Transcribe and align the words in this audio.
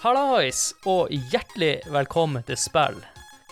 Hallais, 0.00 0.70
og 0.88 1.10
hjertelig 1.12 1.82
velkommen 1.92 2.40
til 2.48 2.56
spill. 2.56 2.94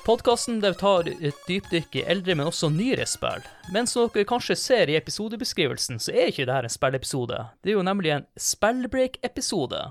Podkasten 0.07 0.63
der 0.63 0.79
tar 0.81 1.05
et 1.05 1.43
dypdykk 1.45 1.99
i 2.01 2.05
eldre, 2.09 2.39
men 2.39 2.49
også 2.49 2.71
nyere 2.73 3.05
spill. 3.05 3.45
Men 3.75 3.85
som 3.85 4.09
dere 4.15 4.25
kanskje 4.31 4.57
ser 4.57 4.89
i 4.89 4.97
episodebeskrivelsen, 4.97 6.01
så 6.01 6.15
er 6.15 6.31
ikke 6.31 6.47
dette 6.49 6.71
en 6.71 6.73
spillepisode. 6.73 7.43
Det 7.61 7.75
er 7.75 7.77
jo 7.77 7.85
nemlig 7.85 8.15
en 8.15 8.27
spillbreak-episode, 8.41 9.83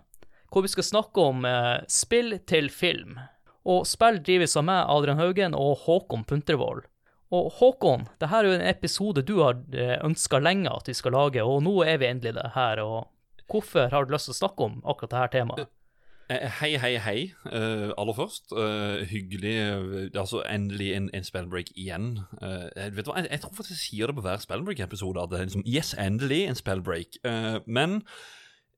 hvor 0.50 0.66
vi 0.66 0.74
skal 0.74 0.89
snakke 0.89 1.28
om 1.30 1.46
eh, 1.46 1.86
spill 1.93 2.39
til 2.50 2.74
film. 2.74 3.20
Og 3.62 3.86
spill 3.86 4.18
drives 4.26 4.58
av 4.58 4.66
meg, 4.66 4.82
Adrian 4.89 5.21
Haugen, 5.21 5.54
og 5.54 5.86
Håkon 5.86 6.26
Puntervold. 6.26 6.88
Og 7.38 7.54
Håkon, 7.61 8.10
dette 8.18 8.33
er 8.33 8.50
jo 8.50 8.58
en 8.58 8.68
episode 8.74 9.21
du 9.30 9.44
har 9.44 9.61
ønska 10.10 10.42
lenge 10.42 10.74
at 10.74 10.89
vi 10.89 10.97
skal 10.97 11.14
lage, 11.14 11.46
og 11.46 11.61
nå 11.69 11.83
er 11.86 12.02
vi 12.02 12.10
endelig 12.10 12.39
det 12.42 12.50
her. 12.58 12.82
og 12.82 13.46
Hvorfor 13.46 13.94
har 13.94 14.10
du 14.10 14.18
lyst 14.18 14.32
til 14.32 14.39
å 14.39 14.42
snakke 14.42 14.71
om 14.71 14.80
akkurat 14.82 15.19
dette 15.19 15.36
temaet? 15.38 15.77
Eh, 16.30 16.50
Hei, 16.60 16.74
hei, 16.78 16.98
hei. 17.00 17.34
uh, 17.46 17.94
aller 17.98 18.14
først. 18.14 18.52
Uh, 18.52 19.06
hyggelig 19.08 19.54
eh, 19.56 20.10
Altså, 20.20 20.42
endelig 20.50 20.90
en, 20.96 21.10
en 21.14 21.24
spellbreak 21.24 21.70
igjen. 21.76 22.20
Uh, 22.42 22.68
vet 22.96 23.06
du 23.06 23.12
hva, 23.14 23.22
jeg, 23.22 23.30
jeg 23.32 23.40
tror 23.46 23.54
faktisk 23.56 23.78
jeg 23.78 23.84
sier 23.86 24.12
det 24.12 24.16
på 24.18 24.26
hver 24.26 24.42
spellbreak-episode. 24.44 25.22
At 25.24 25.32
det 25.32 25.40
er 25.40 25.48
liksom 25.48 25.64
Yes, 25.68 25.94
endelig 25.94 26.42
en 26.50 26.60
spellbreak. 26.60 27.16
Eh, 27.24 27.60
men 27.68 28.02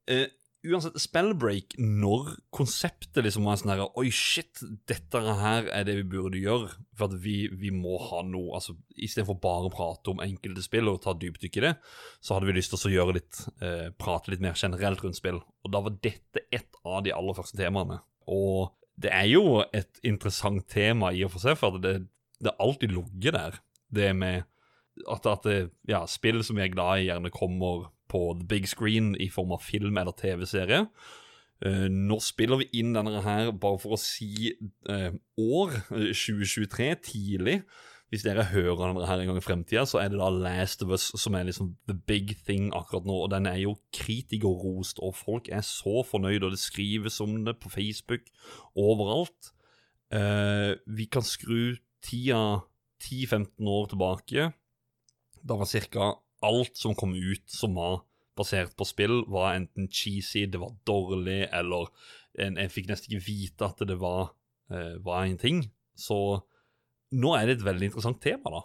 eh, 0.08 0.27
uansett, 0.67 0.97
spellbreak 0.99 1.75
når 1.79 2.33
konseptet 2.55 3.21
liksom 3.23 3.47
var 3.47 3.59
sånn 3.59 3.71
her 3.73 3.83
Oi, 3.99 4.09
shit, 4.13 4.61
dette 4.89 5.21
her 5.23 5.69
er 5.71 5.85
det 5.87 5.95
vi 6.01 6.07
burde 6.15 6.41
gjøre. 6.41 6.71
For 6.97 7.07
at 7.07 7.15
vi, 7.23 7.37
vi 7.51 7.71
må 7.75 7.97
ha 8.09 8.21
noe 8.27 8.57
altså 8.59 8.75
Istedenfor 8.99 9.39
bare 9.41 9.69
å 9.69 9.73
prate 9.73 10.13
om 10.13 10.23
enkelte 10.23 10.63
spill 10.66 10.91
og 10.91 11.01
ta 11.05 11.16
dypdykk 11.16 11.59
i 11.61 11.66
det, 11.69 11.73
så 12.19 12.35
hadde 12.35 12.49
vi 12.49 12.57
lyst 12.57 12.75
til 12.75 12.91
å 12.91 12.95
gjøre 12.97 13.17
litt 13.19 13.41
eh, 13.63 13.88
prate 13.95 14.33
litt 14.33 14.43
mer 14.43 14.57
generelt 14.59 15.03
rundt 15.05 15.19
spill. 15.19 15.39
Og 15.63 15.73
da 15.73 15.83
var 15.85 15.97
dette 16.03 16.45
et 16.51 16.83
av 16.83 17.01
de 17.05 17.16
aller 17.16 17.38
første 17.38 17.59
temaene. 17.59 18.01
Og 18.29 18.69
det 18.99 19.13
er 19.16 19.29
jo 19.31 19.61
et 19.63 20.01
interessant 20.07 20.66
tema 20.69 21.13
i 21.16 21.23
og 21.23 21.31
for 21.33 21.45
seg, 21.45 21.55
for 21.59 21.79
det, 21.79 22.01
det 22.44 22.51
har 22.51 22.66
alltid 22.66 22.91
ligget 22.97 23.38
der. 23.38 23.61
Det 23.89 24.11
med 24.17 24.44
at, 25.07 25.25
at 25.25 25.47
det, 25.47 25.59
ja, 25.88 26.03
spill 26.09 26.44
som 26.44 26.59
vi 26.59 26.66
er 26.66 26.73
glad 26.73 26.99
i, 26.99 27.07
gjerne 27.07 27.31
kommer 27.33 27.88
på 28.09 28.21
the 28.39 28.47
big 28.49 28.67
screen 28.69 29.13
i 29.21 29.29
form 29.31 29.53
av 29.55 29.63
film 29.65 29.97
eller 30.02 30.15
TV-serie. 30.17 30.88
Uh, 31.59 31.88
nå 31.91 32.19
spiller 32.23 32.61
vi 32.61 32.69
inn 32.79 32.95
denne 32.95 33.19
her 33.25 33.51
bare 33.51 33.79
for 33.81 33.97
å 33.97 33.99
si 33.99 34.53
uh, 34.88 35.11
år, 35.43 35.73
eh, 35.91 36.11
2023, 36.16 36.89
tidlig. 37.09 37.59
Hvis 38.09 38.23
dere 38.25 38.47
hører 38.49 38.79
denne 38.79 39.05
her 39.05 39.21
en 39.21 39.29
gang 39.29 39.38
i 39.38 39.43
fremtida, 39.43 39.83
så 39.85 39.99
er 40.01 40.09
det 40.09 40.17
da 40.17 40.31
Last 40.33 40.81
of 40.81 40.93
Us 40.95 41.11
som 41.19 41.35
er 41.38 41.45
liksom 41.45 41.75
the 41.85 41.93
big 42.09 42.31
thing 42.47 42.71
akkurat 42.73 43.05
nå. 43.05 43.17
Og 43.25 43.29
den 43.35 43.45
er 43.45 43.59
jo 43.61 43.75
kritikerrost, 43.93 45.03
og 45.05 45.13
folk 45.19 45.51
er 45.53 45.61
så 45.67 46.01
fornøyd, 46.07 46.41
og 46.47 46.55
det 46.55 46.61
skrives 46.63 47.19
om 47.21 47.44
det 47.45 47.59
på 47.61 47.69
Facebook 47.75 48.31
overalt. 48.73 49.51
Uh, 50.09 50.73
vi 50.89 51.05
kan 51.11 51.27
skru 51.27 51.75
tida 52.01 52.63
10-15 53.03 53.69
år 53.69 53.91
tilbake. 53.91 54.49
Da 55.45 55.59
var 55.59 55.69
cirka 55.69 56.16
alt 56.45 56.77
som 56.77 56.95
kom 56.97 57.15
ut 57.15 57.45
som 57.51 57.75
var 57.75 58.03
basert 58.39 58.75
på 58.79 58.87
spill, 58.87 59.23
var 59.27 59.57
enten 59.57 59.89
cheesy, 59.91 60.45
det 60.47 60.61
var 60.61 60.75
dårlig, 60.87 61.49
eller 61.51 61.89
en, 62.39 62.57
en 62.57 62.71
fikk 62.71 62.87
nesten 62.89 63.11
ikke 63.11 63.27
vite 63.27 63.67
at 63.67 63.81
det 63.87 63.97
var, 63.99 64.31
eh, 64.71 64.95
var 65.03 65.25
en 65.25 65.39
ting. 65.39 65.65
Så 65.99 66.17
nå 67.11 67.33
er 67.35 67.49
det 67.49 67.59
et 67.59 67.65
veldig 67.67 67.89
interessant 67.89 68.21
tema, 68.23 68.53
da, 68.53 68.61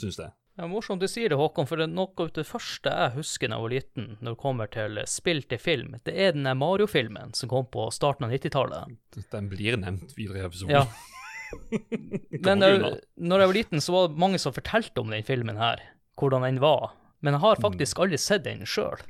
syns 0.00 0.18
jeg. 0.18 0.34
Ja, 0.54 0.68
morsomt 0.70 1.02
du 1.02 1.08
sier 1.10 1.32
det, 1.32 1.38
Håkon, 1.38 1.66
for 1.66 1.80
det 1.80 1.88
er 1.88 1.94
noe 1.94 2.12
av 2.22 2.28
det 2.36 2.44
første 2.46 2.90
jeg 2.90 3.14
husker 3.16 3.50
da 3.50 3.56
jeg 3.56 3.64
var 3.64 3.72
liten, 3.72 4.04
når 4.20 4.36
det 4.36 4.42
kommer 4.42 4.70
til 4.70 5.00
spill 5.10 5.42
til 5.50 5.58
film, 5.58 5.96
det 6.06 6.14
er 6.14 6.36
den 6.36 6.46
Mario-filmen 6.58 7.34
som 7.34 7.50
kom 7.50 7.66
på 7.74 7.88
starten 7.94 8.28
av 8.28 8.34
90-tallet. 8.36 8.94
Den 9.32 9.50
blir 9.50 9.78
nevnt 9.82 10.14
videre 10.14 10.44
i 10.44 10.46
episoden. 10.46 10.76
Ja. 10.76 10.86
Men 12.46 12.62
da 12.62 12.70
jeg 12.70 13.48
var 13.50 13.56
liten, 13.56 13.82
så 13.82 13.96
var 13.96 14.12
det 14.12 14.22
mange 14.22 14.38
som 14.42 14.54
fortalte 14.54 15.02
om 15.02 15.10
den 15.10 15.26
filmen 15.26 15.58
her, 15.58 15.82
hvordan 16.18 16.46
den 16.46 16.62
var. 16.62 16.94
Men 17.24 17.36
jeg 17.38 17.40
har 17.44 17.60
faktisk 17.62 18.02
aldri 18.04 18.18
sett 18.20 18.44
den 18.44 18.66
sjøl. 18.68 19.00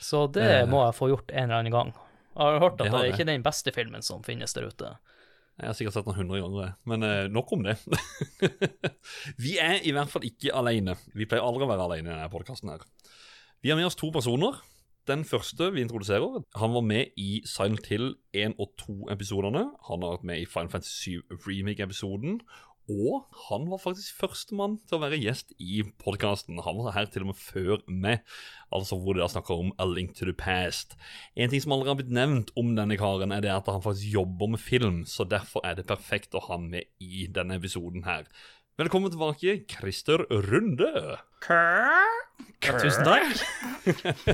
Så 0.00 0.24
det 0.32 0.44
Mm. 0.46 0.54
Eh. 0.62 0.66
må 0.70 0.84
jeg 0.86 0.94
få 0.96 1.08
gjort 1.10 1.30
en 1.34 1.44
eller 1.50 1.58
annen 1.60 1.74
gang. 1.74 1.90
Jeg 2.36 2.46
har 2.46 2.60
hørt 2.62 2.78
at 2.80 2.86
Det 2.86 2.92
det, 2.92 3.00
er 3.00 3.12
ikke 3.12 3.26
den 3.26 3.42
beste 3.42 3.72
filmen 3.74 4.02
som 4.06 4.22
finnes 4.22 4.54
der 4.54 4.68
ute. 4.70 4.92
Jeg 5.60 5.66
har 5.68 5.74
sikkert 5.76 5.92
sett 5.98 6.06
den 6.06 6.14
100 6.14 6.40
ganger, 6.40 6.74
men 6.88 7.02
eh, 7.04 7.28
nok 7.28 7.52
om 7.52 7.62
det. 7.66 7.76
vi 9.44 9.58
er 9.60 9.80
i 9.84 9.92
hvert 9.92 10.08
fall 10.08 10.24
ikke 10.24 10.54
alene. 10.56 10.94
Vi 11.12 11.26
pleier 11.28 11.44
aldri 11.44 11.66
å 11.66 11.70
være 11.70 11.84
alene 11.88 12.08
i 12.08 12.14
denne 12.14 12.30
podkasten 12.32 12.70
her. 12.72 12.84
Vi 13.60 13.68
har 13.68 13.76
med 13.76 13.90
oss 13.90 13.98
to 14.00 14.08
personer. 14.14 14.56
Den 15.08 15.24
første 15.24 15.70
vi 15.74 15.82
introduserer, 15.82 16.42
han 16.60 16.72
var 16.72 16.84
med 16.86 17.12
i 17.18 17.42
Silent 17.48 17.86
Hill 17.90 18.14
1 18.36 18.54
og 18.60 18.72
2-episodene. 18.80 19.66
Han 19.88 20.04
har 20.04 20.16
vært 20.16 20.26
med 20.30 20.40
i 20.42 20.46
Final 20.48 20.70
Fantasy 20.72 21.18
7 21.18 21.40
Remake-episoden. 21.48 22.40
Og 22.90 23.26
han 23.46 23.66
var 23.70 23.82
faktisk 23.82 24.16
førstemann 24.18 24.78
til 24.88 24.96
å 24.96 25.02
være 25.04 25.18
gjest 25.20 25.52
i 25.62 25.82
podkasten. 26.02 26.58
Han 26.64 26.80
var 26.82 26.96
her 26.96 27.10
til 27.12 27.26
og 27.26 27.30
med 27.30 27.38
før 27.38 27.82
meg, 27.86 28.24
altså 28.74 28.98
hvor 28.98 29.14
de 29.14 29.22
da 29.22 29.28
snakker 29.30 29.62
om 29.62 29.74
A 29.78 29.86
Link 29.86 30.16
to 30.18 30.26
the 30.26 30.34
Past. 30.34 30.96
En 31.36 31.52
ting 31.52 31.62
som 31.62 31.76
aldri 31.76 31.92
har 31.92 31.98
blitt 32.00 32.14
nevnt 32.14 32.50
om 32.58 32.72
denne 32.78 32.98
karen, 32.98 33.34
er 33.36 33.44
det 33.44 33.52
at 33.54 33.70
han 33.70 33.84
faktisk 33.84 34.16
jobber 34.16 34.54
med 34.54 34.62
film, 34.62 35.02
så 35.06 35.28
derfor 35.28 35.62
er 35.66 35.78
det 35.78 35.86
perfekt 35.90 36.34
å 36.34 36.42
ha 36.48 36.56
han 36.56 36.70
med 36.72 36.88
i 36.98 37.28
denne 37.30 37.60
episoden 37.60 38.08
her. 38.08 38.26
Velkommen 38.80 39.12
tilbake, 39.12 39.60
Christer 39.68 40.24
Runde. 40.30 41.18
Tusen 42.64 43.04
takk 43.04 43.36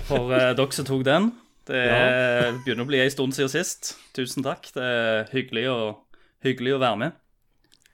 for 0.07 0.31
uh, 0.31 0.53
dere 0.55 0.73
som 0.77 0.87
tok 0.87 1.03
den. 1.09 1.33
Det 1.67 1.81
er, 1.83 2.53
begynner 2.63 2.87
å 2.87 2.89
bli 2.89 3.01
en 3.03 3.11
stund 3.11 3.35
siden 3.35 3.51
sist. 3.51 3.97
Tusen 4.15 4.47
takk. 4.47 4.69
Det 4.71 4.83
er 4.87 5.33
hyggelig 5.33 5.65
å, 5.73 5.79
hyggelig 6.47 6.77
å 6.77 6.83
være 6.85 7.01
med. 7.01 7.17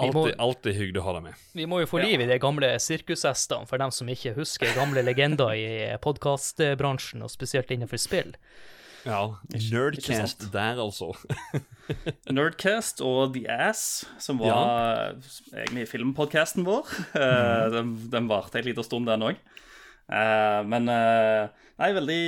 Alltid, 0.09 0.35
alltid 0.43 0.77
hyggelig 0.79 1.01
å 1.03 1.07
ha 1.07 1.17
deg 1.19 1.25
med. 1.29 1.47
Vi 1.57 1.67
må 1.71 1.81
jo 1.83 1.89
få 1.91 2.03
liv 2.03 2.21
i 2.25 2.29
de 2.31 2.39
gamle 2.43 2.75
sirkushestene, 2.83 3.69
for 3.71 3.83
dem 3.83 3.95
som 3.95 4.11
ikke 4.13 4.35
husker 4.37 4.75
gamle 4.77 5.05
legender 5.07 5.55
i 5.57 5.67
podkastbransjen, 6.03 7.25
og 7.25 7.33
spesielt 7.33 7.71
innenfor 7.75 8.01
spill. 8.03 8.35
Ja, 9.03 9.23
Nerdcast 9.51 10.45
der, 10.53 10.79
altså. 10.79 11.11
Nerdcast 12.37 13.03
og 13.03 13.35
The 13.35 13.47
Ass, 13.51 14.05
som 14.23 14.39
var 14.43 15.17
egentlig 15.57 15.89
filmpodcasten 15.91 16.67
vår. 16.69 16.87
Mm. 17.13 17.73
den, 17.73 17.91
den 18.13 18.29
varte 18.31 18.59
en 18.61 18.67
liten 18.67 18.87
stund, 18.87 19.07
den 19.11 19.25
òg. 19.27 19.39
men 20.69 20.89
eh, 20.91 21.51
nei, 21.79 21.91
veldig 21.97 22.21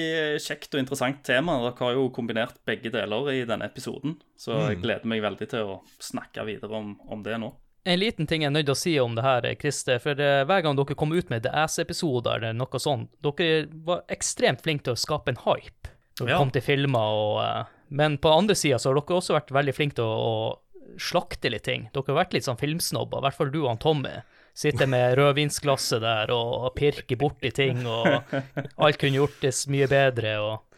kjekt 0.43 0.75
og 0.75 0.83
interessant 0.83 1.23
tema. 1.27 1.57
Dere 1.63 1.75
har 1.81 1.97
jo 1.97 2.09
kombinert 2.15 2.59
begge 2.67 2.93
deler 2.95 3.31
i 3.33 3.43
denne 3.49 3.69
episoden, 3.71 4.19
så 4.39 4.59
jeg 4.71 4.83
gleder 4.83 5.09
meg 5.11 5.23
veldig 5.25 5.49
til 5.51 5.75
å 5.77 5.81
snakke 6.03 6.47
videre 6.49 6.79
om, 6.79 6.95
om 7.11 7.23
det 7.27 7.39
nå. 7.43 7.53
En 7.85 7.99
liten 8.01 8.27
ting 8.27 8.41
jeg 8.43 8.49
er 8.49 8.55
nødt 8.55 8.65
til 8.71 8.73
å 8.73 8.81
si 8.81 8.93
om 9.03 9.15
det 9.17 9.25
her, 9.27 9.47
Christer, 9.61 9.99
for 10.01 10.17
eh, 10.21 10.45
hver 10.49 10.63
gang 10.65 10.77
dere 10.79 10.95
kom 10.97 11.13
ut 11.13 11.29
med 11.29 11.43
The 11.45 11.51
Ass-episoder 11.65 12.39
eller 12.39 12.57
noe 12.57 12.81
sånt, 12.81 13.11
dere 13.25 13.67
var 13.85 14.05
ekstremt 14.09 14.63
flinke 14.65 14.87
til 14.89 14.97
å 14.97 15.01
skape 15.03 15.35
en 15.35 15.41
hype 15.45 15.91
når 16.21 16.27
det 16.27 16.33
Ja. 16.33 16.39
kom 16.39 16.53
til 16.55 16.63
filmer 16.65 17.19
og 17.19 17.41
eh, 17.45 17.65
Men 17.91 18.17
på 18.19 18.31
andre 18.33 18.55
sida 18.57 18.79
så 18.81 18.89
har 18.91 18.97
dere 19.03 19.19
også 19.21 19.35
vært 19.37 19.53
veldig 19.53 19.75
flinke 19.77 19.99
til 20.01 20.05
å, 20.09 20.15
å 20.17 20.97
slakte 20.99 21.51
litt 21.53 21.65
ting. 21.69 21.89
Dere 21.93 22.09
har 22.09 22.23
vært 22.25 22.33
litt 22.35 22.47
sånn 22.49 22.59
filmsnobber, 22.61 23.21
i 23.21 23.27
hvert 23.29 23.37
fall 23.37 23.51
du 23.53 23.61
og 23.65 23.69
han 23.75 23.79
Tommy. 23.83 24.15
Sitter 24.57 24.87
med 24.89 25.15
rødvinsglasset 25.19 26.01
der 26.05 26.31
og 26.35 26.71
pirker 26.79 27.19
borti 27.21 27.51
ting, 27.55 27.85
og 27.87 28.33
alt 28.79 28.99
kunne 29.01 29.19
gjortes 29.21 29.67
mye 29.69 29.89
bedre, 29.91 30.39
og 30.41 30.74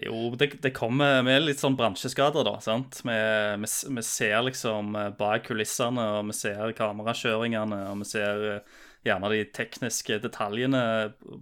Jo, 0.00 0.30
det, 0.38 0.52
det 0.62 0.70
kommer 0.76 1.20
med 1.26 1.42
litt 1.42 1.60
sånn 1.60 1.74
bransjeskader, 1.76 2.44
da. 2.46 2.54
sant? 2.62 3.00
Vi, 3.04 3.16
vi, 3.64 3.70
vi 3.96 4.04
ser 4.06 4.36
liksom 4.46 4.94
eh, 4.96 5.08
bak 5.18 5.48
kulissene, 5.50 6.04
og 6.20 6.30
vi 6.30 6.36
ser 6.38 6.72
kamerakjøringene, 6.78 7.80
og 7.90 7.98
vi 8.04 8.06
ser 8.08 8.44
eh, 8.54 8.78
gjerne 9.04 9.30
de 9.32 9.40
tekniske 9.56 10.20
detaljene 10.22 10.82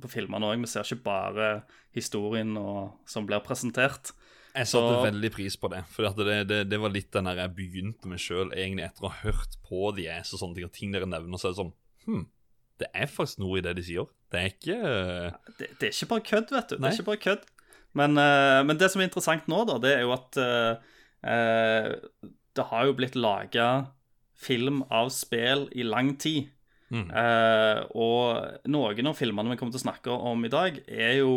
på 0.02 0.10
filmene 0.10 0.48
òg. 0.48 0.62
Vi 0.64 0.70
ser 0.72 0.88
ikke 0.88 1.04
bare 1.06 1.50
historien 1.94 2.56
og, 2.58 2.96
som 3.10 3.26
blir 3.28 3.44
presentert. 3.44 4.14
Jeg 4.56 4.66
satte 4.72 4.96
Så- 4.96 5.04
veldig 5.04 5.30
pris 5.36 5.54
på 5.60 5.68
det. 5.70 5.84
For 5.92 6.08
det, 6.18 6.38
det, 6.50 6.62
det 6.72 6.80
var 6.82 6.90
litt 6.90 7.12
den 7.14 7.28
der 7.28 7.44
jeg 7.44 7.54
begynte 7.58 8.08
med 8.10 8.18
sjøl, 8.22 8.48
egentlig 8.56 8.88
etter 8.88 9.06
å 9.06 9.12
ha 9.12 9.20
hørt 9.28 9.58
på 9.68 9.92
de 9.94 10.08
er 10.10 10.24
så 10.26 10.40
sånne 10.40 10.56
ting, 10.56 10.66
og 10.66 10.74
ting 10.74 10.96
dere 10.96 11.06
nevner, 11.06 11.38
så 11.38 11.50
er 11.50 11.54
det 11.54 11.60
sånn 11.60 11.74
Hm, 12.08 12.24
det 12.80 12.88
er 12.96 13.10
faktisk 13.12 13.42
noe 13.42 13.58
i 13.60 13.62
det 13.62 13.74
de 13.76 13.82
sier. 13.84 14.06
Det 14.32 14.40
er 14.40 14.50
ikke 14.54 14.76
Det, 15.60 15.66
det 15.78 15.90
er 15.90 15.92
ikke 15.92 16.08
bare 16.14 16.24
kødd, 16.30 16.52
vet 16.56 16.70
du. 16.72 16.76
Det 16.80 16.88
er 16.88 16.96
ikke 16.96 17.08
bare 17.10 17.22
kødd. 17.26 17.46
Men, 17.94 18.18
eh, 18.18 18.62
men 18.64 18.76
det 18.78 18.90
som 18.92 19.00
er 19.00 19.08
interessant 19.08 19.46
nå, 19.48 19.64
da, 19.66 19.78
det 19.78 19.94
er 19.96 20.02
jo 20.02 20.12
at 20.12 20.36
eh, 20.36 21.94
det 22.54 22.66
har 22.70 22.86
jo 22.88 22.96
blitt 22.98 23.16
laga 23.18 23.88
film 24.38 24.82
av 24.90 25.08
spill 25.14 25.66
i 25.74 25.82
lang 25.86 26.16
tid. 26.20 26.50
Mm. 26.90 27.08
Eh, 27.10 27.80
og 27.98 28.68
noen 28.70 29.10
av 29.10 29.16
filmene 29.18 29.50
vi 29.52 29.56
kommer 29.60 29.74
til 29.74 29.82
å 29.82 29.86
snakke 29.88 30.14
om 30.32 30.44
i 30.46 30.52
dag, 30.52 30.78
er 30.88 31.18
jo 31.20 31.32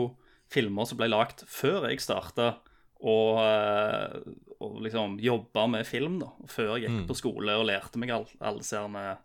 filmer 0.51 0.85
som 0.87 0.99
ble 0.99 1.09
lagd 1.11 1.43
før 1.47 1.89
jeg 1.89 2.03
starta 2.03 2.53
og, 3.01 3.39
eh, 3.41 4.19
og 4.61 4.77
liksom 4.85 5.17
jobba 5.23 5.65
med 5.71 5.87
film, 5.89 6.19
da. 6.21 6.29
Før 6.51 6.75
jeg 6.77 6.85
gikk 6.85 6.99
Mm. 7.01 7.07
på 7.09 7.17
skole 7.17 7.55
og 7.57 7.65
lærte 7.65 7.97
meg 7.97 8.11
all, 8.11 8.27
alle 8.39 8.59
disse 8.61 9.17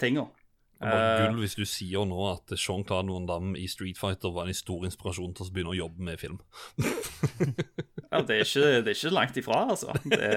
tinga. 0.00 0.26
Bare 0.80 1.00
Eh, 1.20 1.26
gull 1.28 1.42
hvis 1.42 1.54
du 1.58 1.64
sier 1.68 2.06
nå 2.08 2.18
at 2.32 2.54
Jean-Claude 2.56 3.12
Van 3.12 3.26
Damme 3.28 3.58
i 3.60 3.66
Street 3.68 3.98
Fighter 4.00 4.32
var 4.32 4.46
en 4.48 4.56
stor 4.56 4.86
inspirasjon 4.88 5.34
til 5.36 5.44
å 5.44 5.52
begynne 5.52 5.74
å 5.74 5.76
jobbe 5.76 6.00
med 6.06 6.16
film. 6.22 6.38
Ja, 8.10 8.22
det 8.26 8.38
er 8.38 8.46
ikke, 8.46 8.70
det 8.82 8.90
er 8.90 8.96
ikke 8.96 9.12
langt 9.14 9.36
ifra, 9.38 9.58
altså. 9.74 9.92
Det, 10.08 10.30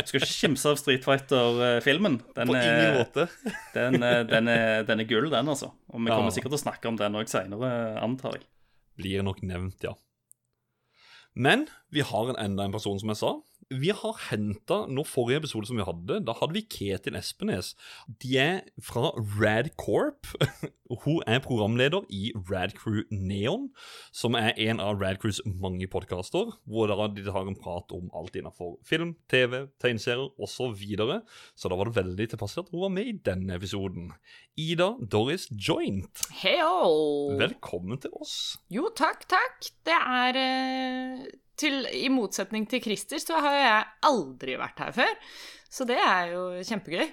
du 0.00 0.08
skal 0.08 0.20
ikke 0.22 0.30
kimse 0.32 0.72
av 0.72 0.78
Street 0.80 1.04
Fighter-filmen. 1.04 2.16
På 2.34 2.46
ingen 2.48 2.56
er- 2.56 2.96
måte. 3.02 3.26
den, 3.76 4.00
er- 4.02 4.24
den, 4.32 4.48
er- 4.50 4.82
den 4.88 5.04
er 5.04 5.10
gull, 5.12 5.28
den, 5.30 5.52
altså. 5.52 5.70
Og 5.92 6.00
vi 6.00 6.08
Ja. 6.10 6.16
kommer 6.16 6.32
sikkert 6.34 6.54
til 6.56 6.60
å 6.60 6.64
snakke 6.64 6.88
om 6.90 6.96
den 6.98 7.20
òg 7.20 7.28
seinere, 7.30 7.70
antar 8.02 8.38
jeg. 8.38 8.48
Blir 8.96 9.22
nok 9.28 9.42
nevnt, 9.46 9.84
ja. 9.86 9.92
Men 11.36 11.68
vi 11.92 12.00
har 12.02 12.32
en, 12.32 12.36
enda 12.42 12.64
en 12.66 12.72
person, 12.74 12.98
som 12.98 13.12
jeg 13.12 13.20
sa. 13.20 13.36
Vi 13.70 13.92
har 13.94 14.16
henta 14.26 14.80
Nå 14.90 15.04
forrige 15.06 15.44
episode 15.44 15.68
som 15.68 15.78
vi 15.78 15.84
hadde, 15.86 16.16
da 16.26 16.34
hadde 16.34 16.56
vi 16.56 16.64
Ketil 16.66 17.14
Espenes. 17.14 17.76
De 18.18 18.32
er 18.42 18.64
fra 18.82 19.12
Rad 19.38 19.68
Corp. 19.78 20.26
Hun 21.04 21.20
er 21.22 21.38
programleder 21.38 22.02
i 22.10 22.32
Rad 22.50 22.72
Crew 22.74 23.04
Neon, 23.14 23.68
som 24.10 24.34
er 24.34 24.56
en 24.58 24.82
av 24.82 24.98
Rad 24.98 25.20
Crews 25.22 25.38
mange 25.46 25.86
podkaster, 25.86 26.50
hvor 26.66 26.90
de 26.90 27.22
har 27.30 27.46
en 27.46 27.54
prat 27.54 27.94
om 27.94 28.08
alt 28.18 28.34
innenfor 28.34 28.72
film, 28.82 29.12
TV, 29.30 29.68
tegneserier 29.78 30.32
osv. 30.34 30.56
Så, 30.60 30.66
videre. 30.76 31.20
så 31.56 31.70
da 31.70 31.78
var 31.78 31.88
det 31.88 31.96
veldig 31.96 32.26
tilpasselig 32.32 32.66
at 32.66 32.72
hun 32.74 32.82
var 32.82 32.90
med 32.92 33.06
i 33.06 33.14
denne 33.30 33.54
episoden. 33.54 34.10
Ida 34.58 34.90
Doris 35.00 35.46
Joint, 35.54 36.24
Heyo! 36.42 37.38
velkommen 37.38 38.02
til 38.02 38.18
oss. 38.18 38.58
Jo, 38.68 38.90
takk, 38.98 39.24
takk. 39.30 39.70
Det 39.86 39.94
er 39.94 40.40
eh, 40.42 41.22
til, 41.60 41.84
I 41.92 42.08
motsetning 42.12 42.66
til 42.70 42.82
Christer 42.84 43.20
så 43.22 43.38
har 43.44 43.58
jeg 43.60 43.84
aldri 44.10 44.56
vært 44.60 44.80
her 44.86 44.96
før. 44.96 45.14
Så 45.70 45.86
det 45.86 46.00
er 46.02 46.32
jo 46.34 46.48
kjempegøy. 46.66 47.06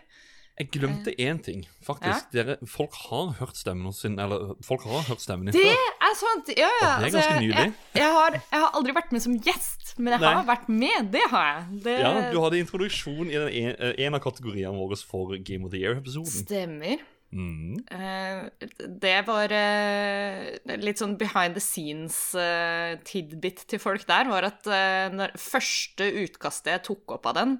Jeg 0.57 0.71
glemte 0.73 1.11
én 1.21 1.38
ting, 1.45 1.59
faktisk. 1.85 2.31
Dere, 2.33 2.55
folk 2.65 2.95
har 3.03 3.27
hørt 3.38 3.59
stemmen 3.59 3.94
sin 3.94 4.15
Eller 4.17 4.55
folk 4.65 4.81
har 4.89 5.03
hørt 5.05 5.21
stemmen 5.21 5.51
din 5.51 5.53
Det 5.53 5.67
før. 5.69 5.91
er 6.07 6.15
sant! 6.17 6.49
Ja, 6.57 6.69
ja. 6.81 6.88
Og 6.95 7.03
det 7.03 7.09
er 7.11 7.13
ganske 7.13 7.33
jeg, 7.35 7.44
nylig. 7.44 7.57
Jeg, 7.59 7.73
jeg, 7.99 8.07
har, 8.15 8.31
jeg 8.39 8.63
har 8.63 8.71
aldri 8.79 8.95
vært 8.97 9.11
med 9.13 9.21
som 9.27 9.35
gjest, 9.45 9.91
men 9.99 10.15
jeg 10.15 10.23
Nei. 10.23 10.31
har 10.39 10.47
vært 10.49 10.71
med. 10.73 11.11
Det 11.13 11.21
har 11.29 11.45
jeg. 11.51 11.83
Det 11.85 11.94
Ja, 11.99 12.13
Du 12.33 12.39
hadde 12.41 12.63
introduksjon 12.63 13.29
i 13.29 13.38
den 13.38 13.53
en, 13.53 13.69
eh, 13.77 13.94
en 14.07 14.17
av 14.17 14.23
kategoriene 14.25 14.73
våre 14.81 14.97
for 14.97 15.38
Game 15.45 15.69
of 15.69 15.75
the 15.75 15.83
Year-episoden. 15.83 16.33
stemmer. 16.47 17.05
Mm. 17.35 17.75
Eh, 17.91 18.47
det 18.88 19.18
var 19.27 19.51
eh, 19.51 20.56
litt 20.79 21.01
sånn 21.01 21.18
behind 21.19 21.57
the 21.57 21.63
scenes-tidbit 21.63 23.65
til 23.68 23.81
folk 23.83 24.06
der, 24.07 24.29
var 24.31 24.47
at 24.47 24.69
eh, 24.71 25.27
første 25.41 26.07
utkastet 26.24 26.71
jeg 26.75 26.85
tok 26.88 27.18
opp 27.18 27.25
av 27.31 27.35
den, 27.41 27.57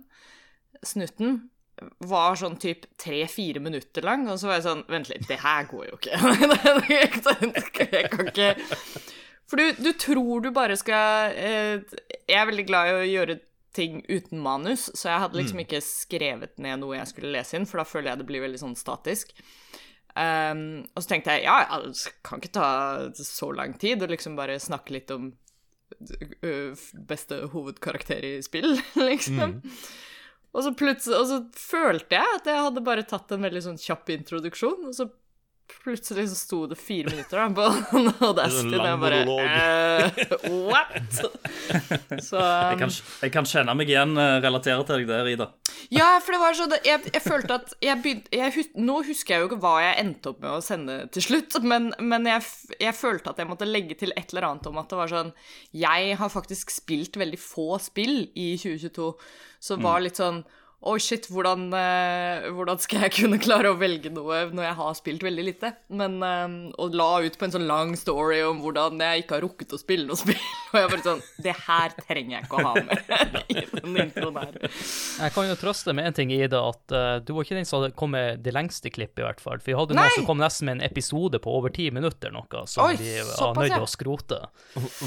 snutten, 0.88 1.32
var 2.10 2.38
sånn 2.40 2.56
typ 2.62 2.88
tre-fire 2.98 3.60
minutter 3.62 4.02
lang, 4.06 4.26
og 4.32 4.40
så 4.40 4.46
var 4.50 4.56
jeg 4.58 4.66
sånn 4.66 4.86
Vent 4.90 5.10
litt, 5.12 5.28
det 5.30 5.44
her 5.44 5.68
går 5.70 5.84
jo 5.92 6.00
ikke. 6.00 6.16
jeg 6.96 7.10
kan 8.10 8.32
ikke 8.32 8.48
For 9.48 9.56
du, 9.62 9.66
du 9.86 9.92
tror 10.00 10.42
du 10.42 10.50
bare 10.56 10.76
skal 10.80 11.36
eh, 11.38 11.76
Jeg 12.26 12.40
er 12.40 12.50
veldig 12.50 12.66
glad 12.66 12.90
i 12.90 12.96
å 12.96 13.12
gjøre 13.12 13.38
ting 13.78 14.02
uten 14.10 14.42
manus, 14.44 14.88
så 14.98 15.12
jeg 15.12 15.24
hadde 15.24 15.40
liksom 15.40 15.64
ikke 15.64 15.82
skrevet 15.86 16.58
ned 16.64 16.82
noe 16.82 16.98
jeg 16.98 17.12
skulle 17.14 17.34
lese 17.36 17.58
inn, 17.58 17.68
for 17.70 17.82
da 17.82 17.88
føler 17.88 18.12
jeg 18.12 18.22
det 18.22 18.30
blir 18.30 18.44
veldig 18.44 18.62
sånn 18.62 18.78
statisk. 18.80 19.34
Um, 20.18 20.82
og 20.98 21.04
så 21.04 21.12
tenkte 21.12 21.36
jeg 21.36 21.46
ja, 21.46 21.78
det 21.86 22.16
kan 22.26 22.42
ikke 22.42 22.56
ta 22.58 22.70
så 23.14 23.52
lang 23.54 23.76
tid 23.78 24.02
å 24.02 24.10
liksom 24.10 24.38
bare 24.40 24.58
snakke 24.62 24.96
litt 24.96 25.14
om 25.14 25.30
beste 27.08 27.44
hovedkarakter 27.54 28.26
i 28.26 28.34
spill, 28.46 28.74
liksom. 29.10 29.62
Og 30.58 30.64
så 30.66 30.72
Og 30.74 31.28
så 31.30 31.38
følte 31.54 32.18
jeg 32.18 32.40
at 32.40 32.50
jeg 32.50 32.66
hadde 32.66 32.84
bare 32.86 33.06
tatt 33.06 33.32
en 33.32 33.46
veldig 33.46 33.64
sånn 33.64 33.82
kjapp 33.82 34.10
introduksjon, 34.16 34.88
og 34.90 34.96
så 34.96 35.10
plutselig 35.84 36.28
så 36.32 36.36
sto 36.38 36.60
det 36.70 36.78
fire 36.80 37.12
minutter 37.12 37.40
da, 37.40 37.48
på 37.54 37.66
Audacity, 38.28 38.72
og 38.72 38.80
lang 38.80 38.88
jeg 38.88 39.00
bare 39.02 39.20
eh, 39.44 40.34
What?! 40.68 41.20
Så 42.28 42.40
Jeg 42.40 42.80
kan, 42.82 42.94
jeg 43.24 43.34
kan 43.34 43.48
kjenne 43.50 43.76
meg 43.78 43.92
igjen, 43.92 44.16
eh, 44.20 44.38
relatere 44.44 44.86
til 44.88 45.02
deg 45.02 45.12
der, 45.12 45.30
Ida. 45.32 45.48
Ja, 45.94 46.10
for 46.24 46.36
det 46.36 46.42
var 46.42 46.58
sånn 46.58 46.76
Jeg, 46.88 47.04
jeg 47.14 47.24
følte 47.24 47.60
at 47.60 47.74
jeg 47.84 48.04
begynte 48.04 48.82
Nå 48.82 49.00
husker 49.08 49.36
jeg 49.36 49.44
jo 49.44 49.50
ikke 49.52 49.62
hva 49.64 49.76
jeg 49.84 49.98
endte 50.04 50.34
opp 50.34 50.44
med 50.44 50.52
å 50.56 50.64
sende 50.64 51.00
til 51.16 51.28
slutt, 51.28 51.60
men, 51.64 51.92
men 52.00 52.28
jeg, 52.30 52.46
jeg 52.82 52.98
følte 52.98 53.34
at 53.34 53.42
jeg 53.42 53.50
måtte 53.50 53.70
legge 53.70 53.98
til 54.00 54.16
et 54.16 54.34
eller 54.34 54.50
annet 54.52 54.70
om 54.72 54.80
at 54.82 54.92
det 54.92 55.02
var 55.02 55.12
sånn 55.12 55.34
Jeg 55.76 56.20
har 56.20 56.34
faktisk 56.34 56.74
spilt 56.74 57.20
veldig 57.20 57.40
få 57.42 57.76
spill 57.84 58.28
i 58.36 58.54
2022, 58.60 59.12
så 59.68 59.78
var 59.82 60.04
litt 60.04 60.20
sånn 60.20 60.44
Oi, 60.86 61.00
shit, 61.02 61.26
hvordan, 61.34 61.72
eh, 61.74 62.44
hvordan 62.54 62.78
skal 62.78 63.08
jeg 63.08 63.14
kunne 63.16 63.40
klare 63.42 63.72
å 63.74 63.78
velge 63.80 64.12
noe 64.14 64.44
når 64.54 64.62
jeg 64.68 64.76
har 64.78 64.98
spilt 65.00 65.24
veldig 65.26 65.46
lite? 65.48 65.72
Men 65.90 66.20
eh, 66.22 66.46
Og 66.78 66.94
la 66.94 67.08
ut 67.26 67.34
på 67.34 67.48
en 67.48 67.54
sånn 67.56 67.66
lang 67.66 67.96
story 67.98 68.44
om 68.46 68.60
hvordan 68.62 69.02
jeg 69.02 69.24
ikke 69.24 69.40
har 69.40 69.44
rukket 69.48 69.74
å 69.74 69.80
spille 69.82 70.06
noe 70.06 70.20
spill. 70.22 70.38
Og 70.70 70.78
jeg 70.78 70.92
bare 70.92 71.06
sånn 71.08 71.24
Det 71.42 71.56
her 71.66 71.96
trenger 71.98 72.36
jeg 72.36 72.46
ikke 72.46 72.62
å 72.62 72.68
ha 72.68 72.74
med 72.78 73.10
i 73.58 73.64
den 73.74 73.98
introen 74.06 74.38
her. 74.38 74.60
Jeg 74.68 75.34
kan 75.34 75.50
jo 75.50 75.58
trøste 75.58 75.96
med 75.98 76.12
en 76.12 76.18
ting, 76.20 76.32
Ida, 76.36 76.62
at 76.62 76.94
uh, 76.94 77.18
du 77.26 77.34
var 77.34 77.48
ikke 77.48 77.58
den 77.58 77.66
som 77.68 77.80
hadde 77.82 77.98
kommet 77.98 78.44
det 78.46 78.54
lengste 78.54 78.92
klippet, 78.94 79.24
i 79.24 79.26
hvert 79.26 79.42
fall. 79.42 79.58
For 79.64 79.72
vi 79.72 79.78
hadde 79.80 79.98
Nei! 79.98 80.06
noen 80.06 80.20
som 80.20 80.28
kom 80.30 80.42
nesten 80.44 80.70
med 80.70 80.78
en 80.78 80.86
episode 80.86 81.42
på 81.42 81.58
over 81.58 81.74
ti 81.74 81.88
minutter, 81.96 82.34
noe 82.36 82.64
som 82.70 82.86
Oi, 82.86 82.94
vi 83.02 83.16
var 83.24 83.58
nødt 83.58 83.74
til 83.74 83.88
å 83.88 83.90
skrote. 83.90 84.42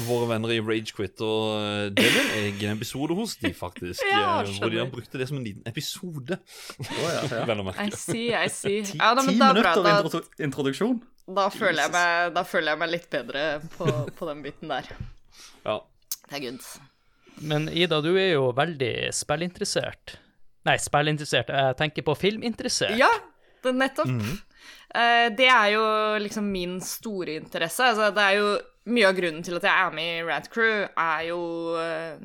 Våre 0.09 0.33
venner 0.33 0.55
i 0.57 0.59
Ragequit 0.59 1.21
og 1.23 1.45
eh, 1.61 1.87
det 1.95 2.09
er 2.11 2.49
en 2.67 2.75
episode 2.75 3.15
hos 3.15 3.37
de, 3.39 3.53
faktisk. 3.55 4.03
Ja, 4.11 4.41
eh, 4.41 4.51
hvor 4.59 4.73
de 4.73 4.81
har 4.81 4.89
brukt 4.91 5.13
det 5.15 5.29
som 5.29 5.39
en 5.39 5.45
liten 5.45 5.60
episode. 5.69 6.37
ja, 6.79 7.11
ja. 7.31 7.45
Vel 7.49 7.63
å 7.63 7.73
I 7.75 7.89
see, 7.95 8.29
I 8.33 8.47
see. 8.49 8.81
Ti, 8.87 8.97
Ja, 8.99 9.13
da, 9.17 9.23
ti 9.25 9.31
men 9.31 9.39
da, 9.41 9.49
er 9.51 9.59
bra, 9.61 9.73
minutter 9.75 9.83
da, 9.85 9.95
introdu 9.99 10.45
introduksjon. 10.47 11.01
da, 11.27 11.47
føler 11.53 11.85
jeg 11.85 11.93
meg, 11.95 12.33
da 12.37 12.43
føler 12.47 12.73
jeg 12.73 12.81
meg 12.83 12.93
litt 12.95 13.09
bedre 13.13 13.45
på, 13.77 13.89
på 14.17 14.29
den 14.31 14.41
biten 14.45 14.73
der. 14.73 14.89
Ja. 15.65 15.77
Det 16.27 16.39
er 16.39 16.45
good. 16.47 16.65
Men 17.41 17.67
Ida, 17.73 18.01
du 18.03 18.11
er 18.15 18.33
jo 18.35 18.51
veldig 18.55 18.93
spillinteressert. 19.15 20.17
Nei, 20.67 20.77
spillinteressert. 20.77 21.49
Jeg 21.49 21.77
tenker 21.79 22.05
på 22.05 22.15
filminteressert. 22.19 22.97
Ja, 22.99 23.09
det, 23.65 23.73
nettopp. 23.77 24.11
Eh, 24.93 25.27
det 25.33 25.47
er 25.49 25.71
jo 25.73 25.85
liksom 26.21 26.51
min 26.51 26.77
store 26.85 27.39
interesse. 27.41 27.87
Altså, 27.93 28.11
det 28.13 28.25
er 28.27 28.37
jo 28.37 28.51
mye 28.91 29.07
av 29.09 29.17
grunnen 29.17 29.43
til 29.45 29.57
at 29.57 29.65
jeg 29.65 29.85
er 29.87 29.95
med 29.95 30.11
i 30.19 30.23
Rad 30.27 30.49
Crew, 30.53 30.85
er 30.89 31.25
jo 31.29 31.39
eh, 31.81 32.21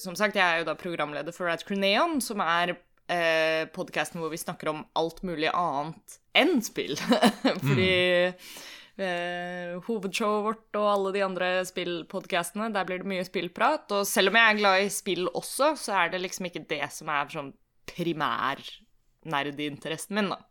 Som 0.00 0.16
sagt, 0.16 0.36
jeg 0.38 0.44
er 0.44 0.62
jo 0.62 0.68
da 0.68 0.74
programleder 0.78 1.34
for 1.34 1.48
Rad 1.50 1.64
Crew 1.66 1.78
Neon, 1.80 2.22
som 2.24 2.40
er 2.44 2.72
eh, 3.08 3.66
podkasten 3.74 4.20
hvor 4.22 4.32
vi 4.32 4.40
snakker 4.40 4.70
om 4.72 4.82
alt 4.98 5.22
mulig 5.26 5.50
annet 5.52 6.18
enn 6.36 6.60
spill. 6.64 6.96
Fordi 7.66 7.92
eh, 8.28 9.76
hovedshowet 9.88 10.44
vårt 10.46 10.80
og 10.80 10.88
alle 10.92 11.14
de 11.16 11.24
andre 11.26 11.52
spillpodkastene, 11.68 12.70
der 12.74 12.88
blir 12.88 13.02
det 13.02 13.10
mye 13.10 13.26
spillprat. 13.26 13.88
Og 13.96 14.06
selv 14.08 14.32
om 14.32 14.40
jeg 14.40 14.54
er 14.54 14.60
glad 14.60 14.84
i 14.84 14.90
spill 14.92 15.30
også, 15.32 15.74
så 15.80 16.02
er 16.02 16.12
det 16.14 16.22
liksom 16.24 16.50
ikke 16.50 16.66
det 16.70 16.84
som 16.94 17.10
er 17.12 17.32
sånn 17.32 17.54
primær 17.88 18.62
nerdinteressen 19.28 20.18
min, 20.18 20.30
da. 20.32 20.42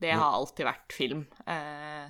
Det 0.00 0.14
har 0.14 0.36
alltid 0.38 0.66
vært 0.66 0.94
film. 0.94 1.26
Eh, 1.50 2.06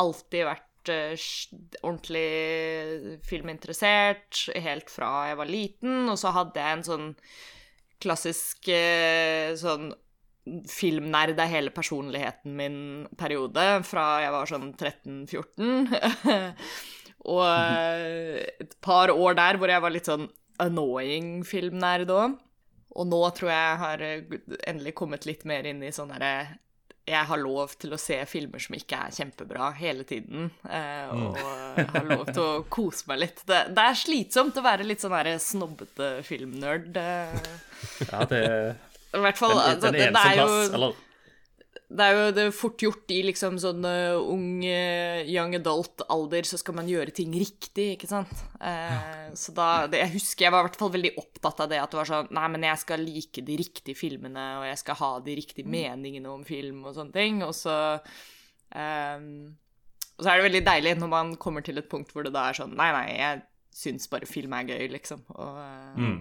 alltid 0.00 0.46
vært 0.48 0.68
eh, 0.68 0.71
ordentlig 0.90 3.18
filminteressert 3.26 4.46
helt 4.64 4.90
fra 4.90 5.28
jeg 5.30 5.38
var 5.38 5.50
liten, 5.50 6.08
og 6.10 6.18
så 6.20 6.32
hadde 6.34 6.62
jeg 6.62 6.78
en 6.78 6.86
sånn 6.86 7.08
klassisk 8.02 8.70
eh, 8.72 9.52
sånn 9.58 9.92
filmnerd 10.66 11.38
er 11.38 11.50
hele 11.50 11.70
personligheten 11.74 12.56
min 12.58 12.78
periode, 13.18 13.66
fra 13.86 14.06
jeg 14.24 14.32
var 14.34 14.50
sånn 14.50 14.72
13-14. 14.74 16.56
og 17.32 17.44
eh, 17.46 18.40
et 18.64 18.74
par 18.82 19.12
år 19.14 19.38
der 19.38 19.60
hvor 19.60 19.70
jeg 19.70 19.84
var 19.84 19.94
litt 19.94 20.10
sånn 20.10 20.26
annoying 20.62 21.44
filmnerd 21.46 22.10
òg. 22.10 22.40
Og 22.92 23.08
nå 23.08 23.22
tror 23.36 23.52
jeg 23.52 23.78
har 23.84 24.02
eh, 24.04 24.34
endelig 24.66 24.96
kommet 24.98 25.28
litt 25.28 25.46
mer 25.48 25.68
inn 25.68 25.82
i 25.84 25.94
sånn 25.94 26.12
derre 26.12 26.58
jeg 27.08 27.26
har 27.26 27.40
lov 27.40 27.72
til 27.82 27.94
å 27.94 27.98
se 27.98 28.16
filmer 28.30 28.62
som 28.62 28.76
ikke 28.78 28.98
er 29.08 29.14
kjempebra 29.16 29.72
hele 29.74 30.04
tiden, 30.06 30.50
eh, 30.70 31.10
og 31.10 31.38
har 31.96 32.06
lov 32.06 32.28
til 32.30 32.42
å 32.42 32.62
kose 32.70 33.08
meg 33.10 33.24
litt. 33.24 33.42
Det, 33.48 33.58
det 33.74 33.86
er 33.90 33.98
slitsomt 33.98 34.60
å 34.60 34.64
være 34.64 34.86
litt 34.86 35.02
sånn 35.02 35.16
her 35.16 35.32
snobbete 35.42 36.12
filmnerd. 36.26 36.94
eh. 36.94 37.40
Ja, 38.06 38.22
det 38.30 38.42
I 39.12 39.22
hvert 39.24 39.40
fall 39.40 39.56
den, 39.56 39.64
altså, 39.64 39.88
den 39.88 39.96
det, 39.96 39.98
det 39.98 40.06
eneste 40.12 40.28
er 40.28 40.38
jo 40.38 40.46
plass, 40.46 40.76
eller 40.78 41.00
det 41.92 42.04
er 42.06 42.14
jo 42.16 42.26
det 42.32 42.42
er 42.48 42.54
fort 42.56 42.80
gjort 42.80 43.10
i 43.12 43.18
liksom 43.26 43.58
sånn 43.60 43.84
uh, 43.84 44.16
ung 44.32 44.62
uh, 44.64 45.20
young 45.28 45.52
adult-alder, 45.58 46.46
så 46.48 46.56
skal 46.60 46.76
man 46.78 46.88
gjøre 46.88 47.12
ting 47.16 47.34
riktig, 47.36 47.86
ikke 47.98 48.08
sant? 48.10 48.32
Eh, 48.60 49.28
Så 49.36 49.52
da 49.56 49.86
det, 49.90 50.00
Jeg 50.00 50.14
husker 50.14 50.46
jeg 50.46 50.54
var 50.54 50.64
i 50.64 50.68
hvert 50.68 50.78
fall 50.80 50.92
veldig 50.94 51.12
opptatt 51.20 51.60
av 51.64 51.68
det, 51.72 51.80
at 51.82 51.92
det 51.92 52.00
var 52.00 52.08
sånn 52.08 52.30
Nei, 52.32 52.46
men 52.54 52.64
jeg 52.68 52.80
skal 52.82 53.04
like 53.04 53.44
de 53.44 53.58
riktige 53.60 53.98
filmene, 53.98 54.46
og 54.60 54.66
jeg 54.70 54.80
skal 54.82 55.00
ha 55.02 55.10
de 55.26 55.36
riktige 55.40 55.68
meningene 55.68 56.32
om 56.32 56.44
film 56.48 56.84
og 56.86 56.96
sånne 56.96 57.12
ting, 57.16 57.42
og 57.44 57.52
så 57.56 57.76
ehm, 58.76 59.30
Og 60.16 60.24
så 60.24 60.30
er 60.32 60.40
det 60.40 60.48
veldig 60.48 60.64
deilig 60.68 60.96
når 61.00 61.12
man 61.12 61.36
kommer 61.40 61.64
til 61.64 61.80
et 61.80 61.88
punkt 61.92 62.12
hvor 62.14 62.24
det 62.26 62.34
da 62.34 62.48
er 62.50 62.60
sånn 62.62 62.76
Nei, 62.78 62.90
nei, 62.94 63.06
jeg 63.18 63.42
syns 63.72 64.08
bare 64.12 64.28
film 64.28 64.52
er 64.52 64.68
gøy, 64.68 64.88
liksom. 64.98 65.22
Og, 65.32 65.56
eh, 65.60 66.00
Mm. 66.02 66.18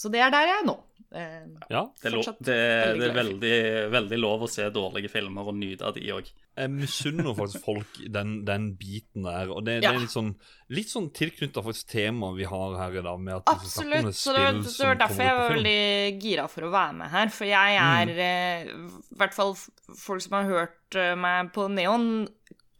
Så 0.00 0.08
det 0.08 0.20
er 0.24 0.30
der 0.32 0.46
jeg 0.48 0.62
er 0.62 0.64
nå. 0.64 0.78
Eh, 1.10 1.46
Ja. 1.70 1.82
Det 2.00 2.06
er, 2.06 2.14
lov, 2.14 2.26
det, 2.38 2.56
det 3.00 3.08
er 3.08 3.14
veldig, 3.16 3.56
veldig 3.90 4.18
lov 4.20 4.44
å 4.46 4.50
se 4.50 4.68
dårlige 4.70 5.10
filmer 5.10 5.48
og 5.50 5.56
nyte 5.58 5.88
av 5.88 5.96
de 5.96 6.04
òg. 6.14 6.28
Jeg 6.60 6.70
misunner 6.74 7.34
faktisk 7.34 7.64
folk 7.64 7.98
den, 8.12 8.44
den 8.46 8.68
biten 8.78 9.26
der. 9.26 9.50
Og 9.50 9.64
det, 9.66 9.80
det 9.82 9.90
er 9.90 9.98
litt 10.02 10.12
sånn, 10.14 10.32
litt 10.70 10.90
sånn 10.92 11.08
tilknytta 11.16 11.64
temaet 11.90 12.38
vi 12.38 12.48
har 12.50 12.76
her 12.78 12.98
i 13.00 13.04
dag. 13.06 13.20
Med 13.26 13.40
at 13.40 13.50
Absolutt. 13.54 14.14
Så 14.16 14.34
det 14.36 14.44
var, 14.44 14.60
det 14.62 14.86
var 14.86 15.00
derfor 15.02 15.24
jeg 15.26 15.38
var 15.40 15.54
veldig 15.54 16.20
gira 16.22 16.46
for 16.52 16.68
å 16.68 16.72
være 16.74 16.98
med 17.00 17.14
her. 17.14 17.34
For 17.34 17.50
jeg 17.50 17.80
er 17.86 18.14
eh, 18.28 18.70
I 18.70 19.20
hvert 19.22 19.36
fall 19.36 19.56
folk 19.58 20.22
som 20.26 20.38
har 20.38 20.50
hørt 20.50 21.00
eh, 21.00 21.16
meg 21.18 21.50
på 21.56 21.66
Neon, 21.72 22.10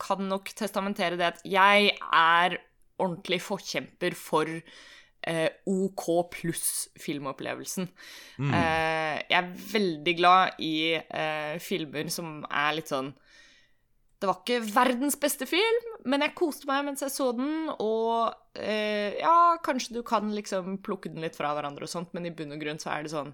kan 0.00 0.22
nok 0.30 0.48
testamentere 0.56 1.18
det 1.20 1.26
at 1.34 1.42
jeg 1.44 1.90
er 2.00 2.54
ordentlig 3.00 3.40
forkjemper 3.44 4.14
for 4.16 4.48
eh, 5.26 5.48
OK 5.68 6.06
pluss 6.34 6.88
filmopplevelsen. 7.00 7.88
Mm. 8.38 8.52
Eh, 8.54 9.16
jeg 9.30 9.38
er 9.40 9.50
veldig 9.72 10.14
glad 10.18 10.62
i 10.64 10.76
eh, 10.96 11.56
filmer 11.62 12.08
som 12.12 12.40
er 12.48 12.78
litt 12.78 12.92
sånn 12.92 13.12
det 14.20 14.28
var 14.28 14.42
ikke 14.42 14.58
verdens 14.74 15.16
beste 15.16 15.46
film, 15.48 15.86
men 16.04 16.20
jeg 16.20 16.36
koste 16.36 16.68
meg 16.68 16.82
mens 16.84 17.00
jeg 17.00 17.12
så 17.14 17.30
den, 17.32 17.70
og 17.80 18.58
eh, 18.60 19.16
ja, 19.16 19.56
kanskje 19.64 19.96
du 19.96 20.02
kan 20.04 20.28
liksom 20.36 20.76
plukke 20.84 21.08
den 21.08 21.24
litt 21.24 21.38
fra 21.38 21.54
hverandre 21.56 21.88
og 21.88 21.92
sånt, 21.92 22.12
men 22.12 22.28
i 22.28 22.34
bunn 22.36 22.52
og 22.52 22.60
grunn 22.60 22.80
så 22.82 22.92
er 22.92 23.06
det 23.06 23.14
sånn 23.14 23.32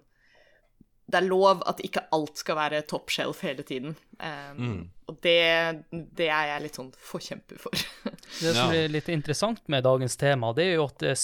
Det 1.06 1.20
er 1.20 1.26
lov 1.28 1.60
at 1.70 1.78
ikke 1.86 2.02
alt 2.16 2.40
skal 2.40 2.56
være 2.58 2.80
top 2.90 3.10
shelf 3.14 3.40
hele 3.46 3.62
tiden. 3.62 3.96
Um, 4.18 4.56
Mm. 4.58 4.78
Og 5.06 5.20
det, 5.22 5.84
det 6.18 6.26
er 6.34 6.48
jeg 6.50 6.62
litt 6.64 6.74
sånn 6.80 6.88
forkjemper 6.98 7.60
for. 7.62 7.70
Det 8.42 8.54
som 8.56 8.72
blir 8.72 8.88
litt 8.90 9.06
interessant 9.08 9.60
med 9.70 9.84
dagens 9.86 10.16
tema, 10.18 10.48
det 10.56 10.64
er 10.64 10.72
jo 10.80 10.86
at 10.88 11.04
er 11.06 11.14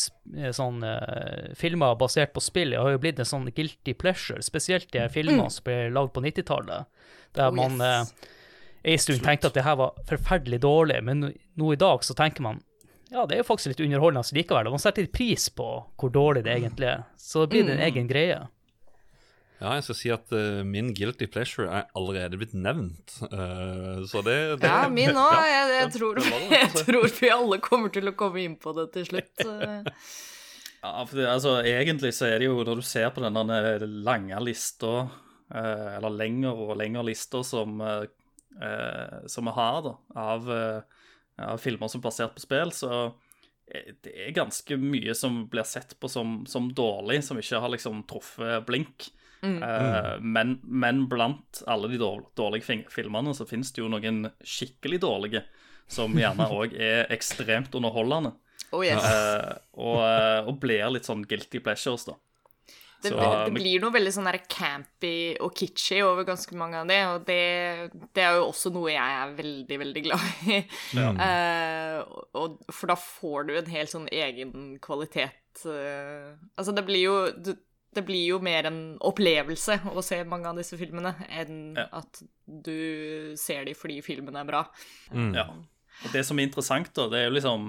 er 0.46 0.52
sånn, 0.54 0.76
eh, 0.86 1.48
filmer 1.58 1.96
basert 1.98 2.30
på 2.32 2.40
spill 2.44 2.76
har 2.78 2.92
jo 2.94 3.00
blitt 3.02 3.18
en 3.18 3.26
sånn 3.26 3.48
guilty 3.50 3.94
pleasure, 3.98 4.38
spesielt 4.46 4.86
de 4.94 5.02
filmene 5.10 5.48
som 5.50 5.64
ble 5.66 5.88
lagd 5.90 6.12
på 6.14 6.22
90-tallet, 6.22 6.86
der 7.34 7.48
Oh, 7.50 7.56
man 7.58 7.74
yes. 7.82 8.12
eh, 8.14 8.92
en 8.94 8.98
stund 9.02 9.24
tenkte 9.26 9.50
at 9.50 9.58
det 9.58 9.64
her 9.66 9.74
var 9.82 9.98
forferdelig 10.06 10.60
dårlig, 10.62 11.02
men 11.02 11.20
nå- 11.26 11.34
nå 11.58 11.72
i 11.74 11.80
dag 11.82 12.04
så 12.06 12.14
tenker 12.14 12.40
man 12.46 12.62
ja, 13.10 13.26
det 13.26 13.34
er 13.34 13.42
jo 13.42 13.50
faktisk 13.50 13.74
litt 13.74 13.82
underholdende 13.88 14.30
likevel, 14.38 14.70
og 14.70 14.78
man 14.78 14.80
setter 14.86 15.02
litt 15.08 15.12
pris 15.12 15.50
på 15.50 15.66
hvor 15.98 16.08
dårlig 16.14 16.46
det 16.46 16.54
egentlig 16.54 16.86
er. 16.88 17.02
Så 17.18 17.48
blir 17.50 17.66
det 17.66 17.74
en 17.74 17.82
egen 17.90 18.06
greie. 18.08 18.38
Ja, 19.62 19.76
jeg 19.78 19.84
skal 19.86 19.96
si 20.00 20.10
at 20.10 20.32
uh, 20.34 20.64
min 20.66 20.90
guilty 20.98 21.28
pleasure 21.30 21.68
er 21.70 21.86
allerede 21.98 22.40
blitt 22.40 22.54
nevnt. 22.58 23.14
Uh, 23.30 24.02
så 24.10 24.24
det, 24.26 24.36
det 24.58 24.66
Ja, 24.66 24.88
min 24.90 25.14
òg. 25.22 25.38
Jeg, 25.46 25.70
jeg, 25.78 25.92
tror, 25.94 26.18
jeg 26.26 26.66
altså. 26.66 26.84
tror 26.88 27.08
vi 27.20 27.30
alle 27.30 27.60
kommer 27.62 27.94
til 27.94 28.10
å 28.10 28.16
komme 28.18 28.42
inn 28.42 28.58
på 28.58 28.74
det 28.76 28.88
til 28.96 29.06
slutt. 29.12 29.46
Eh, 29.46 29.88
Ja, 30.82 31.04
for 31.06 31.14
det, 31.14 31.28
altså, 31.30 31.50
egentlig 31.62 32.10
så 32.16 32.26
er 32.26 32.40
det 32.42 32.48
jo, 32.48 32.56
når 32.66 32.80
du 32.80 32.82
ser 32.82 33.12
på 33.14 33.22
denne 33.22 33.58
lange 34.02 34.40
lista, 34.42 35.04
uh, 35.54 35.90
eller 35.94 36.16
lengre 36.16 36.50
og 36.58 36.72
lengre 36.80 37.04
lister 37.06 37.44
som, 37.46 37.76
eh, 37.86 38.08
eh, 38.58 39.20
som 39.30 39.46
vi 39.46 39.54
har 39.54 39.78
da, 39.86 39.92
av, 40.18 40.50
eh, 40.50 41.06
av 41.46 41.62
filmer 41.62 41.86
som 41.88 42.02
er 42.02 42.08
basert 42.08 42.34
på 42.34 42.42
spill, 42.42 42.74
så 42.74 43.12
det 44.02 44.10
er 44.10 44.34
ganske 44.36 44.76
mye 44.76 45.14
som 45.16 45.44
blir 45.48 45.64
sett 45.64 45.94
på 46.02 46.10
som, 46.10 46.42
som 46.50 46.66
dårlig, 46.74 47.22
som 47.24 47.38
ikke 47.38 47.60
har 47.62 47.70
liksom 47.72 48.02
truffet 48.10 48.66
blink. 48.66 49.06
Eh, 49.42 50.20
men, 50.20 50.60
men 50.62 51.06
blant 51.10 51.62
alle 51.66 51.90
de 51.90 51.98
dårlige 51.98 52.86
filmene 52.90 53.34
så 53.34 53.46
finnes 53.48 53.72
det 53.74 53.82
jo 53.82 53.90
noen 53.90 54.24
skikkelig 54.38 55.02
dårlige, 55.02 55.44
som 55.90 56.14
gjerne 56.18 56.46
òg 56.58 56.76
er 56.78 57.10
ekstremt 57.14 57.74
underholdende. 57.74 58.36
oh 58.72 58.84
yes. 58.86 59.02
uh, 59.02 59.56
og, 59.74 59.98
eh, 60.06 60.38
og 60.46 60.60
blir 60.62 60.92
litt 60.94 61.08
sånn 61.08 61.26
guilty 61.28 61.62
pleasures, 61.64 62.06
da. 62.08 62.18
Det, 63.02 63.10
Så, 63.10 63.18
det 63.18 63.56
blir 63.56 63.82
noe 63.82 63.90
veldig 63.90 64.12
sånn 64.14 64.28
der 64.28 64.38
campy 64.46 65.34
og 65.42 65.56
kitschy 65.58 65.98
over 66.06 66.22
ganske 66.22 66.54
mange 66.54 66.78
av 66.78 66.86
det, 66.86 67.00
og 67.10 67.24
det, 67.26 67.38
det 68.14 68.22
er 68.22 68.36
jo 68.38 68.44
også 68.52 68.70
noe 68.70 68.92
jeg 68.92 69.16
er 69.18 69.32
veldig, 69.40 69.78
veldig 69.82 70.04
glad 70.06 70.28
i. 70.46 70.60
Eh, 71.02 71.98
og, 72.38 72.60
for 72.70 72.92
da 72.92 72.94
får 72.98 73.48
du 73.48 73.56
en 73.58 73.72
helt 73.74 73.90
sånn 73.90 74.10
egen 74.14 74.76
kvalitet 74.82 75.38
Uh, 75.66 76.32
Altså, 76.56 76.72
det 76.72 76.84
blir 76.88 77.02
jo 77.04 77.16
du, 77.36 77.52
det 77.94 78.04
blir 78.08 78.24
jo 78.30 78.38
mer 78.40 78.64
en 78.70 78.80
opplevelse 79.04 79.78
å 79.92 80.02
se 80.04 80.22
mange 80.24 80.48
av 80.48 80.56
disse 80.56 80.78
filmene 80.80 81.12
enn 81.28 81.76
Ja. 81.76 81.88
at 82.00 82.22
du 82.46 83.34
ser 83.36 83.66
de 83.68 83.74
fordi 83.76 84.00
filmen 84.04 84.36
er 84.36 84.48
bra. 84.48 84.62
Mm. 85.12 85.34
Ja. 85.36 85.46
Og 86.04 86.12
det 86.14 86.24
som 86.24 86.38
er 86.38 86.48
interessant, 86.48 86.88
da, 86.96 87.08
det 87.12 87.20
er 87.20 87.26
jo 87.28 87.34
liksom 87.36 87.66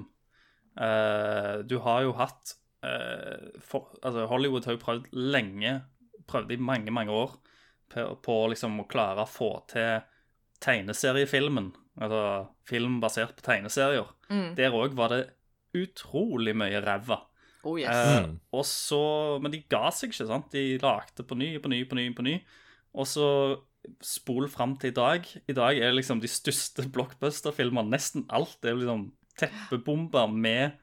uh, 0.79 1.61
Du 1.67 1.75
har 1.83 2.05
jo 2.05 2.13
hatt 2.17 2.55
uh, 2.85 3.51
for, 3.59 3.91
Altså, 4.01 4.25
Hollywood 4.31 4.65
har 4.65 4.77
jo 4.77 4.83
prøvd 4.85 5.11
lenge, 5.11 5.81
prøvd 6.31 6.55
i 6.55 6.57
mange, 6.57 6.91
mange 6.95 7.11
år, 7.11 7.35
på, 7.91 8.07
på 8.23 8.39
liksom 8.53 8.79
å 8.81 8.87
klare 8.89 9.25
å 9.25 9.29
få 9.29 9.51
til 9.69 10.01
tegneseriefilmen. 10.63 11.73
Altså 12.01 12.47
film 12.65 12.99
basert 13.03 13.35
på 13.37 13.45
tegneserier. 13.45 14.07
Mm. 14.31 14.55
Der 14.57 14.73
òg 14.73 14.95
var 14.97 15.11
det 15.13 15.23
utrolig 15.77 16.55
mye 16.57 16.79
ræva. 16.81 17.19
Oh 17.63 17.77
yes. 17.79 17.89
Eh, 17.89 18.23
Mm. 18.25 18.39
og 18.53 18.65
så, 18.67 19.39
men 19.41 19.51
de 19.51 19.61
ga 19.69 19.89
seg 19.91 20.11
ikke, 20.11 20.27
sant? 20.27 20.49
De 20.51 20.77
lagde 20.83 21.23
på 21.27 21.37
ny, 21.39 21.57
på 21.63 21.69
ny, 21.71 21.83
på 21.87 21.95
ny, 21.95 22.09
på 22.13 22.23
ny. 22.25 22.37
Og 22.95 23.07
så 23.07 23.27
spol 24.03 24.47
fram 24.51 24.77
til 24.79 24.91
i 24.91 24.95
dag. 24.95 25.25
I 25.47 25.53
dag 25.53 25.77
er 25.77 25.89
det 25.91 25.97
liksom 26.01 26.19
de 26.21 26.27
største 26.31 26.85
blockbuster-filmene. 26.95 27.89
Nesten 27.95 28.25
alt 28.29 28.63
er 28.65 28.75
liksom 28.79 29.11
teppebomber 29.39 30.27
med 30.31 30.73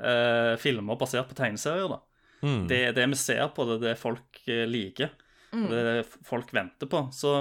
eh, 0.00 0.54
filmer 0.62 0.96
basert 0.98 1.28
på 1.30 1.36
tegneserier. 1.38 1.88
da. 1.92 2.00
Mm. 2.42 2.66
Det 2.70 2.78
er 2.88 2.92
det 2.96 3.08
vi 3.12 3.18
ser 3.20 3.48
på, 3.54 3.66
det 3.68 3.76
er 3.80 3.86
det 3.90 3.98
folk 4.00 4.40
eh, 4.48 4.64
liker. 4.70 5.10
Mm. 5.52 5.64
og 5.64 5.70
Det 5.70 5.78
er 5.82 5.88
det 6.00 6.26
folk 6.30 6.52
venter 6.54 6.86
på. 6.90 7.04
Så 7.12 7.34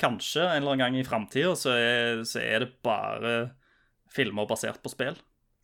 kanskje 0.00 0.42
en 0.44 0.58
eller 0.62 0.74
annen 0.74 0.84
gang 0.84 0.96
i 1.00 1.04
framtida 1.06 1.54
så, 1.56 1.72
så 2.26 2.40
er 2.42 2.64
det 2.64 2.72
bare 2.84 3.34
filmer 4.14 4.46
basert 4.46 4.80
på 4.82 4.90
spill. 4.92 5.16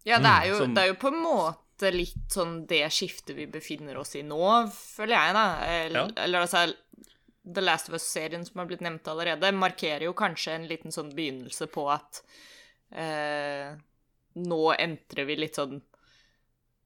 Ja, 0.08 0.16
det 0.18 0.30
er, 0.32 0.44
jo, 0.48 0.58
som- 0.62 0.74
det 0.74 0.82
er 0.84 0.88
jo 0.94 1.00
på 1.02 1.10
en 1.12 1.20
måte 1.22 1.58
litt 1.94 2.28
sånn 2.34 2.66
det 2.68 2.82
skiftet 2.92 3.36
vi 3.36 3.46
befinner 3.50 3.96
oss 4.00 4.14
i 4.18 4.22
nå, 4.26 4.38
føler 4.74 5.14
jeg, 5.16 5.34
da. 5.34 5.44
Eller, 5.64 6.00
Ja. 6.00 6.22
eller 6.24 6.44
altså 6.44 6.74
The 7.54 7.60
Last 7.64 7.88
of 7.88 7.94
Us-serien 7.96 8.44
som 8.44 8.58
har 8.60 8.66
blitt 8.68 8.82
nevnt 8.84 9.08
allerede, 9.08 9.50
markerer 9.56 10.04
jo 10.04 10.12
kanskje 10.12 10.52
en 10.58 10.66
liten 10.68 10.92
sånn 10.92 11.14
begynnelse 11.16 11.66
på 11.72 11.86
at 11.90 12.20
eh, 12.92 13.72
nå 14.36 14.60
entrer 14.78 15.24
vi 15.26 15.36
litt 15.36 15.56
sånn 15.58 15.80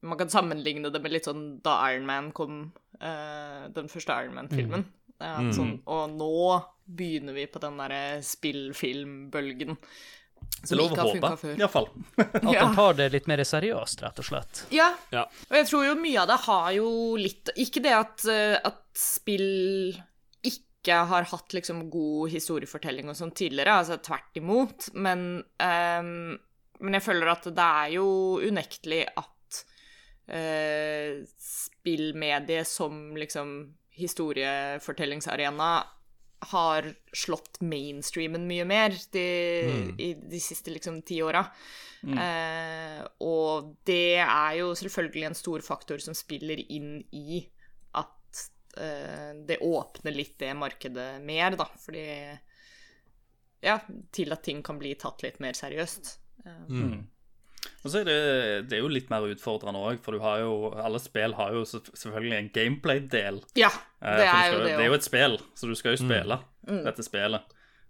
Man 0.05 0.17
kan 0.19 0.29
sammenligne 0.29 0.91
det 0.93 1.01
med 1.01 1.11
litt 1.11 1.25
sånn 1.25 1.61
da 1.65 1.79
Iron 1.91 2.05
Man 2.05 2.31
kom, 2.31 2.71
eh, 3.01 3.67
den 3.73 3.87
første 3.89 4.13
Iron 4.23 4.35
Man-filmen. 4.35 4.85
Mm. 5.19 5.51
sånn, 5.55 5.81
og 5.87 6.09
nå 6.11 6.61
begynner 6.85 7.33
vi 7.33 7.45
på 7.47 7.59
den 7.63 7.77
derre 7.79 8.19
spill-film-bølgen. 8.21 9.77
Det 10.61 10.69
Som 10.69 10.79
er 10.79 10.83
ikke 10.83 10.95
å 10.95 10.97
har 10.97 11.11
funka 11.13 11.29
håpe, 11.29 11.39
før. 11.41 11.57
iallfall. 11.59 11.87
At 12.17 12.53
Ja. 12.53 12.61
de 12.67 12.75
tar 12.75 12.93
det 12.93 13.11
litt 13.13 13.27
mer 13.27 13.37
seriøst, 13.45 14.01
rett 14.01 14.19
og 14.19 14.25
slett. 14.25 14.63
Ja. 14.71 14.87
Ja. 15.11 15.23
Og 15.51 15.55
jeg 15.59 15.65
tror 15.69 15.85
jo 15.85 15.95
mye 15.95 16.21
av 16.23 16.27
det 16.27 16.39
har 16.45 16.71
jo 16.73 16.87
litt 17.17 17.49
Ikke 17.57 17.81
det 17.83 17.93
at, 17.93 18.25
eh, 18.25 18.57
at 18.63 18.81
spill 18.95 19.95
ikke 20.43 21.05
har 21.09 21.23
hatt 21.23 21.49
liksom 21.53 21.89
god 21.89 22.29
historiefortelling 22.29 23.09
og 23.09 23.15
sånn 23.17 23.31
tidligere, 23.33 23.73
altså 23.81 23.97
tvert 24.01 24.35
imot, 24.37 24.89
men 24.93 25.43
um, 25.59 26.39
Men 26.79 26.93
jeg 26.93 27.01
føler 27.03 27.27
at 27.31 27.43
det 27.43 27.57
er 27.65 27.89
jo 27.95 28.07
unektelig 28.43 29.05
at 29.15 29.63
uh, 30.29 31.23
spillmediet 31.39 32.67
som 32.67 33.15
liksom 33.15 33.73
historiefortellingsarena 33.95 35.69
har 36.51 36.87
slått 37.15 37.61
mainstreamen 37.61 38.47
mye 38.47 38.65
mer 38.67 38.93
de, 39.11 39.25
i 39.97 40.13
de 40.13 40.39
siste 40.39 40.71
liksom 40.73 41.01
ti 41.01 41.21
åra. 41.25 41.45
Eh, 42.05 42.99
og 43.25 43.71
det 43.87 44.19
er 44.21 44.57
jo 44.59 44.73
selvfølgelig 44.77 45.23
en 45.25 45.37
stor 45.39 45.63
faktor 45.65 45.97
som 46.03 46.13
spiller 46.13 46.59
inn 46.71 46.99
i 47.15 47.39
at 47.97 48.43
eh, 48.77 49.31
det 49.47 49.57
åpner 49.65 50.13
litt 50.13 50.35
det 50.39 50.51
markedet 50.59 51.21
mer, 51.25 51.55
da, 51.57 51.65
fordi 51.81 52.05
Ja, 53.65 53.79
til 54.13 54.31
at 54.35 54.43
ting 54.45 54.61
kan 54.61 54.77
bli 54.77 54.93
tatt 55.01 55.23
litt 55.25 55.39
mer 55.41 55.53
seriøst. 55.57 56.17
Eh, 56.45 56.63
Mm. 56.69 57.07
Og 57.85 57.91
så 57.93 57.99
er 58.01 58.07
det, 58.07 58.13
det 58.71 58.79
er 58.79 58.81
jo 58.81 58.87
litt 58.89 59.11
mer 59.13 59.27
utfordrende 59.29 59.77
òg, 59.77 59.99
for 60.01 60.17
du 60.17 60.23
har 60.23 60.39
jo, 60.41 60.71
alle 60.81 60.97
spill 60.99 61.35
har 61.37 61.53
jo 61.53 61.61
selvfølgelig 61.69 62.37
en 62.39 62.47
gameplay-del. 62.55 63.43
Ja, 63.61 63.69
Eh, 64.05 64.17
det 64.19 64.25
er 64.25 64.47
jo 64.51 64.57
det 64.59 64.71
det 64.77 64.81
er 64.83 64.89
jo 64.89 64.95
et 64.97 65.05
spill, 65.05 65.37
så 65.57 65.67
du 65.69 65.75
skal 65.77 65.93
jo 65.95 66.01
spille 66.03 66.39
Mm. 66.67 66.83
dette 66.85 67.03
spillet. 67.05 67.41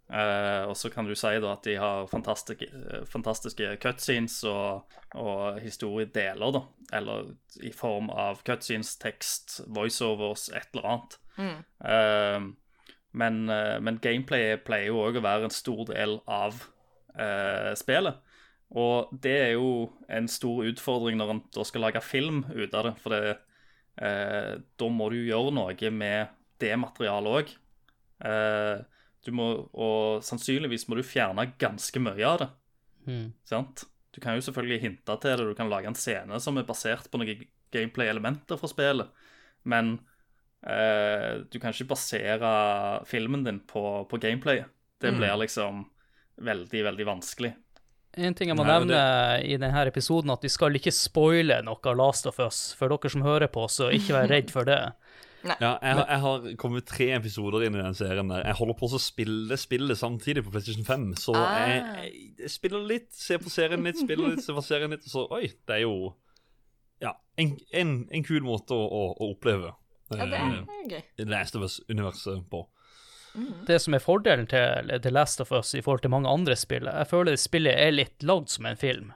Uh, 0.07 0.67
og 0.69 0.75
så 0.77 0.91
kan 0.93 1.07
du 1.07 1.15
si 1.17 1.31
da 1.41 1.53
at 1.55 1.63
de 1.65 1.73
har 1.81 2.05
fantastiske, 2.07 2.67
fantastiske 3.09 3.71
cutscenes 3.81 4.35
og, 4.45 4.83
og 5.15 5.57
historiedeler, 5.63 6.51
da. 6.53 6.61
Eller 6.93 7.31
i 7.63 7.71
form 7.73 8.11
av 8.13 8.43
cutscenes, 8.45 8.97
tekst, 9.01 9.61
voiceovers, 9.67 10.49
et 10.53 10.67
eller 10.75 10.85
annet. 10.91 11.17
Mm. 11.39 11.57
Uh, 11.81 12.85
men, 13.17 13.41
uh, 13.49 13.79
men 13.81 13.97
gameplay 14.03 14.57
pleier 14.61 14.91
jo 14.91 15.01
òg 15.07 15.17
å 15.17 15.25
være 15.25 15.49
en 15.49 15.55
stor 15.55 15.85
del 15.89 16.19
av 16.27 16.61
eh, 17.17 17.71
spillet. 17.79 18.21
Og 18.75 19.11
det 19.23 19.35
er 19.39 19.51
jo 19.55 19.89
en 20.11 20.27
stor 20.27 20.65
utfordring 20.67 21.15
når 21.19 21.29
en 21.31 21.43
da 21.55 21.63
skal 21.63 21.85
lage 21.85 22.01
film 22.03 22.43
ut 22.51 22.73
av 22.75 22.89
det. 22.89 22.93
For 22.99 23.15
det, 23.15 23.37
eh, 24.03 24.57
da 24.75 24.89
må 24.91 25.07
du 25.13 25.21
gjøre 25.21 25.53
noe 25.55 25.91
med 25.95 26.33
det 26.59 26.73
materialet 26.81 27.37
òg. 27.39 27.53
Eh, 28.27 28.83
du 29.25 29.31
må, 29.31 29.47
og 29.73 30.21
sannsynligvis 30.23 30.87
må 30.89 30.99
du 30.99 31.03
fjerne 31.07 31.47
ganske 31.57 32.01
mye 32.03 32.27
av 32.27 32.39
det. 32.43 32.49
Mm. 33.07 33.33
sant? 33.45 33.85
Du 34.15 34.19
kan 34.21 34.35
jo 34.35 34.41
selvfølgelig 34.41 34.81
hinte 34.81 35.15
til 35.21 35.37
det, 35.37 35.45
du 35.45 35.55
kan 35.57 35.69
lage 35.69 35.87
en 35.87 35.97
scene 35.97 36.39
som 36.41 36.57
er 36.57 36.65
basert 36.65 37.09
på 37.11 37.19
noen 37.19 37.43
gameplay-elementer 37.75 38.57
fra 38.57 38.69
spillet, 38.71 39.09
men 39.67 39.99
eh, 40.65 41.43
du 41.51 41.59
kan 41.59 41.73
ikke 41.75 41.91
basere 41.91 42.53
filmen 43.05 43.43
din 43.45 43.59
på, 43.67 44.07
på 44.09 44.19
gameplayet. 44.21 44.71
Det 45.01 45.11
Mm. 45.11 45.19
blir 45.19 45.37
liksom 45.43 45.85
veldig, 46.41 46.83
veldig 46.87 47.05
vanskelig. 47.05 47.53
En 48.17 48.33
ting 48.37 48.47
jeg 48.51 48.55
må 48.57 48.63
Nei, 48.63 48.73
nevne 48.79 48.95
nevne 48.95 49.45
i 49.51 49.57
denne 49.59 49.85
episoden, 49.89 50.31
at 50.31 50.41
vi 50.45 50.49
skal 50.53 50.75
ikke 50.77 50.91
spoile 50.95 51.61
noe 51.65 51.79
av 51.91 51.97
Last 51.99 52.27
of 52.29 52.39
Us 52.39 52.73
for 52.79 52.87
dere 52.93 53.09
som 53.11 53.21
hører 53.25 53.47
på, 53.51 53.65
så 53.71 53.89
ikke 53.91 54.15
vær 54.15 54.29
redd 54.31 54.51
for 54.53 54.63
det. 54.67 54.79
Ja, 55.45 55.75
jeg, 55.77 55.93
har- 55.93 56.07
jeg 56.09 56.19
har 56.23 56.45
kommet 56.57 56.87
tre 56.89 57.05
episoder 57.13 57.67
inn 57.67 57.75
i 57.77 57.81
den 57.83 57.93
serien 57.93 58.31
der. 58.31 58.41
Jeg 58.47 58.55
holder 58.57 58.73
på 58.79 58.87
å 58.89 58.97
spille 58.97 59.53
spillet 59.61 59.99
samtidig 59.99 60.41
på 60.41 60.49
PlayStation 60.55 60.87
5, 60.87 61.03
så 61.21 61.35
Ah. 61.37 61.51
jeg, 61.69 61.83
jeg, 62.01 62.31
jeg 62.39 62.49
spiller 62.49 62.81
litt, 62.89 63.11
ser 63.13 63.37
på 63.43 63.51
serien 63.53 63.83
litt, 63.85 63.99
spiller 64.01 64.31
litt, 64.33 64.41
ser 64.41 64.57
på 64.57 64.63
serien 64.65 64.89
litt, 64.95 65.05
og 65.05 65.11
så 65.13 65.27
Oi, 65.37 65.51
det 65.69 65.75
er 65.75 65.83
jo 65.83 66.15
Ja, 67.05 67.11
en, 67.37 67.51
en, 67.77 67.91
en 68.09 68.23
kul 68.25 68.41
måte 68.41 68.73
å, 68.73 68.87
å, 68.89 69.03
å 69.21 69.29
oppleve 69.35 69.69
Ja, 70.15 70.25
det 70.25 70.39
eh, 70.39 70.57
er 70.79 70.89
gøy. 70.95 71.27
Last 71.29 71.55
of 71.59 71.67
Us-universet 71.69 72.41
på. 72.49 72.63
Det 73.67 73.81
som 73.83 73.95
er 73.97 74.03
fordelen 74.03 74.47
til 74.47 74.95
The 75.03 75.11
Last 75.11 75.41
of 75.43 75.51
Us 75.55 75.73
i 75.75 75.83
forhold 75.83 76.05
til 76.05 76.13
mange 76.13 76.31
andre 76.31 76.55
spill, 76.59 76.87
jeg 76.87 77.09
føler 77.09 77.35
det 77.35 77.43
spillet 77.43 77.75
er 77.75 77.93
litt 77.95 78.25
lagd 78.25 78.49
som 78.53 78.67
en 78.69 78.79
film, 78.79 79.11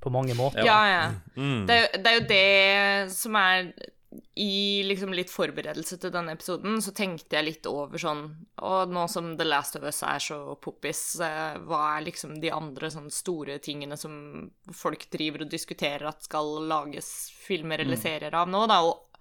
på 0.00 0.12
mange 0.14 0.36
måter. 0.38 0.64
Ja, 0.66 0.80
ja. 0.88 1.04
Mm. 1.36 1.66
Det, 1.68 1.76
er 1.76 2.02
det 2.02 2.10
er 2.10 2.18
jo 2.18 2.26
det 2.30 3.12
som 3.12 3.36
er 3.40 3.72
I 4.40 4.84
liksom 4.88 5.12
litt 5.12 5.28
forberedelse 5.28 5.98
til 6.00 6.12
denne 6.14 6.32
episoden, 6.32 6.78
så 6.80 6.94
tenkte 6.96 7.36
jeg 7.36 7.44
litt 7.44 7.66
over 7.68 8.00
sånn 8.00 8.22
Og 8.64 8.94
nå 8.94 9.02
som 9.12 9.34
The 9.36 9.44
Last 9.44 9.76
of 9.76 9.84
Us 9.84 10.00
er 10.06 10.22
så 10.22 10.38
poppis, 10.62 11.02
hva 11.18 11.82
er 11.90 12.06
liksom 12.06 12.38
de 12.40 12.54
andre 12.54 12.88
sånn 12.94 13.10
store 13.12 13.58
tingene 13.60 13.98
som 14.00 14.48
folk 14.72 15.10
driver 15.12 15.44
og 15.44 15.52
diskuterer 15.52 16.08
at 16.08 16.24
skal 16.24 16.56
lages 16.70 17.10
filmer 17.36 17.84
eller 17.84 18.00
serier 18.00 18.38
av 18.38 18.48
nå, 18.48 18.64
da? 18.70 18.80
Og, 18.86 19.20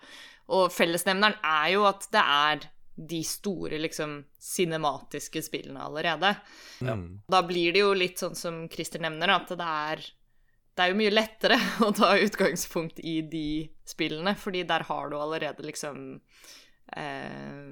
og 0.55 0.71
fellesnevneren 0.71 1.35
er 1.43 1.69
jo 1.73 1.83
at 1.89 2.07
det 2.13 2.23
er 2.23 2.69
de 2.97 3.23
store, 3.23 3.77
liksom, 3.77 4.23
cinematiske 4.41 5.41
spillene 5.45 5.83
allerede. 5.85 6.35
Mm. 6.81 7.21
Da 7.29 7.43
blir 7.45 7.75
det 7.75 7.83
jo 7.83 7.91
litt 7.93 8.17
sånn 8.17 8.35
som 8.35 8.63
Christer 8.73 9.03
nevner, 9.03 9.35
at 9.35 9.53
det 9.53 9.67
er 9.67 10.01
det 10.77 10.85
er 10.85 10.91
jo 10.93 10.97
mye 10.99 11.13
lettere 11.13 11.57
å 11.87 11.91
ta 11.95 12.11
utgangspunkt 12.21 13.01
i 13.01 13.19
de 13.25 13.49
spillene, 13.87 14.35
fordi 14.37 14.61
der 14.69 14.85
har 14.89 15.09
du 15.09 15.17
allerede 15.17 15.65
liksom 15.65 16.19
eh, 16.93 17.71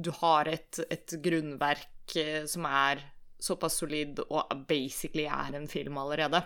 Du 0.00 0.10
har 0.20 0.48
et, 0.48 0.80
et 0.90 1.16
grunnverk 1.24 2.16
eh, 2.20 2.44
som 2.48 2.68
er 2.68 3.00
såpass 3.40 3.78
solid 3.80 4.20
og 4.28 4.52
basically 4.68 5.24
er 5.24 5.56
en 5.56 5.68
film 5.72 5.96
allerede. 5.96 6.42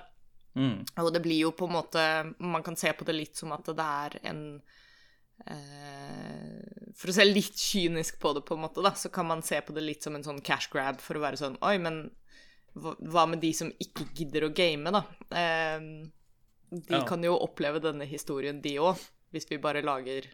Mm. 0.55 0.85
Og 1.03 1.11
det 1.11 1.23
blir 1.25 1.49
jo 1.49 1.51
på 1.51 1.67
en 1.67 1.75
måte 1.75 2.03
Man 2.39 2.63
kan 2.63 2.77
se 2.79 2.93
på 2.95 3.03
det 3.03 3.17
litt 3.17 3.35
som 3.35 3.51
at 3.57 3.67
det 3.67 3.87
er 4.07 4.19
en 4.31 4.43
eh, 4.61 4.84
For 6.95 7.11
å 7.11 7.15
se 7.17 7.25
litt 7.27 7.57
kynisk 7.59 8.21
på 8.23 8.33
det, 8.37 8.45
på 8.47 8.55
en 8.57 8.63
måte, 8.65 8.83
da, 8.85 8.93
så 8.97 9.11
kan 9.13 9.27
man 9.27 9.43
se 9.43 9.59
på 9.67 9.75
det 9.77 9.83
litt 9.85 10.03
som 10.07 10.15
en 10.17 10.25
sånn 10.25 10.41
cash 10.47 10.69
grab 10.73 11.01
for 11.03 11.19
å 11.19 11.25
være 11.25 11.37
sånn 11.41 11.57
Oi, 11.67 11.75
men 11.83 12.05
hva, 12.75 13.27
med 13.31 13.41
de 13.43 13.51
som 13.55 13.69
ikke 13.83 14.07
gidder 14.19 14.49
å 14.49 14.53
game, 14.55 14.91
da? 14.95 15.03
Eh, 15.31 15.81
de 16.75 16.97
Ja. 16.97 17.05
kan 17.07 17.23
jo 17.23 17.37
oppleve 17.39 17.81
denne 17.83 18.07
historien, 18.09 18.61
de 18.63 18.77
òg, 18.83 18.99
hvis 19.35 19.47
vi 19.51 19.59
bare 19.63 19.83
lager 19.83 20.27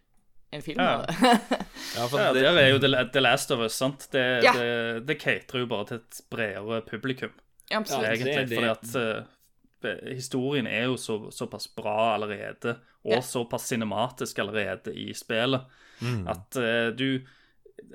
en 0.52 0.62
film 0.62 0.80
Ja. 0.80 0.94
av 1.00 1.06
det. 1.06 1.16
Ja, 1.96 2.06
for 2.06 2.18
Ja, 2.20 2.32
det, 2.32 2.42
der 2.44 2.56
er 2.60 2.68
jo 2.70 2.78
The, 3.12 3.20
Last 3.20 3.50
of 3.50 3.60
Us, 3.60 3.74
sant? 3.74 4.06
Det, 4.12 4.42
Ja. 4.44 4.52
det, 4.52 5.06
det 5.06 5.18
caterer 5.20 5.60
jo 5.64 5.66
bare 5.66 5.86
til 5.86 5.96
et 5.98 6.20
bredere 6.30 6.80
publikum, 6.86 7.32
Absolutt. 7.70 8.04
Ja, 8.04 8.12
egentlig. 8.14 8.48
det- 8.48 8.58
Fordi 8.58 8.70
at 8.70 8.96
uh, 8.96 10.06
historien 10.14 10.66
er 10.66 10.84
jo 10.88 10.96
så, 10.96 11.30
såpass 11.32 11.66
bra 11.76 12.14
allerede, 12.16 12.78
og 13.04 13.16
Ja. 13.16 13.20
såpass 13.24 13.68
cinematisk 13.70 14.38
allerede 14.38 14.92
i 14.94 15.12
spillet, 15.16 15.62
mm. 16.00 16.26
at 16.28 16.56
uh, 16.56 16.96
du 16.96 17.20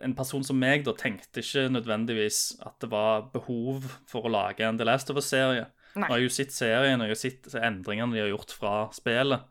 En 0.01 0.15
person 0.17 0.41
som 0.43 0.57
meg 0.57 0.81
da 0.83 0.95
tenkte 0.97 1.43
ikke 1.43 1.69
nødvendigvis 1.69 2.57
at 2.65 2.73
det 2.81 2.87
var 2.89 3.27
behov 3.29 3.83
for 4.09 4.25
å 4.25 4.31
lage 4.33 4.65
en 4.65 4.79
The 4.79 4.83
Last 4.87 5.11
of 5.11 5.19
Us-serie. 5.21 5.67
Jeg 5.93 6.07
har 6.09 6.17
jo 6.17 6.31
sett 6.33 6.51
serien 6.51 6.99
og 6.99 7.05
jeg 7.05 7.13
har 7.13 7.19
sett 7.21 7.53
endringene 7.53 8.15
de 8.17 8.23
har 8.23 8.31
gjort 8.31 8.51
fra 8.57 8.71
spillet, 8.91 9.45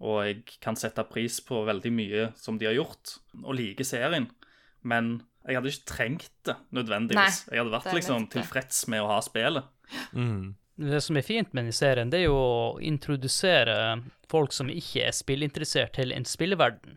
og 0.00 0.20
jeg 0.28 0.60
kan 0.62 0.78
sette 0.78 1.02
pris 1.10 1.40
på 1.42 1.64
veldig 1.66 1.92
mye 1.92 2.28
som 2.38 2.56
de 2.56 2.70
har 2.70 2.78
gjort, 2.78 3.16
og 3.42 3.58
liker 3.58 3.84
serien. 3.84 4.30
Men 4.86 5.24
jeg 5.44 5.58
hadde 5.58 5.72
ikke 5.74 5.90
trengt 5.90 6.32
det 6.46 6.56
nødvendigvis. 6.70 7.42
Nei, 7.48 7.56
jeg 7.56 7.64
hadde 7.64 7.74
vært 7.74 7.94
liksom 7.98 8.30
tilfreds 8.32 8.86
med 8.92 9.02
å 9.02 9.10
ha 9.10 9.20
spillet. 9.26 9.64
mm. 10.14 10.54
Det 10.80 11.00
som 11.04 11.18
er 11.20 11.26
fint 11.26 11.50
med 11.52 11.66
denne 11.66 11.76
serien, 11.76 12.10
det 12.12 12.22
er 12.22 12.28
jo 12.30 12.36
å 12.40 12.80
introdusere 12.80 13.74
folk 14.30 14.54
som 14.56 14.70
ikke 14.72 15.02
er 15.10 15.12
spillinteressert, 15.16 15.92
til 15.98 16.14
en 16.16 16.24
spilleverden. 16.24 16.96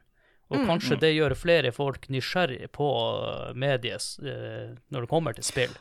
Og 0.53 0.59
Mm. 0.61 0.67
kanskje 0.69 0.99
det 1.01 1.09
gjør 1.15 1.33
flere 1.35 1.71
folk 1.73 2.05
nysgjerrig 2.13 2.67
på 2.75 2.87
uh, 2.93 3.53
mediet 3.57 4.05
eh, 4.21 4.75
når 4.93 5.01
det 5.05 5.09
kommer 5.09 5.33
til 5.33 5.43
spill. 5.47 5.73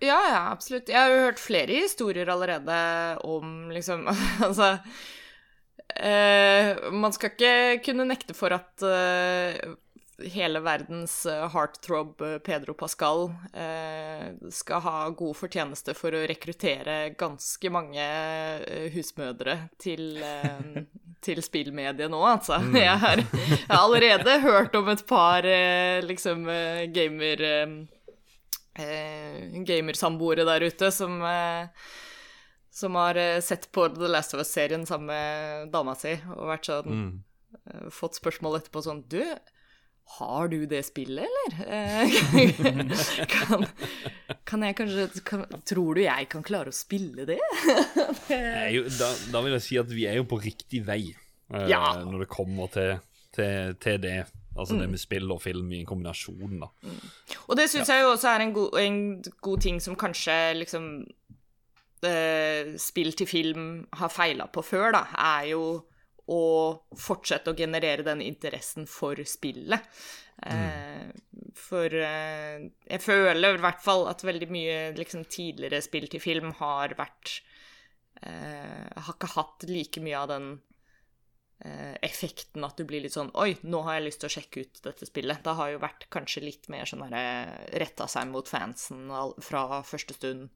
Ja, 0.00 0.16
ja, 0.30 0.42
absolutt. 0.52 0.88
Jeg 0.88 0.96
har 0.96 1.10
jo 1.10 1.24
hørt 1.26 1.40
flere 1.42 1.80
historier 1.82 2.30
allerede 2.32 2.76
om 3.26 3.68
liksom 3.74 4.06
Altså 4.46 4.78
eh, 5.96 6.76
Man 6.92 7.12
skal 7.12 7.34
ikke 7.34 7.52
kunne 7.84 8.06
nekte 8.08 8.36
for 8.36 8.54
at 8.56 8.84
eh, 8.86 9.58
hele 10.32 10.60
verdens 10.60 11.26
eh, 11.26 11.48
heartthrob 11.52 12.20
eh, 12.20 12.38
Pedro 12.38 12.74
Pascal 12.74 13.32
eh, 13.52 14.30
skal 14.50 14.80
ha 14.80 15.08
god 15.10 15.36
fortjeneste 15.36 15.94
for 15.96 16.14
å 16.14 16.24
rekruttere 16.30 17.14
ganske 17.18 17.70
mange 17.72 18.06
husmødre 18.94 19.56
til, 19.80 20.20
til 21.26 21.42
spillmediet 21.44 22.12
nå, 22.12 22.20
altså. 22.26 22.60
Jeg, 22.74 22.98
har, 23.04 23.22
jeg 23.22 23.70
har 23.70 23.80
allerede 23.80 24.38
hørt 24.44 24.76
om 24.78 24.92
et 24.92 25.06
par 25.08 25.48
liksom 26.06 26.46
gamer... 26.94 27.48
Gamersamboere 29.66 30.44
der 30.46 30.62
ute 30.70 30.88
som 30.94 31.18
som 32.72 32.94
har 32.96 33.18
sett 33.44 33.66
på 33.74 33.82
The 33.92 34.08
Last 34.08 34.32
of 34.32 34.40
Us-serien 34.40 34.86
sammen 34.88 35.10
med 35.10 35.72
dama 35.74 35.92
si 35.98 36.14
og 36.32 36.46
vært 36.48 36.70
sånn 36.70 36.94
Mm. 36.94 37.90
Fått 37.92 38.16
spørsmål 38.18 38.60
etterpå 38.60 38.82
sånn 38.84 39.02
Du, 39.10 39.20
har 40.18 40.48
du 40.48 40.64
det 40.66 40.82
spillet, 40.84 41.24
eller? 41.24 41.52
Eh, 41.70 42.14
kan, 43.34 43.64
kan 44.48 44.64
jeg 44.66 44.76
kanskje 44.76 45.06
kan, 45.26 45.44
Tror 45.68 45.96
du 45.96 46.02
jeg 46.02 46.26
kan 46.32 46.44
klare 46.46 46.72
å 46.72 46.76
spille 46.76 47.26
det? 47.28 47.38
Jo, 48.74 48.84
da, 48.98 49.08
da 49.32 49.42
vil 49.44 49.56
jeg 49.56 49.64
si 49.64 49.78
at 49.80 49.90
vi 49.92 50.06
er 50.10 50.20
jo 50.20 50.26
på 50.30 50.40
riktig 50.42 50.82
vei 50.86 51.02
uh, 51.10 51.66
Ja. 51.70 51.96
når 52.04 52.24
det 52.24 52.30
kommer 52.32 52.70
til, 52.74 52.98
til, 53.34 53.74
til 53.82 54.02
det. 54.02 54.18
Altså 54.58 54.76
det 54.76 54.88
med 54.90 55.00
spill 55.00 55.30
og 55.30 55.40
film 55.42 55.70
i 55.72 55.80
en 55.80 55.88
kombinasjon, 55.88 56.58
da. 56.60 56.68
Og 57.46 57.56
det 57.56 57.68
syns 57.70 57.88
jeg 57.88 58.02
jo 58.02 58.10
også 58.12 58.32
er 58.32 58.44
en 58.44 58.54
god, 58.54 58.76
en 58.82 58.98
god 59.40 59.62
ting 59.62 59.78
som 59.82 59.96
kanskje 59.98 60.36
liksom 60.58 60.88
uh, 62.04 62.74
Spill 62.82 63.14
til 63.16 63.30
film 63.30 63.70
har 63.96 64.12
feila 64.12 64.50
på 64.52 64.64
før, 64.66 64.90
da, 64.98 65.04
er 65.38 65.52
jo 65.52 65.62
å 66.30 66.42
fortsette 66.98 67.52
å 67.52 67.58
generere 67.58 68.06
den 68.06 68.22
interessen 68.22 68.86
for 68.90 69.18
spillet. 69.26 69.86
Mm. 70.40 71.10
For 71.58 71.92
eh, 71.92 72.62
jeg 72.88 73.04
føler 73.04 73.58
i 73.58 73.60
hvert 73.60 73.82
fall 73.84 74.06
at 74.08 74.24
veldig 74.24 74.48
mye 74.52 74.78
liksom, 74.96 75.26
tidligere 75.28 75.82
spill 75.84 76.08
til 76.08 76.22
film 76.22 76.54
har 76.62 76.94
vært 76.96 77.40
eh, 78.22 78.86
Har 78.96 79.14
ikke 79.16 79.34
hatt 79.34 79.66
like 79.68 80.00
mye 80.00 80.22
av 80.22 80.30
den 80.30 80.46
eh, 81.66 81.98
effekten 82.06 82.64
at 82.64 82.80
du 82.80 82.86
blir 82.88 83.04
litt 83.04 83.18
sånn 83.18 83.32
Oi, 83.42 83.52
nå 83.68 83.82
har 83.84 83.98
jeg 83.98 84.06
lyst 84.06 84.24
til 84.24 84.30
å 84.30 84.34
sjekke 84.38 84.64
ut 84.64 84.80
dette 84.86 85.10
spillet. 85.10 85.42
Det 85.44 85.56
har 85.60 85.74
jo 85.74 85.82
vært 85.82 86.08
kanskje 86.14 86.46
litt 86.46 86.70
mer 86.72 86.88
sånn 86.88 87.04
Retta 87.04 88.08
seg 88.08 88.32
mot 88.32 88.48
fansen 88.48 89.12
fra 89.44 89.82
første 89.84 90.16
stund. 90.16 90.48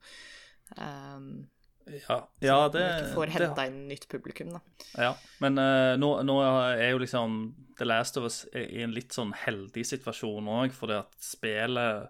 Um, 0.78 1.44
Ja, 1.86 2.16
ja 2.40 2.68
det, 2.72 2.82
ikke 3.02 3.14
får 3.14 3.32
henta 3.34 3.66
inn 3.68 3.82
nytt 3.90 4.06
publikum, 4.08 4.54
da. 4.56 4.60
Ja, 4.96 5.10
men 5.44 5.58
uh, 5.60 5.94
nå, 6.00 6.10
nå 6.24 6.36
er 6.46 6.90
jo 6.94 6.98
liksom 7.02 7.54
The 7.78 7.84
Last 7.84 8.16
of 8.16 8.24
Us 8.28 8.44
i 8.56 8.80
en 8.84 8.94
litt 8.96 9.12
sånn 9.12 9.34
heldig 9.36 9.84
situasjon 9.84 10.48
òg, 10.48 10.72
fordi 10.72 10.96
at 11.02 11.12
spillet 11.20 12.08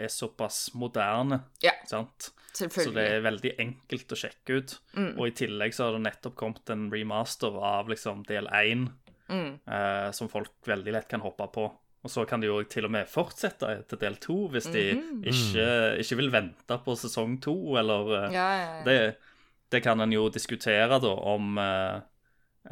er 0.00 0.08
såpass 0.14 0.70
moderne, 0.78 1.42
Ja. 1.64 1.72
sant? 1.90 2.30
Så 2.54 2.66
det 2.94 3.04
er 3.12 3.20
veldig 3.22 3.52
enkelt 3.62 4.10
å 4.14 4.18
sjekke 4.18 4.56
ut. 4.58 4.72
Mm. 4.96 5.12
Og 5.20 5.26
i 5.28 5.34
tillegg 5.38 5.74
så 5.74 5.84
har 5.86 5.92
det 5.98 6.02
nettopp 6.06 6.34
kommet 6.40 6.70
en 6.74 6.88
remaster 6.90 7.54
av 7.62 7.88
liksom 7.88 8.24
del 8.26 8.46
1, 8.48 8.88
Mm. 9.30 9.60
uh, 9.70 10.10
som 10.10 10.26
folk 10.28 10.50
veldig 10.66 10.92
lett 10.92 11.08
kan 11.08 11.20
hoppe 11.22 11.46
på. 11.54 11.68
Og 12.02 12.08
så 12.10 12.22
kan 12.26 12.40
de 12.40 12.46
jo 12.48 12.62
til 12.64 12.86
og 12.86 12.90
med 12.94 13.08
fortsette 13.12 13.84
til 13.90 13.98
del 14.00 14.14
2 14.16 14.36
hvis 14.54 14.70
de 14.72 14.84
Mhm. 14.96 15.22
ikke, 15.24 15.98
ikke 16.00 16.16
vil 16.16 16.30
vente 16.32 16.78
på 16.84 16.94
sesong 16.96 17.38
2, 17.44 17.76
eller 17.78 18.14
eh, 18.24 18.32
Ja, 18.32 18.46
ja, 18.56 18.78
ja. 18.78 18.84
det, 18.84 19.16
det 19.70 19.82
kan 19.84 20.00
en 20.00 20.12
jo 20.12 20.28
diskutere, 20.32 20.98
da, 21.00 21.10
om, 21.12 21.58
eh, 21.58 22.00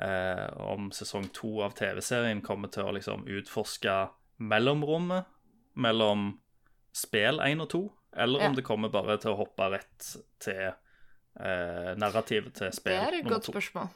eh, 0.01 0.49
om 0.57 0.91
sesong 0.91 1.29
to 1.33 1.61
av 1.62 1.75
TV-serien 1.75 2.41
kommer 2.43 2.69
til 2.73 2.85
å 2.85 2.93
liksom 2.97 3.27
utforske 3.29 4.09
mellomrommet 4.41 5.25
mellom 5.77 6.38
spill 6.93 7.38
1 7.45 7.61
og 7.61 7.69
2, 7.69 7.83
eller 8.17 8.41
Ja. 8.41 8.49
om 8.49 8.55
det 8.57 8.64
kommer 8.64 8.88
bare 8.91 9.19
til 9.21 9.33
å 9.35 9.37
hoppe 9.45 9.71
rett 9.71 10.17
til 10.41 10.73
eh, 11.41 11.95
narrativet 12.01 12.55
til 12.55 12.71
Det 12.71 12.95
er 12.97 13.12
et 13.21 13.25
godt 13.29 13.45
spørsmål. 13.47 13.88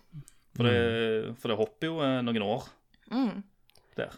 For 0.55 0.63
det, 0.69 1.37
for 1.41 1.49
det 1.49 1.57
hopper 1.59 1.87
jo 1.89 2.01
eh, 2.05 2.21
noen 2.23 2.43
år 2.45 2.69
Mm. 3.11 3.43
der. 3.97 4.13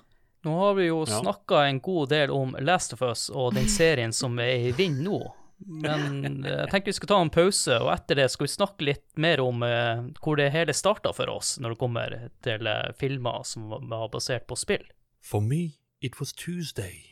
Nå 0.45 0.59
har 0.59 0.75
vi 0.77 0.87
jo 0.91 1.05
Ja. 1.09 1.21
snakka 1.23 1.63
en 1.69 1.81
god 1.81 2.09
del 2.13 2.31
om 2.31 2.57
Last 2.61 2.93
of 2.93 3.03
Us 3.03 3.31
og 3.31 3.55
den 3.55 3.69
serien 3.69 4.13
som 4.13 4.39
er 4.39 4.69
i 4.69 4.73
vind 4.77 5.01
nå. 5.07 5.21
Men 5.65 6.45
eh, 6.47 6.51
jeg 6.65 6.71
tenker 6.71 6.87
vi 6.93 6.97
skal 6.99 7.09
ta 7.09 7.21
en 7.23 7.31
pause, 7.33 7.79
og 7.81 7.93
etter 7.95 8.15
det 8.21 8.27
skal 8.31 8.45
vi 8.49 8.53
snakke 8.53 8.85
litt 8.85 9.05
mer 9.17 9.41
om 9.41 9.63
eh, 9.63 10.03
hvor 10.21 10.37
det 10.37 10.51
hele 10.53 10.75
starta 10.77 11.13
for 11.17 11.31
oss 11.33 11.57
når 11.63 11.71
det 11.75 11.79
kommer 11.81 12.17
til 12.45 12.67
eh, 12.67 12.93
filmer 13.01 13.45
som 13.49 13.71
var- 13.71 13.81
var 13.89 14.09
basert 14.13 14.47
på 14.47 14.57
spill. 14.59 14.85
For 15.23 15.41
me, 15.41 15.79
it 16.03 16.21
was 16.21 16.33
Tuesday. 16.33 17.07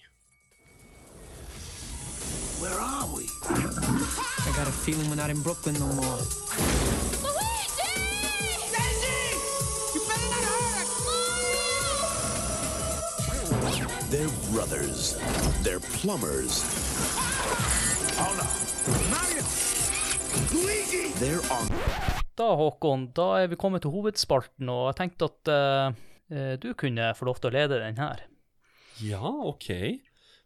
Where 2.60 2.78
are 2.78 3.08
we? 3.16 3.24
I 3.48 4.52
got 4.56 4.68
a 4.68 4.72
feeling 4.84 5.08
we're 5.08 5.16
not 5.16 5.30
in 5.30 5.40
Brooklyn 5.42 5.74
no 5.80 5.86
more. 5.96 7.11
They're 14.12 14.28
brothers. 14.52 15.16
They're 15.64 15.80
plumbers. 15.80 16.60
Oh 18.20 18.32
no. 18.36 18.44
Mario! 19.08 19.44
Luigi! 20.52 21.04
They're 21.16 21.40
on. 21.48 21.70
Da, 22.36 22.50
Håkon, 22.60 23.06
da 23.16 23.28
er 23.40 23.48
vi 23.48 23.56
kommet 23.56 23.86
til 23.86 23.94
hovedspalten, 23.94 24.68
og 24.68 24.90
jeg 24.90 24.98
tenkte 24.98 25.30
at 25.30 25.50
eh, 25.54 26.58
du 26.60 26.74
kunne 26.76 27.06
få 27.16 27.24
lov 27.24 27.40
til 27.40 27.48
å 27.48 27.54
lede 27.54 27.78
den 27.80 27.96
her. 28.02 28.20
Ja, 29.00 29.22
OK. 29.24 29.70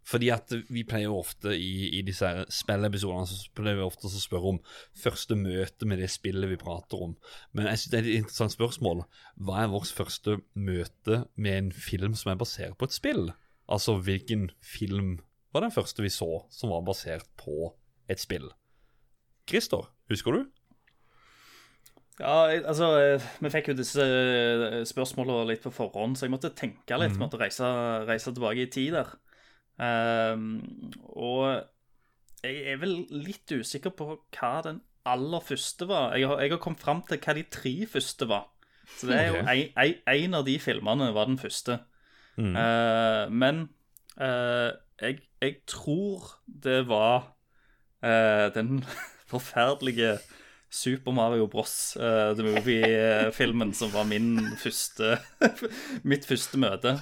Fordi 0.06 0.28
at 0.30 0.54
vi 0.70 0.84
pleier 0.86 1.08
jo 1.08 1.16
ofte 1.24 1.56
i, 1.58 1.88
i 1.98 2.04
disse 2.06 2.28
spillepisodene 2.54 3.26
så 3.26 3.48
pleier 3.58 3.80
vi 3.80 3.88
ofte 3.88 4.06
å 4.06 4.12
spørre 4.12 4.52
om 4.52 4.60
første 4.94 5.34
møte 5.40 5.88
med 5.90 5.98
det 5.98 6.12
spillet 6.14 6.52
vi 6.52 6.60
prater 6.60 7.02
om. 7.08 7.16
Men 7.50 7.66
jeg 7.72 7.82
synes 7.82 7.90
det 7.90 7.98
er 7.98 8.12
et 8.12 8.20
interessant 8.20 8.54
spørsmål. 8.54 9.02
Hva 9.42 9.64
er 9.64 9.74
vårt 9.74 9.90
første 9.90 10.38
møte 10.54 11.24
med 11.34 11.58
en 11.64 11.72
film 11.74 12.14
som 12.14 12.30
er 12.30 12.38
basert 12.44 12.78
på 12.78 12.86
et 12.86 12.94
spill? 12.94 13.26
Altså, 13.68 13.96
hvilken 13.98 14.50
film 14.62 15.18
var 15.54 15.64
den 15.64 15.74
første 15.74 16.04
vi 16.04 16.12
så 16.12 16.44
som 16.52 16.70
var 16.70 16.84
basert 16.86 17.26
på 17.40 17.72
et 18.10 18.22
spill? 18.22 18.48
Christer, 19.48 19.88
husker 20.10 20.36
du? 20.36 20.44
Ja, 22.16 22.48
altså, 22.64 23.18
vi 23.44 23.52
fikk 23.52 23.70
jo 23.70 23.76
disse 23.76 24.02
eh, 24.02 24.80
spørsmålene 24.88 25.50
litt 25.50 25.64
på 25.66 25.72
forhånd, 25.74 26.16
så 26.16 26.26
jeg 26.26 26.32
måtte 26.32 26.54
tenke 26.56 26.96
litt. 27.00 27.18
Måtte 27.20 27.40
reise, 27.40 27.68
reise 28.08 28.32
tilbake 28.32 28.64
i 28.64 28.70
tid 28.72 28.96
der. 28.96 29.10
Um, 29.76 30.62
og 31.12 31.66
jeg 32.40 32.62
er 32.72 32.78
vel 32.80 33.02
litt 33.12 33.52
usikker 33.52 33.92
på 33.92 34.14
hva 34.38 34.52
den 34.64 34.80
aller 35.06 35.44
første 35.44 35.88
var. 35.90 36.14
Jeg 36.16 36.30
har, 36.30 36.40
jeg 36.42 36.54
har 36.54 36.62
kommet 36.62 36.82
fram 36.82 37.02
til 37.06 37.20
hva 37.20 37.36
de 37.36 37.44
tre 37.52 37.74
første 37.90 38.30
var. 38.30 38.48
Så 38.96 39.10
det 39.10 39.18
er 39.18 39.28
jo 39.34 39.42
en, 39.42 40.00
en 40.14 40.38
av 40.38 40.46
de 40.46 40.56
filmene 40.62 41.10
var 41.14 41.28
den 41.28 41.38
første. 41.42 41.80
Mm. 42.36 42.54
Eh, 42.60 43.22
men 43.32 43.62
eh, 44.20 44.70
jeg, 45.00 45.20
jeg 45.42 45.60
tror 45.68 46.32
det 46.46 46.82
var 46.88 47.32
eh, 48.04 48.48
den 48.54 48.80
forferdelige 49.32 50.18
Super 50.76 51.14
Mario 51.14 51.46
Bros. 51.48 51.94
The 51.96 52.42
Movie-filmen 52.42 53.70
som 53.74 53.92
var 53.94 54.04
min 54.04 54.34
første 54.60 55.14
mitt 56.10 56.26
første 56.28 56.58
møte. 56.60 56.96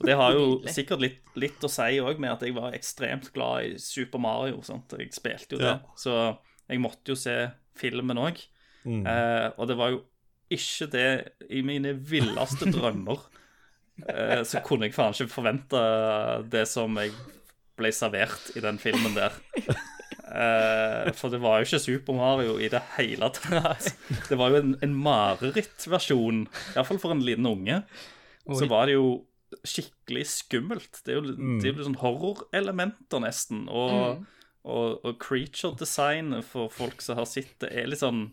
Og 0.00 0.06
det 0.08 0.16
har 0.18 0.34
jo 0.34 0.46
sikkert 0.70 1.02
litt, 1.04 1.20
litt 1.38 1.62
å 1.62 1.70
si 1.70 2.00
òg 2.02 2.18
med 2.22 2.32
at 2.32 2.42
jeg 2.46 2.56
var 2.56 2.74
ekstremt 2.74 3.28
glad 3.34 3.68
i 3.68 3.76
Super 3.82 4.22
Mario. 4.22 4.62
Sant? 4.66 4.96
Jeg 4.98 5.12
spilte 5.14 5.54
jo 5.54 5.62
det. 5.62 5.76
Ja. 5.76 5.98
Så 5.98 6.16
jeg 6.72 6.82
måtte 6.82 7.14
jo 7.14 7.18
se 7.18 7.36
filmen 7.78 8.20
òg. 8.20 8.40
Mm. 8.88 9.04
Eh, 9.06 9.48
og 9.56 9.68
det 9.70 9.78
var 9.78 9.92
jo 9.94 10.02
ikke 10.52 10.88
det 10.92 11.10
i 11.52 11.62
mine 11.64 11.94
villeste 11.96 12.70
drømmer. 12.72 13.22
Eh, 14.08 14.40
så 14.48 14.62
kunne 14.64 14.88
jeg 14.88 14.96
faen 14.96 15.14
ikke 15.14 15.30
forvente 15.30 15.80
det 16.50 16.64
som 16.70 16.96
jeg 17.00 17.12
ble 17.78 17.92
servert 17.94 18.52
i 18.56 18.62
den 18.64 18.80
filmen 18.82 19.16
der. 19.16 19.36
Eh, 20.32 21.10
for 21.12 21.28
det 21.28 21.42
var 21.42 21.60
jo 21.60 21.66
ikke 21.66 21.82
Super 21.82 22.16
Mario 22.16 22.54
i 22.56 22.70
det 22.72 22.80
hele 22.96 23.28
tatt. 23.36 23.90
Det 24.30 24.38
var 24.40 24.54
jo 24.54 24.62
en, 24.62 24.70
en 24.84 24.94
marerittversjon, 25.04 26.46
iallfall 26.72 27.00
for 27.02 27.12
en 27.12 27.24
liten 27.26 27.48
unge. 27.50 27.82
Så 28.48 28.64
var 28.70 28.88
det 28.88 28.96
jo 28.96 29.10
skikkelig 29.68 30.24
skummelt. 30.32 31.02
Det 31.04 31.12
er 31.12 31.18
jo, 31.20 31.34
det 31.60 31.68
er 31.68 31.76
jo 31.76 31.84
sånn 31.84 32.00
horrorelementer, 32.00 33.20
nesten. 33.22 33.66
Og, 33.68 34.22
og, 34.64 35.02
og 35.04 35.18
creature 35.22 35.76
design 35.78 36.38
for 36.48 36.72
folk 36.72 37.04
som 37.04 37.20
har 37.20 37.28
sett 37.28 37.52
det, 37.60 37.68
er 37.82 37.90
litt 37.90 38.00
sånn 38.00 38.24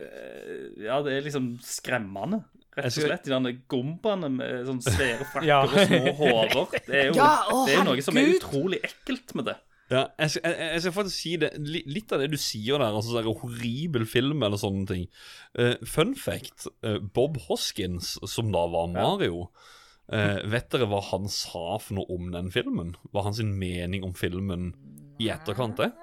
eh, 0.00 0.86
Ja, 0.86 1.02
det 1.04 1.18
er 1.18 1.28
liksom 1.28 1.58
skremmende. 1.64 2.46
Rett 2.78 2.90
og 2.90 3.06
slett. 3.06 3.24
De 3.28 3.38
der 3.44 3.56
gombaene 3.70 4.30
med 4.32 4.66
sånn 4.68 4.82
svære 4.84 5.26
frakker 5.28 5.48
Ja. 5.48 5.62
og 5.64 5.74
små 5.74 6.12
hoder. 6.18 6.76
Det 6.86 7.00
er 7.02 7.08
jo 7.10 7.16
Ja, 7.18 7.30
å, 7.52 7.64
det 7.68 7.78
er 7.78 7.88
noe 7.88 8.04
som 8.04 8.20
er 8.20 8.30
utrolig 8.36 8.80
ekkelt 8.86 9.34
med 9.38 9.50
det. 9.50 9.56
Ja, 9.88 10.02
jeg 10.20 10.34
skal, 10.34 10.52
jeg, 10.52 10.68
jeg 10.74 10.80
skal 10.84 10.92
faktisk 10.98 11.16
si 11.16 11.30
det 11.40 11.48
Litt 11.88 12.12
av 12.12 12.20
det 12.20 12.26
du 12.28 12.36
sier 12.36 12.76
der, 12.76 12.92
altså 12.92 13.14
sånn 13.14 13.30
horribel 13.40 14.04
film 14.08 14.42
eller 14.44 14.60
sånne 14.60 14.84
ting. 14.90 15.06
uh, 15.56 15.76
fun 15.88 16.12
fact, 16.18 16.66
uh, 16.84 16.98
Bob 17.00 17.38
Hoskins, 17.46 18.18
som 18.28 18.52
da 18.52 18.66
var 18.68 18.90
Mario 18.92 19.46
uh, 20.12 20.40
Vet 20.44 20.68
dere 20.74 20.90
hva 20.90 21.00
han 21.08 21.28
sa 21.32 21.78
for 21.80 21.96
noe 21.96 22.18
om 22.18 22.28
den 22.34 22.52
filmen? 22.52 22.94
Hva 23.14 23.24
hans 23.30 23.40
mening 23.40 24.04
om 24.04 24.12
filmen 24.12 24.74
i 25.18 25.30
etterkant 25.32 25.80
er? 25.80 25.96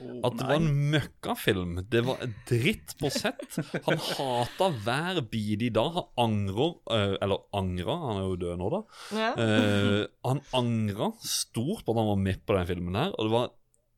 At 0.00 0.36
det 0.38 0.46
var 0.48 0.56
en 0.56 0.68
møkkafilm. 0.92 1.74
Det 1.92 2.00
var 2.06 2.22
dritt 2.48 2.94
på 3.00 3.10
sett. 3.12 3.58
Han 3.86 4.00
hata 4.00 4.70
hver 4.84 5.20
bit 5.32 5.64
i 5.66 5.70
dag. 5.74 5.92
Han 5.96 6.08
angrer 6.24 6.72
eh, 6.96 7.14
Eller 7.20 7.44
angra, 7.56 7.96
han 8.06 8.20
er 8.20 8.26
jo 8.28 8.38
død 8.40 8.60
nå, 8.60 8.70
da. 8.74 8.80
Ja. 9.18 9.30
Uh, 9.36 10.02
han 10.26 10.42
angra 10.56 11.10
stort 11.24 11.84
på 11.84 11.92
at 11.94 12.00
han 12.00 12.10
var 12.14 12.22
med 12.24 12.42
på 12.46 12.56
den 12.56 12.68
filmen 12.70 12.96
her, 12.98 13.12
og 13.16 13.28
det 13.28 13.34
var, 13.34 13.50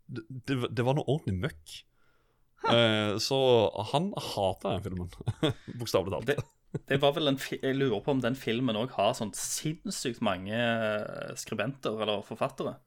det, 0.09 0.59
det, 0.71 0.87
var- 0.87 0.99
noe 0.99 1.07
ordentlig 1.09 1.39
møkk. 1.47 1.77
Uh, 2.63 3.19
så 3.23 3.39
han 3.93 4.13
hata 4.15 4.77
den 4.77 4.85
filmen, 4.87 5.13
bokstavelig 5.81 6.15
talt. 6.19 6.31
Det, 6.33 6.83
det 6.89 6.99
var 7.03 7.15
vel 7.17 7.29
en 7.33 7.41
Jeg 7.53 7.77
lurer 7.77 8.01
på 8.05 8.15
om 8.15 8.23
den 8.23 8.39
filmen 8.39 8.79
òg 8.81 8.95
har 8.97 9.15
sånn 9.19 9.35
sinnssykt 9.37 10.23
mange 10.25 10.57
skribenter 11.39 11.99
eller 12.03 12.23
forfattere. 12.27 12.79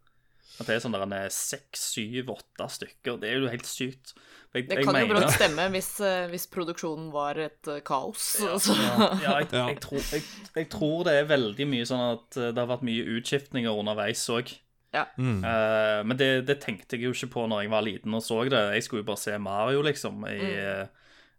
At 0.60 0.68
det 0.70 0.76
er 0.78 0.80
sånn 0.86 0.94
der 0.96 1.04
eh, 1.18 1.28
seks, 1.36 1.82
syv, 1.96 2.30
åtte 2.38 2.68
stykker. 2.72 3.18
Det 3.20 3.30
er 3.30 3.42
jo 3.42 3.50
helt 3.52 3.68
sykt. 3.68 4.14
Jeg, 4.56 4.70
Det 4.70 4.78
jeg 4.78 4.86
kan 4.88 4.96
jo 4.96 5.02
mener- 5.08 5.20
brått 5.20 5.34
stemme 5.36 5.66
hvis, 5.76 5.90
eh, 6.00 6.28
hvis 6.32 6.46
produksjonen 6.48 7.10
var 7.12 7.36
et 7.44 7.68
eh, 7.68 7.82
kaos. 7.84 8.28
altså. 8.48 8.76
Ja, 8.80 9.40
jeg, 9.42 9.50
Ja. 9.52 9.66
jeg, 9.68 9.80
tror, 9.84 10.00
jeg, 10.14 10.24
jeg 10.56 10.70
tror 10.72 11.04
det 11.10 11.14
er 11.20 11.26
veldig 11.34 11.68
mye 11.68 11.86
sånn 11.90 12.06
at 12.14 12.30
det 12.40 12.56
har 12.62 12.70
vært 12.72 12.86
mye 12.88 13.04
utskiftninger 13.18 13.82
underveis 13.82 14.24
òg. 14.32 14.54
Ja. 14.96 15.10
men 15.20 16.16
det, 16.16 16.46
det 16.48 16.62
tenkte 16.64 16.96
jeg 16.96 17.04
jo 17.04 17.12
ikke 17.12 17.28
på 17.34 17.42
når 17.52 17.66
jeg 17.66 17.72
var 17.74 17.84
liten 17.84 18.14
og 18.16 18.24
så 18.24 18.38
det. 18.48 18.62
Jeg 18.78 18.84
skulle 18.86 19.02
jo 19.04 19.10
bare 19.10 19.20
se 19.20 19.36
Mario, 19.44 19.82
liksom. 19.84 20.24
I, 20.24 20.54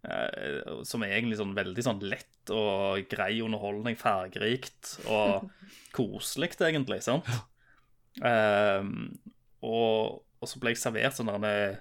uh, 0.05 0.83
som 0.85 1.03
er 1.07 1.15
egentlig 1.17 1.39
sånn 1.41 1.55
veldig 1.57 1.83
sånn 1.87 2.03
lett 2.05 2.53
og 2.53 3.01
grei 3.09 3.41
underholdning. 3.41 3.97
Fargerikt 3.97 4.99
og 5.09 5.49
koselig, 5.97 6.53
egentlig. 6.61 7.01
sant? 7.03 7.25
Ehm, 8.25 9.19
og, 9.67 10.23
og 10.41 10.49
så 10.49 10.61
ble 10.63 10.73
jeg 10.73 10.81
servert 10.81 11.17
sånn 11.17 11.33
der 11.43 11.81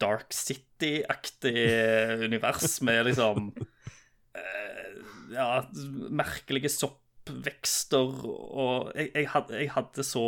Dark 0.00 0.32
City-aktig 0.34 1.54
univers 2.24 2.78
med 2.86 3.10
liksom 3.10 3.50
eh, 4.40 4.94
Ja, 5.34 5.66
merkelige 6.08 6.70
soppvekster 6.72 8.24
og 8.24 8.92
Jeg, 8.96 9.10
jeg, 9.12 9.28
hadde, 9.34 9.58
jeg 9.60 9.72
hadde 9.74 10.06
så 10.06 10.26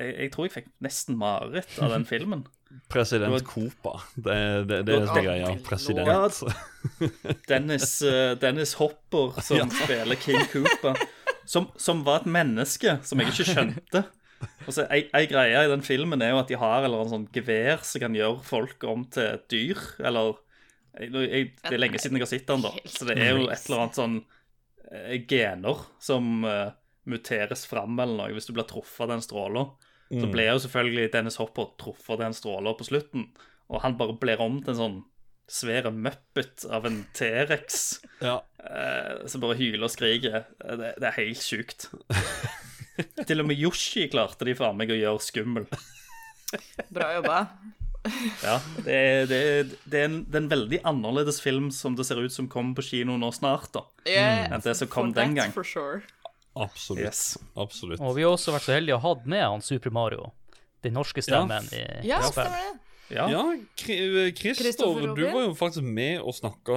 jeg, 0.00 0.14
jeg 0.16 0.32
tror 0.32 0.48
jeg 0.48 0.56
fikk 0.56 0.72
nesten 0.84 1.18
mareritt 1.20 1.76
av 1.84 1.92
den 1.94 2.06
filmen. 2.12 2.46
President 2.90 3.34
Det 3.34 3.44
Copa. 3.44 3.96
Det, 4.14 4.36
det, 4.68 4.78
det 4.86 4.96
er 4.96 5.08
det 5.10 5.24
greia. 5.26 5.50
President. 5.66 6.08
Ja, 6.08 7.08
Dennis, 7.50 8.00
eh, 8.06 8.36
Dennis 8.40 8.76
Hopper 8.78 9.40
som 9.42 9.70
spiller 9.82 10.18
King 10.22 10.44
Cooper, 10.52 10.98
som, 11.50 11.70
som 11.80 12.04
var 12.06 12.22
et 12.22 12.30
menneske 12.30 12.98
som 13.06 13.20
jeg 13.20 13.32
ikke 13.32 13.48
skjønte. 13.48 14.04
Og 14.64 14.72
så 14.72 14.86
ei, 14.92 15.02
ei 15.16 15.26
greie 15.28 15.64
i 15.66 15.70
den 15.70 15.82
filmen 15.84 16.22
er 16.24 16.32
jo 16.32 16.40
at 16.40 16.50
de 16.50 16.58
har 16.60 16.86
eller 16.86 17.02
en 17.02 17.10
sånn 17.10 17.26
gevær 17.34 17.82
som 17.84 18.04
kan 18.04 18.16
gjøre 18.16 18.40
folk 18.46 18.86
om 18.88 19.02
til 19.12 19.34
et 19.34 19.48
dyr, 19.52 19.80
eller 19.98 20.38
jeg, 20.96 21.10
jeg, 21.12 21.48
Det 21.60 21.74
er 21.76 21.82
lenge 21.82 22.00
siden 22.02 22.18
jeg 22.18 22.24
har 22.24 22.30
sett 22.30 22.48
den, 22.48 22.64
da. 22.64 22.72
Så 22.88 23.06
det 23.08 23.18
er 23.20 23.34
jo 23.36 23.46
et 23.46 23.66
eller 23.68 23.82
annet 23.84 23.98
sånn 23.98 24.16
eh, 24.90 25.18
gener 25.30 25.84
som 26.02 26.46
uh, 26.46 26.72
muteres 27.10 27.62
fram 27.70 27.98
eller 28.00 28.16
noe 28.16 28.34
hvis 28.34 28.48
du 28.48 28.54
blir 28.56 28.66
truffet 28.68 29.06
av 29.06 29.14
den 29.14 29.24
stråla. 29.24 29.68
Så 30.10 30.26
ble 30.26 30.48
jo 30.48 30.58
selvfølgelig 30.64 31.12
Dennis 31.14 31.38
Hopper 31.38 31.68
truffet 31.78 32.16
av 32.16 32.24
den 32.24 32.34
stråla 32.34 32.72
på 32.74 32.88
slutten, 32.88 33.28
og 33.70 33.84
han 33.84 33.94
bare 34.00 34.16
blir 34.18 34.42
om 34.42 34.58
til 34.58 34.74
en 34.74 34.80
sånn 34.80 34.98
svær 35.50 35.88
muppet 35.92 36.64
av 36.70 36.86
en 36.86 37.00
T-rex 37.16 38.00
Ja. 38.26 38.36
eh, 38.62 39.26
som 39.30 39.42
bare 39.42 39.56
hyler 39.58 39.86
og 39.88 39.92
skriker. 39.92 40.44
Eh, 40.64 40.76
Det, 40.80 40.94
det 41.02 41.08
er 41.10 41.18
helt 41.18 41.42
sjukt. 41.44 41.88
Til 43.26 43.40
og 43.40 43.46
med 43.48 43.56
Yoshi 43.60 44.06
klarte 44.12 44.44
de 44.48 44.54
faen 44.58 44.76
meg 44.76 44.90
å 44.92 44.98
gjøre 44.98 45.22
skummel. 45.24 45.66
Bra 46.94 47.12
jobba. 47.16 47.38
Ja, 48.40 48.54
det, 48.84 48.96
det, 49.28 49.38
det, 49.84 49.98
er 50.00 50.06
en, 50.08 50.18
det 50.24 50.38
er 50.38 50.42
en 50.44 50.50
veldig 50.50 50.78
annerledes 50.88 51.40
film 51.44 51.66
som 51.74 51.96
det 51.98 52.06
ser 52.08 52.20
ut 52.24 52.32
som 52.32 52.46
kommer 52.48 52.78
på 52.78 52.84
kino 52.86 53.18
nå 53.20 53.28
snart. 53.36 53.68
da. 53.76 53.82
Yeah, 54.08 54.46
Enn 54.56 54.64
det 54.64 54.74
som 54.78 54.88
kom 54.88 55.12
den 55.16 55.36
gang. 55.36 55.52
For 55.52 55.64
sure. 55.68 56.00
Absolutt. 56.56 57.04
Yes. 57.04 57.38
Absolutt. 57.60 58.00
Og 58.02 58.16
vi 58.16 58.24
har 58.24 58.32
også 58.34 58.54
vært 58.56 58.66
så 58.68 58.74
heldige 58.78 58.96
å 58.96 59.02
ha 59.04 59.12
hatt 59.14 59.26
med 59.28 59.44
han 59.44 59.62
Super 59.64 59.92
Mario. 59.94 60.30
Den 60.84 60.96
norske 60.96 61.20
stemmen 61.22 61.68
Ja, 61.76 61.82
i 62.02 62.08
ja 62.08 62.22
stemmer 62.24 62.56
det. 62.56 62.78
Ja. 63.10 63.24
Ja, 63.32 63.42
Kri- 63.76 64.30
Christer, 64.38 64.86
du 65.16 65.22
var 65.32 65.42
jo 65.48 65.54
faktisk 65.58 65.82
med 65.82 66.20
og 66.22 66.34
snakka 66.36 66.76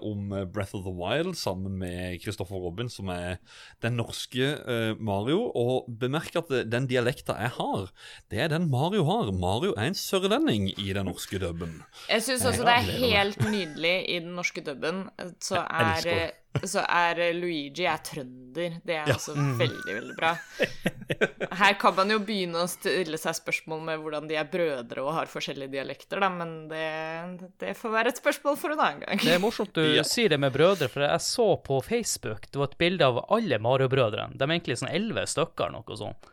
om 0.00 0.32
eh, 0.32 0.44
Breath 0.48 0.74
of 0.78 0.84
the 0.86 0.92
Wild 0.96 1.34
sammen 1.36 1.76
med 1.78 2.20
Kristoffer 2.24 2.56
Robin, 2.56 2.88
som 2.88 3.08
er 3.12 3.36
den 3.84 3.96
norske 4.00 4.46
eh, 4.64 4.94
Mario. 4.98 5.42
Og 5.54 5.90
bemerk 6.00 6.34
at 6.40 6.50
eh, 6.50 6.64
den 6.64 6.86
dialekta 6.88 7.36
jeg 7.40 7.52
har, 7.58 7.90
det 8.32 8.40
er 8.46 8.48
den 8.54 8.70
Mario 8.72 9.04
har. 9.04 9.28
Mario 9.32 9.74
er 9.76 9.90
en 9.90 9.98
sørlending 9.98 10.70
i 10.78 10.92
den 10.96 11.04
norske 11.10 11.38
dubben. 11.42 11.82
Jeg 12.08 12.22
syns 12.22 12.44
også 12.48 12.64
det 12.64 12.78
er 12.78 12.88
helt 13.04 13.44
nydelig 13.50 13.96
i 14.08 14.18
den 14.24 14.32
norske 14.38 14.64
dubben. 14.64 15.04
Så 15.40 15.60
er, 15.60 16.32
så 16.62 16.84
er 16.86 17.20
Luigi 17.34 17.86
er 17.88 18.00
trønder. 18.04 18.78
Det 18.86 18.96
er 18.96 19.10
også 19.10 19.34
veldig, 19.34 19.94
veldig 19.96 20.16
bra. 20.18 20.32
Her 21.58 21.76
kan 21.80 21.96
man 21.98 22.12
jo 22.14 22.20
begynne 22.24 22.62
å 22.62 22.70
stille 22.70 23.18
seg 23.20 23.36
spørsmål 23.40 23.82
med 23.88 24.02
hvordan 24.02 24.28
de 24.30 24.38
er 24.38 24.48
brødre 24.50 25.02
og 25.04 25.16
har 25.16 25.30
forskjellige 25.30 25.72
dialekter, 25.74 26.22
da, 26.22 26.30
men 26.32 26.54
det, 26.70 26.84
det 27.60 27.74
får 27.78 27.94
være 27.96 28.14
et 28.14 28.22
spørsmål 28.22 28.58
for 28.60 28.74
en 28.74 28.84
annen 28.86 29.04
gang. 29.04 29.24
Det 29.24 29.34
er 29.34 29.42
morsomt 29.42 29.74
du 29.74 29.84
sier 30.06 30.32
det 30.32 30.40
med 30.40 30.54
brødre, 30.54 30.88
for 30.92 31.06
jeg 31.06 31.26
så 31.26 31.48
på 31.64 31.80
Facebook 31.84 32.48
det 32.50 32.60
var 32.60 32.70
et 32.70 32.78
bilde 32.80 33.10
av 33.10 33.24
alle 33.34 33.58
Mario-brødrene. 33.62 34.38
De 34.38 34.46
er 34.46 34.54
egentlig 34.56 34.78
sånn 34.80 34.92
elleve 34.94 35.26
stykker, 35.30 35.68
eller 35.68 35.82
noe 35.82 35.98
sånt. 35.98 36.30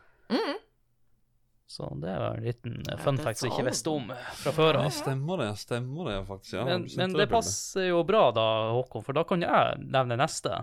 Så 1.72 1.88
det 2.02 2.12
var 2.20 2.34
en 2.36 2.44
liten 2.44 2.82
eh, 2.90 2.98
fun 3.00 3.16
fact 3.16 3.40
som 3.40 3.48
jeg 3.48 3.54
ikke 3.56 3.70
visste 3.70 3.92
om 3.94 4.10
fra 4.42 4.52
før 4.52 4.76
Ja, 4.76 4.84
av. 4.84 4.92
stemmer 4.92 5.40
det. 5.40 5.48
Stemmer 5.56 6.10
det, 6.10 6.16
faktisk. 6.28 6.52
Ja, 6.58 6.64
Men, 6.68 6.84
men 7.00 7.14
det 7.16 7.28
passer 7.32 7.86
jo 7.88 8.02
bra 8.04 8.26
da, 8.36 8.44
Håkon, 8.76 9.04
for 9.06 9.16
da 9.16 9.24
kan 9.24 9.40
jeg 9.40 9.78
nevne 9.80 10.18
neste. 10.20 10.58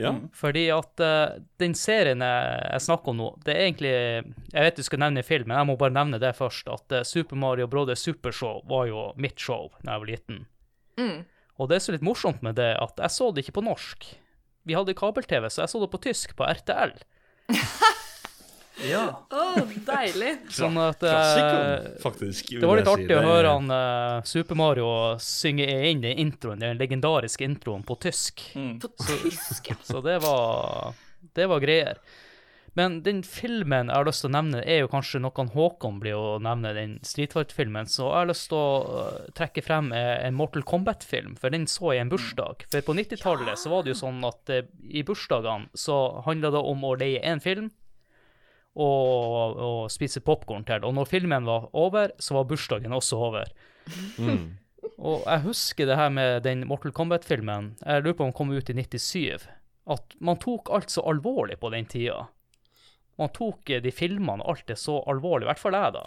Ja. 0.00 0.10
Fordi 0.34 0.64
at 0.72 1.02
uh, 1.04 1.36
den 1.62 1.76
serien 1.78 2.24
jeg, 2.24 2.80
snakker 2.82 3.12
om 3.12 3.20
nå, 3.20 3.26
det 3.44 3.52
er 3.52 3.66
egentlig 3.66 3.90
Jeg 3.92 4.64
vet 4.64 4.78
du 4.80 4.86
skal 4.86 5.02
nevne 5.04 5.22
film, 5.22 5.50
men 5.50 5.60
jeg 5.60 5.68
må 5.68 5.76
bare 5.78 5.94
nevne 5.94 6.18
det 6.18 6.32
først. 6.34 6.70
At 6.72 6.96
uh, 6.96 7.04
Super 7.06 7.38
Mario 7.38 7.68
Brothers 7.70 8.02
Supershow 8.02 8.64
var 8.72 8.88
jo 8.90 9.10
mitt 9.20 9.38
show 9.38 9.68
da 9.84 9.94
jeg 9.94 10.04
var 10.06 10.10
liten. 10.10 10.42
Og 11.60 11.68
det 11.70 11.78
er 11.78 11.84
så 11.84 11.94
litt 11.94 12.02
morsomt 12.02 12.42
med 12.42 12.56
det 12.58 12.72
at 12.80 12.98
jeg 12.98 13.14
så 13.14 13.30
det 13.30 13.44
ikke 13.44 13.60
på 13.60 13.68
norsk. 13.68 14.08
Vi 14.66 14.74
hadde 14.74 14.94
kabel-TV, 14.98 15.46
så 15.50 15.62
jeg 15.62 15.70
så 15.70 15.82
det 15.82 15.90
på 15.92 16.02
tysk, 16.02 16.34
på 16.38 16.46
RTL. 16.48 16.96
ja. 18.90 19.04
Oh, 19.30 19.60
deilig. 19.86 20.32
Sånn 20.60 20.78
at 20.82 21.04
eh, 21.06 21.92
faktisk. 22.02 22.54
Det 22.56 22.66
var 22.66 22.80
litt 22.80 22.90
artig 22.90 23.16
å 23.16 23.22
høre 23.26 23.54
han 23.56 23.70
eh, 23.76 24.18
Super 24.28 24.58
Mario 24.58 24.88
synge 25.22 25.68
inn 25.90 26.02
den 26.04 26.18
introen, 26.22 26.62
den 26.62 26.80
legendariske 26.80 27.46
introen, 27.46 27.86
på 27.86 27.98
tysk. 28.02 28.44
På 28.82 28.92
tysk, 29.06 29.72
ja. 29.72 29.78
Så 29.86 30.02
det 30.04 30.18
var, 30.24 30.92
det 31.36 31.48
var 31.50 31.64
greier. 31.64 32.02
Men 32.78 33.02
den 33.04 33.20
filmen 33.26 33.90
jeg 33.90 33.98
har 33.98 34.06
lyst 34.08 34.24
til 34.24 34.30
å 34.30 34.36
nevne, 34.38 34.62
er 34.64 34.80
jo 34.80 34.90
kanskje 34.92 35.20
noe 35.20 35.44
Håkon 35.52 35.98
blir 36.00 36.16
å 36.16 36.38
nevne, 36.42 36.72
den 36.76 36.94
Street 37.04 37.34
Fight-filmen. 37.36 37.88
Så 37.90 38.06
jeg 38.06 38.16
har 38.16 38.30
lyst 38.30 38.48
til 38.48 38.56
å 38.56 39.02
øh, 39.02 39.18
trekke 39.36 39.64
frem 39.64 39.90
eh, 39.96 40.14
en 40.24 40.38
Mortal 40.38 40.64
Kombat-film, 40.68 41.36
for 41.40 41.52
den 41.52 41.68
så 41.68 41.92
jeg 41.92 42.00
i 42.00 42.04
en 42.06 42.12
bursdag. 42.12 42.64
For 42.72 42.86
på 42.86 42.96
90-tallet 42.96 43.60
så 43.60 43.74
var 43.74 43.84
det 43.84 43.92
jo 43.92 44.00
sånn 44.00 44.24
at 44.24 44.54
eh, 44.54 44.64
i 44.88 45.04
bursdagene 45.04 45.68
så 45.76 45.98
handla 46.24 46.54
det 46.54 46.64
om 46.72 46.88
å 46.88 46.96
leie 46.96 47.20
én 47.20 47.44
film 47.44 47.68
og, 48.72 49.56
og 49.56 49.78
spise 49.92 50.22
popkorn 50.24 50.64
til. 50.68 50.84
Og 50.88 50.94
når 50.96 51.10
filmen 51.10 51.48
var 51.48 51.68
over, 51.76 52.12
så 52.18 52.38
var 52.38 52.48
bursdagen 52.48 52.94
også 52.96 53.18
over. 53.28 53.50
Og 54.98 55.24
jeg 55.26 55.42
husker 55.46 55.88
det 55.88 55.96
her 55.98 56.12
med 56.14 56.42
den 56.46 56.64
Mortal 56.68 56.94
Kombat-filmen, 56.94 57.72
jeg 57.82 58.04
lurer 58.04 58.16
på 58.18 58.24
om 58.26 58.30
den 58.32 58.38
kom 58.38 58.52
ut 58.54 58.70
i 58.70 58.76
97, 58.76 59.48
at 59.92 60.16
man 60.22 60.38
tok 60.42 60.70
alt 60.74 60.90
så 60.94 61.04
alvorlig 61.10 61.58
på 61.60 61.70
den 61.74 61.88
tida. 61.90 62.26
Man 63.18 63.32
tok 63.34 63.70
eh, 63.70 63.82
de 63.82 63.92
filmene 63.94 64.42
og 64.42 64.54
alt 64.54 64.70
det 64.70 64.78
så 64.80 65.00
alvorlig, 65.10 65.46
i 65.46 65.50
hvert 65.50 65.60
fall 65.62 65.76
jeg, 65.76 65.94
da. 65.98 66.04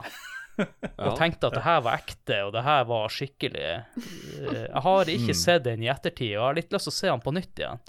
Og 1.04 1.18
tenkte 1.20 1.50
at 1.50 1.58
det 1.58 1.66
her 1.66 1.82
var 1.84 2.00
ekte, 2.00 2.38
og 2.48 2.54
det 2.56 2.62
her 2.64 2.86
var 2.88 3.12
skikkelig 3.12 3.64
eh, 3.66 4.62
Jeg 4.70 4.84
har 4.86 5.10
ikke 5.12 5.36
sett 5.36 5.66
den 5.66 5.84
i 5.84 5.90
ettertid, 5.92 6.30
og 6.32 6.38
jeg 6.38 6.46
har 6.46 6.58
litt 6.62 6.72
lyst 6.72 6.88
til 6.88 6.94
å 6.94 6.96
se 6.96 7.10
den 7.12 7.24
på 7.26 7.34
nytt 7.36 7.60
igjen. 7.60 7.84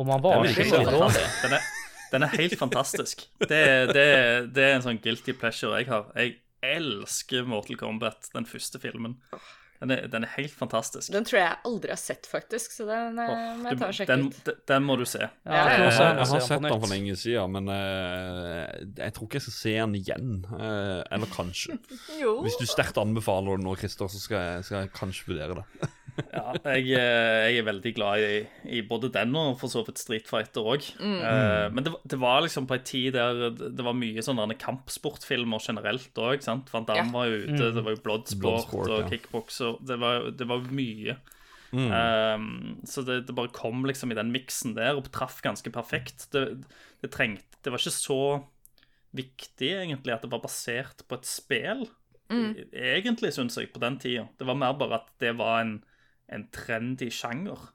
Og 0.00 0.08
man 0.08 0.24
var 0.24 0.46
skikkelig 0.48 0.88
dårlig. 0.88 1.26
Den 1.42 1.56
er, 1.58 1.68
den 2.12 2.22
er 2.26 2.34
helt 2.36 2.58
fantastisk. 2.58 3.26
Det, 3.40 3.62
det, 3.94 4.06
det 4.54 4.64
er 4.66 4.76
en 4.78 4.84
sånn 4.88 5.00
guilty 5.04 5.32
pleasure 5.38 5.78
jeg 5.80 5.88
har. 5.92 6.10
Jeg 6.16 6.38
elsker 6.62 7.46
Mortal 7.48 7.78
Kombat, 7.80 8.28
den 8.34 8.46
første 8.48 8.80
filmen. 8.82 9.16
Den 9.80 9.94
er, 9.94 10.02
den 10.12 10.26
er 10.26 10.32
helt 10.34 10.52
fantastisk. 10.52 11.08
Den 11.14 11.24
tror 11.24 11.38
jeg 11.38 11.46
jeg 11.46 11.56
aldri 11.70 11.88
har 11.88 11.96
sett, 11.96 12.26
faktisk, 12.28 12.74
så 12.76 12.84
den 12.84 13.16
oh, 13.22 13.30
må 13.62 13.70
jeg 13.70 13.78
ta 13.80 13.86
og 13.88 13.94
sjekke 13.96 14.12
den, 14.12 14.26
ut. 14.28 14.40
den- 14.44 14.58
den 14.68 14.84
må 14.84 14.96
du 15.00 15.06
se. 15.08 15.22
Ja, 15.22 15.30
Ja, 15.54 15.54
jeg 15.56 15.70
Jeg, 15.70 15.70
har- 15.70 16.04
jeg 16.04 16.18
jeg 16.18 16.26
har 16.34 16.40
sett 16.44 16.50
den 16.60 16.66
den 16.68 16.80
for 16.82 16.92
lenge 16.92 17.14
siden, 17.16 17.54
men 17.54 17.70
uh, 17.72 18.66
jeg 18.98 19.14
tror 19.16 19.24
ikke 19.30 19.38
jeg 19.40 19.46
skal 19.46 19.56
se 19.56 19.72
den 19.78 19.94
igjen. 19.96 20.34
Uh, 20.52 21.00
eller 21.08 21.32
kanskje. 21.32 21.78
Jo. 22.20 22.34
Hvis 22.44 22.58
du 22.60 22.66
sterkt 22.68 23.00
anbefaler 23.00 23.56
den 23.56 23.64
nå, 23.64 23.72
Christer, 23.80 24.12
så 24.12 24.20
skal 24.20 24.36
jeg, 24.50 24.64
skal 24.68 24.82
jeg 24.84 24.92
kanskje 25.00 25.30
vurdere 25.32 25.62
det. 25.62 25.88
Ja, 26.32 26.52
jeg, 26.74 26.86
eh, 26.94 27.46
jeg 27.50 27.58
er 27.60 27.66
veldig 27.66 27.92
glad 27.96 28.22
i, 28.24 28.40
i 28.78 28.80
både 28.86 29.10
den 29.14 29.34
og 29.38 29.56
for 29.60 29.68
så 29.72 29.82
vidt 29.86 29.98
Street 30.02 30.28
Fighter 30.30 30.66
òg. 30.74 30.86
men 31.00 31.82
det, 31.84 31.92
var- 31.94 32.02
det 32.12 32.18
var 32.20 32.40
liksom 32.44 32.66
på 32.70 32.74
en 32.78 32.84
tid 32.86 33.12
der 33.14 33.50
det 33.56 33.84
var 33.86 33.96
mye 33.98 34.22
sånne 34.24 34.56
kampsportfilmer 34.60 35.60
generelt 35.64 36.14
òg. 36.20 36.44
Van 36.72 36.84
Damme 36.88 37.06
Ja. 37.06 37.10
var 37.14 37.26
jo 37.30 37.42
ute, 37.46 37.70
det 37.74 37.84
var 37.86 37.96
jo 37.96 38.02
Bloodsport, 38.04 38.40
Bloodsport, 38.40 38.88
og 38.90 39.00
ja. 39.04 39.08
kickbox 39.14 39.60
og 39.66 39.84
Det 39.86 39.98
var, 40.00 40.30
det 40.30 40.48
var 40.48 40.66
mye. 40.70 41.16
Um, 41.72 42.80
så 42.84 43.04
det, 43.06 43.20
det 43.28 43.34
bare 43.38 43.52
kom 43.54 43.84
liksom 43.86 44.10
i 44.10 44.16
den 44.18 44.32
miksen 44.34 44.74
der 44.74 44.96
og 44.98 45.06
traff 45.14 45.40
ganske 45.44 45.70
perfekt. 45.70 46.26
Det, 46.34 46.64
det 47.02 47.12
trengte 47.14 47.60
Det 47.62 47.70
var 47.70 47.78
ikke 47.78 47.94
så 47.94 48.20
viktig, 49.14 49.68
egentlig, 49.84 50.14
at 50.14 50.22
det 50.24 50.30
var 50.32 50.42
basert 50.42 51.02
på 51.08 51.18
et 51.18 51.26
spill. 51.28 51.86
Egentlig, 52.30 53.32
syns 53.34 53.56
jeg, 53.58 53.72
på 53.74 53.80
den 53.82 53.98
tida. 54.02 54.28
Det 54.38 54.46
var 54.46 54.54
mer 54.58 54.76
bare 54.78 55.00
at 55.00 55.08
det 55.22 55.32
var 55.38 55.60
en, 55.64 55.72
en 56.30 56.46
trendy 56.54 57.10
sjanger. 57.12 57.68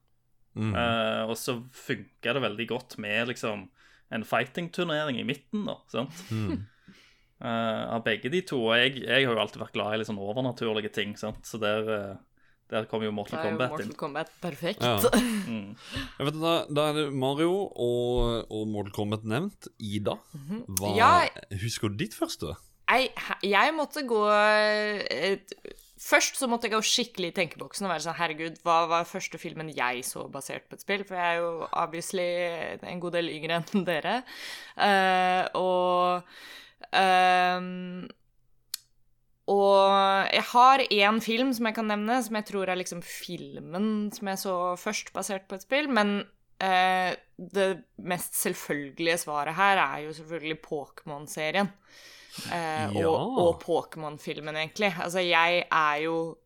Eh, 0.55 1.23
og 1.27 1.35
så 1.35 1.57
funka 1.75 2.33
det 2.37 2.41
veldig 2.45 2.67
godt 2.69 2.97
med 3.03 3.27
liksom 3.33 3.65
en 4.15 4.23
fighting-turnering 4.23 5.17
i 5.19 5.25
midten, 5.27 5.65
da. 5.67 5.79
Sant? 5.91 6.23
Eh, 7.35 7.81
av 7.91 7.99
begge 8.05 8.29
de 8.31 8.39
to. 8.47 8.61
Og 8.69 8.77
jeg, 8.79 8.93
jeg 9.03 9.25
har 9.27 9.35
jo 9.35 9.41
alltid 9.41 9.59
vært 9.59 9.73
glad 9.75 9.91
i 9.91 9.97
litt 9.99 10.07
sånn 10.07 10.21
overnaturlige 10.23 10.87
ting, 10.95 11.17
sant? 11.19 11.41
så 11.45 11.59
der, 11.59 11.89
eh, 11.91 12.45
der 12.71 12.85
kom 12.87 13.03
jo 13.03 13.11
Mortal 13.11 13.41
Kombat 13.43 13.73
inn. 13.75 13.89
Mortal 13.91 13.97
Kombat 13.99 14.31
perfekt. 14.41 14.79
Ja. 14.79 14.95
Jeg 16.15 16.29
vet, 16.29 16.37
da, 16.39 16.53
da 16.71 16.85
er 16.93 16.95
det 17.01 17.03
Mario 17.11 17.51
og, 17.67 18.47
og 18.47 18.63
Mortal 18.71 18.95
Kombat 18.95 19.27
nevnt. 19.27 19.67
Ida, 19.83 20.15
hva, 20.79 20.93
Ja. 20.95 21.11
husker 21.59 21.91
du 21.91 21.99
ditt 22.05 22.15
første? 22.15 22.55
Jeg, 22.87 23.11
jeg 23.43 23.75
måtte 23.75 24.05
gå 24.07 24.23
eh, 24.31 25.43
Først 26.05 26.37
så 26.37 26.49
måtte 26.49 26.69
jeg 26.69 26.75
gå 26.75 26.81
skikkelig 26.85 27.31
i 27.31 27.35
tenkeboksen 27.39 27.87
og 27.87 27.95
være 27.95 28.03
sånn 28.05 28.17
Herregud, 28.19 28.59
hva 28.65 28.83
var 28.91 29.07
første 29.09 29.39
filmen 29.41 29.71
jeg 29.73 30.03
så 30.05 30.27
basert 30.29 30.67
på 30.69 30.77
et 30.77 30.83
spill? 30.85 31.05
For 31.07 31.17
jeg 31.17 31.31
er 31.31 31.39
jo 31.41 31.69
obviously 31.71 32.27
en 32.85 33.01
god 33.01 33.17
del 33.17 33.31
yngre 33.33 33.57
enn 33.63 33.87
dere. 33.87 34.19
Uh, 34.77 35.41
og 35.57 36.37
um, 36.93 38.05
og 39.45 40.31
jeg 40.33 40.45
har 40.49 40.81
én 40.89 41.19
film 41.21 41.51
som 41.53 41.67
jeg 41.69 41.77
kan 41.77 41.85
nevne, 41.89 42.17
som 42.25 42.37
jeg 42.39 42.47
tror 42.49 42.69
er 42.69 42.79
liksom 42.79 43.03
filmen 43.05 44.09
som 44.13 44.31
jeg 44.31 44.41
så 44.41 44.55
først 44.81 45.11
basert 45.13 45.45
på 45.45 45.57
et 45.57 45.65
spill. 45.65 45.89
Men 45.93 46.17
eh, 46.63 47.13
det 47.37 47.67
mest 48.01 48.33
selvfølgelige 48.39 49.19
svaret 49.21 49.53
her 49.53 49.81
er 49.83 50.07
jo 50.07 50.15
selvfølgelig 50.17 50.63
Pokémon-serien. 50.65 51.69
Eh, 52.51 52.95
Ja. 52.99 53.07
Og, 53.07 53.37
og 53.47 53.61
Pokémon-filmen, 53.63 54.55
egentlig. 54.55 54.95
Altså, 55.03 55.19
jeg 55.19 55.63
er 55.71 55.95
jo 55.95 56.37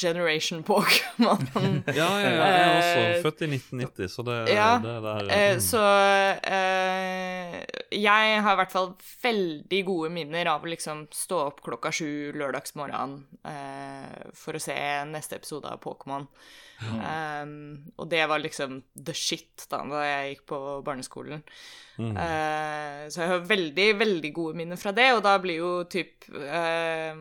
Generation 0.00 0.62
Pokémon. 0.68 1.46
Ja, 1.86 2.08
ja, 2.20 2.30
ja, 2.30 2.30
jeg 2.30 2.60
er 2.60 2.74
også 2.76 3.04
Eh, 3.06 3.22
født 3.24 3.42
i 3.46 3.48
1990, 3.56 4.10
så 4.12 4.24
det, 4.26 4.36
ja, 4.52 4.68
det 4.82 4.96
der 5.06 5.30
Eh, 5.32 5.54
mm. 5.56 5.62
Så 5.64 5.80
uh, 5.80 7.56
jeg 7.96 8.42
har 8.42 8.52
i 8.52 8.60
hvert 8.60 8.74
fall 8.74 8.92
veldig 9.22 9.82
gode 9.88 10.12
minner 10.12 10.52
av 10.52 10.64
å 10.64 10.70
liksom 10.70 11.06
stå 11.14 11.40
opp 11.48 11.64
klokka 11.64 11.92
sju 11.94 12.36
lørdagsmorgen 12.36 13.18
uh, 13.48 14.30
for 14.36 14.58
å 14.58 14.62
se 14.62 14.76
neste 15.08 15.40
episode 15.40 15.72
av 15.72 15.82
Pokémon. 15.84 16.28
Um, 16.76 17.88
og 17.96 18.10
det 18.12 18.20
var 18.28 18.42
liksom 18.42 18.82
the 18.92 19.14
shit 19.16 19.64
da, 19.70 19.80
da 19.88 20.02
jeg 20.04 20.34
gikk 20.34 20.42
på 20.52 20.58
barneskolen. 20.84 21.40
Eh, 21.96 23.06
så 23.08 23.22
jeg 23.22 23.30
har 23.30 23.46
veldig, 23.48 23.86
veldig 24.00 24.32
gode 24.36 24.58
minner 24.60 24.80
fra 24.80 24.92
det, 24.96 25.08
og 25.16 25.22
da 25.24 25.36
blir 25.40 25.62
jo 25.62 25.70
typ 25.88 26.26
eh, 26.28 27.16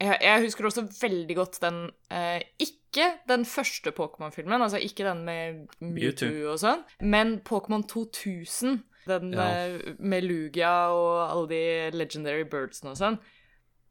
jeg, 0.00 0.18
jeg 0.22 0.42
husker 0.46 0.64
også 0.70 0.86
veldig 1.00 1.36
godt 1.36 1.58
den 1.62 1.80
eh, 2.10 2.40
ikke 2.58 3.06
den 3.28 3.44
første 3.46 3.92
Pokémon-filmen, 3.94 4.62
altså 4.64 4.78
ikke 4.82 5.04
den 5.06 5.24
med 5.24 5.66
Mewtwo 5.80 6.52
og 6.54 6.58
sånn, 6.62 6.80
men 7.00 7.36
Pokémon 7.46 7.84
2000. 7.86 8.80
Den 9.08 9.32
Ja. 9.32 9.44
eh, 9.66 9.94
med 9.98 10.22
Lugia 10.26 10.72
og 10.92 11.30
alle 11.30 11.48
de 11.48 11.60
legendary 11.96 12.44
birdsene 12.44 12.90
og 12.92 12.98
sånn. 13.00 13.18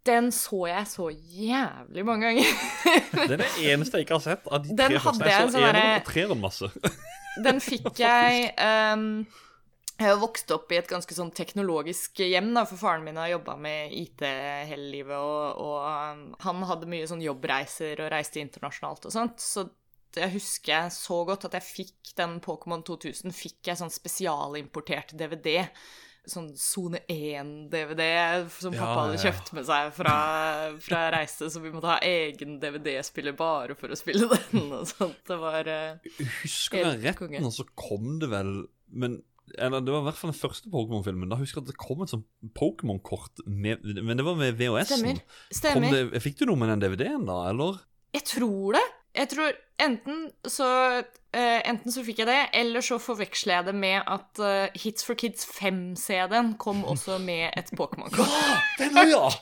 Den 0.05 0.29
så 0.31 0.61
jeg 0.69 0.85
så 0.87 1.09
jævlig 1.11 2.05
mange 2.07 2.29
ganger. 2.29 2.51
Det 3.27 3.31
er 3.35 3.41
det 3.41 3.49
eneste 3.73 3.97
jeg 3.99 4.05
ikke 4.07 4.15
har 4.19 4.23
sett 4.25 4.47
av 4.47 4.63
de 4.63 4.69
Den 4.77 4.93
tre 4.93 4.99
første. 5.03 5.25
jeg 5.27 5.41
så 5.49 5.51
sånn 5.55 5.61
eneren 5.63 5.81
derre- 5.81 5.99
og 5.99 6.07
treeren 6.07 6.39
masse. 6.41 6.69
Den 7.43 7.59
fikk 7.63 7.99
jeg 8.05 8.53
ehm, 8.57 9.25
Jeg 9.99 10.13
har 10.13 10.21
vokst 10.21 10.51
opp 10.55 10.71
i 10.71 10.77
et 10.79 10.87
ganske 10.87 11.11
sånn 11.15 11.33
teknologisk 11.35 12.21
hjem, 12.23 12.53
da, 12.55 12.63
for 12.67 12.79
faren 12.79 13.03
min 13.03 13.19
har 13.19 13.33
jobba 13.33 13.57
med 13.59 13.91
IT 13.99 14.23
hele 14.23 14.87
livet, 14.93 15.17
og, 15.19 15.59
og 15.59 16.39
han 16.45 16.63
hadde 16.69 16.87
mye 16.87 17.09
sånn 17.09 17.23
jobbreiser 17.25 17.99
og 18.05 18.13
reiste 18.13 18.39
internasjonalt 18.39 19.09
og 19.09 19.15
sånt, 19.15 19.43
så 19.43 19.67
jeg 20.15 20.33
husker 20.33 20.89
så 20.93 21.21
godt 21.27 21.49
at 21.49 21.57
jeg 21.59 21.67
fikk 21.67 22.13
den 22.17 22.39
Pokémon 22.43 22.81
2000, 22.85 23.33
fikk 23.35 23.69
jeg 23.69 23.79
sånn 23.79 23.91
spesialimportert 23.93 25.13
DVD. 25.19 25.67
Sånn 26.29 26.49
Sone 26.59 26.99
1-DVD 27.09 28.03
som 28.53 28.73
Ja, 28.75 28.83
pappa 28.83 29.05
hadde 29.05 29.21
kjøpt 29.21 29.51
med 29.57 29.65
seg 29.65 29.93
fra, 29.95 30.15
fra 30.83 31.05
reise, 31.15 31.47
så 31.49 31.61
vi 31.63 31.71
måtte 31.73 31.93
ha 31.93 31.99
egen 32.05 32.59
DVD-spiller 32.61 33.37
bare 33.39 33.77
for 33.79 33.91
å 33.91 33.97
spille 33.97 34.27
den 34.33 34.67
og 34.67 34.85
sånt. 34.89 35.21
Det 35.25 35.39
var 35.41 35.69
uh, 35.69 36.11
Husker 36.43 36.83
jeg 36.83 37.01
rett 37.07 37.39
nå, 37.39 37.51
så 37.53 37.65
kom 37.73 38.19
det 38.21 38.29
vel 38.33 38.53
Men 38.89 39.21
eller, 39.57 39.81
Det 39.81 39.91
var 39.93 40.01
i 40.01 40.07
hvert 40.09 40.15
fall 40.19 40.31
den 40.31 40.39
første 40.39 40.69
Pokémon-filmen. 40.69 41.29
Da 41.29 41.35
husker 41.39 41.61
jeg 41.61 41.67
at 41.67 41.71
det 41.73 41.77
kom 41.81 42.01
et 42.03 42.09
sånt 42.13 42.25
Pokémon-kort 42.55 43.41
Men 43.47 44.17
det 44.17 44.25
var 44.25 44.35
med 44.35 44.57
VHS-en. 44.59 44.99
Stemmer. 44.99 45.21
Stemmer. 45.51 45.91
det- 46.11 46.21
Fikk 46.23 46.37
du 46.39 46.45
noe 46.45 46.55
med 46.59 46.69
den 46.69 46.83
DVD-en, 46.85 47.25
da, 47.25 47.49
eller? 47.49 47.79
Jeg 48.13 48.23
tror 48.25 48.73
det. 48.73 48.85
Jeg 49.17 49.29
tror 49.31 49.55
enten 49.81 50.27
så 50.47 50.67
uh, 51.01 51.59
Enten 51.69 51.93
så 51.93 52.03
fikk 52.05 52.21
jeg 52.21 52.27
det, 52.29 52.39
eller 52.57 52.83
så 52.85 52.99
forveksler 53.01 53.59
jeg 53.59 53.67
det 53.69 53.75
med 53.77 54.01
at 54.05 54.41
uh, 54.41 54.77
Hits 54.77 55.05
for 55.07 55.17
Kids 55.19 55.47
5-CD-en 55.55 56.53
kom 56.61 56.83
også 56.85 57.17
med 57.23 57.49
et 57.57 57.71
Pokémon-kort. 57.77 58.33
Den 58.79 58.97
òg, 58.99 59.13
ja! 59.13 59.29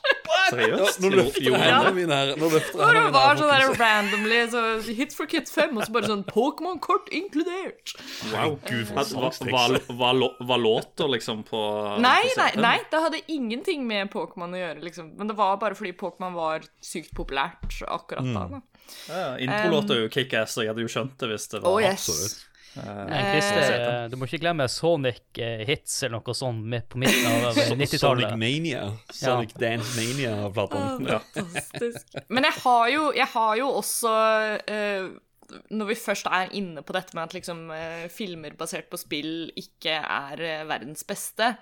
Seriøst? 0.48 1.02
Nå 1.04 1.10
løfter 1.12 1.44
jeg 1.44 1.60
hendene 1.60 1.92
mine 1.96 2.18
her. 2.18 2.30
Nå 2.40 2.48
løfter 2.52 2.80
jeg 2.80 2.88
hendene 2.88 3.12
var 3.16 3.34
mine 3.34 3.42
sånn 3.42 3.52
der 3.52 3.82
randomly 3.82 4.40
så 4.54 4.62
Hits 5.00 5.18
for 5.20 5.28
Kids 5.32 5.52
5, 5.56 5.76
og 5.76 5.88
så 5.88 5.96
bare 5.96 6.12
sånn 6.12 6.24
Pokémon-kort 6.30 7.12
inkludert. 7.16 7.96
Wow. 8.32 8.56
Gud, 8.68 8.86
for 8.88 9.04
At- 9.28 9.44
Var, 9.48 9.78
var, 10.00 10.22
var, 10.48 10.62
låter 10.62 11.12
liksom 11.12 11.44
på 11.48 11.60
Nei, 12.04 12.22
på 12.32 12.40
nei, 12.42 12.50
nei, 12.64 12.78
det 12.92 13.02
hadde 13.04 13.22
ingenting 13.32 13.84
med 13.88 14.12
Pokémon 14.14 14.56
å 14.56 14.60
gjøre, 14.62 14.82
liksom. 14.86 15.12
Men 15.20 15.32
det 15.32 15.36
var 15.40 15.60
bare 15.62 15.76
fordi 15.78 15.94
Pokémon 16.00 16.36
var 16.38 16.68
sykt 16.84 17.12
populært 17.18 17.82
akkurat 17.88 18.28
da. 18.32 18.48
da. 18.58 18.64
Ja, 19.10 19.38
Introlåta 19.42 19.96
er 19.96 20.06
jo 20.06 20.12
kickass, 20.14 20.58
og 20.58 20.66
jeg 20.66 20.74
hadde 20.74 20.86
jo 20.86 20.92
skjønt 20.92 21.18
det 21.22 21.32
hvis 21.32 21.50
det 21.54 21.64
var 21.64 21.72
Oh 21.72 21.82
yes. 21.82 22.06
absolutt. 22.08 22.44
Men 22.78 23.32
Christer, 23.32 23.72
eh, 23.74 24.04
du 24.12 24.18
må 24.20 24.28
ikke 24.28 24.38
glemme 24.44 24.68
Sonic 24.70 25.40
eh, 25.42 25.64
Hits 25.66 25.96
eller 26.06 26.20
noe 26.20 26.36
sånt 26.38 26.66
midt 26.70 26.86
på 26.92 27.00
midten 27.02 27.26
av 27.48 27.58
eh, 27.64 27.72
90-tallet. 27.74 28.36
Mania. 28.38 28.84
Sonic 29.10 29.56
Dance 29.58 29.96
Mania-plata. 29.98 30.84
Ja. 31.08 31.22
Fantastisk. 31.34 32.20
Men 32.30 32.46
jeg 32.46 32.62
har 32.62 32.92
jo, 32.94 33.08
jeg 33.18 33.30
har 33.34 33.56
jo 33.64 33.72
også 33.80 34.14
uh, 34.62 35.10
Når 35.74 35.90
vi 35.90 35.98
først 35.98 36.30
er 36.30 36.54
inne 36.60 36.84
på 36.86 36.94
dette 36.94 37.18
med 37.18 37.26
at 37.26 37.38
liksom, 37.40 37.66
uh, 37.74 38.06
filmer 38.14 38.54
basert 38.60 38.92
på 38.92 39.00
spill 39.02 39.50
ikke 39.58 39.98
er 39.98 40.44
uh, 40.44 40.68
verdens 40.70 41.08
beste 41.08 41.56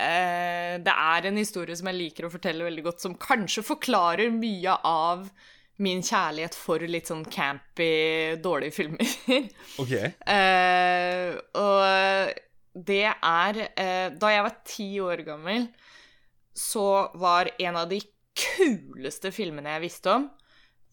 eh, 0.00 0.74
Det 0.82 0.94
er 0.94 1.28
en 1.28 1.40
historie 1.40 1.76
som 1.78 1.90
jeg 1.90 1.98
liker 1.98 2.26
å 2.26 2.32
fortelle 2.32 2.66
veldig 2.66 2.86
godt, 2.86 3.02
som 3.04 3.18
kanskje 3.20 3.66
forklarer 3.66 4.32
mye 4.34 4.76
av 4.86 5.28
min 5.80 6.02
kjærlighet 6.04 6.56
for 6.56 6.82
litt 6.84 7.08
sånn 7.10 7.24
campy, 7.32 8.36
dårlige 8.44 8.76
filmer. 8.76 9.16
Ok. 9.82 9.94
Uh, 10.28 11.38
og 11.56 12.36
det 12.74 13.06
er 13.08 13.60
uh, 13.64 14.08
Da 14.20 14.32
jeg 14.34 14.44
var 14.46 14.58
ti 14.68 14.88
år 15.02 15.24
gammel, 15.26 15.68
så 16.56 17.08
var 17.18 17.52
en 17.58 17.78
av 17.80 17.88
de 17.90 18.00
kuleste 18.36 19.32
filmene 19.34 19.76
jeg 19.76 19.86
visste 19.86 20.12
om, 20.12 20.28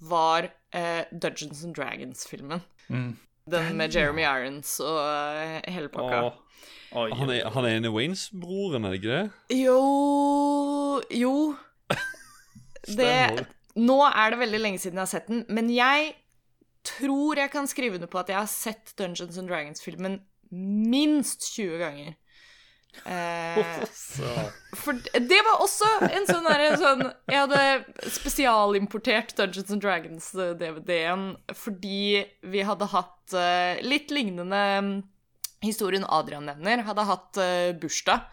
var 0.07 0.49
uh, 0.75 1.03
Dungeons 1.11 1.63
and 1.65 1.75
Dragons-filmen. 1.75 2.63
Mm. 2.87 3.15
Den 3.47 3.77
med 3.79 3.95
Jeremy 3.95 4.25
Irons 4.27 4.77
og 4.83 4.99
hele 5.71 5.91
pakka. 5.91 6.27
Oh. 6.27 6.43
Oh, 6.95 7.11
Han 7.19 7.29
er, 7.29 7.49
han 7.51 7.65
er 7.67 7.77
en 7.77 7.85
av 7.89 7.95
Waynes-broren, 7.95 8.85
er 8.87 8.93
det 8.93 8.99
ikke 9.01 9.11
det? 9.11 9.59
Jo 9.59 11.01
Jo. 11.11 11.33
Det. 12.87 13.45
Nå 13.77 13.97
er 14.07 14.33
det 14.33 14.41
veldig 14.41 14.61
lenge 14.61 14.81
siden 14.81 14.97
jeg 14.99 15.05
har 15.05 15.11
sett 15.11 15.27
den, 15.31 15.43
men 15.53 15.69
jeg 15.73 16.13
tror 16.87 17.39
jeg 17.39 17.51
kan 17.53 17.67
skrive 17.69 17.99
under 17.99 18.09
på 18.11 18.21
at 18.21 18.31
jeg 18.31 18.39
har 18.39 18.49
sett 18.49 18.93
Dungeons 18.99 19.37
and 19.39 19.51
Dragons-filmen 19.51 20.21
minst 20.49 21.49
20 21.53 21.81
ganger. 21.81 22.15
Eh, 23.05 23.83
for 24.79 24.97
det 25.13 25.39
var 25.45 25.61
også 25.61 25.89
en 26.07 26.23
sånn 26.25 26.47
derre 26.47 26.69
sånn 26.81 27.03
Jeg 27.29 27.43
hadde 27.43 28.07
spesialimportert 28.15 29.35
Dungeons 29.37 29.69
and 29.75 29.83
Dragons-DVD-en 29.83 31.27
fordi 31.53 32.23
vi 32.41 32.63
hadde 32.65 32.89
hatt 32.95 33.35
eh, 33.37 33.83
litt 33.85 34.09
lignende 34.15 34.63
mm, 34.81 34.93
historien 35.67 36.07
Adrian 36.09 36.47
nevner, 36.49 36.85
hadde 36.87 37.05
hatt 37.11 37.41
eh, 37.43 37.75
bursdag. 37.77 38.25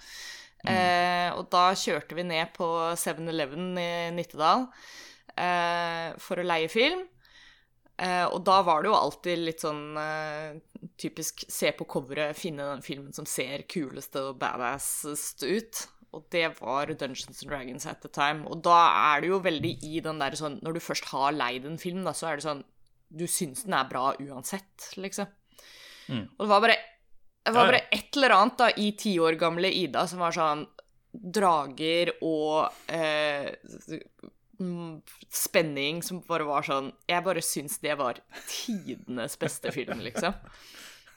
Eh, 0.64 1.28
og 1.36 1.50
da 1.52 1.74
kjørte 1.76 2.16
vi 2.16 2.24
ned 2.24 2.54
på 2.56 2.66
7-Eleven 2.96 3.74
i 3.76 3.90
Nittedal 4.16 4.64
eh, 4.64 4.94
for 5.34 6.38
å 6.38 6.46
leie 6.46 6.68
film. 6.70 7.00
Eh, 7.94 8.26
og 8.26 8.40
da 8.42 8.58
var 8.66 8.82
det 8.82 8.90
jo 8.90 8.96
alltid 8.98 9.42
litt 9.44 9.62
sånn 9.62 9.98
eh, 10.00 10.56
typisk 10.98 11.44
se 11.50 11.70
på 11.76 11.86
coveret, 11.86 12.34
finne 12.38 12.66
den 12.72 12.82
filmen 12.82 13.14
som 13.14 13.26
ser 13.28 13.66
kulest 13.70 14.16
og 14.18 14.40
badassest 14.40 15.44
ut. 15.46 15.82
Og 16.14 16.26
det 16.34 16.46
var 16.58 16.90
Dungeons 16.90 17.42
and 17.42 17.50
Dragons 17.50 17.86
at 17.90 18.02
the 18.02 18.10
time. 18.10 18.44
Og 18.50 18.62
da 18.66 18.80
er 19.12 19.22
det 19.22 19.30
jo 19.30 19.40
veldig 19.42 19.72
i 19.86 20.02
den 20.02 20.20
der 20.22 20.36
sånn 20.38 20.60
Når 20.62 20.76
du 20.76 20.82
først 20.82 21.08
har 21.10 21.34
leid 21.34 21.66
en 21.66 21.80
film, 21.80 22.04
da, 22.06 22.12
så 22.14 22.28
er 22.30 22.38
det 22.38 22.46
sånn 22.46 22.60
Du 23.10 23.26
syns 23.30 23.64
den 23.66 23.74
er 23.74 23.88
bra 23.90 24.12
uansett, 24.22 24.92
liksom. 24.94 25.26
Mm. 26.06 26.28
Og 26.36 26.44
det 26.44 26.50
var 26.52 26.62
bare 26.62 26.76
Det 27.42 27.54
var 27.56 27.72
bare 27.72 27.82
et 27.90 28.14
eller 28.14 28.36
annet 28.36 28.62
da 28.62 28.70
i 28.78 28.92
ti 28.98 29.16
år 29.18 29.34
gamle 29.40 29.72
Ida 29.74 30.06
som 30.06 30.22
var 30.22 30.36
sånn 30.36 30.62
Drager 31.14 32.12
og 32.26 32.70
eh, 32.90 33.50
spenning 35.30 36.02
som 36.04 36.20
bare 36.28 36.46
var 36.48 36.62
sånn 36.66 36.92
Jeg 37.08 37.24
bare 37.26 37.42
syns 37.44 37.78
det 37.82 37.96
var 38.00 38.20
tidenes 38.48 39.36
beste 39.40 39.72
film, 39.74 39.98
liksom. 40.04 40.34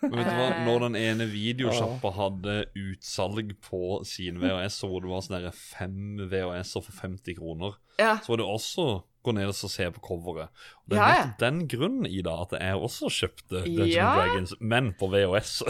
Men 0.02 0.12
vet 0.20 0.28
du 0.30 0.34
hva, 0.38 0.48
Eh. 0.54 0.66
når 0.66 0.80
den 0.86 0.96
ene 0.96 1.26
videosjappa 1.32 2.12
hadde 2.14 2.56
utsalg 2.78 3.56
på 3.66 4.06
sin 4.06 4.38
VHS, 4.38 4.82
hvor 4.86 5.02
det 5.02 5.10
var 5.10 5.22
sånn 5.26 5.42
der 5.42 5.52
fem 5.58 6.18
VHS-er 6.30 6.84
for 6.86 6.94
50 6.94 7.34
kroner, 7.40 7.78
Ja. 7.98 8.18
så 8.22 8.28
var 8.36 8.38
det 8.38 8.46
også 8.46 9.04
gå 9.26 9.34
ned 9.34 9.48
og 9.50 9.56
se 9.56 9.90
på 9.92 10.00
coveret. 10.00 10.50
Og 10.86 10.90
det 10.94 11.00
er 11.00 11.02
Ja, 11.02 11.16
ja. 11.26 11.34
den 11.40 11.68
grunnen, 11.68 12.06
Ida, 12.06 12.30
at 12.44 12.52
jeg 12.62 12.76
også 12.78 13.10
kjøpte 13.10 13.64
Dungeons 13.66 13.96
Ja. 13.96 14.14
Dragons, 14.16 14.54
men 14.62 14.94
på 14.94 15.10
VHS. 15.10 15.64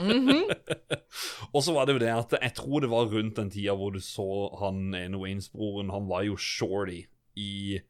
Mhm. 0.00 0.48
og 1.54 1.62
så 1.62 1.74
var 1.74 1.84
det 1.84 1.92
jo 1.94 1.98
det 2.06 2.08
at 2.08 2.40
jeg 2.40 2.54
tror 2.54 2.80
det 2.80 2.90
var 2.90 3.04
rundt 3.12 3.36
den 3.36 3.50
tida 3.50 3.76
hvor 3.76 3.92
du 3.92 4.00
så 4.00 4.26
han 4.60 4.94
ene 4.94 5.20
Waynes-broren, 5.20 5.92
han 5.92 6.08
var 6.08 6.22
jo 6.24 6.36
shorty 6.36 7.04
i 7.40 7.80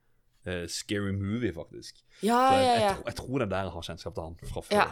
uh, 0.49 0.65
Scary 0.71 1.13
Movie, 1.17 1.53
faktisk. 1.57 2.03
Ja, 2.21 2.41
jeg, 2.57 2.65
ja, 2.65 2.75
ja. 2.75 2.91
Jeg, 2.91 3.07
jeg 3.11 3.19
tror 3.23 3.39
det 3.41 3.49
er 3.49 3.55
der 3.57 3.73
har 3.77 3.89
kjennskap 3.89 4.15
til 4.19 4.29
han 4.29 4.37
fra 4.53 4.67
før. 4.69 4.77
Ja. 4.83 4.91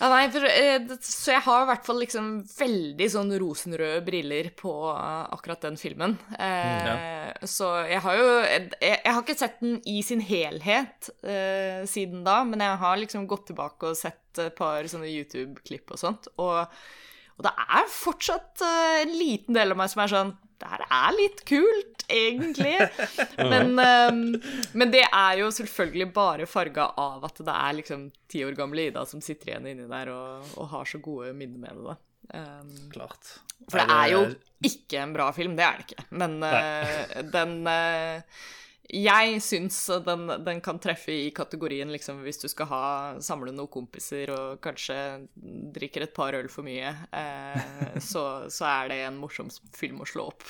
Ja, 0.00 0.08
nei, 0.08 0.22
for, 0.32 0.42
eh, 0.48 0.86
så 1.04 1.34
jeg 1.34 1.42
har 1.44 1.62
i 1.62 1.66
hvert 1.68 1.84
fall 1.86 1.98
liksom 2.00 2.30
veldig 2.48 3.06
sånn 3.12 3.28
rosenrøde 3.38 4.00
briller 4.02 4.48
på 4.58 4.72
eh, 4.90 5.28
akkurat 5.36 5.62
den 5.68 5.76
filmen. 5.78 6.16
Eh, 6.34 7.28
Så 7.46 7.68
jeg 7.86 8.00
har 8.02 8.16
jo 8.18 8.24
jeg, 8.40 8.64
jeg 8.80 9.12
har 9.12 9.20
ikke 9.20 9.36
sett 9.38 9.60
den 9.62 9.76
i 9.86 10.00
sin 10.02 10.24
helhet 10.24 11.12
eh, 11.22 11.84
siden 11.86 12.24
da, 12.26 12.40
men 12.48 12.64
jeg 12.64 12.80
har 12.82 12.98
liksom 12.98 13.28
gått 13.30 13.46
tilbake 13.52 13.92
og 13.92 14.00
sett 14.00 14.42
et 14.42 14.56
par 14.58 14.88
sånne 14.90 15.12
YouTube-klipp 15.12 15.92
og 15.94 16.00
sånt. 16.00 16.26
Og, 16.40 16.64
og 17.36 17.46
det 17.46 17.52
er 17.62 17.92
fortsatt 17.92 18.64
en 19.04 19.14
liten 19.14 19.54
del 19.54 19.76
av 19.76 19.78
meg 19.84 19.92
som 19.92 20.02
er 20.02 20.14
sånn 20.16 20.34
Det 20.62 20.70
her 20.70 20.84
er 20.86 21.16
litt 21.16 21.40
kult, 21.48 22.04
egentlig. 22.12 22.76
Men, 23.52 23.72
um, 23.74 24.20
men 24.78 24.92
det 24.92 25.02
er 25.08 25.40
jo 25.40 25.48
selvfølgelig 25.54 26.06
bare 26.14 26.46
farga 26.50 26.86
av 27.00 27.24
at 27.26 27.40
det 27.42 27.54
er 27.54 27.76
liksom 27.78 28.04
ti 28.30 28.44
år 28.46 28.54
gamle 28.58 28.86
Ida 28.90 29.02
som 29.08 29.22
sitter 29.24 29.52
igjen 29.52 29.68
inni 29.72 29.88
der 29.90 30.12
og, 30.12 30.52
og 30.60 30.68
har 30.74 30.88
så 30.88 31.00
gode 31.02 31.32
minner 31.36 31.62
med 31.64 31.82
det. 31.88 31.96
Ehm, 32.38 32.90
Klart. 32.92 33.38
for 33.68 33.80
det 33.80 33.96
er 33.96 34.10
jo 34.12 34.20
ikke 34.64 35.00
en 35.02 35.14
bra 35.14 35.28
film, 35.34 35.56
det 35.58 35.66
er 35.66 35.80
det 35.80 35.88
ikke. 35.88 36.06
Men 36.22 36.38
uh, 36.44 37.22
den 37.32 37.56
eh, 37.70 38.44
jeg 38.90 39.38
syns 39.40 39.76
den, 40.04 40.26
den 40.42 40.60
kan 40.64 40.80
treffe 40.82 41.14
i 41.14 41.30
kategorien 41.34 41.90
liksom 41.92 42.18
hvis 42.24 42.40
du 42.42 42.48
skal 42.50 42.66
ha 42.68 42.84
samle 43.22 43.52
noen 43.54 43.70
kompiser 43.70 44.32
og 44.34 44.58
kanskje 44.64 44.96
drikker 45.76 46.04
et 46.04 46.14
par 46.16 46.34
øl 46.36 46.50
for 46.50 46.66
mye, 46.66 46.90
eh, 47.14 47.96
så, 48.10 48.24
så 48.52 48.66
er 48.68 48.90
det 48.90 48.98
en 49.06 49.20
morsom 49.22 49.52
film 49.76 50.02
å 50.02 50.08
slå 50.08 50.28
opp. 50.32 50.44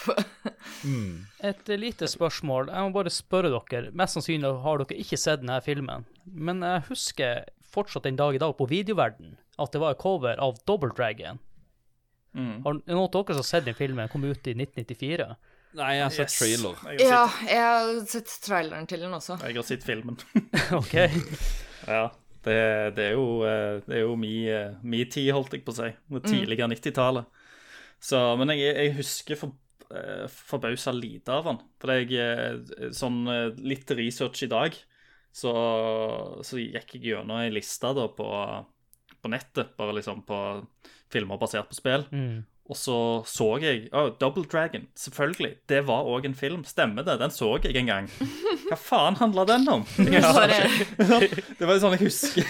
Et 1.53 1.72
lite 1.76 2.09
spørsmål. 2.09 2.72
Jeg 2.72 2.89
må 2.89 2.97
bare 2.97 3.12
spørre 3.12 3.53
dere. 3.53 3.93
Mest 3.99 4.16
sannsynlig 4.16 4.51
har 4.64 4.83
dere 4.83 5.01
ikke 5.05 5.20
sett 5.20 5.43
denne 5.43 5.61
filmen. 5.64 6.09
Men 6.24 6.64
jeg 6.64 6.87
husker 6.89 7.45
fortsatt 7.72 8.09
den 8.09 8.18
dag 8.18 8.37
i 8.37 8.43
dag 8.43 8.57
på 8.57 8.68
videoverden 8.70 9.37
at 9.61 9.72
det 9.74 9.80
var 9.83 9.95
et 9.95 10.03
cover 10.03 10.41
av 10.41 10.59
Double 10.66 10.93
Dragon. 10.97 11.41
Har 12.33 12.78
er 12.78 12.95
noen 12.97 13.05
av 13.05 13.12
dere 13.12 13.37
som 13.37 13.43
har 13.43 13.49
sett 13.49 13.66
den 13.68 13.76
filmen? 13.76 14.09
Kom 14.09 14.24
ut 14.24 14.47
i 14.49 14.55
1994. 14.57 15.35
Nei, 15.79 15.93
jeg 15.97 16.03
har 16.05 16.11
sett 16.12 16.29
Yes. 16.33 16.39
trailer. 16.39 16.81
Jeg 16.99 17.09
har, 17.09 17.12
Ja, 17.12 17.49
jeg 17.49 17.62
har 17.64 18.07
sett 18.12 18.33
traileren 18.45 18.87
til 18.89 19.01
den 19.01 19.14
også. 19.16 19.39
jeg 19.41 19.57
har 19.57 19.62
sett 19.68 19.85
filmen. 19.87 20.18
OK. 20.81 20.95
ja. 21.89 22.11
Det, 22.43 22.55
det 22.97 23.05
er 23.07 23.12
jo, 23.14 23.27
eh, 23.47 23.81
det 23.87 23.97
er 24.01 24.03
jo 24.03 24.16
min, 24.18 24.49
eh, 24.51 25.05
tid, 25.09 25.29
holdt 25.33 25.53
jeg 25.55 25.64
på 25.64 25.70
å 25.70 25.79
si. 25.79 25.91
Det 26.11 26.23
tidlige 26.27 26.66
90-tallet. 26.66 27.25
Men 28.41 28.51
jeg, 28.51 28.73
jeg 28.75 28.95
husker 28.97 29.39
for, 29.39 29.53
eh, 29.95 30.25
forbausa 30.27 30.91
lite 30.97 31.31
av 31.31 31.47
den. 31.47 31.61
For 31.79 31.95
jeg, 31.95 32.91
sånn 32.99 33.20
litt 33.62 33.91
research 33.95 34.43
i 34.43 34.51
dag, 34.51 34.75
så, 35.33 35.53
så 36.43 36.59
gikk 36.59 36.97
jeg 36.99 37.12
gjennom 37.12 37.39
ei 37.39 37.53
liste 37.55 37.95
da 37.95 38.09
på, 38.11 38.27
på 39.23 39.31
nettet, 39.31 39.77
bare 39.79 39.95
liksom 40.01 40.25
på 40.27 40.41
filmer 41.14 41.39
basert 41.39 41.70
på 41.70 41.79
spill. 41.79 42.09
Og 42.71 42.79
så 42.79 42.97
så 43.27 43.49
jeg 43.63 43.89
oh, 43.91 44.13
Double 44.21 44.45
Dragon, 44.47 44.87
selvfølgelig. 44.99 45.57
Det 45.69 45.81
var 45.89 46.07
òg 46.09 46.29
en 46.29 46.37
film. 46.39 46.63
Stemmer 46.69 47.05
det? 47.07 47.19
Den 47.21 47.35
så 47.35 47.57
jeg 47.65 47.77
en 47.81 47.91
gang. 47.91 48.11
Hva 48.69 48.79
faen 48.79 49.19
handla 49.19 49.47
den 49.51 49.67
om? 49.69 49.87
Det 49.99 51.67
var 51.67 51.81
sånn 51.83 51.97
jeg 51.99 52.07
husker 52.07 52.47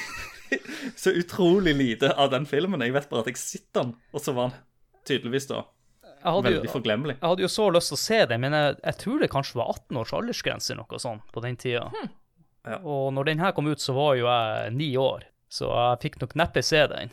så 1.02 1.14
utrolig 1.16 1.74
lite 1.74 2.12
av 2.12 2.30
den 2.34 2.46
filmen. 2.46 2.84
Jeg 2.84 2.94
vet 2.94 3.08
bare 3.10 3.24
at 3.24 3.32
jeg 3.32 3.40
sitter 3.40 3.80
den, 3.80 3.94
og 4.12 4.24
så 4.24 4.34
var 4.36 4.52
den 4.52 4.60
tydeligvis 5.08 5.48
da 5.50 5.64
veldig 6.22 6.70
forglemmelig. 6.70 7.16
jeg 7.18 7.28
hadde 7.28 7.42
jo 7.42 7.50
så 7.50 7.64
lyst 7.74 7.90
til 7.90 7.96
å 7.96 8.02
se 8.02 8.18
den, 8.30 8.42
men 8.44 8.54
jeg, 8.54 8.76
jeg 8.84 8.98
tror 9.00 9.22
det 9.22 9.30
kanskje 9.32 9.58
var 9.58 9.72
18 9.72 9.98
års 9.98 10.12
aldersgrense 10.14 10.76
noe 10.78 11.00
sånt 11.02 11.32
på 11.34 11.42
den 11.42 11.56
tida. 11.58 11.88
Ja. 12.62 12.78
Og 12.78 13.08
når 13.16 13.32
den 13.32 13.42
her 13.42 13.54
kom 13.56 13.66
ut, 13.66 13.82
så 13.82 13.96
var 13.96 14.14
jo 14.20 14.28
jeg 14.28 14.74
ni 14.76 14.92
år, 15.00 15.26
så 15.50 15.72
jeg 15.72 16.02
fikk 16.04 16.20
nok 16.22 16.36
neppe 16.38 16.62
se 16.62 16.84
den. 16.92 17.10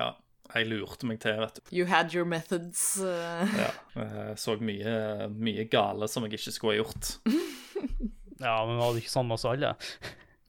Ja, 0.00 0.14
jeg 0.54 0.68
lurte 0.70 1.06
meg 1.10 1.18
til, 1.22 1.38
vet 1.40 1.58
du. 1.58 1.62
you 1.76 1.86
had 1.90 2.12
your 2.14 2.24
methods. 2.28 2.84
eh. 3.02 3.54
Ja, 3.58 3.70
jeg 3.96 4.36
så 4.38 4.54
mye, 4.60 5.28
mye 5.34 5.64
gale 5.72 6.08
som 6.08 6.24
jeg 6.28 6.38
ikke 6.38 6.52
skulle 6.54 6.76
ha 6.76 6.82
gjort. 6.84 7.14
Ja, 8.44 8.58
men 8.66 8.76
var 8.80 8.92
det 8.92 9.04
ikke 9.04 9.12
sånn 9.12 9.28
med 9.28 9.36
oss 9.38 9.44
alle? 9.48 9.70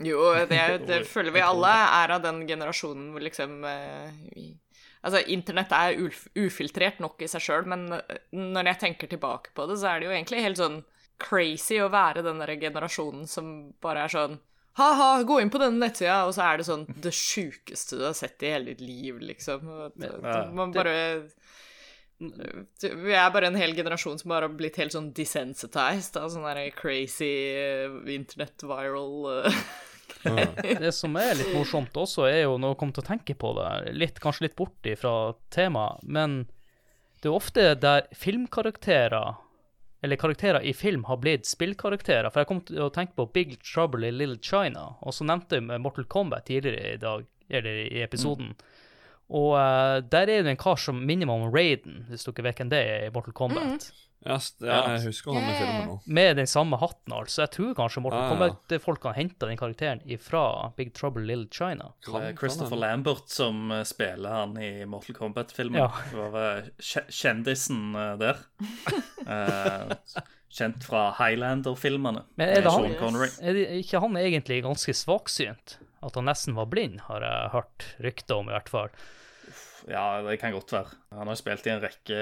Jo, 0.04 0.24
det, 0.50 0.58
er- 0.58 0.82
det 0.90 1.04
føler 1.08 1.32
vi 1.36 1.44
alle 1.46 1.70
er 2.02 2.14
av 2.18 2.24
den 2.24 2.42
generasjonen 2.50 3.12
hvor 3.14 3.24
liksom 3.24 3.62
eh, 3.70 4.10
vi, 4.34 4.48
Altså, 5.06 5.20
internett 5.30 5.70
er 5.78 6.00
uf 6.02 6.24
ufiltrert 6.34 6.98
nok 7.04 7.20
i 7.22 7.28
seg 7.30 7.44
sjøl, 7.46 7.68
men 7.70 7.84
eh, 7.94 8.18
når 8.34 8.72
jeg 8.72 8.80
tenker 8.82 9.12
tilbake 9.12 9.54
på 9.56 9.68
det, 9.70 9.78
så 9.78 9.92
er 9.92 10.02
det 10.02 10.08
jo 10.10 10.16
egentlig 10.16 10.42
helt 10.42 10.58
sånn 10.60 10.80
crazy 11.22 11.78
å 11.80 11.92
være 11.94 12.24
den 12.26 12.42
der 12.42 12.56
generasjonen 12.60 13.28
som 13.30 13.52
bare 13.86 14.08
er 14.08 14.12
sånn 14.16 14.40
Ha-ha, 14.76 15.24
gå 15.24 15.40
inn 15.40 15.52
på 15.52 15.60
denne 15.62 15.80
nettsida, 15.80 16.26
og 16.28 16.34
så 16.36 16.50
er 16.50 16.60
det 16.60 16.68
sånn 16.68 16.84
det 17.04 17.14
sjukeste 17.16 18.00
du 18.00 18.04
har 18.10 18.16
sett 18.18 18.44
i 18.44 18.52
hele 18.52 18.74
ditt 18.74 18.84
liv, 18.84 19.22
liksom. 19.24 19.64
Man 20.56 20.74
bare 20.76 20.98
Vi 22.20 23.16
er 23.16 23.32
bare 23.32 23.50
en 23.52 23.60
hel 23.60 23.76
generasjon 23.76 24.20
som 24.20 24.32
bare 24.32 24.50
har 24.50 24.56
blitt 24.56 24.80
helt 24.80 24.96
sånn 24.96 25.14
desensitized 25.16 26.20
av 26.20 26.30
sånn 26.32 26.48
crazy 26.76 27.32
eh, 27.56 27.98
internett 28.16 28.64
viral 28.64 29.46
eh, 29.46 29.58
Det 30.84 30.92
som 30.96 31.16
er 31.20 31.36
litt 31.38 31.54
morsomt 31.56 31.96
også, 32.00 32.28
er 32.30 32.46
jo 32.46 32.56
når 32.60 32.74
jeg 32.74 32.80
kommer 32.82 32.98
til 32.98 33.04
å 33.04 33.10
tenke 33.10 33.36
på 33.40 33.52
det, 33.60 33.72
litt, 33.96 34.20
kanskje 34.24 34.48
litt 34.48 34.56
bort 34.60 34.92
fra 35.00 35.16
temaet, 35.54 36.04
men 36.04 36.46
det 37.20 37.30
er 37.30 37.32
jo 37.32 37.40
ofte 37.40 37.68
der 37.80 38.08
filmkarakterer, 38.16 39.38
eller 40.06 40.20
karakterer 40.22 40.62
i 40.62 40.74
film, 40.78 41.04
har 41.10 41.18
blitt 41.18 41.50
spillkarakterer. 41.50 42.30
For 42.30 42.44
jeg 42.44 42.50
kom 42.52 42.62
til 42.68 42.84
å 42.86 42.92
tenke 42.94 43.18
på 43.18 43.28
Big 43.34 43.58
Trouble 43.66 44.08
in 44.08 44.20
Little 44.20 44.38
China, 44.42 44.92
og 45.02 45.18
så 45.18 45.28
nevnte 45.28 45.58
jeg 45.60 45.82
Mortal 45.82 46.06
Kombat 46.06 46.48
tidligere 46.50 46.94
i 46.94 47.02
dag, 47.02 47.26
eller 47.50 47.84
i 47.90 48.04
episoden. 48.06 48.54
Og 49.34 49.56
uh, 49.58 50.00
der 50.06 50.30
er 50.30 50.46
det 50.46 50.54
en 50.54 50.62
kar 50.62 50.78
som 50.78 51.02
minner 51.02 51.26
meg 51.30 51.48
om 51.48 51.54
Raiden, 51.54 52.04
hvis 52.12 52.28
dere 52.28 52.46
vet 52.46 52.62
hvem 52.62 52.72
det 52.74 52.82
er 52.86 53.08
i 53.08 53.14
Mortal 53.14 53.34
Kombat. 53.38 53.90
Ja, 53.90 54.05
st- 54.42 54.66
ja, 54.66 54.80
jeg 54.98 55.04
husker 55.06 55.34
han 55.34 55.44
i 55.44 55.54
filmen 55.60 55.88
nå. 55.88 56.00
Med 56.08 56.38
den 56.38 56.48
samme 56.48 56.78
hatten, 56.82 57.14
altså. 57.14 57.44
Jeg 57.46 57.52
tror 57.52 57.76
kanskje 57.76 58.02
Morten 58.02 58.20
Ah, 58.20 58.24
ja. 58.26 58.36
Kombat-folk 58.36 59.04
har 59.04 59.14
henta 59.14 59.46
den 59.48 59.58
karakteren 59.58 60.02
fra 60.20 60.72
Big 60.76 60.94
Trouble 60.94 61.22
Little 61.26 61.48
China. 61.52 61.92
Kan- 62.04 62.14
kan 62.22 62.38
Christopher. 62.38 62.78
Lambert 62.78 63.30
som 63.30 63.72
eh, 63.72 63.84
spiller 63.84 64.30
han 64.30 64.58
i 64.58 64.86
Mortal 64.86 65.16
Kombat-filmen. 65.16 65.78
Ja. 65.78 65.92
Det 66.12 66.18
var 66.34 66.58
eh, 66.58 66.64
kjendisen 67.10 67.96
eh, 67.96 68.18
der. 68.18 68.36
Kjent 70.56 70.84
fra 70.88 71.10
Highlander-filmene. 71.18 72.22
Men 72.40 72.50
er 72.50 72.62
det 72.62 72.72
han- 72.72 72.86
Er 73.42 73.54
det 73.54 73.66
ikke 73.84 74.00
han 74.00 74.16
egentlig 74.16 74.64
ganske 74.64 74.94
svaksynt? 74.96 75.78
At 76.02 76.16
han 76.16 76.26
nesten 76.26 76.54
var 76.56 76.66
blind, 76.68 77.00
har 77.02 77.20
jeg 77.22 77.50
hørt 77.52 77.86
rykter 78.00 78.36
om, 78.38 78.48
i 78.50 78.54
hvert 78.54 78.70
fall. 78.70 78.90
Ja, 79.90 80.22
det 80.26 80.40
kan 80.42 80.54
godt 80.56 80.72
være. 80.74 80.96
Han 81.14 81.28
har 81.28 81.36
jo 81.36 81.42
spilt 81.42 81.68
i 81.68 81.74
en 81.74 81.84
rekke, 81.84 82.22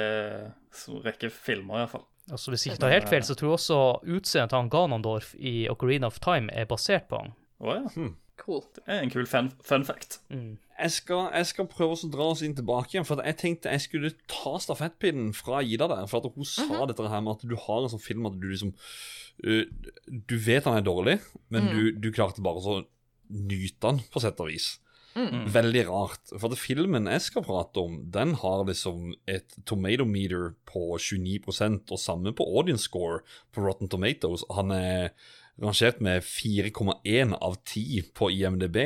rekke 1.05 1.29
filmer, 1.31 1.83
iallfall. 1.83 2.03
Altså, 2.31 2.51
Hvis 2.51 2.65
jeg 2.65 2.73
ikke 2.73 2.85
tar 2.85 2.95
helt 2.95 3.09
feil, 3.11 3.23
så 3.23 3.35
tror 3.35 3.47
jeg 3.47 3.59
også 3.59 3.79
utseendet 4.15 4.51
til 4.51 4.57
han 4.57 4.71
Ganondorf 4.71 5.33
i 5.35 5.67
Ocarina 5.71 6.07
of 6.07 6.19
Time 6.23 6.51
er 6.53 6.67
basert 6.67 7.07
på 7.11 7.19
han. 7.19 7.33
Oh, 7.59 7.75
ja. 7.75 8.09
Cool. 8.39 8.63
Det 8.75 8.83
er 8.89 9.03
en 9.03 9.11
kul 9.13 9.27
fun, 9.29 9.51
fun 9.63 9.85
fact. 9.85 10.21
Jeg 10.29 10.91
skal, 10.91 11.27
jeg 11.35 11.45
skal 11.51 11.67
prøve 11.69 11.95
å 11.95 12.09
dra 12.11 12.29
oss 12.33 12.41
inn 12.43 12.55
tilbake 12.57 12.95
igjen, 12.95 13.05
for 13.07 13.21
jeg 13.21 13.37
tenkte 13.39 13.71
jeg 13.71 13.83
skulle 13.85 14.13
ta 14.31 14.55
stafettpinnen 14.59 15.31
fra 15.37 15.61
Ida 15.61 15.87
der. 15.91 16.07
For 16.09 16.23
at 16.23 16.33
hun 16.35 16.47
sa 16.47 16.87
dette 16.89 17.07
her 17.07 17.23
med 17.23 17.37
at 17.37 17.45
du 17.47 17.55
har 17.67 17.83
en 17.83 17.93
sånn 17.93 18.03
film 18.03 18.25
at 18.27 18.39
du 18.41 18.49
liksom 18.49 18.73
uh, 19.45 19.63
Du 20.07 20.35
vet 20.41 20.65
han 20.65 20.79
er 20.79 20.87
dårlig, 20.87 21.19
men 21.53 21.69
du, 21.69 21.91
du 22.01 22.09
klarte 22.15 22.43
bare 22.43 22.63
å 22.63 22.81
nyte 23.29 23.87
han, 23.87 24.01
på 24.11 24.21
sett 24.23 24.41
og 24.41 24.49
vis. 24.49 24.73
Veldig 25.13 25.83
rart. 25.89 26.33
For 26.33 26.49
at 26.49 26.59
filmen 26.61 27.09
jeg 27.11 27.23
skal 27.27 27.45
prate 27.45 27.81
om, 27.83 27.99
den 28.13 28.33
har 28.41 28.65
liksom 28.67 29.13
et 29.29 29.55
tomato 29.69 30.07
meter 30.09 30.53
på 30.69 30.97
29% 30.97 31.93
og 31.93 32.01
samme 32.01 32.33
på 32.35 32.47
audience 32.47 32.87
score 32.89 33.21
på 33.53 33.65
Rotten 33.65 33.91
Tomatoes. 33.91 34.45
Han 34.57 34.73
er 34.75 35.13
rangert 35.61 36.01
med 36.01 36.25
4,1 36.25 37.37
av 37.37 37.57
10 37.61 38.09
på 38.17 38.31
IMDb. 38.33 38.79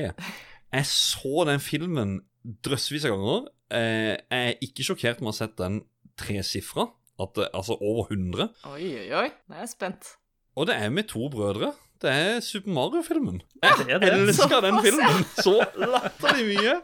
Jeg 0.67 0.89
så 0.91 1.47
den 1.47 1.63
filmen 1.63 2.19
drøssevis 2.63 3.07
av 3.07 3.15
ganger. 3.15 3.49
Eh, 3.71 4.13
jeg 4.15 4.51
er 4.51 4.63
ikke 4.63 4.85
sjokkert 4.87 5.21
med 5.21 5.31
å 5.31 5.35
ha 5.35 5.39
sett 5.41 5.57
den 5.59 5.81
tresifra, 6.19 6.89
altså 7.17 7.77
over 7.79 8.11
100. 8.11 8.51
Oi, 8.73 8.93
oi, 9.03 9.09
oi. 9.23 9.27
Nå 9.47 9.57
er 9.57 9.65
jeg 9.65 9.73
spent. 9.75 10.15
Og 10.57 10.67
det 10.69 10.77
er 10.81 10.93
med 10.93 11.07
to 11.11 11.27
brødre. 11.31 11.71
Det 12.01 12.09
er 12.11 12.39
Super 12.39 12.69
Mario-filmen. 12.69 13.41
Jeg 13.63 13.85
ja. 13.89 13.97
Elsker 13.97 14.59
den 14.61 14.75
filmen 14.85 15.23
så 15.41 15.65
latterlig 15.75 16.45
mye. 16.45 16.75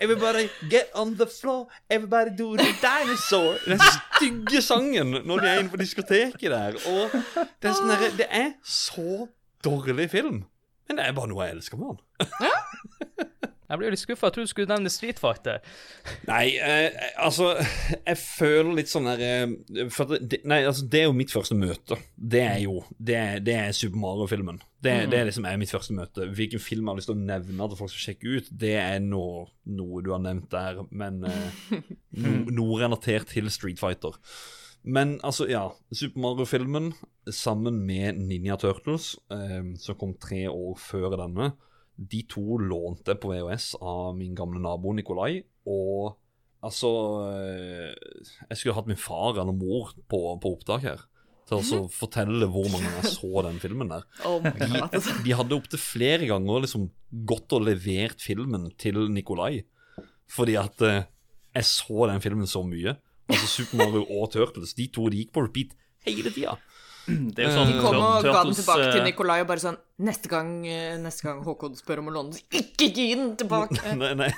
Everybody 0.00 0.48
get 0.70 0.90
on 0.94 1.14
the 1.14 1.26
floor, 1.40 1.70
everybody 1.90 2.30
do 2.38 2.56
the 2.56 2.72
dinosaur. 2.82 3.54
Den 3.66 3.80
stygge 3.80 4.62
sangen 4.62 5.14
når 5.24 5.38
de 5.38 5.48
er 5.48 5.58
inne 5.58 5.70
på 5.70 5.76
diskoteket 5.76 6.50
der. 6.50 6.74
Og 6.90 7.14
det 7.62 7.70
er, 7.70 7.74
sånn 7.78 7.94
der, 7.94 8.06
det 8.18 8.26
er 8.30 8.50
så 8.66 9.28
dårlig 9.64 10.10
film. 10.10 10.42
Men 10.88 10.98
det 10.98 11.06
er 11.06 11.14
bare 11.14 11.30
noe 11.30 11.46
jeg 11.46 11.58
elsker 11.58 11.78
med 11.78 11.94
den. 11.94 13.27
Jeg 13.68 13.80
blir 13.80 13.92
litt 13.92 14.00
skuffa. 14.00 14.28
Jeg 14.28 14.34
trodde 14.34 14.48
du 14.48 14.52
skulle 14.52 14.70
nevne 14.70 14.92
Street 14.92 15.18
Fighter. 15.20 15.58
Nei, 16.28 16.56
eh, 16.56 16.94
altså 17.20 17.50
Jeg 17.58 18.16
føler 18.20 18.70
litt 18.78 18.88
sånn 18.88 19.08
der 19.10 19.24
eh, 19.26 19.90
for 19.92 20.14
det, 20.16 20.40
Nei, 20.48 20.62
altså 20.64 20.86
det 20.88 21.02
er 21.02 21.08
jo 21.08 21.16
mitt 21.18 21.34
første 21.34 21.56
møte. 21.58 21.98
Det 22.16 22.44
er 22.46 22.62
jo 22.64 22.80
Det 22.96 23.18
det 23.44 23.56
er 23.58 23.76
Super 23.76 24.00
Mario-filmen. 24.00 24.62
Det, 24.78 24.94
det 25.10 25.18
er 25.18 25.28
liksom 25.28 25.46
er 25.48 25.58
mitt 25.60 25.72
første 25.74 25.96
møte. 25.96 26.28
Hvilken 26.38 26.62
film 26.62 26.86
jeg 26.86 26.92
har 26.92 27.00
lyst 27.00 27.10
til 27.10 27.18
å 27.18 27.26
nevne 27.28 27.68
til 27.68 27.80
folk 27.80 27.92
skal 27.92 28.04
sjekke 28.06 28.38
ut, 28.38 28.50
det 28.62 28.76
er 28.78 29.02
noe, 29.02 29.48
noe 29.66 30.02
du 30.06 30.12
har 30.14 30.22
nevnt 30.22 30.48
der, 30.54 30.84
men 30.94 31.24
eh, 31.26 31.76
no, 32.22 32.34
noe 32.60 32.80
relatert 32.84 33.34
til 33.34 33.50
Street 33.52 33.82
Fighter. 33.82 34.16
Men 34.86 35.18
altså, 35.26 35.48
ja. 35.50 35.66
Super 35.92 36.22
Mario-filmen 36.22 36.92
sammen 37.34 37.82
med 37.86 38.20
Ninja 38.22 38.56
Turtles, 38.60 39.16
eh, 39.34 39.74
som 39.82 39.98
kom 39.98 40.14
tre 40.22 40.46
år 40.48 40.78
før 40.80 41.18
denne, 41.18 41.52
de 41.98 42.22
to 42.30 42.58
lånte 42.62 43.16
på 43.18 43.32
VHS 43.32 43.72
av 43.82 44.12
min 44.16 44.34
gamle 44.38 44.60
nabo 44.62 44.92
Nikolai. 44.94 45.40
Og 45.66 46.14
altså 46.64 46.90
eh, 47.32 47.94
Jeg 48.48 48.58
skulle 48.60 48.76
hatt 48.78 48.86
min 48.90 48.98
far 49.00 49.34
eller 49.38 49.54
mor 49.54 49.90
på, 50.08 50.20
på 50.42 50.52
opptak 50.54 50.86
her. 50.86 51.02
Til 51.48 51.58
å 51.58 51.64
så 51.64 51.78
fortelle 51.88 52.44
hvor 52.52 52.66
mange 52.68 52.90
jeg 52.98 53.10
så 53.14 53.42
den 53.46 53.58
filmen 53.62 53.88
der. 53.90 54.02
Oh 54.28 54.38
De, 54.44 54.52
god. 54.68 55.10
de 55.24 55.36
hadde 55.38 55.56
opptil 55.56 55.80
flere 55.80 56.28
ganger 56.28 56.64
liksom 56.66 56.90
gått 57.26 57.54
og 57.56 57.64
levert 57.64 58.20
filmen 58.20 58.68
til 58.78 59.06
Nikolai. 59.14 59.62
Fordi 60.28 60.58
at 60.60 60.84
eh, 60.84 61.06
jeg 61.56 61.64
så 61.70 62.08
den 62.10 62.20
filmen 62.22 62.46
så 62.50 62.60
mye. 62.68 62.94
Altså 63.28 63.48
Super 63.48 63.80
Mario 63.80 64.04
og 64.20 64.28
Turtles. 64.32 64.74
De 64.76 64.86
to 64.92 65.08
de 65.12 65.22
gikk 65.24 65.32
på 65.34 65.46
repeat 65.48 65.72
hele 66.06 66.30
tida. 66.32 66.54
Det 67.34 67.44
er 67.44 67.48
jo 67.48 67.54
sånn 67.56 67.70
De 67.72 67.78
kom 67.80 67.96
og 67.98 68.26
ga 68.26 68.42
den 68.44 68.56
tilbake 68.58 68.88
til 68.90 69.00
eh, 69.00 69.06
Nikolai 69.08 69.38
og 69.42 69.48
bare 69.50 69.62
sånn 69.62 69.78
Neste 70.04 70.30
gang, 70.30 70.50
eh, 70.68 70.96
neste 71.00 71.26
gang 71.26 71.40
Håkon 71.46 71.78
spør 71.78 72.02
om 72.02 72.10
å 72.10 72.16
låne 72.18 72.36
den, 72.36 72.60
ikke 72.60 72.90
gi 72.94 73.06
den 73.16 73.32
tilbake! 73.40 73.80
Nei, 74.00 74.12
nei. 74.18 74.28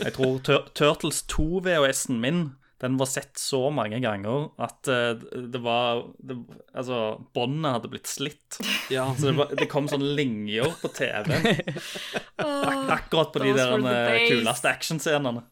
Jeg 0.00 0.14
tror 0.16 0.38
Tur 0.46 0.70
Turtles 0.78 1.24
2-VHS-en 1.32 2.22
min 2.22 2.40
Den 2.82 2.96
var 3.00 3.08
sett 3.10 3.40
så 3.40 3.66
mange 3.72 3.98
ganger 4.04 4.50
at 4.62 4.88
eh, 4.92 5.12
det 5.52 5.60
var 5.64 6.06
det, 6.20 6.38
Altså, 6.76 7.02
båndet 7.36 7.78
hadde 7.78 7.92
blitt 7.92 8.10
slitt. 8.10 8.60
Ja, 8.92 9.08
Så 9.18 9.30
det, 9.30 9.36
var, 9.40 9.52
det 9.56 9.66
kom 9.72 9.88
sånne 9.90 10.12
linjer 10.18 10.76
på 10.82 10.92
TV-en. 10.94 11.62
Ak 12.46 12.90
akkurat 13.00 13.32
på 13.34 13.42
de 13.42 13.54
der 13.56 13.80
eh, 13.80 14.28
kuleste 14.30 14.70
actionscenene. 14.70 15.42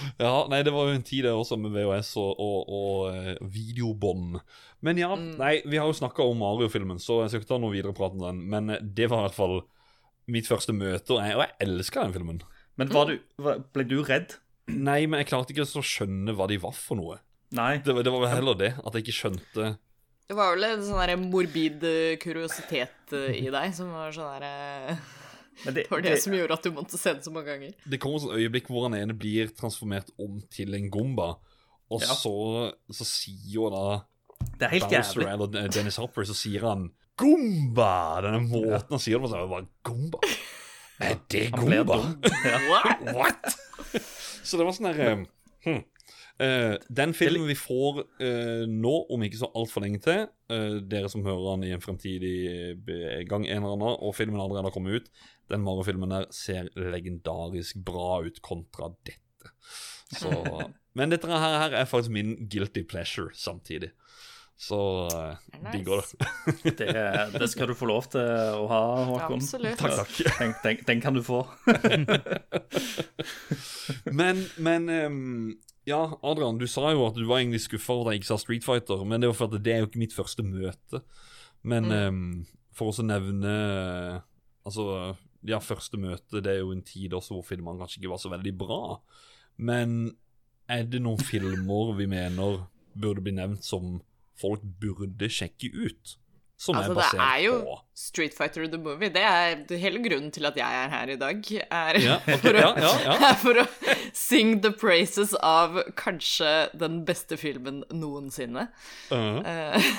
ja, 0.24 0.32
nei, 0.52 0.62
det 0.66 0.72
var 0.74 0.88
jo 0.90 0.96
en 0.98 1.04
tid 1.06 1.24
der 1.28 1.36
også 1.38 1.58
med 1.60 1.72
VHS 1.74 2.12
og, 2.22 2.40
og, 2.40 2.70
og 2.80 3.14
eh, 3.14 3.34
videobånd. 3.54 4.38
Men 4.86 5.00
ja, 5.00 5.10
nei, 5.16 5.56
vi 5.68 5.80
har 5.80 5.90
jo 5.90 5.96
snakka 5.98 6.24
om 6.24 6.38
Mario-filmen, 6.40 7.00
så 7.02 7.20
jeg 7.24 7.32
skal 7.34 7.42
ikke 7.42 7.50
ta 7.52 7.58
noe 7.62 7.74
videre 7.74 7.92
prat 7.96 8.14
om 8.16 8.22
den. 8.24 8.44
Men 8.52 8.70
eh, 8.76 8.80
det 8.82 9.10
var 9.12 9.24
i 9.24 9.28
hvert 9.28 9.38
fall 9.38 9.58
mitt 10.30 10.46
første 10.48 10.72
møte, 10.76 11.16
og 11.16 11.24
jeg, 11.24 11.36
og 11.36 11.44
jeg 11.46 11.56
elska 11.66 12.04
den 12.06 12.14
filmen. 12.16 12.40
Men 12.80 12.92
var 12.94 13.10
du, 13.10 13.16
var, 13.42 13.60
ble 13.74 13.84
du 13.90 13.98
redd? 14.06 14.36
Nei, 14.70 15.02
men 15.10 15.20
jeg 15.24 15.28
klarte 15.32 15.52
ikke 15.52 15.66
å 15.66 15.82
skjønne 15.84 16.32
hva 16.38 16.46
de 16.48 16.60
var 16.62 16.72
for 16.76 16.96
noe. 17.00 17.16
Nei. 17.56 17.80
Det, 17.82 17.92
var- 17.96 18.04
det 18.06 18.12
var 18.14 18.22
vel 18.22 18.30
heller 18.36 18.58
det, 18.60 18.68
at 18.78 18.94
jeg 18.94 19.02
ikke 19.08 19.16
skjønte 19.16 19.64
Det 20.30 20.36
var 20.38 20.52
vel 20.54 20.68
en 20.68 20.84
sånn 20.86 21.24
morbid 21.32 21.82
eh, 21.88 22.12
kuriositet 22.22 23.10
i 23.34 23.48
deg 23.50 23.72
som 23.74 23.88
var 23.90 24.12
sånn 24.14 24.36
der 24.44 24.92
Men 24.94 25.00
det, 25.64 25.74
Det 25.74 25.90
var 25.90 26.00
det 26.04 26.14
som 26.22 26.34
gjorde 26.34 26.56
at 26.56 26.64
du 26.66 26.70
måtte 26.76 26.98
se 26.98 27.12
den 27.14 27.22
så 27.22 27.32
mange 27.34 27.52
ganger. 27.52 27.74
Det 27.84 28.00
kommer 28.00 28.22
et 28.30 28.44
øyeblikk 28.44 28.70
hvor 28.72 28.86
han 28.88 28.96
ene 28.98 29.16
blir 29.16 29.50
transformert 29.56 30.08
om 30.18 30.40
til 30.52 30.74
en 30.78 30.88
gomba, 30.90 31.34
og 31.90 32.00
Ja. 32.04 32.14
så, 32.14 32.34
så 32.90 33.04
sier 33.08 33.52
jo 33.56 33.70
da 33.74 33.84
det 34.56 34.66
er 34.68 34.72
helt 34.72 34.88
Bowser 34.88 35.20
jævlig. 35.20 35.32
eller 35.32 35.68
Dennis 35.74 35.96
Hopper, 36.00 36.24
så 36.24 36.34
sier 36.36 36.64
han 36.64 36.90
Gomba! 37.20 38.20
Denne 38.24 38.40
måten 38.48 38.94
han 38.94 39.02
sier 39.02 39.18
det 39.18 39.26
på, 39.26 39.28
så 39.28 39.36
er 39.36 39.42
det 39.44 39.50
bare 39.50 39.66
Gomba. 39.84 40.20
Er 41.00 41.18
det 41.32 41.42
Gomba? 41.52 41.98
What? 43.16 43.58
Så 44.44 44.56
det 44.56 44.64
var 44.64 44.72
sånn 44.76 44.88
der 44.88 45.12
um, 45.12 45.26
hm. 45.66 45.82
Eh, 46.40 46.74
Den 46.88 47.12
filmen 47.14 47.44
vi 47.50 47.56
får 47.58 47.98
uh, 48.00 48.64
nå, 48.64 48.94
om 49.12 49.24
ikke 49.26 49.42
så 49.42 49.50
altfor 49.58 49.84
lenge 49.84 50.00
til, 50.04 50.22
uh, 50.52 50.78
dere 50.88 51.10
som 51.12 51.24
hører 51.26 51.50
den 51.50 51.66
i 51.68 51.74
en 51.76 51.84
fremtidig 51.84 52.36
gang, 53.28 53.44
en 53.44 53.60
eller 53.60 53.76
annen, 53.76 53.98
og 54.00 54.16
filmen 54.16 54.40
allerede 54.40 54.70
har 54.70 54.74
kommet 54.74 55.02
ut, 55.02 55.10
den 55.52 55.64
Mario-filmen 55.66 56.14
der 56.14 56.28
ser 56.32 56.70
legendarisk 56.78 57.82
bra 57.84 58.22
ut 58.24 58.40
kontra 58.46 58.88
dette. 59.04 59.52
Så, 60.16 60.32
men 60.96 61.12
dette 61.12 61.28
her, 61.28 61.58
her 61.66 61.76
er 61.82 61.90
faktisk 61.90 62.14
min 62.16 62.38
guilty 62.48 62.86
pleasure 62.88 63.34
samtidig. 63.36 63.92
Så 64.60 64.76
uh, 65.08 65.36
Nice. 65.60 65.72
digger 65.72 66.02
det. 66.04 66.72
Det, 66.76 66.90
det 67.40 67.46
skal 67.48 67.68
du 67.70 67.74
få 67.76 67.86
lov 67.88 68.10
til 68.12 68.20
å 68.20 68.66
ha, 68.68 68.80
Håkon. 69.08 69.40
Absolutt. 69.40 69.80
Takk, 69.80 69.96
takk. 70.02 70.36
Den, 70.40 70.52
den, 70.64 70.82
den 70.88 71.00
kan 71.04 71.16
du 71.16 71.22
få. 71.24 71.44
Men, 74.20 74.44
men 74.56 74.88
ehm, 74.88 75.58
Ja, 75.88 76.18
Adrian, 76.22 76.58
du 76.60 76.66
sa 76.68 76.90
jo 76.92 77.06
at 77.06 77.16
du 77.16 77.24
var 77.24 77.40
egentlig 77.40 77.62
skuffa 77.64 77.94
over 77.94 78.10
at 78.10 78.16
jeg 78.16 78.22
ikke 78.22 78.30
sa 78.30 78.38
Street 78.42 78.66
Fighter, 78.66 79.04
men 79.04 79.20
det 79.20 79.28
er 79.28 79.32
jo 79.32 79.38
for 79.38 79.56
det 79.56 79.72
er 79.72 79.82
jo 79.82 79.88
ikke 79.88 80.02
mitt 80.02 80.16
første 80.16 80.44
møte. 80.44 81.00
Men 81.62 81.88
ehm, 81.92 82.26
for 82.76 82.92
også 82.92 83.04
å 83.04 83.10
nevne 83.10 83.54
Altså, 84.60 84.84
ja, 85.48 85.58
første 85.60 85.98
møte 86.00 86.40
Det 86.44 86.52
er 86.52 86.58
jo 86.62 86.70
en 86.72 86.82
tid 86.84 87.12
også 87.16 87.34
hvor 87.34 87.44
filmene 87.48 87.80
kanskje 87.80 88.00
ikke 88.00 88.12
var 88.12 88.20
så 88.22 88.32
veldig 88.32 88.52
bra. 88.60 88.80
Men 89.60 90.14
er 90.70 90.86
det 90.88 91.00
noen 91.02 91.20
filmer 91.20 91.94
vi 91.98 92.06
mener 92.08 92.62
burde 92.92 93.24
bli 93.24 93.34
nevnt 93.36 93.64
som 93.64 93.98
folk 94.40 94.62
burde 94.80 95.28
sjekke 95.32 95.72
ut? 95.74 96.16
Som 96.60 96.76
Altså, 96.76 96.92
er 96.92 97.14
det 97.16 97.24
er 97.24 97.38
jo 97.46 97.52
på 97.64 97.74
Street 97.96 98.34
Fighter 98.36 98.66
the 98.68 98.76
Movie. 98.76 99.08
Det 99.12 99.22
er 99.24 99.62
hele 99.80 100.02
grunnen 100.04 100.28
til 100.34 100.44
at 100.44 100.58
jeg 100.60 100.80
er 100.84 100.90
her 100.92 101.12
i 101.14 101.16
dag. 101.16 101.46
Er 101.70 101.98
Ja, 102.02 102.18
for, 102.42 102.52
å, 102.52 102.60
ja, 102.60 102.72
ja, 102.76 102.90
ja. 103.06 103.14
er 103.30 103.38
for 103.44 103.62
å 103.62 103.64
sing 104.12 104.58
the 104.60 104.72
praises 104.76 105.32
av 105.40 105.78
kanskje 105.96 106.68
den 106.76 107.00
beste 107.08 107.38
filmen 107.40 107.80
noensinne. 107.92 108.68
Uh, 109.08 109.40
Eh, 109.40 109.92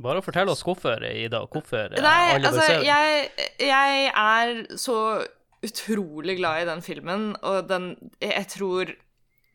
Bare 0.00 0.22
fortell 0.24 0.48
oss 0.50 0.64
hvorfor, 0.64 1.02
Ida. 1.04 1.44
Hvorfor 1.52 1.92
eh, 1.92 2.02
Nei, 2.02 2.34
alle 2.34 2.50
altså, 2.50 2.80
jeg, 2.82 3.30
jeg 3.60 4.10
er 4.10 4.52
så 4.80 4.98
utrolig 5.62 6.38
glad 6.40 6.62
i 6.64 6.68
den 6.72 6.82
filmen, 6.82 7.34
og 7.44 7.68
den 7.68 7.90
Jeg 8.22 8.46
tror 8.48 8.94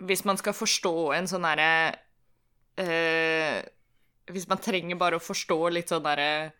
Hvis 0.06 0.22
man 0.28 0.38
skal 0.38 0.54
forstå 0.54 0.94
en 1.18 1.28
sånn 1.32 1.48
derre 1.48 1.72
eh, 2.78 3.64
Hvis 4.32 4.48
man 4.50 4.58
trenger 4.64 4.98
bare 4.98 5.20
å 5.20 5.24
forstå 5.24 5.58
litt 5.76 5.92
sånn 5.94 6.04
derre 6.06 6.52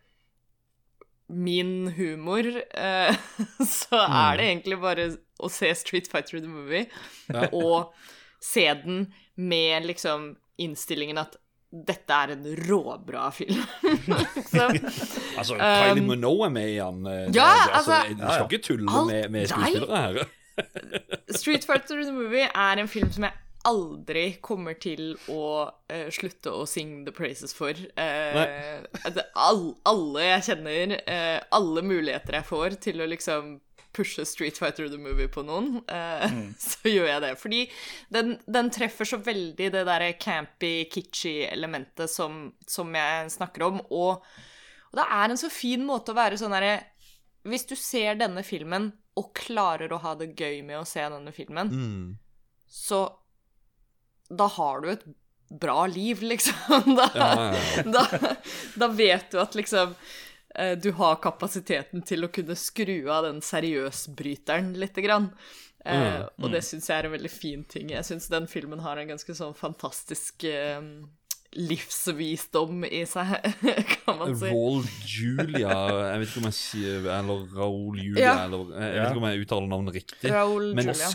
Min 1.28 1.88
humor, 1.96 2.46
eh, 2.70 3.16
så 3.78 3.98
er 4.06 4.36
det 4.38 4.44
egentlig 4.46 4.76
bare 4.78 5.08
å 5.42 5.48
se 5.50 5.72
Street 5.74 6.06
Fighter 6.10 6.38
the 6.38 6.46
Movie 6.46 6.84
Ja. 7.32 7.48
og 7.64 7.90
se 8.42 8.68
den 8.84 9.08
med 9.34 9.88
liksom 9.88 10.36
innstillingen 10.62 11.18
at 11.18 11.34
dette 11.76 12.14
er 12.14 12.30
en 12.36 12.44
råbra 12.68 13.26
film. 13.34 13.58
liksom. 14.36 14.76
Altså, 15.36 15.56
Kylie 15.58 16.04
Minogue 16.06 16.46
er 16.46 16.52
med 16.54 16.68
i 16.70 16.76
han. 16.78 17.00
eh, 17.10 17.24
Um, 17.26 17.34
ja, 17.34 17.48
altså, 17.74 17.92
altså, 17.92 18.14
Du 18.14 18.22
skal 18.30 18.46
ikke 18.46 18.62
tulle 18.64 19.02
med, 19.10 19.26
med 19.34 19.50
skuespillere 19.50 20.04
her. 20.04 20.30
Street 21.36 21.66
Fighter 21.66 22.00
the 22.06 22.14
Movie 22.14 22.46
er 22.46 22.80
en 22.80 22.88
film 22.88 23.10
som 23.12 23.26
jeg 23.26 23.34
aldri 23.66 24.24
kommer 24.44 24.76
til 24.80 25.14
å 25.32 25.42
uh, 25.66 26.08
slutte 26.14 26.52
å 26.54 26.64
synge 26.70 27.04
the 27.08 27.14
praises 27.14 27.54
for. 27.56 27.76
Uh, 27.98 28.86
all, 29.34 29.72
alle 29.88 30.26
jeg 30.30 30.46
kjenner, 30.50 30.96
uh, 31.06 31.38
alle 31.58 31.82
muligheter 31.86 32.38
jeg 32.38 32.48
får 32.48 32.78
til 32.86 33.02
å 33.02 33.08
liksom 33.10 33.56
pushe 33.96 34.26
Street 34.28 34.58
Fighter 34.60 34.90
the 34.92 34.98
Movie 35.00 35.28
på 35.32 35.40
noen, 35.46 35.78
mm. 35.88 36.50
så 36.68 36.90
gjør 36.90 37.08
jeg 37.08 37.22
det. 37.24 37.30
Fordi 37.40 37.62
den, 38.12 38.34
den 38.44 38.68
treffer 38.74 39.08
så 39.08 39.18
veldig 39.24 39.70
det 39.72 39.84
derre 39.88 40.10
campy, 40.20 40.84
kitschy 40.92 41.38
elementet 41.48 42.12
som, 42.12 42.50
som 42.68 42.92
jeg 42.92 43.32
snakker 43.38 43.64
om, 43.70 43.80
og, 43.88 44.26
og 44.92 45.00
det 45.00 45.06
er 45.16 45.32
en 45.32 45.40
så 45.40 45.48
fin 45.52 45.84
måte 45.88 46.12
å 46.12 46.18
være 46.18 46.36
sånn 46.40 46.54
herre 46.56 46.76
Hvis 47.48 47.64
du 47.70 47.76
ser 47.78 48.18
denne 48.20 48.44
filmen 48.44 48.90
og 49.16 49.30
klarer 49.38 49.92
å 49.96 50.02
ha 50.02 50.12
det 50.18 50.34
gøy 50.36 50.60
med 50.66 50.82
å 50.82 50.88
se 50.88 51.00
denne 51.00 51.32
filmen, 51.32 51.72
Mm. 51.72 52.18
så 52.68 53.06
da 54.28 54.46
har 54.56 54.80
du 54.84 54.90
et 54.94 55.04
bra 55.50 55.86
liv, 55.86 56.22
liksom. 56.22 56.54
Da, 56.98 57.10
Ja, 57.14 57.28
ja, 57.34 57.60
ja. 57.76 57.82
da, 57.94 58.06
da 58.82 58.88
vet 58.88 59.30
du 59.30 59.38
at 59.40 59.54
liksom 59.54 59.92
eh, 60.54 60.72
du 60.78 60.90
har 60.98 61.20
kapasiteten 61.22 62.02
til 62.02 62.24
å 62.26 62.30
kunne 62.34 62.56
skru 62.58 63.06
av 63.12 63.28
den 63.28 63.38
seriøsbryteren 63.44 64.72
lite 64.80 65.04
grann. 65.06 65.30
Eh, 65.84 65.84
Mm, 65.86 66.24
og 66.42 66.50
det 66.50 66.64
syns 66.66 66.88
jeg 66.90 66.98
er 66.98 67.06
en 67.06 67.12
veldig 67.14 67.30
fin 67.30 67.60
ting. 67.70 67.92
Jeg 67.94 68.02
syns 68.08 68.26
den 68.32 68.48
filmen 68.50 68.80
har 68.82 68.98
en 68.98 69.06
ganske 69.12 69.34
sånn 69.38 69.52
fantastisk 69.54 70.42
eh, 70.50 70.80
livsvisdom 71.56 72.84
i 72.88 73.04
seg, 73.08 73.36
kan 74.02 74.18
man 74.18 74.34
si. 74.36 74.50
Raul 74.50 74.82
Julia 75.06 75.76
Jeg 76.10 76.18
vet 76.20 76.28
ikke 76.32 76.42
om 76.42 76.48
jeg 76.50 76.56
sier 76.58 77.06
Eller 77.20 77.44
Raul 77.54 78.00
Julia, 78.02 78.24
Ja. 78.24 78.34
eller 78.48 78.72
Jeg 78.74 78.98
vet 78.98 79.06
ikke 79.12 79.22
om 79.22 79.28
jeg 79.30 79.44
uttaler 79.46 79.70
navnet 79.70 79.96
riktig. 80.00 80.32
Raoul 80.34 80.72
Men 80.76 80.90
Julia. 80.90 81.12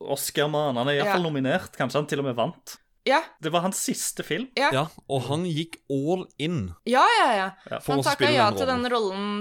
Oscar-mann. 0.00 0.76
Han 0.76 0.88
er 0.88 1.00
iallfall 1.00 1.22
Ja. 1.22 1.28
nominert. 1.30 1.76
Kanskje 1.76 2.00
han 2.02 2.06
til 2.06 2.18
og 2.24 2.24
med 2.30 2.36
vant. 2.36 2.78
Ja, 3.06 3.18
Det 3.38 3.50
var 3.52 3.60
hans 3.60 3.76
siste 3.84 4.24
film. 4.24 4.46
Ja, 4.56 4.86
og 5.12 5.22
han 5.26 5.42
gikk 5.44 5.74
all 5.92 6.22
in. 6.38 6.74
ja, 6.88 7.02
ja. 7.20 7.26
ja. 7.36 7.50
Ja. 7.70 7.78
For 7.84 7.92
Han 7.98 8.02
takka 8.02 8.30
ja 8.32 8.46
til 8.56 8.64
den 8.64 8.80
rollen. 8.88 8.90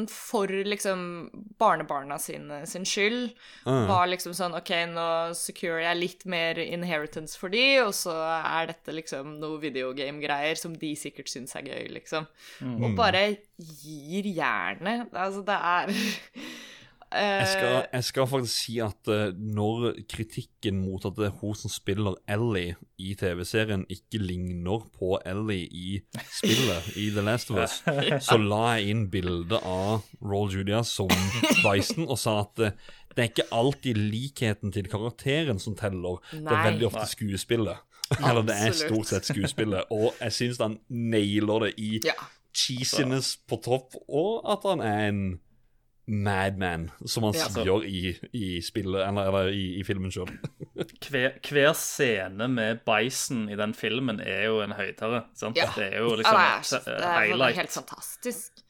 rollen 0.03 0.09
for 0.11 0.47
liksom 0.51 1.29
barnebarna 1.57 2.17
sin, 2.19 2.51
sin 2.67 2.83
skyld. 2.83 3.31
Mm. 3.65 3.87
Var 3.87 4.07
liksom 4.11 4.33
sånn 4.35 4.57
OK, 4.57 4.67
nå 4.91 5.07
securer 5.33 5.79
jeg 5.85 5.97
litt 6.01 6.25
mer 6.25 6.59
inheritance 6.59 7.37
for 7.39 7.47
de, 7.47 7.79
og 7.85 7.93
så 7.95 8.11
er 8.43 8.67
dette 8.73 8.91
liksom 8.91 9.39
noe 9.39 9.61
videogame-greier 9.63 10.57
som 10.59 10.73
de 10.75 10.91
sikkert 10.99 11.31
syns 11.31 11.55
er 11.55 11.61
gøy, 11.63 11.87
liksom. 12.01 12.27
Mm. 12.59 12.83
Og 12.83 12.95
bare 12.99 13.37
gir 13.57 14.27
jernet. 14.27 15.07
Altså, 15.13 15.39
det 15.45 15.55
er 15.55 15.87
Jeg 17.13 17.47
skal, 17.51 17.75
eh, 17.77 17.85
jeg 17.93 18.03
skal 18.07 18.27
faktisk 18.27 18.55
si 18.65 18.75
at 18.83 19.09
eh, 19.13 19.33
når 19.37 19.93
kritikken 20.09 20.79
mot 20.81 21.03
at 21.05 21.15
det 21.17 21.27
er 21.29 21.35
hun 21.41 21.53
som 21.55 21.69
spiller 21.69 22.15
Ellie 22.27 22.75
i 22.97 23.13
TV-serien, 23.19 23.85
ikke 23.89 24.17
ligner 24.23 24.85
på 24.97 25.19
Ellie 25.25 25.67
i 25.69 26.01
spillet 26.39 26.89
i 26.97 27.09
The 27.13 27.21
Last 27.25 27.51
of 27.53 27.61
Us, 27.63 27.79
så 28.27 28.37
la 28.41 28.63
jeg 28.77 28.89
inn 28.95 29.05
bilde 29.13 29.59
av 29.61 30.03
Roll 30.21 30.51
Julia 30.55 30.81
som 30.87 31.11
Bison 31.63 32.07
og 32.09 32.17
sa 32.21 32.39
at 32.47 32.63
eh, 32.67 32.75
det 33.13 33.21
er 33.21 33.29
ikke 33.29 33.49
alltid 33.53 33.97
likheten 34.09 34.71
til 34.73 34.87
karakteren 34.89 35.59
som 35.61 35.75
teller, 35.77 36.17
det 36.33 36.49
er 36.49 36.63
veldig 36.71 36.87
ofte 36.89 37.05
skuespillet. 37.11 37.77
Eller 38.17 38.41
det 38.45 38.55
er 38.57 38.73
stort 38.73 39.07
sett 39.09 39.25
skuespillet. 39.29 39.85
Og 39.93 40.15
jeg 40.17 40.33
syns 40.33 40.57
han 40.61 40.79
nailer 40.89 41.67
det 41.67 41.75
i 41.81 41.91
Ja. 42.05 42.15
cheesiness 42.53 43.35
på 43.49 43.57
topp, 43.61 43.95
og 44.09 44.41
at 44.49 44.65
han 44.65 44.81
er 44.81 45.07
en 45.11 45.21
madman, 46.05 46.89
som 47.05 47.23
han 47.23 47.33
Ja. 47.37 47.45
sier 47.47 47.83
i, 47.87 48.17
i 48.35 48.47
spillet, 48.61 49.07
eller, 49.07 49.29
eller 49.29 49.51
i, 49.55 49.79
i 49.79 49.83
filmen 49.87 50.11
sjøl. 50.11 50.27
Hver, 51.07 51.37
hver 51.49 51.71
scene 51.79 52.47
med 52.51 52.81
Bison 52.85 53.45
i 53.49 53.55
den 53.55 53.73
filmen 53.73 54.19
er 54.19 54.45
jo 54.49 54.59
en 54.65 54.75
høydere. 54.75 55.23
sant? 55.39 55.55
Ja. 55.57 55.69
Det 55.77 55.87
er 55.93 55.99
jo 56.01 56.09
Ja, 56.11 56.19
liksom 56.19 56.35
det, 56.35 56.43
er, 56.43 56.59
et, 56.59 56.65
så- 56.65 56.81
eh, 56.83 56.97
det 56.99 57.07
er 57.07 57.19
highlight. 57.21 57.55
helt 57.61 57.71
fantastisk. 57.77 58.63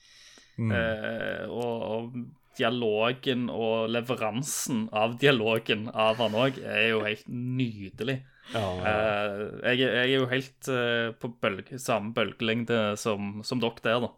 Eh, 0.60 1.50
og, 1.50 1.82
og 1.82 2.14
dialogen 2.58 3.48
og 3.50 3.90
leveransen 3.90 4.84
av 4.94 5.16
dialogen 5.18 5.88
av 5.90 6.20
han 6.22 6.36
òg 6.38 6.60
er 6.62 6.90
jo 6.92 7.00
helt 7.02 7.26
nydelig. 7.28 8.20
Eh, 8.52 9.38
jeg, 9.72 9.80
er- 9.88 9.94
jeg 9.96 10.10
er 10.10 10.18
jo 10.20 10.26
helt 10.28 10.68
eh, 10.70 11.12
på 11.18 11.30
bølge, 11.42 11.80
samme 11.80 12.12
bølgelengde 12.14 12.98
som, 13.00 13.40
som 13.48 13.62
dere 13.64 13.80
der, 13.86 14.04
da. 14.04 14.10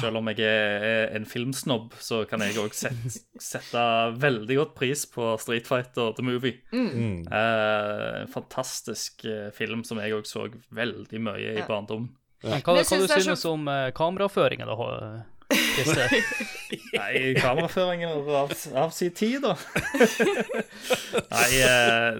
Selv 0.00 0.18
om 0.18 0.28
jeg 0.32 0.40
er, 0.44 0.84
er 0.88 1.16
en 1.16 1.24
filmsnobb, 1.28 1.94
så 2.02 2.22
kan 2.28 2.40
jeg 2.44 2.56
òg 2.58 2.74
sette, 2.76 3.20
sette 3.38 3.84
veldig 4.18 4.56
godt 4.58 4.74
pris 4.78 5.04
på 5.12 5.30
Street 5.40 5.66
Fighter 5.68 6.12
The 6.16 6.24
Movie. 6.26 6.58
Eh, 6.72 8.22
en 8.22 8.30
fantastisk 8.32 9.24
eh, 9.28 9.50
film 9.56 9.84
som 9.86 10.00
jeg 10.02 10.16
òg 10.16 10.26
så 10.28 10.48
veldig 10.74 11.20
mye 11.22 11.54
i 11.54 11.58
Ja. 11.60 11.66
barndommen. 11.68 12.10
Men 12.42 12.60
hva, 12.62 12.76
hva 12.82 12.84
du 12.84 13.08
synes 13.10 13.40
så- 13.42 13.52
om 13.56 13.66
uh, 13.66 13.90
kameraføringa, 13.90 14.66
da? 14.68 15.24
Christer? 15.78 16.14
Nei, 16.98 17.34
kameraføringen 17.38 18.10
av, 18.10 18.52
av 18.74 18.92
sin 18.94 19.14
tid, 19.16 19.42
da. 19.44 19.54
nei, 21.34 21.48
eh, 21.64 22.18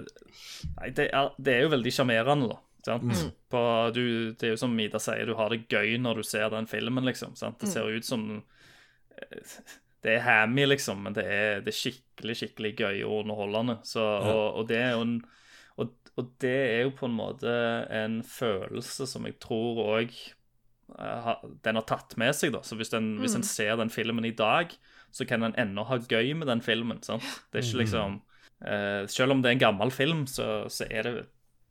nei 0.78 0.90
det, 0.96 1.08
er, 1.10 1.32
det 1.36 1.54
er 1.54 1.66
jo 1.66 1.72
veldig 1.74 1.92
sjarmerende, 1.94 2.50
da. 2.54 2.60
Sant? 2.88 3.24
På, 3.52 3.60
du, 3.92 4.04
det 4.38 4.46
er 4.46 4.54
jo 4.54 4.60
som 4.60 4.78
Ida 4.80 5.00
sier, 5.02 5.28
du 5.28 5.36
har 5.36 5.52
det 5.52 5.66
gøy 5.68 5.98
når 6.00 6.22
du 6.22 6.28
ser 6.28 6.48
den 6.54 6.68
filmen, 6.70 7.04
liksom. 7.08 7.34
Sant? 7.36 7.60
Det 7.60 7.72
ser 7.72 7.88
ut 7.90 8.06
som 8.06 8.28
eh, 8.38 9.58
Det 10.04 10.14
er 10.14 10.24
hammy, 10.24 10.64
liksom, 10.70 11.02
men 11.04 11.16
det 11.16 11.26
er, 11.26 11.60
det 11.66 11.74
er 11.74 11.80
skikkelig, 11.80 12.38
skikkelig 12.42 12.72
gøy 12.78 13.02
og 13.02 13.24
underholdende. 13.24 13.80
Så, 13.88 14.04
og, 14.04 14.62
og 14.62 14.70
det 14.70 14.80
er 14.84 14.94
jo 14.96 15.04
en 15.04 15.18
og, 15.78 15.92
og 16.18 16.32
det 16.42 16.56
er 16.56 16.80
jo 16.86 16.94
på 16.98 17.06
en 17.06 17.14
måte 17.14 17.52
en 17.94 18.18
følelse 18.26 19.06
som 19.06 19.26
jeg 19.28 19.36
tror 19.42 19.78
òg 19.84 20.16
den 20.96 21.78
har 21.78 21.84
tatt 21.86 22.16
med 22.20 22.34
seg. 22.36 22.52
da, 22.54 22.62
så 22.64 22.78
Hvis 22.78 22.92
en, 22.96 23.18
hvis 23.22 23.36
en 23.36 23.46
ser 23.46 23.76
den 23.76 23.90
filmen 23.92 24.24
i 24.24 24.34
dag, 24.34 24.72
så 25.12 25.26
kan 25.28 25.44
en 25.44 25.56
ennå 25.58 25.84
ha 25.88 25.98
gøy 26.00 26.34
med 26.34 26.48
den 26.48 26.62
filmen. 26.64 27.02
sant? 27.02 27.24
Det 27.52 27.60
er 27.60 27.66
ikke 27.66 27.82
liksom 27.84 28.20
uh, 28.64 29.04
Selv 29.08 29.32
om 29.32 29.42
det 29.42 29.50
er 29.50 29.58
en 29.58 29.66
gammel 29.66 29.92
film, 29.94 30.26
så, 30.26 30.66
så, 30.72 30.88
er, 30.90 31.02
det, 31.08 31.26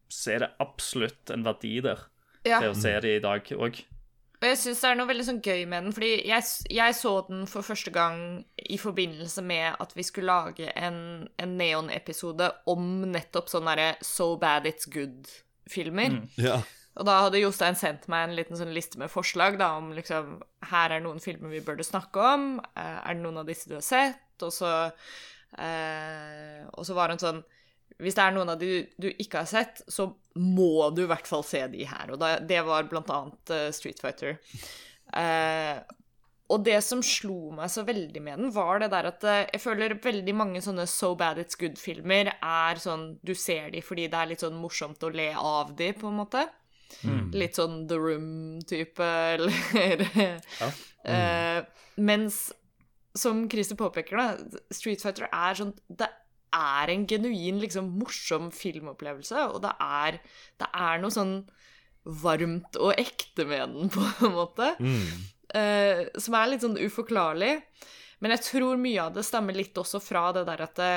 så 0.09 0.35
er 0.35 0.45
det 0.45 0.55
absolutt 0.63 1.33
en 1.33 1.45
verdi 1.47 1.79
der 1.81 2.07
Ja. 2.45 2.61
Det 2.61 2.69
å 2.71 2.77
se 2.77 2.93
det 3.03 3.17
i 3.17 3.23
dag 3.23 3.49
òg. 3.57 3.81
Og 4.37 4.45
jeg 4.45 4.57
syns 4.61 4.81
det 4.83 4.89
er 4.91 4.97
noe 4.99 5.09
veldig 5.09 5.23
sånn 5.25 5.39
gøy 5.41 5.63
med 5.65 5.87
den, 5.87 5.93
fordi 5.95 6.11
jeg, 6.29 6.43
jeg 6.69 6.95
så 6.95 7.13
den 7.25 7.47
for 7.49 7.65
første 7.65 7.89
gang 7.91 8.19
i 8.69 8.77
forbindelse 8.77 9.41
med 9.41 9.79
at 9.81 9.95
vi 9.97 10.05
skulle 10.05 10.29
lage 10.29 10.69
en, 10.77 10.99
en 11.41 11.55
Neon-episode 11.57 12.51
om 12.69 12.85
nettopp 13.09 13.49
sånne 13.49 13.73
derre 13.73 14.05
So 14.05 14.35
Bad 14.39 14.69
It's 14.69 14.85
Good-filmer. 14.93 16.21
Ja. 16.37 16.61
Og 16.97 17.05
da 17.05 17.19
hadde 17.23 17.41
Jostein 17.41 17.77
sendt 17.77 18.07
meg 18.09 18.25
en 18.25 18.35
liten 18.37 18.57
sånn 18.57 18.73
liste 18.73 18.97
med 18.97 19.11
forslag 19.13 19.59
da, 19.61 19.75
om 19.77 19.91
liksom 19.93 20.39
Her 20.71 20.95
er 20.95 21.03
noen 21.05 21.21
filmer 21.21 21.51
vi 21.53 21.61
burde 21.65 21.85
snakke 21.85 22.23
om. 22.33 22.47
eh, 22.73 22.99
Er 23.03 23.13
det 23.13 23.21
noen 23.21 23.37
av 23.43 23.45
disse 23.49 23.69
du 23.69 23.75
har 23.77 23.85
sett? 23.85 24.23
Og 24.41 24.53
så, 24.53 24.71
eh, 25.57 26.63
og 26.73 26.85
så 26.85 26.97
var 26.97 27.13
hun 27.13 27.21
sånn 27.21 27.43
Hvis 28.01 28.17
det 28.17 28.23
er 28.25 28.33
noen 28.33 28.49
av 28.53 28.59
de 28.61 28.87
du 28.97 29.07
ikke 29.09 29.43
har 29.43 29.49
sett, 29.49 29.83
så 29.89 30.09
må 30.37 30.89
du 30.93 31.03
i 31.05 31.09
hvert 31.09 31.25
fall 31.25 31.41
se 31.45 31.63
de 31.71 31.85
her. 31.89 32.11
Og 32.13 32.19
da, 32.21 32.35
det 32.37 32.59
var 32.65 32.85
blant 32.91 33.09
annet 33.09 33.49
uh, 33.49 33.71
Street 33.73 33.97
Fighter. 33.97 34.35
Eh, 35.17 35.79
og 36.53 36.61
det 36.63 36.77
som 36.85 37.01
slo 37.01 37.49
meg 37.57 37.71
så 37.73 37.81
veldig 37.87 38.21
med 38.21 38.37
den, 38.37 38.51
var 38.53 38.83
det 38.83 38.91
der 38.93 39.09
at 39.09 39.25
eh, 39.25 39.47
jeg 39.49 39.63
føler 39.63 39.97
veldig 40.03 40.35
mange 40.37 40.61
sånne 40.61 40.85
So 40.87 41.15
Bad 41.17 41.41
It's 41.41 41.57
Good-filmer 41.59 42.29
er 42.37 42.79
sånn 42.83 43.17
Du 43.25 43.33
ser 43.33 43.71
de 43.73 43.81
fordi 43.81 44.05
det 44.13 44.21
er 44.21 44.29
litt 44.29 44.45
sånn 44.45 44.61
morsomt 44.61 45.01
å 45.03 45.09
le 45.09 45.31
av 45.33 45.73
de, 45.79 45.89
på 45.97 46.11
en 46.11 46.21
måte. 46.21 46.45
Litt 47.33 47.57
sånn 47.59 47.81
The 47.89 47.97
Room-type, 47.99 49.03
eller 49.87 50.39
eh, 51.03 51.59
Mens, 51.97 52.39
som 53.17 53.45
Christer 53.49 53.77
påpeker, 53.79 54.17
da, 54.17 54.61
Street 54.73 55.01
Fighter 55.01 55.27
er 55.31 55.57
sånn 55.57 55.73
Det 55.89 56.07
er 56.57 56.89
en 56.93 57.05
genuin, 57.09 57.59
liksom 57.61 57.89
morsom 57.99 58.51
filmopplevelse, 58.55 59.47
og 59.51 59.61
det 59.65 59.73
er, 59.83 60.19
det 60.61 60.69
er 60.73 61.01
noe 61.03 61.13
sånn 61.13 61.35
varmt 62.07 62.77
og 62.79 62.93
ekte 62.95 63.43
med 63.49 63.73
den, 63.75 63.89
på 63.93 64.03
en 64.25 64.33
måte. 64.33 64.71
Eh, 65.53 66.05
som 66.19 66.37
er 66.39 66.53
litt 66.53 66.63
sånn 66.63 66.79
uforklarlig. 66.79 67.57
Men 68.23 68.33
jeg 68.33 68.45
tror 68.47 68.79
mye 68.81 69.03
av 69.03 69.13
det 69.13 69.25
stammer 69.27 69.53
litt 69.53 69.77
også 69.77 69.99
fra 70.01 70.31
det 70.33 70.45
der 70.47 70.63
at 70.65 70.79
det, 70.79 70.93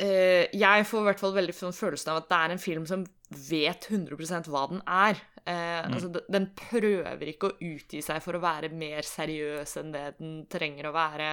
eh, 0.00 0.46
Jeg 0.56 0.86
får 0.88 1.02
i 1.02 1.08
hvert 1.10 1.20
fall 1.20 1.34
veldig 1.36 1.56
sånn 1.58 1.76
følelsen 1.76 2.14
av 2.14 2.22
at 2.22 2.30
det 2.30 2.38
er 2.38 2.54
en 2.54 2.62
film 2.62 2.86
som 2.88 3.04
vet 3.30 3.86
100 3.90 4.50
hva 4.50 4.64
den 4.70 4.82
er. 4.86 5.20
Eh, 5.46 5.86
altså, 5.86 6.10
den 6.28 6.50
prøver 6.58 7.30
ikke 7.30 7.50
å 7.50 7.58
utgi 7.62 8.02
seg 8.04 8.20
for 8.24 8.36
å 8.36 8.42
være 8.42 8.72
mer 8.74 9.06
seriøs 9.06 9.76
enn 9.80 9.94
det 9.94 10.04
den 10.18 10.34
trenger 10.50 10.90
å 10.90 10.96
være. 10.96 11.30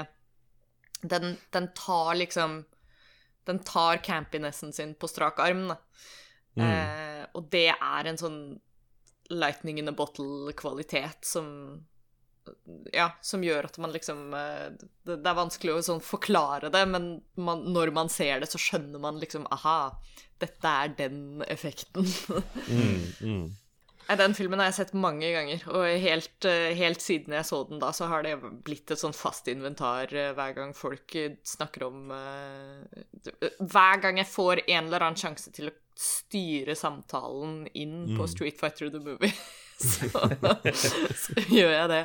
Den, 1.01 1.35
den 1.53 1.69
tar 1.77 2.15
liksom 2.17 2.63
Den 3.47 3.59
tar 3.63 4.01
campinessen 4.03 4.73
sin 4.75 4.89
på 4.99 5.07
strak 5.07 5.37
arm, 5.39 5.69
da. 5.69 5.77
Eh, 6.57 7.21
og 7.37 7.45
det 7.53 7.69
er 7.71 8.09
en 8.09 8.17
sånn 8.19 8.39
lightning 9.31 9.77
in 9.79 9.87
a 9.87 9.93
bottle-kvalitet 9.95 11.23
som 11.23 11.47
ja, 12.93 13.11
som 13.21 13.43
gjør 13.45 13.67
at 13.69 13.77
man 13.81 13.93
liksom 13.93 14.33
eh, 14.37 14.67
Det, 14.77 15.19
det 15.19 15.29
er 15.29 15.37
vanskelig 15.37 15.75
å 15.75 15.83
sånn 15.85 16.03
forklare 16.03 16.71
det, 16.73 16.83
men 16.89 17.09
man, 17.35 17.63
når 17.73 17.93
man 17.95 18.11
ser 18.11 18.41
det, 18.43 18.49
så 18.51 18.61
skjønner 18.61 19.01
man 19.03 19.21
liksom 19.21 19.47
Aha, 19.53 19.93
dette 20.41 20.73
er 20.83 20.91
den 20.97 21.41
effekten. 21.47 22.05
Nei, 24.07 24.15
Den 24.21 24.35
filmen 24.37 24.61
har 24.61 24.69
jeg 24.69 24.77
sett 24.77 24.93
mange 24.95 25.31
ganger, 25.33 25.63
og 25.67 25.87
helt, 26.03 26.45
eh, 26.47 26.71
helt 26.79 27.03
siden 27.03 27.33
jeg 27.35 27.47
så 27.49 27.63
den 27.67 27.81
da, 27.81 27.89
så 27.95 28.07
har 28.11 28.23
det 28.23 28.37
blitt 28.67 28.93
et 28.93 29.01
sånn 29.01 29.15
fast 29.17 29.49
inventar 29.51 30.13
eh, 30.15 30.31
hver 30.37 30.53
gang 30.55 30.71
folk 30.77 31.17
snakker 31.43 31.87
om 31.89 32.13
Hver 33.59 33.99
gang 34.03 34.21
jeg 34.21 34.31
får 34.31 34.63
en 34.67 34.87
eller 34.87 35.03
annen 35.09 35.19
sjanse 35.19 35.51
til 35.55 35.71
å 35.71 35.75
styre 35.97 36.75
samtalen 36.77 37.65
inn 37.73 38.17
på 38.17 38.27
Street 38.29 38.59
Fighter 38.59 38.89
the 38.93 38.99
Movie, 39.01 39.33
så, 40.83 40.91
så 41.23 41.43
gjør 41.51 41.73
jeg 41.75 41.89
det. 41.91 42.01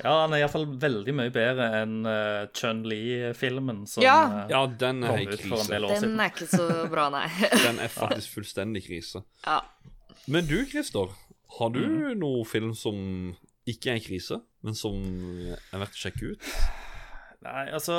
Ja, 0.00 0.14
han 0.22 0.32
er 0.32 0.40
iallfall 0.40 0.64
veldig 0.80 1.12
mye 1.12 1.32
bedre 1.34 1.66
enn 1.82 1.98
uh, 2.08 2.46
Chun-Li-filmen 2.56 3.82
som 3.90 4.02
Ja. 4.04 4.16
Uh, 4.32 4.38
ja, 4.48 4.62
den 4.80 5.02
er 5.04 5.18
kom 5.26 5.34
ut 5.34 5.42
for 5.44 5.60
en 5.64 5.72
del 5.74 5.84
år 5.84 5.92
Den 5.94 6.04
siden. 6.06 6.20
er 6.24 6.30
ikke 6.32 6.48
så 6.48 6.68
bra, 6.92 7.08
nei. 7.12 7.26
Den 7.66 7.80
er 7.84 7.92
faktisk 7.92 8.38
fullstendig 8.38 8.84
krise. 8.86 9.20
Ja. 9.44 9.58
Men 10.30 10.48
du, 10.48 10.56
Christer, 10.70 11.12
har 11.58 11.72
du 11.74 11.80
Mm. 11.84 12.14
noe 12.20 12.44
film 12.48 12.72
som 12.74 12.96
ikke 13.68 13.92
er 13.96 14.00
krise, 14.02 14.40
men 14.64 14.74
som 14.78 14.96
er 15.52 15.82
verdt 15.82 15.96
å 15.98 16.00
sjekke 16.06 16.32
ut? 16.32 16.48
Nei, 17.40 17.66
altså 17.72 17.94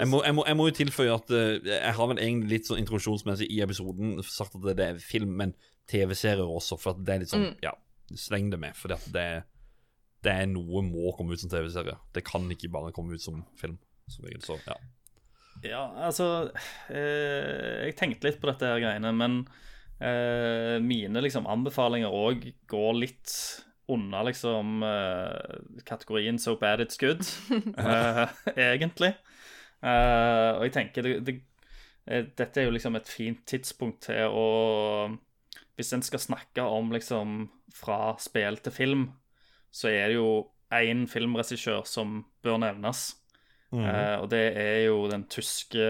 Jeg 0.00 0.08
må, 0.08 0.22
jeg 0.24 0.32
må, 0.36 0.44
jeg 0.48 0.56
må 0.56 0.66
jo 0.70 0.74
tilføye 0.78 1.12
at 1.16 1.32
eh, 1.36 1.58
jeg 1.68 1.92
har 1.96 2.06
vel 2.08 2.20
egentlig 2.22 2.54
litt 2.54 2.68
sånn 2.70 2.78
introduksjonsmessig 2.80 3.48
i 3.52 3.58
episoden 3.64 4.14
sagt 4.24 4.54
at 4.56 4.68
det 4.78 4.86
er 4.86 5.00
film, 5.02 5.34
men 5.40 5.52
TV-serier 5.92 6.44
også, 6.48 6.78
for 6.80 6.94
at 6.94 7.02
det 7.04 7.14
er 7.16 7.20
litt 7.24 7.32
sånn 7.34 7.48
Ja, 7.64 7.72
sleng 8.20 8.50
det 8.52 8.60
med, 8.60 8.76
for 8.78 8.92
det, 8.92 9.26
det 10.22 10.32
er 10.32 10.50
noe 10.50 10.84
må 10.86 11.12
komme 11.16 11.34
ut 11.34 11.42
som 11.42 11.50
TV-serie. 11.52 11.96
Det 12.14 12.24
kan 12.26 12.46
ikke 12.52 12.70
bare 12.72 12.92
komme 12.94 13.16
ut 13.16 13.24
som 13.24 13.42
film. 13.60 13.78
Som 14.10 14.26
regel, 14.26 14.42
så 14.44 14.58
ja. 14.66 14.76
Ja, 15.62 15.82
altså 16.08 16.26
eh, 16.90 17.86
Jeg 17.86 17.96
tenkte 17.98 18.26
litt 18.26 18.40
på 18.42 18.48
dette 18.48 18.66
her 18.66 18.80
greiene, 18.82 19.12
men 19.14 19.42
eh, 20.02 20.78
mine 20.82 21.22
liksom 21.22 21.46
anbefalinger 21.50 22.10
òg 22.10 22.48
går 22.70 22.96
litt 22.98 23.34
under 23.92 24.26
liksom 24.26 24.82
eh, 24.86 25.84
kategorien 25.88 26.38
So 26.38 26.56
bad 26.56 26.80
it's 26.80 26.98
good, 26.98 27.22
eh, 27.78 28.26
egentlig. 28.56 29.12
Eh, 29.82 30.50
og 30.56 30.66
jeg 30.66 30.74
tenker 30.78 31.06
det, 31.06 31.14
det, 31.26 31.36
eh, 32.06 32.26
Dette 32.38 32.62
er 32.62 32.68
jo 32.68 32.74
liksom 32.74 32.98
et 32.98 33.10
fint 33.10 33.42
tidspunkt 33.48 34.06
til 34.08 34.30
å 34.30 34.46
Hvis 35.78 35.92
en 35.96 36.04
skal 36.04 36.20
snakke 36.20 36.64
om 36.68 36.92
liksom 36.92 37.46
fra 37.72 38.14
spill 38.20 38.58
til 38.60 38.74
film, 38.74 39.06
så 39.72 39.88
er 39.88 40.12
det 40.12 40.18
jo 40.18 40.52
én 40.72 41.06
filmregissør 41.08 41.86
som 41.88 42.22
bør 42.44 42.60
nevnes. 42.62 43.14
Eh, 43.72 44.16
og 44.20 44.26
det 44.28 44.42
er 44.60 44.82
jo 44.84 45.06
den 45.08 45.24
tyske 45.32 45.80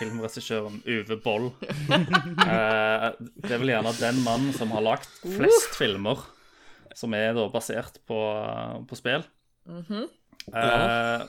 filmregissøren 0.00 0.80
Uwe 0.96 1.18
Boll. 1.22 1.52
Uh, 1.86 3.14
det 3.44 3.54
er 3.54 3.62
vel 3.62 3.70
gjerne 3.70 3.94
den 4.00 4.18
mannen 4.26 4.50
som 4.56 4.74
har 4.74 4.82
lagd 4.82 5.06
flest 5.22 5.78
filmer 5.78 6.26
som 6.96 7.14
er 7.14 7.36
da 7.36 7.46
basert 7.52 8.00
på, 8.08 8.18
på 8.90 8.98
spill. 8.98 9.22
Eh, 10.50 11.22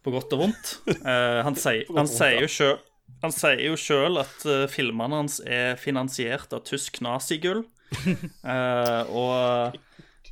på 0.00 0.14
godt 0.14 0.32
og 0.32 0.40
vondt. 0.46 0.72
Han 1.04 1.58
sier 1.60 2.40
jo 2.40 2.48
sjøl 2.48 2.78
han 3.24 3.34
sier 3.34 3.62
jo 3.64 3.78
sjøl 3.80 4.20
at 4.22 4.44
uh, 4.48 4.64
filmene 4.70 5.22
hans 5.22 5.40
er 5.44 5.78
finansiert 5.80 6.52
av 6.54 6.64
tysk 6.68 7.00
nazigull. 7.04 7.64
uh, 8.44 9.02
og 9.08 9.76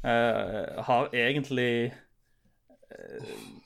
uh, 0.03 0.83
har 0.89 1.13
egentlig 1.15 1.93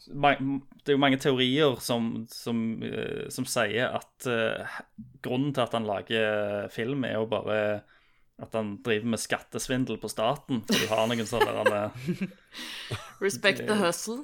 Det 0.07 0.93
er 0.93 0.95
jo 0.95 1.03
mange 1.03 1.19
teorier 1.19 1.81
som, 1.83 2.27
som, 2.31 2.59
eh, 2.85 3.27
som 3.33 3.47
sier 3.49 3.91
at 3.99 4.29
eh, 4.31 4.77
grunnen 5.25 5.51
til 5.51 5.65
at 5.65 5.75
han 5.75 5.89
lager 5.89 6.69
film, 6.71 7.03
er 7.05 7.17
jo 7.17 7.25
bare 7.27 7.57
at 8.39 8.53
han 8.55 8.77
driver 8.85 9.09
med 9.15 9.21
skattesvindel 9.21 9.99
på 9.99 10.11
staten. 10.13 10.61
For 10.69 10.79
de 10.79 10.91
har 10.91 11.09
noen 11.09 11.29
sånne 11.29 11.65
eh, 11.73 12.23
Respect 13.25 13.65
the 13.67 13.79
hustle. 13.81 14.23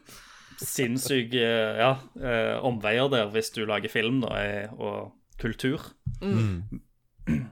Sinnssyke 0.63 1.43
ja, 1.79 1.97
eh, 2.23 2.55
omveier 2.65 3.11
der 3.13 3.31
hvis 3.35 3.51
du 3.55 3.65
lager 3.69 3.93
film 3.93 4.21
da, 4.25 4.37
eh, 4.41 4.73
og 4.79 5.13
kultur. 5.43 5.91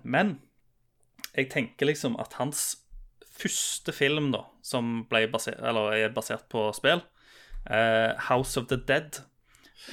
Men 0.03 0.39
jeg 1.35 1.51
tenker 1.53 1.91
liksom 1.91 2.17
at 2.23 2.35
hans 2.39 2.81
første 3.41 3.95
film, 3.95 4.31
da, 4.35 4.45
som 4.63 5.05
basert, 5.11 5.61
eller 5.65 5.95
er 5.97 6.15
basert 6.15 6.49
på 6.53 6.69
spill, 6.77 7.03
eh, 7.71 8.13
House 8.29 8.61
of 8.61 8.69
the 8.69 8.77
Dead, 8.77 9.23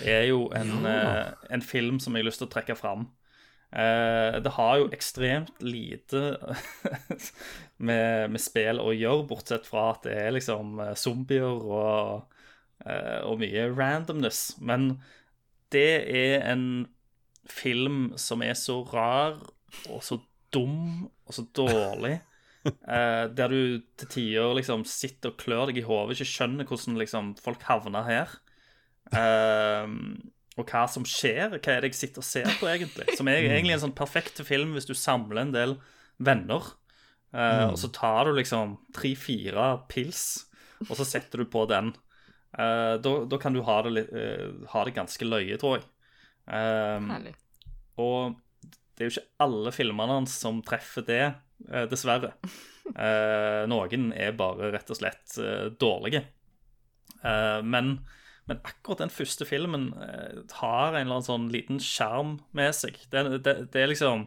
er 0.03 0.27
jo 0.27 0.49
en, 0.55 0.85
eh, 0.85 1.31
en 1.49 1.61
film 1.61 1.99
som 1.99 2.15
jeg 2.15 2.23
har 2.23 2.29
lyst 2.29 2.43
til 2.43 2.49
å 2.49 2.51
trekke 2.51 2.75
fram. 2.75 3.07
Eh, 3.71 4.39
det 4.39 4.51
har 4.55 4.77
jo 4.79 4.89
ekstremt 4.95 5.61
lite 5.61 6.37
med, 7.77 8.31
med 8.31 8.41
spill 8.41 8.79
å 8.79 8.93
gjøre, 8.95 9.27
bortsett 9.27 9.67
fra 9.67 9.91
at 9.93 10.07
det 10.07 10.15
er 10.15 10.31
liksom 10.35 10.79
zombier 10.95 11.43
og, 11.51 12.36
og 13.27 13.41
mye 13.41 13.67
randomness. 13.73 14.55
Men 14.59 14.97
det 15.73 16.07
er 16.07 16.45
en 16.51 16.87
film 17.47 18.13
som 18.19 18.43
er 18.43 18.55
så 18.59 18.81
rar 18.87 19.39
og 19.91 20.01
så 20.03 20.19
dum 20.53 21.07
og 21.27 21.35
så 21.35 21.45
dårlig. 21.55 22.17
Uh, 22.67 23.27
der 23.37 23.51
du 23.51 23.59
til 23.99 24.09
tider 24.11 24.55
liksom 24.57 24.83
sitter 24.87 25.31
og 25.31 25.39
klør 25.39 25.69
deg 25.69 25.81
i 25.81 25.85
hodet, 25.87 26.17
ikke 26.17 26.31
skjønner 26.33 26.67
hvordan 26.67 26.99
liksom 26.99 27.35
folk 27.43 27.63
havner 27.67 28.07
her. 28.07 28.33
Uh, 29.13 29.87
og 30.57 30.65
hva 30.65 30.87
som 30.89 31.05
skjer. 31.07 31.53
Hva 31.53 31.75
er 31.75 31.85
det 31.85 31.91
jeg 31.93 31.99
sitter 32.01 32.23
og 32.23 32.27
ser 32.27 32.49
på, 32.57 32.67
egentlig? 32.71 33.05
Som 33.17 33.29
er 33.29 33.45
egentlig 33.45 33.75
en 33.77 33.85
sånn 33.85 33.97
perfekt 33.97 34.41
film 34.47 34.73
hvis 34.75 34.89
du 34.89 34.95
samler 34.97 35.43
en 35.43 35.53
del 35.53 35.77
venner. 36.17 36.71
Eh, 37.29 37.67
Og 37.69 37.77
så 37.77 37.91
tar 37.93 38.25
du 38.25 38.33
liksom 38.37 38.77
tre-fire 38.95 39.67
pils, 39.91 40.47
og 40.87 40.95
så 40.97 41.05
setter 41.05 41.43
du 41.43 41.49
på 41.51 41.65
den. 41.69 41.91
Eh, 42.57 42.95
da, 43.01 43.13
da 43.29 43.37
kan 43.37 43.53
du 43.53 43.61
ha 43.65 43.77
det, 43.85 43.93
litt, 43.93 44.13
eh, 44.17 44.49
ha 44.73 44.83
det 44.85 44.95
ganske 44.95 45.27
løye, 45.27 45.57
tror 45.61 45.77
jeg. 45.77 45.87
Um, 46.47 47.09
Herlig. 47.11 47.33
og 47.99 48.37
det 48.95 49.03
er 49.03 49.09
jo 49.09 49.13
ikke 49.17 49.43
alle 49.43 49.73
filmene 49.75 50.15
hans 50.15 50.37
som 50.41 50.61
treffer 50.65 51.03
det, 51.05 51.25
uh, 51.69 51.83
dessverre. 51.91 52.33
Noen 53.67 54.13
er 54.15 54.37
bare 54.39 54.69
rett 54.71 54.87
og 54.93 54.95
slett 54.95 55.33
dårlige. 55.75 56.21
Men, 57.19 57.89
men 58.47 58.61
akkurat 58.63 59.01
den 59.01 59.11
første 59.11 59.43
filmen 59.43 59.89
har 59.91 60.95
en 60.95 61.01
eller 61.01 61.17
annen 61.17 61.25
sånn 61.25 61.49
liten 61.51 61.81
sjarm 61.83 62.37
med 62.55 62.71
seg. 62.77 62.95
Det, 63.11 63.25
det, 63.43 63.55
det 63.73 63.81
er 63.83 63.91
liksom 63.91 64.23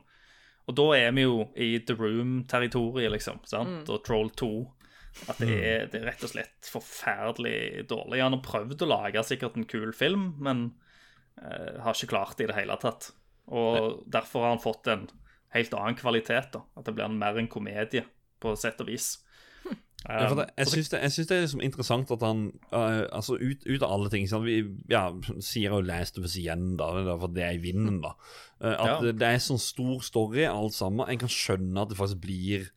Og 0.69 0.77
da 0.77 0.87
er 0.99 1.17
vi 1.17 1.25
jo 1.25 1.47
i 1.57 1.71
The 1.81 1.97
Room-territoriet, 1.97 3.15
liksom. 3.17 3.41
sant? 3.49 3.89
Og 3.89 4.05
Troll 4.05 4.29
2. 4.37 4.53
At 5.29 5.41
det 5.43 5.57
er, 5.59 5.87
det 5.91 6.01
er 6.01 6.07
rett 6.09 6.23
og 6.25 6.33
slett 6.33 6.69
forferdelig 6.71 7.87
dårlig. 7.91 8.23
Han 8.23 8.37
har 8.39 8.45
prøvd 8.45 8.85
å 8.87 8.91
lage 8.91 9.25
sikkert 9.27 9.59
en 9.59 9.69
kul 9.69 9.91
film, 9.97 10.31
men 10.43 10.69
uh, 11.43 11.81
har 11.85 11.97
ikke 11.97 12.13
klart 12.15 12.39
det 12.39 12.49
i 12.49 12.53
det 12.53 12.59
hele 12.61 12.79
tatt. 12.81 13.11
Og 13.51 14.05
derfor 14.11 14.47
har 14.47 14.55
han 14.55 14.63
fått 14.63 14.89
en 14.93 15.09
helt 15.57 15.75
annen 15.75 15.99
kvalitet. 15.99 16.55
da 16.55 16.63
At 16.79 16.87
det 16.87 16.95
blir 16.95 17.09
en 17.09 17.19
mer 17.21 17.39
en 17.41 17.51
komedie, 17.51 18.07
på 18.41 18.55
sett 18.57 18.81
og 18.81 18.89
vis. 18.89 19.19
Ja, 20.09 20.31
for 20.31 20.39
det, 20.39 20.47
jeg 20.57 20.71
syns 20.73 20.89
det, 20.89 20.99
jeg 21.03 21.13
synes 21.13 21.27
det 21.29 21.37
er 21.37 21.43
liksom 21.45 21.61
interessant 21.61 22.13
at 22.15 22.23
han 22.25 22.39
uh, 22.73 23.05
Altså, 23.13 23.35
ut, 23.37 23.67
ut 23.69 23.83
av 23.85 23.91
alle 23.93 24.09
ting 24.09 24.25
sant? 24.31 24.47
Vi 24.49 24.63
ja, 24.89 25.11
sier 25.45 25.75
jo 25.75 25.83
'Last 25.85 26.17
of 26.17 26.25
Us' 26.25 26.39
igjen, 26.41 26.79
da, 26.81 26.89
for 27.21 27.29
det 27.29 27.45
er 27.45 27.59
i 27.59 27.61
vinden, 27.61 28.01
da. 28.01 28.15
uh, 28.65 28.73
at 28.73 28.89
Ja. 28.89 28.95
det, 29.05 29.19
det 29.21 29.29
er 29.29 29.43
sånn 29.45 29.61
stor 29.61 30.01
story, 30.01 30.47
alt 30.49 30.73
sammen. 30.73 31.05
En 31.05 31.21
kan 31.21 31.29
skjønne 31.29 31.85
at 31.85 31.93
det 31.93 31.99
faktisk 32.01 32.23
blir 32.25 32.71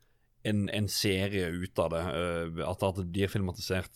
en, 0.45 0.65
en 0.73 0.87
serie 0.91 1.47
ut 1.51 1.79
av 1.79 1.89
det. 1.93 2.03
øh, 2.15 2.61
at, 2.69 2.83
at 2.83 2.95
det 3.01 3.07
blir 3.13 3.27
filmatisert. 3.31 3.89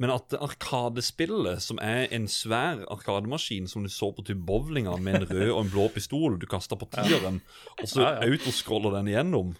Men 0.00 0.10
at 0.10 0.32
Arkadespillet, 0.34 1.60
som 1.62 1.78
er 1.84 2.06
en 2.16 2.24
svær 2.30 2.80
arkademaskin 2.90 3.68
som 3.70 3.84
du 3.84 3.90
så 3.92 4.08
på 4.16 4.24
typ 4.26 4.40
bowlinga 4.48 4.96
med 4.98 5.18
en 5.20 5.26
rød 5.28 5.50
og 5.52 5.60
en 5.66 5.70
blå 5.74 5.84
pistol 5.94 6.38
du 6.40 6.46
kasta 6.50 6.78
på 6.80 6.88
tieren, 6.94 7.42
og 7.78 7.86
så 7.88 8.00
Ja, 8.02 8.14
ja. 8.22 8.30
autoscroller 8.32 8.96
den 8.96 9.10
igjennom 9.12 9.52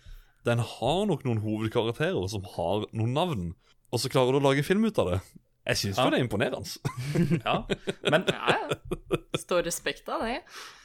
Den 0.44 0.58
har 0.58 1.04
nok 1.06 1.22
noen 1.28 1.38
hovedkarakterer 1.44 2.24
som 2.32 2.42
har 2.56 2.86
noen 2.92 3.12
navn, 3.14 3.44
og 3.92 4.00
så 4.02 4.08
klarer 4.10 4.32
du 4.34 4.40
å 4.40 4.46
lage 4.48 4.64
film 4.66 4.84
ut 4.88 4.98
av 4.98 5.10
det. 5.12 5.20
Jeg 5.68 5.76
syns 5.78 5.98
Ja. 6.00 6.08
det 6.10 6.18
er 6.18 6.24
imponerende. 6.24 6.66
Ja. 7.46 7.62
Men, 8.10 8.24
Ja, 8.26 8.56
ja. 8.56 9.18
Står 9.38 9.62
respekt 9.68 10.08
av 10.08 10.24
det. 10.26 10.40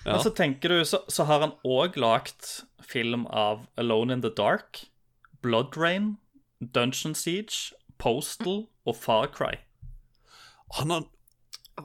men 0.05 0.19
så 0.23 0.29
tenker 0.35 0.69
du, 0.69 0.85
så, 0.85 1.01
så 1.09 1.25
har 1.25 1.39
han 1.41 1.55
òg 1.65 1.97
lagt 1.97 2.63
film 2.87 3.25
av 3.27 3.65
Alone 3.77 4.13
in 4.13 4.21
the 4.21 4.29
Dark, 4.29 4.83
Blood 5.47 5.77
Rain, 5.79 6.11
Dungeon 6.75 7.15
Siege, 7.15 7.71
Postal 8.01 8.65
og 8.85 8.95
Far 8.99 9.27
Cry. 9.31 9.55
Han 10.79 10.91
har 10.91 11.05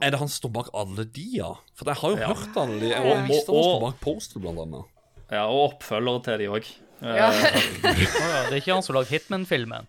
Er 0.01 0.09
det 0.11 0.19
han 0.19 0.27
som 0.27 0.39
står 0.49 0.51
bak 0.55 0.69
alle 0.73 1.03
de, 1.05 1.23
ja? 1.37 1.51
For 1.77 1.85
jeg 1.91 1.99
har 2.01 2.09
jo 2.15 2.17
Ja. 2.17 2.27
hørt 2.33 2.55
alle 2.57 2.79
de. 2.81 2.93
Og- 2.97 3.15
han 3.15 3.29
og- 3.31 3.43
står 3.43 3.79
bak 3.83 3.99
Postal, 4.01 4.41
blant 4.41 4.59
annet. 4.63 4.85
Ja, 5.31 5.43
og 5.47 5.59
oppfølgere 5.79 6.23
til 6.25 6.39
de 6.43 6.47
òg. 6.49 6.71
Ja. 7.03 7.27
Å 7.29 7.41
det 8.47 8.53
er 8.53 8.59
ikke 8.61 8.73
han 8.77 8.83
som 8.85 8.95
lagde 8.95 9.09
Hitman-filmen. 9.11 9.87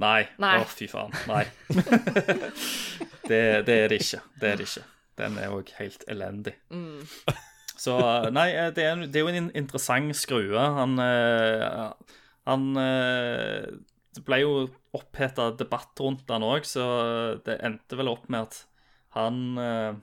Nei. 0.00 0.24
Nei. 0.40 0.54
Å, 0.62 0.64
fy 0.66 0.86
faen. 0.88 1.12
Nei. 1.28 1.44
det, 3.28 3.40
det 3.66 3.76
er 3.84 3.88
det 3.92 3.98
ikke. 4.00 4.20
Det 4.40 4.48
er 4.52 4.56
det 4.60 4.66
ikke. 4.68 4.84
Den 5.20 5.36
er 5.38 5.52
òg 5.54 5.68
helt 5.78 6.04
elendig. 6.10 6.54
Så 7.78 7.98
nei, 8.34 8.48
eh, 8.56 8.70
det 8.74 8.86
er, 8.88 9.04
det 9.06 9.20
er 9.20 9.26
jo 9.26 9.32
en 9.34 9.50
interessant 9.54 10.16
skrue. 10.16 10.58
Han 10.78 10.96
eh, 11.02 11.92
Han 12.48 12.76
eh, 12.80 13.66
Det 14.14 14.22
ble 14.26 14.40
jo 14.42 14.54
oppheta 14.94 15.50
debatt 15.58 15.98
rundt 16.00 16.30
han 16.30 16.46
òg, 16.46 16.66
så 16.68 16.84
det 17.46 17.58
endte 17.66 17.98
vel 17.98 18.12
opp 18.12 18.28
med 18.30 18.46
at 18.46 18.60
han 19.14 19.40
uh, 19.58 19.94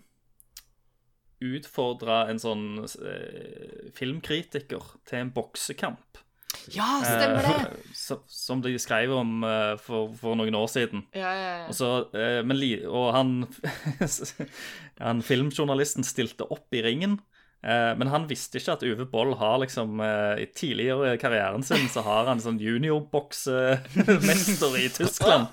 utfordra 1.41 2.25
en 2.31 2.39
sånn 2.39 2.65
eh, 2.85 3.87
filmkritiker 3.97 4.93
til 5.09 5.23
en 5.23 5.31
boksekamp. 5.35 6.21
Ja, 6.69 6.99
stemmer 7.01 7.45
det. 7.47 7.71
Eh, 7.95 8.17
som 8.27 8.61
de 8.61 8.75
skrev 8.81 9.13
om 9.15 9.41
eh, 9.47 9.73
for, 9.81 10.11
for 10.19 10.37
noen 10.37 10.55
år 10.59 10.67
siden. 10.71 11.05
Ja, 11.15 11.31
ja, 11.33 11.51
ja. 11.63 11.67
Og, 11.71 11.75
så, 11.77 11.91
eh, 12.17 12.41
men, 12.45 12.61
og 12.89 13.11
han, 13.15 13.33
han 15.01 15.23
Filmjournalisten 15.25 16.05
stilte 16.07 16.47
opp 16.51 16.77
i 16.77 16.83
ringen. 16.85 17.17
Eh, 17.63 17.97
men 17.97 18.07
han 18.11 18.27
visste 18.29 18.57
ikke 18.59 18.73
at 18.77 18.83
Uwe 18.87 19.05
Boll 19.09 19.31
har 19.39 19.55
liksom 19.63 19.89
eh, 20.05 20.35
i 20.43 20.45
tidligere 20.55 21.13
i 21.15 21.21
karrieren 21.21 21.63
sin 21.65 21.89
så 21.91 21.99
har 22.05 22.23
han 22.31 22.41
sånn 22.43 22.59
juniorboksmester 22.61 24.71
i 24.81 24.87
Tyskland. 24.95 25.45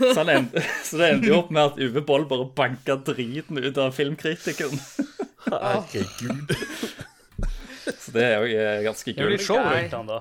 Så, 0.00 0.18
han 0.18 0.28
endte, 0.34 0.58
så 0.84 0.92
det 1.00 1.06
endte 1.14 1.28
jo 1.32 1.36
opp 1.42 1.50
med 1.54 1.62
at 1.72 1.80
Uwe 1.80 2.00
Boll 2.06 2.24
bare 2.30 2.46
banka 2.56 2.94
driten 3.10 3.56
ut 3.60 3.76
av 3.80 3.88
filmkritikeren. 3.96 4.78
Herregud. 5.50 6.48
Så 8.00 8.08
det 8.14 8.24
er 8.26 8.32
jo 8.38 8.44
ganske 8.84 8.88
ganske 8.90 9.08
Det 9.16 9.24
er 9.24 9.34
litt 9.34 9.46
show 9.46 9.60
rundt 9.64 9.94
han, 9.96 10.06
da. 10.10 10.18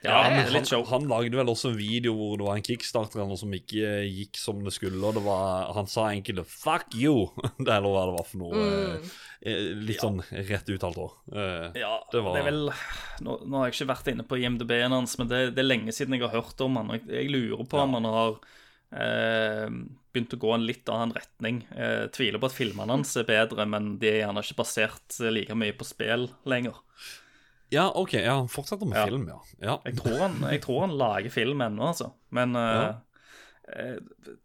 Ja, 0.00 0.22
det 0.32 0.64
Han, 0.64 0.86
han 0.88 1.04
lagde 1.10 1.36
vel 1.36 1.50
også 1.52 1.74
en 1.74 1.76
video 1.76 2.14
hvor 2.16 2.38
det 2.40 2.46
var 2.46 2.56
en 2.56 2.64
kickstarter 2.64 3.20
eller 3.20 3.34
noe 3.34 3.40
som 3.40 3.52
ikke 3.52 3.82
eh, 3.84 4.06
gikk 4.08 4.38
som 4.40 4.62
det 4.64 4.72
skulle. 4.72 4.96
Og 5.04 5.12
det 5.18 5.22
var, 5.26 5.68
han 5.76 5.84
sa 5.90 6.06
egentlig 6.08 6.46
'fuck 6.48 6.88
you', 6.96 7.28
det 7.60 7.68
eller 7.68 7.92
hva 7.92 8.06
det 8.08 8.14
var 8.16 8.24
for 8.30 8.38
noe. 8.40 8.62
eh, 8.64 8.96
Litt 9.40 10.02
sånn 10.02 10.18
rett 10.30 10.68
uttalt 10.68 10.98
òg. 11.00 11.12
Ja, 11.32 11.94
Det 12.12 12.20
det, 12.20 12.40
er 12.42 12.44
vel 12.50 12.66
nå, 13.24 13.38
nå 13.48 13.56
har 13.62 13.70
jeg 13.70 13.78
ikke 13.78 13.86
vært 13.94 14.10
inne 14.12 14.26
på 14.28 14.36
IMDb-en 14.36 14.92
hans, 14.92 15.14
men 15.16 15.30
det, 15.30 15.38
det 15.56 15.62
er 15.62 15.68
lenge 15.70 15.94
siden 15.96 16.12
jeg 16.18 16.26
har 16.26 16.34
hørt 16.42 16.60
om 16.60 16.76
han. 16.76 16.90
Jeg, 16.98 17.06
jeg 17.08 17.30
lurer 17.32 17.64
på 17.70 17.80
om 17.80 17.96
han 17.96 18.04
har 18.10 18.34
eh, 18.92 19.66
begynt 20.12 20.34
å 20.36 20.40
gå 20.42 20.52
en 20.54 20.66
litt 20.68 20.88
annen 20.92 21.14
retning. 21.16 21.62
Eh, 21.72 22.04
tviler 22.12 22.42
på 22.42 22.50
at 22.50 22.56
filmene 22.58 22.92
hans 22.98 23.14
er 23.16 23.24
bedre, 23.28 23.64
men 23.70 23.94
de 24.02 24.10
er 24.12 24.18
gjerne 24.26 24.44
ikke 24.44 24.58
basert 24.60 25.20
like 25.32 25.56
mye 25.56 25.76
på 25.78 25.88
spill 25.88 26.28
lenger. 26.44 26.76
Ja, 27.70 27.86
OK. 27.94 28.16
Ja, 28.18 28.34
han 28.40 28.48
fortsetter 28.50 28.88
med 28.90 28.98
Ja. 28.98 29.06
film, 29.06 29.28
ja. 29.30 29.38
ja. 29.62 29.76
Jeg 29.86 30.00
tror 30.00 30.16
han, 30.24 30.40
jeg 30.50 30.62
tror 30.64 30.80
han 30.88 30.96
lager 30.98 31.30
film 31.30 31.60
ennå, 31.62 31.92
altså. 31.94 32.10
Men 32.34 32.56
eh, 32.58 32.88
eh, 32.90 32.96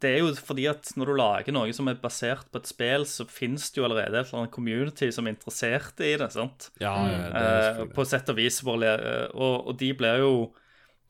det 0.01 0.09
er 0.09 0.19
jo 0.21 0.33
fordi 0.37 0.67
at 0.69 0.91
når 0.99 1.09
du 1.09 1.13
lager 1.17 1.55
noe 1.55 1.73
som 1.73 1.87
er 1.89 1.97
basert 2.01 2.45
på 2.51 2.59
et 2.61 2.69
spill, 2.69 3.05
så 3.09 3.25
finnes 3.29 3.69
det 3.71 3.79
jo 3.81 3.87
allerede 3.87 4.19
et 4.19 4.27
eller 4.29 4.43
annet 4.43 4.53
community 4.55 5.09
som 5.13 5.25
er 5.27 5.35
interessert 5.35 6.03
i 6.03 6.13
det. 6.19 6.29
sant? 6.35 6.69
ja, 6.81 6.93
ja 7.09 7.23
det 7.31 7.45
er 7.45 7.81
Eh, 7.81 7.89
på 7.95 8.05
sett 8.05 8.29
og 8.29 8.37
vis. 8.37 8.61
eh, 8.61 9.27
Og, 9.33 9.67
og 9.67 9.77
de 9.79 9.93
blir 9.97 10.21
jo 10.23 10.53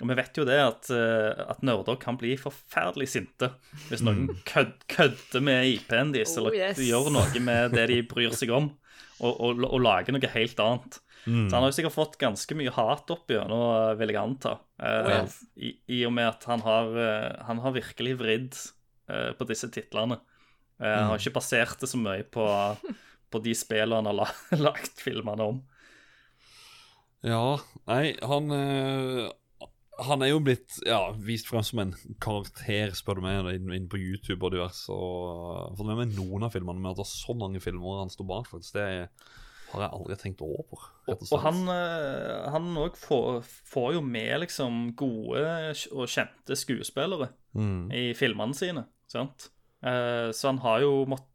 og 0.01 0.09
Vi 0.09 0.16
vet 0.18 0.36
jo 0.36 0.43
det 0.43 0.57
at, 0.59 0.89
eh, 0.91 1.43
at 1.47 1.61
nerder 1.63 1.95
kan 1.95 2.18
bli 2.20 2.34
forferdelig 2.36 3.07
sinte 3.13 3.53
hvis 3.88 4.03
noen 4.03 4.28
kød, 4.43 4.74
kødder 4.91 5.39
med 5.39 5.70
IP-en 5.72 6.11
deres, 6.11 6.34
Oh, 6.36 6.41
eller 6.41 6.57
yes. 6.57 6.82
gjør 6.84 7.11
noe 7.16 7.39
med 7.39 7.72
det 7.72 7.88
de 7.93 8.01
bryr 8.03 8.34
seg 8.36 8.51
om, 8.51 8.74
og, 9.22 9.39
og, 9.39 9.63
og 9.63 9.80
lager 9.80 10.11
noe 10.11 10.32
helt 10.34 10.59
annet. 10.59 10.99
Så 11.26 11.56
han 11.56 11.64
har 11.64 11.72
jo 11.72 11.76
sikkert 11.80 11.96
fått 11.96 12.18
ganske 12.22 12.56
mye 12.58 12.72
hat 12.76 13.10
opp 13.16 13.32
gjennom, 13.34 13.98
vil 13.98 14.12
jeg 14.14 14.20
anta. 14.22 14.52
eh, 14.78 15.02
Oh, 15.02 15.10
yes. 15.16 15.38
i, 15.58 15.72
I 15.98 16.02
og 16.06 16.14
med 16.14 16.28
at 16.30 16.44
han 16.52 16.62
har, 16.62 16.92
eh, 17.02 17.44
han 17.48 17.62
har 17.64 17.74
virkelig 17.74 18.14
vridd 18.20 18.58
eh, 19.10 19.32
på 19.40 19.48
disse 19.50 19.70
titlene. 19.74 20.20
Han 20.78 21.08
Har 21.10 21.18
ikke 21.22 21.38
basert 21.38 21.80
det 21.80 21.88
så 21.88 21.98
mye 21.98 22.26
på, 22.28 22.44
på 23.32 23.40
de 23.46 23.54
spillene 23.56 23.96
han 24.04 24.10
har 24.12 24.18
la, 24.20 24.28
lagt 24.70 25.02
filmene 25.02 25.50
om. 25.54 25.64
Ja, 27.26 27.58
nei, 27.90 28.14
han 28.22 28.52
eh, 28.54 29.32
Han 30.06 30.22
er 30.22 30.30
jo 30.34 30.42
blitt 30.44 30.76
ja, 30.86 31.00
vist 31.16 31.48
frem 31.48 31.64
som 31.66 31.80
en 31.82 31.94
karakter, 32.22 32.92
spør 32.94 33.18
du 33.18 33.24
meg, 33.26 33.48
inn 33.56 33.88
på 33.90 33.98
YouTube 33.98 34.44
og 34.46 34.52
diverse. 34.54 34.92
Og 34.92 35.78
fått 35.80 35.88
med 35.88 36.02
meg 36.04 36.14
noen 36.18 36.44
av 36.46 36.52
filmene, 36.54 36.82
men 36.84 36.92
at 36.92 37.00
det 37.00 37.06
er 37.08 37.14
så 37.16 37.34
mange 37.40 37.62
filmer 37.64 38.02
han 38.04 38.12
står 38.12 38.28
bak, 38.30 38.50
faktisk, 38.52 38.76
det 38.76 39.08
har 39.76 39.84
jeg 39.86 39.94
aldri 40.00 40.16
tenkt 40.22 40.42
over. 40.46 40.86
og 41.08 41.26
Og 41.32 41.40
han, 41.44 41.60
eh, 41.70 42.50
han 42.52 42.70
òg 42.82 42.96
får, 42.98 43.44
får 43.72 43.94
jo 43.98 44.02
med 44.02 44.40
liksom 44.46 44.96
gode 44.96 45.46
og 45.92 46.08
kjente 46.08 46.56
skuespillere 46.58 47.30
Mm. 47.56 47.92
i 47.94 48.14
filmene 48.18 48.54
sine, 48.58 48.86
sant? 49.08 49.50
Eh, 49.84 50.32
så 50.36 50.50
han 50.50 50.58
har 50.66 50.82
jo 50.82 51.06
mått 51.06 51.28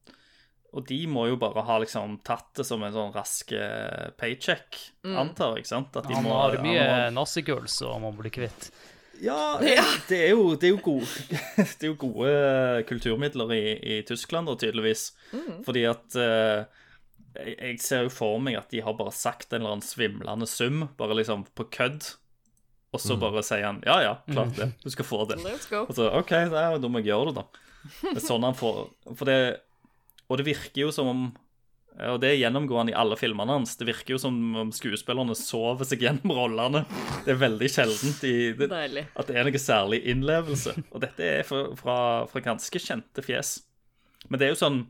Og 0.73 0.85
de 0.87 1.01
må 1.11 1.25
jo 1.27 1.35
bare 1.37 1.65
ha 1.67 1.79
liksom 1.83 2.21
tatt 2.23 2.53
det 2.55 2.65
som 2.65 2.83
en 2.87 2.93
sånn 2.95 3.13
rask 3.13 3.49
paycheck, 3.49 4.17
paycheck, 4.21 4.77
antar 5.19 5.57
jeg, 5.57 5.67
sant? 5.67 5.97
At 5.97 6.07
de 6.07 6.15
Han 6.15 6.23
må- 6.25 6.31
har 6.37 6.53
mye 6.63 6.85
må- 7.11 7.15
nazigull 7.17 7.67
som 7.69 7.93
han 7.93 8.03
må 8.03 8.13
bli 8.21 8.31
kvitt. 8.31 8.71
Ja, 9.21 9.59
det 10.09 10.21
er 10.29 10.31
jo, 10.31 10.55
det 10.55 10.69
er 10.69 10.77
jo, 10.77 10.79
gode, 10.79 11.09
det 11.57 11.83
er 11.83 11.89
jo 11.91 11.97
gode 11.99 12.85
kulturmidler 12.87 13.51
i, 13.53 13.65
i 13.83 14.03
Tyskland, 14.07 14.47
da, 14.47 14.55
tydeligvis. 14.55 15.11
Fordi 15.67 15.83
at 15.91 16.15
eh, 16.15 16.65
jeg, 17.37 17.57
jeg 17.59 17.81
ser 17.85 18.07
jo 18.07 18.13
for 18.13 18.41
meg 18.43 18.59
at 18.59 18.73
de 18.73 18.83
har 18.85 18.97
bare 18.99 19.15
sagt 19.15 19.53
en 19.53 19.63
eller 19.63 19.77
annen 19.77 19.87
svimlende 19.87 20.49
sum, 20.51 20.89
bare 20.99 21.19
liksom 21.19 21.47
på 21.59 21.69
kødd. 21.73 22.13
Og 22.91 22.99
så 22.99 23.15
bare 23.21 23.43
sier 23.47 23.69
han 23.69 23.77
ja, 23.87 24.01
ja, 24.03 24.15
klart 24.27 24.57
det, 24.59 24.73
du 24.83 24.91
skal 24.91 25.07
få 25.07 25.23
det. 25.31 25.39
Let's 25.45 25.69
go. 25.71 25.85
Og 25.87 25.95
så 25.95 26.09
OK, 26.19 26.33
da 26.51 26.73
da 26.75 26.91
må 26.91 27.03
jeg 27.03 27.13
gjøre 27.13 27.31
det, 27.31 27.45
da. 27.45 27.67
Det 28.03 28.17
er 28.19 28.25
sånn 28.25 28.45
han 28.45 28.57
får 28.59 28.91
For 29.17 29.25
det 29.25 29.37
Og 30.29 30.37
det 30.37 30.45
virker 30.51 30.83
jo 30.83 30.91
som 30.95 31.09
om 31.09 31.23
og 32.01 32.21
det 32.23 32.29
er 32.31 32.39
gjennomgående 32.39 32.95
i 32.95 32.97
alle 32.97 33.17
filmene 33.19 33.59
hans. 33.59 33.75
Det 33.77 33.85
virker 33.85 34.15
jo 34.15 34.21
som 34.23 34.37
om 34.57 34.71
skuespillerne 34.73 35.35
sover 35.37 35.85
seg 35.85 36.05
gjennom 36.07 36.33
rollene. 36.33 36.85
Det 37.27 37.35
er 37.35 37.41
veldig 37.43 37.69
sjeldent 37.69 38.23
i, 38.25 38.35
det, 38.57 38.69
at 38.71 39.29
det 39.29 39.37
er 39.37 39.45
noe 39.45 39.61
særlig 39.61 39.99
innlevelse. 40.09 40.77
Og 40.95 41.03
dette 41.03 41.27
er 41.27 41.43
fra, 41.45 41.65
fra, 41.77 41.97
fra 42.31 42.45
ganske 42.47 42.81
kjente 42.81 43.25
fjes. 43.27 43.57
Men 44.31 44.41
det 44.41 44.47
er 44.47 44.55
jo 44.55 44.61
sånn 44.63 44.81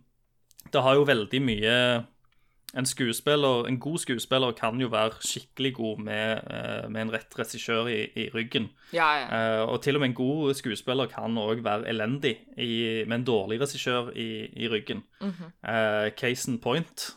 Det 0.70 0.82
har 0.84 0.98
jo 0.98 1.08
veldig 1.08 1.40
mye 1.42 1.74
En 2.78 2.86
skuespiller, 2.86 3.66
en 3.66 3.80
god 3.82 3.98
skuespiller 3.98 4.52
kan 4.54 4.78
jo 4.78 4.88
være 4.92 5.18
skikkelig 5.26 5.72
god 5.74 6.02
med, 6.06 6.40
eh, 6.54 6.90
med 6.90 7.02
en 7.02 7.12
rett 7.12 7.38
regissør 7.38 7.88
i, 7.90 8.04
i 8.14 8.28
ryggen. 8.30 8.68
Ja, 8.94 9.08
ja. 9.18 9.24
Eh, 9.26 9.62
og 9.66 9.82
til 9.82 9.98
og 9.98 10.04
med 10.04 10.12
en 10.12 10.14
god 10.14 10.54
skuespiller 10.54 11.10
kan 11.10 11.38
òg 11.38 11.64
være 11.66 11.88
elendig 11.90 12.36
i, 12.54 13.02
med 13.08 13.16
en 13.16 13.26
dårlig 13.26 13.58
regissør 13.60 14.12
i, 14.14 14.46
i 14.54 14.68
ryggen. 14.70 15.02
Eh, 15.20 16.10
case 16.14 16.50
in 16.50 16.60
point 16.62 17.08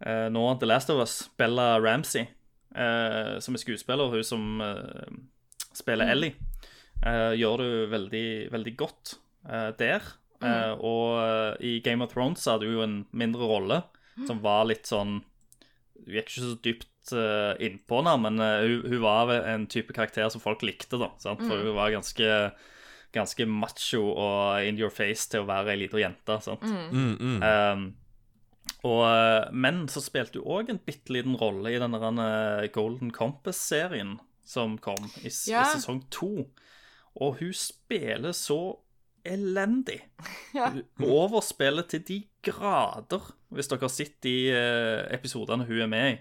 Nå 0.00 0.44
The 0.60 0.66
Last 0.66 0.90
of 0.90 1.02
Us, 1.02 1.28
Bella 1.36 1.76
Ramsey, 1.78 2.24
som 2.72 3.54
er 3.54 3.60
skuespiller, 3.60 4.08
hun 4.08 4.24
som 4.24 4.62
spiller 5.76 6.08
Ellie, 6.08 6.32
eh, 7.04 7.34
gjør 7.36 7.60
det 7.60 7.90
veldig, 7.90 8.52
veldig 8.52 8.76
godt 8.76 9.18
der. 9.78 10.00
Eh, 10.40 10.72
og 10.80 11.18
eh, 11.20 11.56
i 11.68 11.80
Game 11.84 12.02
of 12.04 12.12
Thrones 12.14 12.44
hadde 12.48 12.64
hun 12.68 12.74
jo 12.78 12.82
en 12.86 12.98
mindre 13.12 13.44
rolle, 13.50 13.82
som 14.26 14.40
var 14.42 14.64
litt 14.68 14.86
sånn 14.88 15.18
Hun 16.00 16.14
gikk 16.16 16.30
ikke 16.30 16.42
så 16.46 16.54
dypt 16.64 17.12
uh, 17.12 17.52
innpå 17.60 17.98
henne, 18.00 18.14
men 18.24 18.38
hun, 18.40 18.82
hun 18.88 19.00
var 19.02 19.30
en 19.36 19.66
type 19.68 19.92
karakter 19.92 20.28
som 20.32 20.40
folk 20.40 20.62
likte, 20.64 20.96
da. 21.00 21.10
Sant? 21.20 21.40
For 21.44 21.60
hun 21.60 21.74
var 21.76 21.90
ganske, 21.92 22.28
ganske 23.12 23.44
macho 23.46 24.00
og 24.14 24.64
in 24.64 24.78
your 24.80 24.88
face 24.90 25.28
til 25.28 25.42
å 25.44 25.48
være 25.50 25.74
ei 25.74 25.82
lita 25.82 26.00
jente. 26.00 26.38
Sant? 26.40 26.64
Mm, 26.64 27.16
mm. 27.20 27.42
Um, 27.44 27.84
og, 28.88 29.52
men 29.52 29.82
så 29.92 30.00
spilte 30.00 30.40
hun 30.40 30.48
òg 30.56 30.70
en 30.72 30.80
bitte 30.86 31.12
liten 31.12 31.36
rolle 31.40 31.74
i 31.74 31.80
denne 31.82 32.00
Golden 32.72 33.10
Compass-serien 33.12 34.16
som 34.44 34.78
kom 34.80 35.04
i, 35.20 35.28
s- 35.28 35.46
i 35.48 35.52
sesong 35.76 36.00
to. 36.10 36.46
Og 37.20 37.40
hun 37.42 37.52
spiller 37.52 38.32
så 38.36 38.60
elendig. 39.24 40.00
Ja. 40.56 40.66
Overspillet 41.06 41.86
til 41.92 42.00
de 42.08 42.14
grader, 42.42 43.22
hvis 43.54 43.68
dere 43.70 43.84
har 43.86 43.92
sett 43.94 44.16
de 44.26 44.32
eh, 44.50 45.04
episodene 45.14 45.62
hun 45.68 45.78
er 45.84 45.86
med 45.90 46.08
i. 46.08 46.16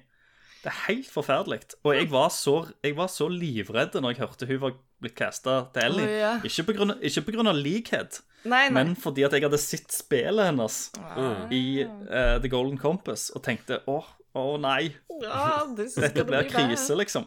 Det 0.59 0.69
er 0.69 0.77
helt 0.89 1.07
forferdelig. 1.09 1.61
Og 1.87 1.95
jeg 1.95 2.09
var 2.11 2.27
så, 2.35 2.53
jeg 2.83 2.93
var 2.97 3.07
så 3.09 3.25
livredd 3.31 3.95
når 3.97 4.11
jeg 4.13 4.19
hørte 4.21 4.47
hun 4.51 4.59
var 4.61 4.75
blitt 5.01 5.15
casta 5.17 5.55
til 5.73 5.85
Ellie. 5.87 6.05
Oh, 6.05 6.13
ja. 6.19 6.31
Ikke 6.45 6.65
på 6.67 6.75
grunn 6.77 6.93
av- 6.93 7.01
ikke 7.09 7.23
på 7.29 7.33
grunn 7.37 7.49
av 7.49 7.57
likhet, 7.57 8.19
Nei, 8.43 8.67
nei. 8.67 8.75
men 8.75 8.93
fordi 8.99 9.23
at 9.25 9.33
jeg 9.35 9.43
hadde 9.47 9.57
sett 9.63 9.91
spillet 9.95 10.45
hennes 10.51 10.77
Ah. 10.99 11.47
i 11.51 11.63
uh, 11.87 12.37
The 12.43 12.51
Golden 12.51 12.77
Compass 12.79 13.29
og 13.35 13.41
tenkte 13.47 13.79
åh, 13.89 14.05
å 14.37 14.45
nei, 14.61 14.91
Ja, 15.23 15.63
det 15.75 15.89
dette 15.95 16.23
blir 16.27 16.45
krise, 16.51 16.93
liksom. 16.99 17.25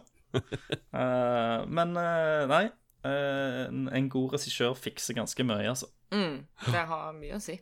Uh, 0.95 1.65
men 1.77 1.97
uh, 1.99 2.47
nei, 2.53 2.67
en, 3.09 3.87
en 3.91 4.09
god 4.13 4.37
regissør 4.37 4.77
fikser 4.79 5.17
ganske 5.19 5.47
mye, 5.47 5.69
altså. 5.73 5.91
Mm, 6.13 6.43
det 6.69 6.87
har 6.93 7.13
mye 7.17 7.39
å 7.39 7.43
si. 7.43 7.59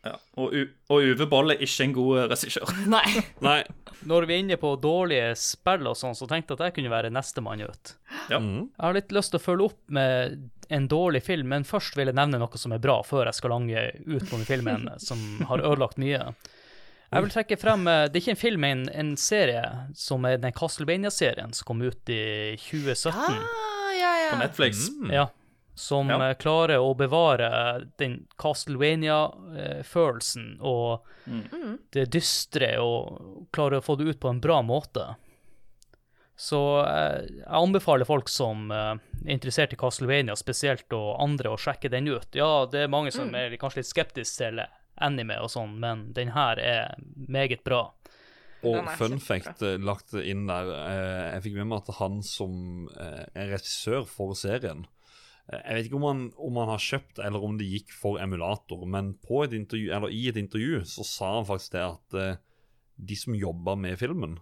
Ja. 0.00 0.14
Og, 0.40 0.54
U 0.54 0.60
og 0.94 1.04
Uwe 1.04 1.26
Boll 1.28 1.52
er 1.52 1.60
ikke 1.60 1.84
en 1.84 1.94
god 1.96 2.22
eh, 2.22 2.28
regissør. 2.32 2.70
Nei. 2.94 3.04
Nei. 3.46 3.60
Når 4.08 4.26
vi 4.28 4.36
er 4.36 4.44
inne 4.44 4.60
på 4.60 4.72
dårlige 4.80 5.34
spill 5.36 5.90
og 5.90 5.98
sånn, 5.98 6.16
så 6.16 6.28
tenkte 6.30 6.54
jeg 6.54 6.60
at 6.60 6.70
jeg 6.70 6.78
kunne 6.78 6.92
være 6.94 7.10
nestemann 7.12 7.66
ut. 7.66 7.92
Ja. 8.32 8.40
Mm. 8.40 8.70
Jeg 8.70 8.86
har 8.86 8.96
litt 8.96 9.12
lyst 9.12 9.34
til 9.34 9.40
å 9.40 9.44
følge 9.44 9.68
opp 9.68 9.82
med 9.92 10.48
en 10.70 10.86
dårlig 10.88 11.24
film, 11.26 11.50
men 11.52 11.66
først 11.68 11.98
vil 11.98 12.08
jeg 12.08 12.16
nevne 12.16 12.40
noe 12.40 12.62
som 12.62 12.72
er 12.72 12.80
bra, 12.82 13.00
før 13.04 13.26
jeg 13.28 13.40
skal 13.40 13.52
lange 13.56 13.90
ut 14.06 14.24
på 14.24 14.38
den 14.38 14.48
filmen 14.48 14.88
som 15.08 15.20
har 15.50 15.64
ødelagt 15.66 16.00
mye. 16.00 16.30
Jeg 17.10 17.24
vil 17.24 17.32
trekke 17.34 17.56
frem 17.58 17.88
eh, 17.90 18.04
Det 18.06 18.20
er 18.20 18.22
ikke 18.22 18.36
en 18.36 18.44
film, 18.44 18.64
men 18.64 18.86
en, 18.94 19.12
serie 19.20 19.66
som 19.98 20.24
er 20.24 20.40
den 20.40 20.54
Castlevania-serien 20.56 21.52
som 21.56 21.68
kom 21.68 21.84
ut 21.84 22.14
i 22.14 22.56
2017. 22.62 23.12
Ah, 23.12 23.34
ja, 23.34 23.42
ja. 23.42 23.79
På 24.30 24.36
Netflix. 24.38 24.88
Mm. 24.90 25.10
Ja. 25.14 25.28
Som 25.74 26.08
Ja. 26.10 26.28
eh, 26.30 26.34
klarer 26.36 26.78
å 26.82 26.94
bevare 26.96 27.86
den 27.98 28.26
Castlevania-følelsen 28.36 30.56
og 30.60 31.00
det 31.94 32.10
dystre, 32.12 32.74
og 32.82 33.46
klarer 33.54 33.78
å 33.78 33.82
få 33.84 33.96
det 33.98 34.04
ut 34.10 34.20
på 34.20 34.28
en 34.28 34.40
bra 34.40 34.60
måte. 34.62 35.14
Så 36.40 36.60
eh, 36.86 37.20
jeg 37.28 37.44
anbefaler 37.46 38.04
folk 38.08 38.28
som 38.32 38.70
eh, 38.72 38.94
er 39.26 39.32
interessert 39.36 39.72
i 39.72 39.76
Castlevania 39.80 40.36
spesielt, 40.36 40.92
og 40.96 41.16
andre, 41.20 41.50
å 41.52 41.56
sjekke 41.60 41.90
den 41.92 42.08
ut. 42.08 42.28
Ja, 42.36 42.66
det 42.70 42.80
er 42.86 42.92
mange 42.92 43.10
som 43.12 43.34
er 43.36 43.56
kanskje 43.60 43.76
litt 43.82 43.90
skeptiske 43.92 44.36
til 44.50 44.60
anime 45.00 45.36
og 45.40 45.50
sånn, 45.52 45.78
men 45.80 46.12
den 46.16 46.28
her 46.36 46.58
er 46.60 46.94
meget 47.28 47.64
bra. 47.64 47.86
Og 48.66 48.88
fun 48.98 49.20
fact 49.22 49.62
eh, 49.64 49.78
lagt 49.80 50.12
inn 50.20 50.46
der 50.50 50.68
eh, 50.74 51.26
Jeg 51.34 51.44
fikk 51.46 51.58
med 51.60 51.70
meg 51.70 51.84
at 51.84 51.94
han 52.00 52.18
som 52.26 52.88
eh, 52.92 53.24
er 53.32 53.54
regissør 53.54 54.04
for 54.08 54.36
serien 54.38 54.84
Jeg 55.48 55.76
vet 55.76 55.88
ikke 55.88 55.98
om 56.00 56.06
han, 56.08 56.20
om 56.36 56.60
han 56.60 56.72
har 56.74 56.84
kjøpt 56.84 57.22
eller 57.24 57.46
om 57.46 57.56
det 57.58 57.70
gikk 57.70 57.94
for 57.96 58.20
emulator, 58.22 58.84
men 58.86 59.14
på 59.24 59.42
et 59.46 59.56
intervju, 59.56 59.88
eller 59.96 60.12
i 60.14 60.28
et 60.30 60.38
intervju 60.38 60.84
så 60.86 61.06
sa 61.06 61.32
han 61.38 61.48
faktisk 61.48 61.74
det 61.74 61.86
at 61.88 62.18
de 63.00 63.16
som 63.18 63.34
jobba 63.34 63.74
med 63.80 63.98
filmen, 63.98 64.36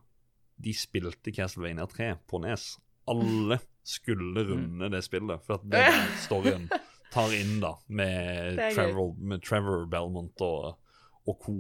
de 0.61 0.75
spilte 0.77 1.33
Castlevania 1.33 1.87
3 1.89 2.11
på 2.29 2.43
Nes. 2.43 2.67
Alle 3.09 3.61
skulle 3.87 4.45
runde 4.51 4.91
det 4.93 5.01
spillet, 5.07 5.41
for 5.47 5.57
at 5.57 5.67
det 5.71 5.85
er 5.89 6.13
storyen 6.27 6.69
tar 7.15 7.33
inn 7.33 7.57
da 7.63 7.73
med. 7.87 8.59
Trevor, 8.75 9.15
med 9.17 9.45
Trevor 9.45 9.87
Belmont 9.89 10.45
og, 10.45 10.77
og 11.25 11.39
co. 11.45 11.57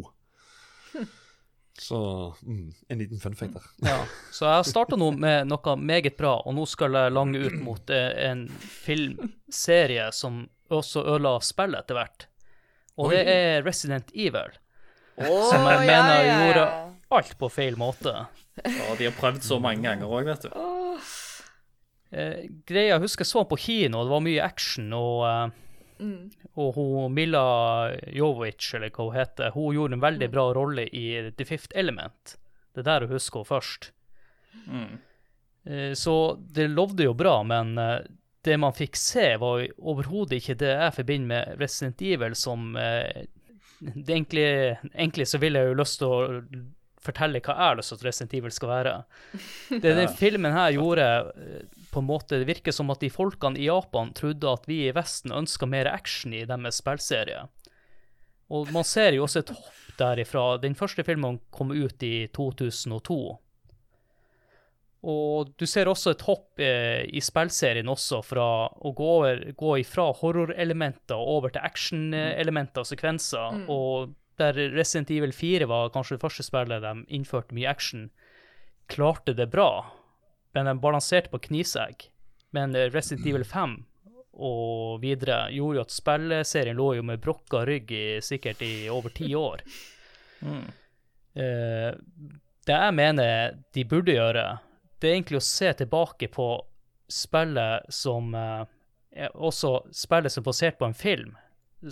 Så 1.78 2.34
mm, 2.42 2.72
en 2.88 2.98
liten 2.98 3.20
fun 3.20 3.36
fact 3.38 3.54
der. 3.54 3.66
Ja, 3.86 3.98
så 4.34 4.48
jeg 4.50 4.70
starta 4.72 4.98
nå 4.98 5.12
med 5.14 5.46
noe 5.50 5.76
meget 5.78 6.16
bra, 6.18 6.38
og 6.42 6.56
nå 6.56 6.66
skal 6.66 6.96
jeg 6.98 7.14
lange 7.14 7.38
ut 7.38 7.54
mot 7.62 7.92
eh, 7.94 8.10
en 8.28 8.48
filmserie 8.58 10.08
som 10.12 10.46
også 10.74 11.04
ødela 11.06 11.36
spillet 11.44 11.86
etter 11.86 12.00
hvert. 12.00 12.26
Og 12.98 13.14
det 13.14 13.22
er 13.30 13.62
Resident 13.62 14.10
Evil, 14.10 14.56
som 15.14 15.62
jeg 15.70 15.86
mener 15.86 16.16
ja, 16.18 16.26
ja. 16.26 16.38
gjorde 16.42 16.66
alt 17.14 17.38
på 17.38 17.50
feil 17.52 17.78
måte. 17.78 18.14
Ja, 18.58 18.90
de 18.98 19.06
har 19.06 19.14
prøvd 19.14 19.44
så 19.46 19.60
mange 19.62 19.86
ganger 19.86 20.10
òg, 20.10 20.26
vet 20.26 20.48
du. 20.48 20.50
Eh, 22.10 22.48
greia, 22.66 22.96
jeg 22.96 23.04
husker 23.04 23.22
jeg 23.22 23.30
så 23.30 23.44
den 23.44 23.50
på 23.52 23.60
kino, 23.60 24.02
det 24.02 24.12
var 24.14 24.24
mye 24.24 24.42
action, 24.44 24.90
og, 24.96 25.22
eh, 25.28 25.67
og 26.58 26.76
hun 26.76 27.14
Mila 27.14 27.42
Jovic, 28.14 28.70
eller 28.74 28.92
hva 28.94 29.08
hun 29.08 29.16
heter, 29.16 29.50
hun 29.54 29.74
gjorde 29.76 29.98
en 29.98 30.04
veldig 30.04 30.28
bra 30.32 30.46
rolle 30.56 30.86
i 30.88 31.06
The 31.30 31.46
Fifth 31.48 31.74
Element. 31.78 32.36
Det 32.74 32.84
er 32.84 32.90
der 32.90 33.06
hun 33.06 33.16
husker 33.16 33.42
henne 33.42 33.52
først. 33.52 33.92
Mm. 34.68 34.98
så 35.96 36.14
det 36.54 36.70
lovde 36.72 37.04
jo 37.04 37.12
bra, 37.16 37.42
men 37.44 37.78
eh, 37.78 38.00
det 38.44 38.56
man 38.60 38.74
fikk 38.76 38.96
se, 38.96 39.36
var 39.40 39.64
overhodet 39.78 40.38
ikke 40.38 40.56
det 40.60 40.72
jeg 40.72 40.94
forbinder 40.96 41.28
med 41.28 41.60
Resident 41.60 42.02
Evil 42.02 42.36
som 42.38 42.76
eh, 42.80 43.26
det 43.78 44.14
egentlig, 44.14 44.48
egentlig 44.94 45.28
så 45.28 45.38
vil 45.38 45.58
jeg 45.58 45.70
jo 45.70 45.78
lyst 45.78 46.00
til 46.00 46.10
å 46.10 46.40
fortelle 47.02 47.40
hva 47.44 47.54
jeg 47.54 47.70
har 47.70 47.78
lyst 47.78 47.92
til 47.92 48.00
at 48.00 48.06
Resident 48.08 48.34
Evil 48.38 48.54
skal 48.54 48.72
være. 48.72 48.94
Det 49.84 49.94
den 50.00 50.14
filmen 50.18 50.54
her 50.56 50.74
gjorde, 50.74 51.08
eh, 51.38 51.77
på 51.92 52.02
en 52.02 52.08
måte 52.08 52.38
Det 52.40 52.48
virker 52.48 52.74
som 52.74 52.90
at 52.92 53.00
de 53.00 53.10
folkene 53.12 53.58
i 53.58 53.68
Japan 53.68 54.12
trodde 54.16 54.50
at 54.50 54.68
vi 54.68 54.82
i 54.86 54.94
Vesten 54.94 55.32
ønska 55.34 55.66
mer 55.66 55.88
action 55.90 56.34
i 56.36 56.44
deres 56.48 56.80
spillserie. 56.82 57.46
Og 58.48 58.70
man 58.72 58.86
ser 58.86 59.16
jo 59.16 59.26
også 59.26 59.42
et 59.42 59.52
hopp 59.52 59.98
derifra. 59.98 60.46
Den 60.62 60.76
første 60.78 61.04
filmen 61.04 61.40
kom 61.52 61.72
ut 61.74 62.02
i 62.06 62.28
2002. 62.34 63.18
Og 65.08 65.50
du 65.60 65.66
ser 65.68 65.86
også 65.90 66.14
et 66.14 66.24
hopp 66.26 66.62
eh, 66.62 67.04
i 67.06 67.20
spillserien 67.22 67.88
også, 67.88 68.22
fra 68.26 68.46
å 68.66 68.92
gå, 68.96 69.10
over, 69.20 69.44
gå 69.58 69.76
ifra 69.84 70.08
horrorelementer 70.20 71.18
over 71.18 71.54
til 71.54 71.62
actionelementer 71.62 72.82
og 72.82 72.88
sekvenser. 72.88 73.62
Og 73.70 74.16
der 74.40 74.58
Resident 74.74 75.12
Evil 75.14 75.34
4 75.34 75.68
var 75.70 75.92
kanskje 75.94 76.16
det 76.16 76.24
første 76.24 76.46
spillet 76.46 76.82
de 76.82 76.94
innførte 77.14 77.54
mye 77.54 77.70
action, 77.70 78.08
klarte 78.90 79.36
det 79.38 79.50
bra, 79.52 79.84
men 80.52 80.66
den 80.66 80.80
balanserte 80.80 81.30
på 81.30 81.38
knivsegg. 81.38 82.08
Men 82.50 82.74
eh, 82.74 82.90
Resident 82.90 83.26
Evil 83.26 83.44
5 83.44 83.76
og 84.38 85.00
videre 85.02 85.48
gjorde 85.50 85.80
jo 85.80 85.84
at 85.84 85.94
spilleserien 85.94 86.78
lå 86.78 86.92
jo 86.98 87.04
med 87.06 87.20
brokka 87.22 87.64
rygg 87.66 87.90
i 87.92 88.06
sikkert 88.22 88.62
i 88.62 88.72
over 88.92 89.10
ti 89.14 89.32
år. 89.34 89.64
Eh, 91.34 91.90
det 92.68 92.78
jeg 92.84 92.94
mener 92.94 93.58
de 93.74 93.84
burde 93.88 94.14
gjøre, 94.14 94.46
det 94.98 95.08
er 95.08 95.16
egentlig 95.16 95.40
å 95.40 95.46
se 95.48 95.72
tilbake 95.80 96.30
på 96.34 96.48
spillet 97.10 97.88
som 97.94 98.34
eh, 98.34 99.28
også 99.34 99.72
spillet 99.94 100.32
som 100.32 100.44
er 100.44 100.48
basert 100.50 100.78
på 100.78 100.86
en 100.86 100.96
film 100.96 101.36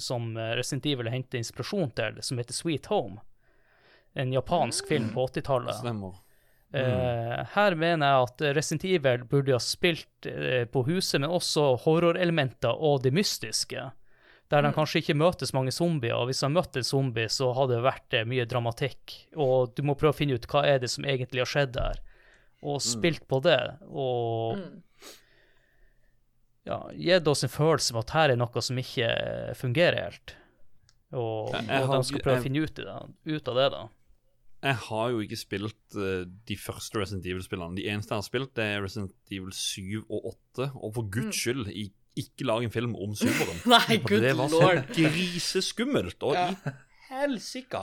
som 0.03 0.33
Resident 0.35 0.87
Evil 0.91 1.09
henter 1.13 1.39
inspirasjon 1.39 1.93
til, 1.95 2.17
som 2.27 2.39
heter 2.41 2.55
Sweet 2.55 2.89
Home. 2.91 3.21
En 4.19 4.33
japansk 4.35 4.89
film 4.89 5.13
på 5.15 5.27
80-tallet. 5.29 5.79
Eh, 6.75 7.45
her 7.55 7.77
mener 7.79 8.11
jeg 8.11 8.25
at 8.27 8.43
Resident 8.57 8.87
Evil 8.89 9.23
burde 9.31 9.55
ha 9.55 9.61
spilt 9.63 10.27
eh, 10.29 10.65
på 10.69 10.83
huset, 10.89 11.21
men 11.23 11.31
også 11.31 11.75
horrorelementer 11.85 12.75
og 12.75 13.05
det 13.05 13.15
mystiske. 13.15 13.91
Der 14.51 14.63
de 14.63 14.71
kanskje 14.75 15.01
ikke 15.03 15.17
møtes 15.19 15.51
mange 15.55 15.73
zombier, 15.75 16.15
og 16.15 16.29
hvis 16.29 16.45
de 16.45 16.51
møtte 16.55 16.83
en 16.83 16.87
zombie, 16.87 17.31
så 17.33 17.51
hadde 17.57 17.79
det 17.79 17.87
vært 17.87 18.19
eh, 18.19 18.27
mye 18.29 18.47
dramatikk. 18.51 19.15
Og 19.35 19.73
du 19.75 19.83
må 19.87 19.97
prøve 19.99 20.15
å 20.15 20.19
finne 20.19 20.39
ut 20.39 20.49
hva 20.51 20.65
er 20.69 20.83
det 20.83 20.91
som 20.93 21.07
egentlig 21.07 21.43
har 21.43 21.51
skjedd 21.51 21.75
der, 21.79 22.03
og 22.67 22.83
spilt 22.83 23.27
på 23.31 23.41
det. 23.45 23.61
Og 23.91 24.59
ja, 26.67 26.81
gitt 26.99 27.29
oss 27.31 27.47
en 27.47 27.53
følelse 27.53 27.95
av 27.95 28.03
at 28.03 28.15
her 28.17 28.35
er 28.35 28.41
noe 28.41 28.63
som 28.63 28.79
ikke 28.83 29.11
fungerer 29.59 30.09
helt. 30.09 30.35
Og, 31.15 31.55
og 31.55 31.93
de 31.93 32.01
skal 32.09 32.23
prøve 32.25 32.41
å 32.41 32.43
finne 32.43 32.65
ut, 32.67 32.81
i 32.83 32.87
det, 32.87 32.97
ut 33.37 33.51
av 33.53 33.61
det, 33.61 33.67
da. 33.75 33.83
Jeg 34.65 34.79
har 34.87 35.11
jo 35.13 35.21
ikke 35.21 35.37
spilt 35.39 35.97
uh, 35.99 36.25
de 36.49 36.57
første 36.59 36.99
Resident 36.99 37.27
Evil-spillene. 37.29 37.77
De 37.77 37.85
eneste 37.93 38.15
jeg 38.15 38.23
har 38.23 38.27
spilt, 38.27 38.55
det 38.57 38.65
er 38.65 38.83
Resident 38.83 39.13
Evil 39.31 39.53
7 39.53 40.07
og 40.09 40.33
8. 40.57 40.71
Og 40.81 40.95
for 40.97 41.11
guds 41.13 41.37
skyld, 41.37 41.69
ikke 42.17 42.49
lag 42.49 42.65
en 42.65 42.73
film 42.73 42.97
om 42.97 43.15
syveren. 43.19 43.61
Nei, 43.75 43.99
gud, 44.01 44.09
good 44.09 44.25
det 44.25 44.33
var 44.39 44.51
så 44.51 44.63
lord. 44.63 44.83
griseskummelt. 44.97 46.23
Og 46.25 46.35
Ja. 46.39 46.49
i 46.51 46.75
helsike! 47.11 47.83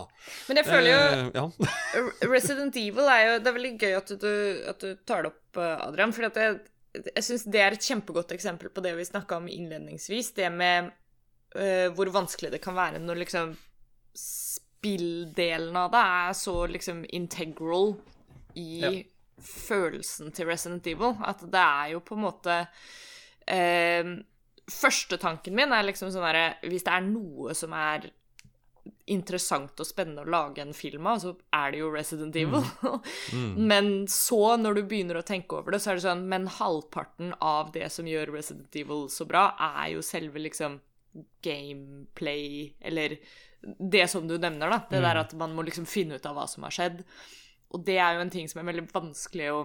Men 0.49 0.59
jeg 0.59 0.67
føler 0.67 0.89
jo 0.89 0.99
uh, 0.99 1.29
ja. 1.37 1.69
Resident 2.33 2.75
Evil 2.81 3.07
er 3.07 3.21
jo 3.23 3.35
Det 3.39 3.51
er 3.51 3.57
veldig 3.59 3.73
gøy 3.79 3.93
at 4.01 4.15
du, 4.19 4.31
at 4.73 4.83
du 4.83 4.89
tar 5.07 5.23
det 5.23 5.31
opp, 5.31 5.61
eh, 5.61 5.85
Adrian. 5.87 6.15
For 6.15 6.27
jeg, 6.27 6.57
jeg 7.07 7.27
syns 7.29 7.45
det 7.53 7.61
er 7.61 7.77
et 7.77 7.87
kjempegodt 7.87 8.33
eksempel 8.35 8.73
på 8.73 8.83
det 8.83 8.95
vi 8.97 9.07
snakka 9.07 9.39
om 9.39 9.47
innledningsvis. 9.47 10.33
Det 10.41 10.49
med 10.51 10.91
uh, 11.55 11.87
hvor 11.95 12.11
vanskelig 12.17 12.51
det 12.57 12.61
kan 12.65 12.75
være 12.75 12.99
når 13.03 13.23
liksom 13.23 13.53
spilldelen 14.83 15.75
av 15.79 15.91
det 15.93 16.03
er 16.03 16.33
så 16.35 16.55
liksom 16.67 17.05
integral 17.15 17.95
i 18.59 19.05
følelsen 19.43 20.33
til 20.35 20.49
Resident 20.49 20.87
Evil. 20.87 21.15
At 21.23 21.43
det 21.47 21.61
er 21.63 21.93
jo 21.93 22.03
på 22.03 22.17
en 22.17 22.25
måte 22.27 22.59
eh, 23.47 24.13
Første 24.71 25.17
tanken 25.19 25.55
min 25.57 25.73
er 25.75 25.83
liksom 25.83 26.07
sånn 26.13 26.23
herre 26.23 26.53
Hvis 26.63 26.85
det 26.87 26.93
er 26.95 27.03
noe 27.03 27.51
som 27.57 27.73
er 27.75 28.05
interessant 29.11 29.79
og 29.79 29.87
spennende 29.87 30.23
å 30.23 30.31
lage 30.31 30.63
en 30.63 30.71
film 30.75 31.07
av, 31.07 31.19
så 31.19 31.33
er 31.55 31.71
det 31.71 31.79
jo 31.81 31.91
Resident 31.91 32.35
Evil. 32.39 32.63
Men 33.71 34.07
så, 34.11 34.57
når 34.59 34.77
du 34.77 34.81
begynner 34.87 35.19
å 35.19 35.25
tenke 35.27 35.55
over 35.55 35.75
det, 35.75 35.79
så 35.83 35.91
er 35.91 35.99
det 35.99 36.05
sånn 36.05 36.25
Men 36.31 36.49
halvparten 36.51 37.31
av 37.43 37.71
det 37.75 37.89
som 37.95 38.07
gjør 38.07 38.31
Resident 38.35 38.75
Evil 38.79 39.09
så 39.11 39.27
bra, 39.27 39.49
er 39.79 39.93
jo 39.95 40.03
selve 40.03 40.43
liksom 40.43 40.79
gameplay, 41.43 42.73
eller 42.83 43.17
det 43.79 44.09
som 44.11 44.27
du 44.27 44.37
nevner, 44.37 44.69
da. 44.69 44.79
Det 44.89 45.01
der 45.01 45.21
at 45.23 45.33
man 45.39 45.53
må 45.55 45.63
liksom 45.65 45.85
finne 45.87 46.15
ut 46.19 46.25
av 46.25 46.35
hva 46.35 46.47
som 46.49 46.63
har 46.67 46.71
skjedd. 46.75 47.03
Og 47.73 47.85
det 47.85 47.97
er 47.97 48.15
jo 48.17 48.21
en 48.25 48.29
ting 48.33 48.47
som 48.51 48.59
er 48.61 48.67
veldig 48.73 48.87
vanskelig 48.93 49.47
å 49.53 49.61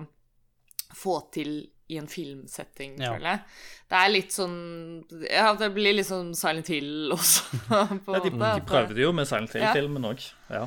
få 0.96 1.18
til 1.34 1.68
i 1.88 1.96
en 1.99 2.07
filmsetting, 2.09 2.99
Ja. 3.01 3.14
føler 3.14 3.28
jeg. 3.30 3.40
Det 3.88 3.96
er 3.99 4.09
litt 4.12 4.30
sånn 4.32 5.05
Ja, 5.30 5.55
det 5.55 5.70
blir 5.74 5.94
litt 5.96 6.07
sånn 6.07 6.34
Silent 6.36 6.68
Hill 6.68 7.11
også, 7.12 7.42
på 8.05 8.14
Ja, 8.14 8.20
de, 8.24 8.30
måte. 8.30 8.61
de 8.61 8.66
prøvde 8.68 9.01
jo 9.03 9.12
med 9.16 9.26
Silent 9.28 9.53
Hill-filmen 9.57 10.05
òg. 10.05 10.24
Ja. 10.51 10.66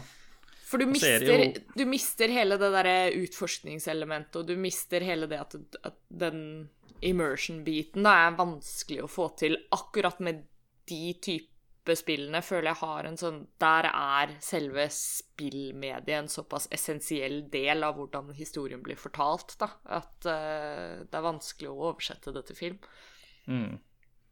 For 0.65 0.77
du 0.79 0.85
mister, 0.87 1.21
er 1.21 1.45
jo- 1.53 1.61
du 1.75 1.85
mister 1.85 2.27
hele 2.31 2.57
det 2.57 2.71
derre 2.73 3.11
utforskningselementet, 3.21 4.35
og 4.39 4.47
du 4.47 4.55
mister 4.55 5.01
hele 5.03 5.27
det 5.27 5.39
at, 5.41 5.55
at 5.83 5.97
den 6.09 6.69
immersion-biten 7.03 8.03
da 8.05 8.13
er 8.27 8.37
vanskelig 8.37 9.01
å 9.03 9.09
få 9.09 9.29
til. 9.37 9.57
Akkurat 9.71 10.19
med 10.23 10.43
de 10.87 11.13
type 11.91 11.99
spillene 11.99 12.41
føler 12.43 12.71
jeg 12.71 12.79
har 12.81 13.07
en 13.09 13.17
sånn 13.19 13.39
Der 13.59 13.87
er 13.91 14.33
selve 14.43 14.87
spillmediet 14.93 16.17
en 16.21 16.27
såpass 16.31 16.67
essensiell 16.71 17.49
del 17.51 17.83
av 17.83 17.95
hvordan 17.99 18.33
historien 18.37 18.81
blir 18.83 18.95
fortalt, 18.99 19.55
da. 19.59 19.69
At 19.85 20.27
uh, 20.27 21.03
det 21.05 21.17
er 21.17 21.25
vanskelig 21.25 21.69
å 21.71 21.91
oversette 21.91 22.33
det 22.35 22.45
til 22.47 22.55
film. 22.55 22.79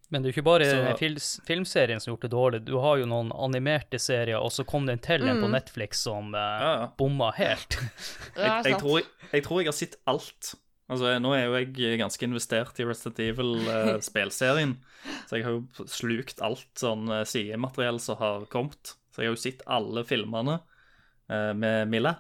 Men 0.10 0.24
det 0.24 0.30
er 0.30 0.32
jo 0.32 0.36
ikke 0.40 0.46
bare 0.48 0.66
Så- 0.66 0.98
fil 0.98 1.18
filmserien 1.46 2.00
som 2.02 2.12
har 2.12 2.16
gjort 2.18 2.22
det 2.26 2.32
dårlig. 2.34 2.62
Du 2.66 2.78
har 2.80 2.98
jo 2.98 3.06
noen 3.06 3.32
animerte 3.36 4.00
serier, 4.00 4.40
og 4.40 4.52
så 4.52 4.66
kom 4.66 4.86
det 4.88 4.94
en 4.98 5.04
til 5.06 5.28
en 5.30 5.42
på 5.44 5.50
Netflix 5.52 6.02
som 6.08 6.34
uh, 6.34 6.40
Ja, 6.40 6.72
ja. 6.80 6.88
bomma 6.98 7.32
helt. 7.38 7.78
Jeg, 8.36 8.66
jeg, 8.66 8.80
tror, 8.80 9.02
jeg 9.34 9.44
tror 9.46 9.62
jeg 9.62 9.68
har 9.68 9.78
sett 9.78 10.00
alt. 10.08 10.56
Altså, 10.90 11.12
Nå 11.22 11.34
er 11.38 11.44
jo 11.46 11.60
jeg 11.60 12.00
ganske 12.02 12.26
investert 12.26 12.80
i 12.82 12.88
Resident 12.88 13.22
Evil-spillserien. 13.22 14.74
så 15.30 15.38
jeg 15.38 15.46
har 15.46 15.58
jo 15.58 15.86
slukt 15.90 16.42
alt 16.46 16.66
sånn 16.80 17.06
uh, 17.12 17.22
sidemateriell 17.30 18.02
som 18.02 18.18
har 18.22 18.48
kommet. 18.50 18.96
Så 19.14 19.22
jeg 19.22 19.30
har 19.30 19.38
jo 19.38 19.44
sett 19.44 19.62
alle 19.70 20.04
filmene 20.08 20.58
uh, 21.30 21.54
med 21.54 21.92
Milla. 21.94 22.16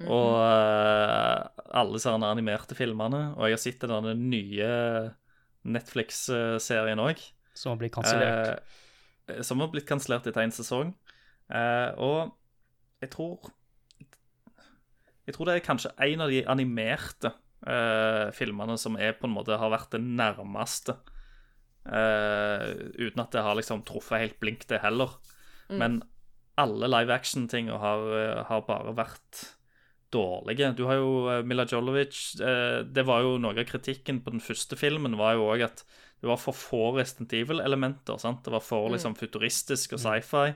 Og 0.00 0.36
uh, 0.40 1.46
alle 1.76 2.00
sånne 2.02 2.32
animerte 2.32 2.76
filmene. 2.78 3.30
Og 3.36 3.46
jeg 3.46 3.56
har 3.56 3.62
sett 3.62 3.86
den 3.90 4.26
nye 4.32 4.70
Netflix-serien 5.68 7.02
òg. 7.02 7.20
Som 7.54 7.74
har 7.74 7.80
blitt 7.82 7.94
kansellert. 7.94 8.64
Eh, 9.28 9.42
som 9.42 9.60
har 9.60 9.70
blitt 9.72 9.88
kansellert 9.88 10.26
etter 10.28 10.44
én 10.44 10.54
sesong. 10.54 10.94
Eh, 11.50 11.88
og 11.98 12.36
jeg 13.02 13.10
tror 13.10 13.50
Jeg 15.26 15.34
tror 15.36 15.46
det 15.46 15.54
er 15.54 15.62
kanskje 15.62 15.90
en 16.02 16.22
av 16.24 16.30
de 16.32 16.40
animerte 16.48 17.30
eh, 17.66 18.28
filmene 18.36 18.76
som 18.80 18.96
er 19.00 19.16
på 19.18 19.28
en 19.28 19.34
måte 19.34 19.58
har 19.60 19.72
vært 19.72 19.96
det 19.96 20.02
nærmeste. 20.04 20.96
Eh, 21.84 22.66
uten 23.00 23.24
at 23.24 23.32
det 23.34 23.44
har 23.44 23.58
liksom 23.58 23.84
truffet 23.88 24.24
helt 24.24 24.40
blink, 24.42 24.66
det 24.70 24.82
heller. 24.84 25.18
Men 25.70 26.00
alle 26.60 26.88
live 26.90 27.14
action-tinga 27.14 27.78
har, 27.78 28.04
eh, 28.18 28.44
har 28.44 28.66
bare 28.66 28.94
vært 28.96 29.44
dårlige. 30.12 30.74
Du 30.76 30.84
har 30.88 30.98
jo 30.98 31.28
eh, 31.30 31.42
Mila 31.46 31.64
Jolovic 31.64 32.40
eh, 32.40 32.82
Det 32.82 33.04
var 33.06 33.22
jo 33.22 33.36
noe 33.38 33.54
av 33.54 33.68
kritikken 33.68 34.20
på 34.24 34.34
den 34.34 34.42
første 34.42 34.76
filmen, 34.76 35.18
var 35.18 35.38
jo 35.38 35.48
òg 35.52 35.64
at 35.68 35.84
det 36.20 36.28
var 36.28 36.40
for 36.40 36.56
få 36.56 36.82
Resident 36.98 37.32
Evil-elementer. 37.32 38.18
sant? 38.20 38.42
Det 38.44 38.52
var 38.52 38.60
for 38.60 38.90
liksom 38.92 39.14
futuristisk 39.16 39.94
og 39.96 40.02
sci-fi. 40.02 40.50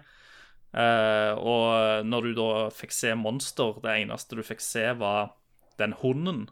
Uh, 0.74 1.32
og 1.38 2.04
når 2.04 2.26
du 2.26 2.30
da 2.36 2.48
fikk 2.74 2.92
se 2.92 3.14
monster, 3.16 3.78
det 3.80 3.94
eneste 4.02 4.36
du 4.36 4.42
fikk 4.44 4.60
se, 4.60 4.82
var 4.98 5.30
den 5.80 5.94
hunden. 6.02 6.42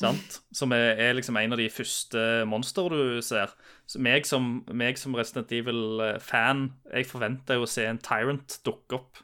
Sant? 0.00 0.38
Som 0.56 0.72
er, 0.72 0.94
er 0.96 1.14
liksom 1.18 1.36
en 1.36 1.52
av 1.52 1.58
de 1.60 1.66
første 1.68 2.20
monster 2.48 2.88
du 2.92 3.20
ser. 3.24 3.52
Så 3.90 4.00
meg 4.00 4.24
som, 4.24 4.62
meg 4.72 4.96
som 4.96 5.12
Resident 5.18 5.50
Evil-fan, 5.52 6.70
jeg 6.94 7.08
forventer 7.10 7.58
jo 7.58 7.66
å 7.66 7.68
se 7.68 7.84
en 7.90 7.98
Tyrant 8.00 8.58
dukke 8.64 8.96
opp 8.96 9.20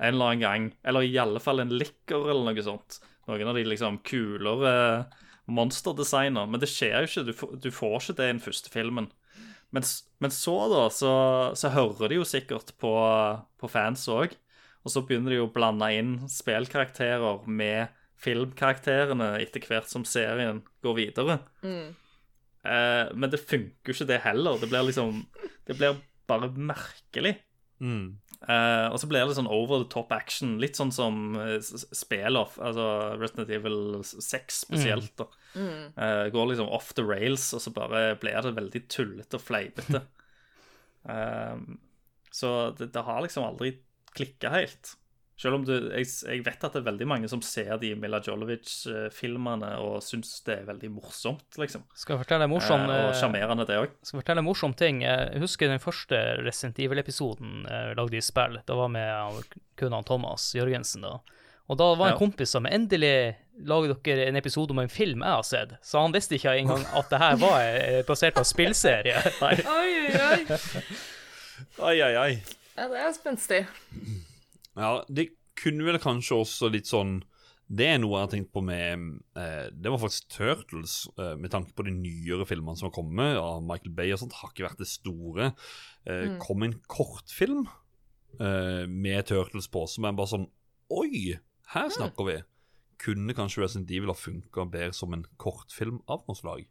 en 0.00 0.14
eller 0.14 0.26
annen 0.34 0.40
gang. 0.44 0.66
Eller 0.84 1.04
i 1.08 1.16
alle 1.20 1.40
fall 1.44 1.60
en 1.60 1.72
Licker 1.76 2.28
eller 2.32 2.52
noe 2.52 2.62
sånt. 2.64 3.00
Noen 3.28 3.48
av 3.50 3.56
de 3.58 3.64
liksom 3.68 3.98
kulere 4.08 5.06
monsterdesigner. 5.48 6.46
Men 6.48 6.60
det 6.62 6.68
skjer 6.72 7.02
jo 7.02 7.08
ikke. 7.08 7.24
Du, 7.28 7.32
får- 7.36 7.56
du 7.64 7.70
får 7.72 7.96
ikke 8.02 8.16
det 8.20 8.28
i 8.28 8.32
den 8.34 8.44
første 8.44 8.72
filmen. 8.72 9.08
Men, 9.72 9.84
men 10.24 10.32
så, 10.32 10.54
da, 10.72 10.86
så, 10.92 11.12
så 11.56 11.72
hører 11.74 12.08
de 12.12 12.20
jo 12.20 12.24
sikkert 12.28 12.72
på, 12.80 12.92
på 13.60 13.68
fans 13.72 14.06
òg. 14.12 14.32
Og 14.86 14.92
så 14.94 15.02
begynner 15.04 15.34
de 15.34 15.40
å 15.44 15.50
blande 15.52 15.88
inn 15.96 16.14
spillkarakterer 16.32 17.44
med 17.48 17.88
filmkarakterene 18.18 19.34
etter 19.42 19.64
hvert 19.68 19.90
som 19.90 20.06
serien 20.08 20.62
går 20.84 20.96
videre. 20.98 21.38
Eh, 22.66 23.10
men 23.14 23.32
det 23.32 23.42
funker 23.44 23.92
jo 23.92 23.96
ikke, 23.96 24.08
det 24.10 24.22
heller. 24.26 24.58
Det 24.60 24.70
blir 24.70 24.88
liksom 24.88 25.22
Det 25.68 25.76
blir 25.78 26.00
bare 26.28 26.50
merkelig. 26.52 27.36
Mm. 27.80 28.18
Eh, 28.38 28.86
og 28.92 28.98
så 29.00 29.08
blir 29.10 29.26
det 29.26 29.36
sånn 29.38 29.50
over 29.50 29.82
the 29.82 29.88
top 29.92 30.12
action. 30.14 30.58
Litt 30.62 30.78
sånn 30.78 30.92
som 30.94 31.36
uh, 31.38 31.58
spel-off, 31.62 32.58
altså 32.62 33.16
Resident 33.18 33.50
Evil 33.54 34.02
6 34.04 34.62
spesielt. 34.66 35.14
da. 35.18 35.28
Eh, 35.56 36.28
går 36.34 36.46
liksom 36.52 36.68
off 36.68 36.92
the 36.94 37.04
rails, 37.06 37.50
og 37.54 37.62
så 37.64 37.72
bare 37.74 38.16
blir 38.20 38.38
det 38.42 38.56
veldig 38.58 38.84
tullete 38.92 39.40
og 39.40 39.44
fleipete. 39.48 40.04
Eh, 41.08 41.60
så 42.34 42.48
det, 42.76 42.90
det 42.92 43.02
har 43.06 43.22
liksom 43.24 43.44
aldri 43.46 43.70
klikka 44.12 44.50
helt. 44.52 44.90
Selv 45.38 45.54
om 45.54 45.64
du, 45.64 45.70
jeg, 45.94 46.06
jeg 46.26 46.40
vet 46.42 46.64
at 46.66 46.72
det 46.74 46.80
er 46.80 46.86
veldig 46.88 47.06
mange 47.06 47.28
som 47.30 47.38
ser 47.46 47.76
de 47.78 47.92
Mila 47.94 48.18
Jolovic-filmene 48.26 49.68
og 49.78 50.00
syns 50.02 50.32
det 50.46 50.56
er 50.56 50.64
veldig 50.66 50.90
morsomt, 50.96 51.46
liksom. 51.62 51.84
Skal 51.94 52.16
jeg 52.16 52.24
fortelle 52.24 52.48
en 52.48 52.50
morsom, 52.50 52.82
Eh, 52.88 53.04
og 53.04 53.12
eh, 53.12 53.18
sjarmerende, 53.20 53.66
det 53.68 53.76
òg. 53.78 53.92
skal 54.02 54.18
jeg 54.18 54.24
fortelle 54.24 54.42
en 54.42 54.48
morsom 54.48 54.74
ting. 54.74 55.02
Jeg 55.06 55.38
husker 55.42 55.70
den 55.70 55.78
første 55.82 56.18
Resident 56.42 56.78
Evil-episoden 56.82 57.64
jeg 57.70 57.96
lagde 58.00 58.18
i 58.18 58.24
spill. 58.24 58.58
Da 58.66 58.74
var 58.74 58.88
med 58.90 59.06
han- 59.08 59.44
kun 59.78 59.92
han 59.94 60.04
Thomas 60.04 60.48
Jørgensen, 60.58 61.02
da. 61.06 61.20
Og 61.68 61.76
da 61.78 61.94
var 61.94 62.06
en 62.08 62.12
Ja. 62.14 62.18
kompis 62.18 62.48
som 62.50 62.64
endelig 62.66 63.36
lager 63.62 63.94
dere 64.02 64.26
en 64.26 64.36
episode 64.36 64.70
om 64.70 64.78
en 64.80 64.88
film 64.88 65.20
jeg 65.22 65.28
har 65.30 65.42
sett. 65.42 65.70
Så 65.84 66.00
han 66.00 66.12
visste 66.12 66.34
ikke 66.34 66.56
engang 66.58 66.84
at 66.96 67.10
det 67.10 67.18
her 67.18 67.36
var 67.36 67.60
eh, 67.60 68.02
basert 68.02 68.34
på 68.34 68.40
en 68.40 68.44
spillserie. 68.44 69.14
Oi, 69.42 69.54
oi, 69.54 70.08
oi. 70.18 70.46
oi, 71.78 72.00
oi, 72.02 72.14
oi. 72.16 72.42
Ja, 72.78 72.88
det 72.88 72.96
er 73.06 73.12
spenstig. 73.12 73.66
Ja, 74.78 75.02
det 75.10 75.30
kunne 75.58 75.84
vel 75.88 75.98
kanskje 75.98 76.36
også 76.38 76.68
litt 76.70 76.86
sånn 76.86 77.16
Det 77.68 77.88
er 77.90 77.98
noe 77.98 78.14
jeg 78.14 78.24
har 78.26 78.30
tenkt 78.32 78.52
på 78.54 78.62
med 78.64 79.08
eh, 79.36 79.66
Det 79.74 79.90
var 79.90 79.98
faktisk 80.00 80.28
Turtles, 80.36 80.94
eh, 81.18 81.34
med 81.36 81.50
tanke 81.52 81.74
på 81.76 81.84
de 81.88 81.92
nyere 81.96 82.46
filmene 82.48 82.78
som 82.78 82.86
har 82.88 82.94
kommet 82.94 83.36
av 83.40 83.58
Michael 83.66 83.92
Bay 83.98 84.12
og 84.14 84.22
sånt, 84.22 84.36
har 84.38 84.52
ikke 84.54 84.68
vært 84.68 84.80
det 84.80 84.88
store. 84.88 85.50
Eh, 86.06 86.38
Kom 86.40 86.62
en 86.64 86.78
kortfilm 86.88 87.66
eh, 88.38 88.86
med 88.86 89.26
Turtles 89.28 89.68
på 89.68 89.82
som 89.90 90.06
er 90.08 90.16
bare 90.16 90.32
sånn 90.36 90.48
Oi, 90.94 91.34
her 91.74 91.90
snakker 91.92 92.24
vi! 92.30 92.38
Kunne 92.98 93.34
kanskje 93.36 93.60
Resident 93.66 93.90
Evil 93.92 94.08
ha 94.10 94.16
funka 94.16 94.64
bedre 94.72 94.94
som 94.96 95.12
en 95.14 95.26
kortfilm 95.38 96.00
av 96.08 96.24
noe 96.26 96.38
slag? 96.38 96.64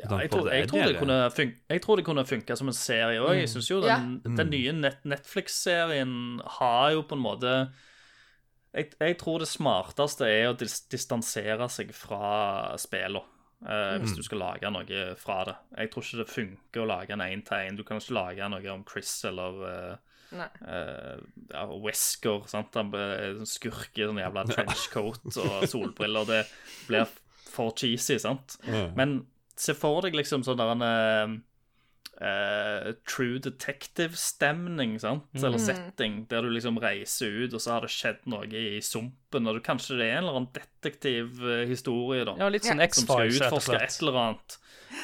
Ja, 0.00 0.08
jeg, 0.22 0.30
tror, 0.32 0.46
jeg, 0.48 0.68
tror 0.70 0.86
det 0.88 0.96
kunne 0.96 1.16
funke, 1.36 1.58
jeg 1.68 1.82
tror 1.84 2.00
det 2.00 2.04
kunne 2.06 2.24
funka 2.24 2.54
som 2.56 2.70
en 2.70 2.76
serie 2.76 3.20
òg. 3.20 3.34
Jeg 3.42 3.50
syns 3.52 3.68
jo 3.68 3.82
den, 3.84 4.14
den 4.24 4.48
nye 4.48 4.72
net 4.72 5.02
Netflix-serien 5.04 6.14
har 6.58 6.94
jo 6.94 7.02
på 7.04 7.18
en 7.18 7.24
måte 7.26 7.56
jeg, 8.72 8.88
jeg 8.96 9.18
tror 9.20 9.42
det 9.42 9.50
smarteste 9.50 10.28
er 10.28 10.46
å 10.48 10.56
dis 10.56 10.78
distansere 10.88 11.68
seg 11.72 11.92
fra 11.96 12.72
spillene. 12.80 13.28
Uh, 13.62 14.00
hvis 14.02 14.16
du 14.18 14.24
skal 14.26 14.40
lage 14.42 14.70
noe 14.74 15.02
fra 15.14 15.36
det. 15.46 15.52
Jeg 15.78 15.90
tror 15.92 16.02
ikke 16.02 16.18
det 16.18 16.32
funker 16.32 16.82
å 16.82 16.86
lage 16.88 17.14
en 17.14 17.22
én-til-én. 17.22 17.76
Du 17.78 17.84
kan 17.86 18.00
ikke 18.00 18.16
lage 18.16 18.48
noe 18.50 18.72
om 18.72 18.82
Chris 18.88 19.12
eller 19.28 19.60
uh, 19.62 20.16
eh, 20.34 21.20
ja, 21.52 21.62
Wesker. 21.84 22.48
sant? 22.50 22.74
Han 22.74 22.90
skurk 23.46 24.00
i 24.00 24.08
sånn 24.08 24.18
jævla 24.18 24.42
trenchcoat 24.50 25.38
og 25.44 25.62
solbriller. 25.70 26.26
Det 26.26 26.40
blir 26.88 27.06
for 27.52 27.70
cheesy, 27.78 28.18
sant? 28.18 28.56
Men 28.98 29.20
se 29.58 29.74
for 29.76 30.00
deg 30.04 30.14
liksom 30.16 30.44
sånn 30.46 30.60
der 30.60 30.70
en 30.72 30.84
eh, 30.86 31.28
eh, 32.22 32.92
True 33.08 33.38
Detective-stemning, 33.42 35.00
sant? 35.02 35.26
Eller 35.36 35.58
setting, 35.62 36.26
der 36.30 36.40
du 36.44 36.48
liksom 36.52 36.76
reiser 36.82 37.30
ut, 37.44 37.54
og 37.54 37.60
så 37.62 37.68
har 37.76 37.80
det 37.86 37.92
skjedd 37.94 38.20
noe 38.30 38.46
i 38.48 38.80
sumpen, 38.84 39.48
og 39.48 39.52
du, 39.58 39.62
kanskje 39.64 39.98
det 40.00 40.06
er 40.08 40.14
en 40.16 40.22
eller 40.24 40.36
annen 40.40 40.54
detektivhistorie, 40.58 42.22
da 42.28 42.32
Ja, 42.40 42.46
litt 42.52 42.64
sånn 42.68 42.78
som 42.78 42.82
skal 42.82 42.90
X-Files, 42.90 43.40
rett 43.40 43.48
og 43.48 43.50
utforske 43.56 43.78
et 43.80 43.96
eller 44.04 44.16
annet. 44.26 44.48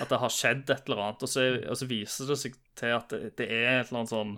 At 0.03 0.09
det 0.13 0.21
har 0.21 0.33
skjedd 0.33 0.67
et 0.69 0.85
eller 0.85 1.01
annet. 1.07 1.21
Og 1.25 1.31
så, 1.33 1.41
og 1.65 1.77
så 1.81 1.87
viser 1.89 2.23
det 2.29 2.39
seg 2.43 2.53
til 2.79 2.93
at 2.99 3.09
det, 3.15 3.21
det 3.41 3.49
er 3.49 3.73
et 3.79 3.89
eller 3.89 4.01
annet 4.03 4.13
sånn 4.13 4.35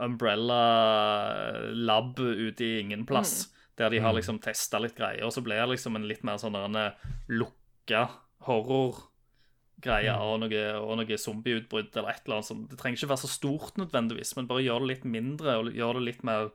Umbrella-lab 0.00 2.12
ute 2.18 2.62
i 2.64 2.80
ingen 2.80 3.04
plass. 3.06 3.32
Der 3.78 3.88
de 3.92 3.98
har 4.02 4.12
liksom 4.12 4.38
testa 4.44 4.78
litt 4.82 4.96
greier, 4.98 5.24
og 5.24 5.32
så 5.32 5.40
blir 5.44 5.58
det 5.62 5.72
liksom 5.76 5.92
en 5.96 6.08
litt 6.08 6.24
mer 6.26 6.36
sånn 6.42 6.76
lukka 7.30 8.02
en 8.40 9.09
horror-greie 9.80 10.14
og 10.20 10.40
noe, 10.40 10.62
og 10.80 10.96
noe 11.00 11.16
zombieutbrudd 11.18 11.96
eller 11.96 12.10
et 12.10 12.22
eller 12.26 12.36
annet 12.36 12.48
sånt. 12.48 12.68
Det 12.70 12.78
trenger 12.78 12.98
ikke 12.98 13.08
være 13.12 13.22
så 13.24 13.30
stort 13.32 13.76
nødvendigvis, 13.80 14.34
men 14.36 14.46
bare 14.50 14.62
gjør 14.64 14.80
det 14.80 14.88
litt 14.94 15.04
mindre 15.04 15.56
og 15.60 15.72
gjør 15.72 15.94
det 15.98 16.02
litt 16.08 16.22
mer 16.24 16.50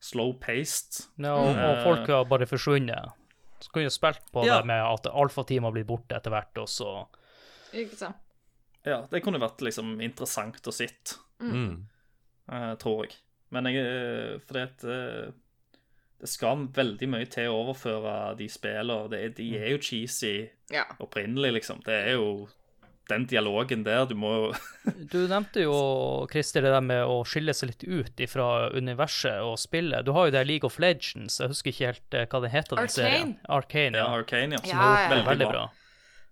slow-paced. 0.00 1.08
Ja, 1.18 1.34
og, 1.34 1.56
og 1.58 1.82
folk 1.84 2.08
har 2.12 2.24
bare 2.30 2.46
forsvunnet. 2.48 3.14
Så 3.60 3.72
kunne 3.74 3.88
jo 3.88 3.94
spilt 3.94 4.22
på 4.32 4.44
Ja. 4.46 4.60
det 4.60 4.66
med 4.70 4.82
at 4.86 5.06
Alfa-team 5.10 5.64
har 5.66 5.72
blitt 5.74 5.88
borte 5.88 6.14
etter 6.14 6.30
hvert, 6.30 6.56
og 6.62 6.68
så 6.70 6.92
Ikke 7.74 7.96
sant? 7.98 8.16
Ja, 8.86 9.02
det 9.10 9.20
kunne 9.24 9.40
vært 9.42 9.60
liksom 9.60 9.98
interessant 10.00 10.62
å 10.66 10.72
sitte. 10.72 11.18
Mm. 11.40 11.84
uh, 12.50 12.74
tror 12.80 13.04
jeg. 13.06 13.16
Men 13.50 13.64
jeg 13.66 14.40
For 14.46 14.54
det, 14.54 14.62
at 14.62 14.84
eh, 14.84 15.32
det 16.20 16.28
skal 16.28 16.66
veldig 16.74 17.08
mye 17.08 17.26
til 17.30 17.46
å 17.48 17.60
overføre 17.64 18.36
de 18.38 18.48
spillene. 18.50 19.08
De 19.36 19.46
er 19.58 19.68
jo 19.70 19.78
cheesy 19.78 20.48
Ja. 20.70 20.84
opprinnelig, 21.00 21.52
liksom. 21.60 21.82
Det 21.84 21.94
er 21.94 22.12
jo 22.16 22.48
den 23.08 23.24
dialogen 23.30 23.82
der. 23.86 24.04
Du 24.10 24.14
må 24.18 24.30
jo 24.34 24.52
Du 25.12 25.18
nevnte 25.30 25.62
jo, 25.64 25.74
Christer, 26.32 26.62
det 26.64 26.72
der 26.74 26.84
med 26.84 27.02
å 27.08 27.18
skille 27.28 27.54
seg 27.56 27.70
litt 27.72 27.84
ut 27.88 28.20
ifra 28.24 28.68
universet 28.76 29.40
og 29.44 29.56
spillet. 29.60 30.04
Du 30.06 30.12
har 30.16 30.28
jo 30.28 30.34
det 30.36 30.44
League 30.48 30.66
of 30.68 30.78
Legends, 30.82 31.40
jeg 31.40 31.48
husker 31.52 31.72
ikke 31.72 31.86
helt 31.90 32.14
eh, 32.20 32.26
hva 32.28 32.40
det 32.44 32.50
heter. 32.54 32.76
den 32.82 32.88
serien. 32.92 33.34
Arcane. 33.48 33.96
Ja, 33.98 34.04
ja. 34.06 34.18
Arcane, 34.22 34.58
ja. 34.60 34.62
Ja, 34.72 34.88
er 35.06 35.12
Veldig, 35.14 35.26
Veldig 35.32 35.48
bra. 35.50 35.52
bra. 35.52 35.64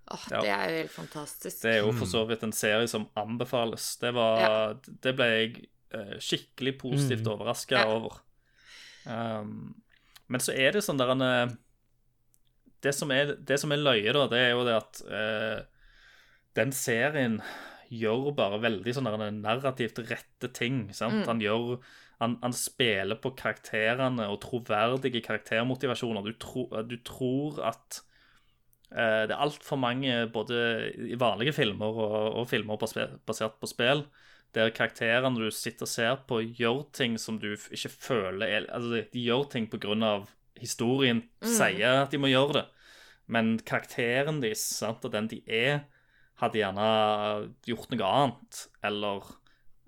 Åh, 0.06 0.14
oh, 0.14 0.26
Det 0.44 0.50
er 0.54 0.68
jo 0.70 0.76
helt 0.82 0.92
fantastisk. 0.94 1.62
Det 1.64 1.70
er 1.72 1.80
jo 1.82 1.92
for 1.98 2.06
så 2.06 2.20
vidt 2.28 2.44
en 2.46 2.52
serie 2.54 2.86
som 2.88 3.08
anbefales. 3.18 3.88
Det, 3.98 4.12
var, 4.14 4.76
det 5.02 5.14
ble 5.18 5.26
jeg 5.32 5.54
eh, 5.96 6.12
skikkelig 6.22 6.76
positivt 6.78 7.24
Mm. 7.26 7.32
overraska 7.32 7.80
Ja. 7.80 7.88
over. 7.96 8.20
Um, 9.06 9.74
men 10.28 10.40
så 10.42 10.54
er 10.54 10.72
det 10.74 10.82
sånn 10.86 10.98
der 10.98 11.10
en 11.14 11.22
eh, 11.22 11.54
det, 12.82 12.92
som 12.94 13.10
er, 13.14 13.34
det 13.38 13.58
som 13.62 13.72
er 13.74 13.82
løye, 13.82 14.12
da, 14.14 14.26
det 14.30 14.38
er 14.44 14.50
jo 14.54 14.64
det 14.66 14.74
at 14.78 15.00
eh, 15.10 15.60
den 16.56 16.72
serien 16.74 17.40
gjør 17.92 18.32
bare 18.34 18.58
veldig 18.64 18.94
sånn 18.96 19.06
der 19.06 19.28
en 19.28 19.42
narrativt 19.44 20.00
rette 20.08 20.50
ting. 20.56 20.86
sant? 20.96 21.22
Han 21.30 21.40
gjør 21.44 21.76
han, 22.18 22.38
han 22.40 22.54
spiller 22.56 23.18
på 23.20 23.34
karakterene 23.36 24.26
og 24.32 24.40
troverdige 24.42 25.20
karaktermotivasjoner. 25.22 26.24
Du, 26.24 26.32
tro, 26.40 26.64
du 26.88 26.96
tror 27.04 27.60
at 27.68 28.00
Eh, 28.90 29.26
Det 29.26 29.34
er 29.34 29.42
altfor 29.42 29.78
mange, 29.80 30.14
både 30.32 30.58
i 31.10 31.18
vanlige 31.18 31.54
filmer 31.56 31.98
og, 31.98 32.16
og 32.40 32.48
filmer 32.50 32.78
basert 32.78 33.58
på 33.60 33.70
spill, 33.70 34.04
der 34.54 34.70
karakterene 34.70 35.40
du 35.40 35.50
sitter 35.50 35.88
og 35.88 35.90
ser 35.90 36.20
på, 36.28 36.40
gjør 36.54 36.84
ting 36.94 37.18
som 37.18 37.40
du 37.42 37.50
ikke 37.56 37.90
føler 37.90 38.46
er 38.46 38.68
Altså, 38.70 39.02
de 39.12 39.24
gjør 39.24 39.50
ting 39.50 39.68
av 40.06 40.30
historien 40.56 41.24
sier 41.42 42.04
at 42.04 42.14
de 42.14 42.18
må 42.18 42.30
gjøre 42.30 42.60
det, 42.60 42.64
men 43.26 43.58
karakteren 43.58 44.40
deres, 44.40 44.62
sant, 44.62 45.04
og 45.04 45.12
den 45.12 45.28
de 45.28 45.42
er, 45.46 45.84
hadde 46.40 46.60
gjerne 46.60 46.86
gjort 47.66 47.92
noe 47.94 48.08
annet, 48.12 48.62
eller 48.84 49.24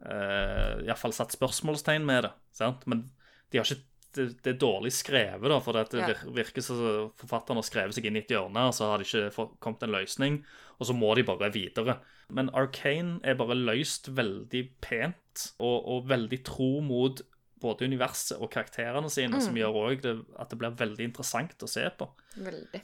uh, 0.07 0.79
iallfall 0.87 1.15
satt 1.17 1.35
spørsmålstegn 1.37 2.07
med 2.09 2.25
det. 2.29 2.33
Sant? 2.57 2.87
Men 2.91 3.07
de 3.53 3.61
har 3.61 3.69
ikke 3.69 3.85
det, 4.17 4.25
det 4.43 4.55
er 4.55 4.61
dårlig 4.61 4.91
skrevet, 4.97 5.45
da, 5.53 5.59
for 5.63 5.77
det 5.77 6.01
Ja. 6.01 6.15
virker 6.33 6.65
som 6.65 6.79
forfatterne 7.21 7.61
har 7.61 7.67
skrevet 7.69 7.95
seg 7.95 8.07
inn 8.09 8.17
i 8.17 8.23
et 8.25 8.33
hjørne, 8.33 8.69
og 8.71 8.75
så 8.75 8.89
har 8.91 8.99
det 8.99 9.07
ikke 9.07 9.49
kommet 9.61 9.85
en 9.85 9.93
løsning, 9.95 10.39
og 10.81 10.89
så 10.89 10.97
må 10.97 11.13
de 11.15 11.27
bare 11.29 11.51
videre. 11.53 11.99
Men 12.33 12.49
Arcane 12.57 13.21
er 13.23 13.37
bare 13.39 13.55
løst 13.57 14.09
veldig 14.17 14.63
pent, 14.85 15.53
og, 15.61 15.77
og 15.93 16.09
veldig 16.09 16.41
tro 16.45 16.81
mot 16.85 17.21
både 17.61 17.85
universet 17.91 18.39
og 18.41 18.51
karakterene 18.55 19.11
sine, 19.11 19.41
som 19.43 19.57
gjør 19.59 19.77
òg 19.85 20.05
at 20.39 20.51
det 20.51 20.59
blir 20.61 20.77
veldig 20.79 21.05
interessant 21.11 21.63
å 21.63 21.69
se 21.71 21.85
på. 21.99 22.09
Veldig. 22.37 22.83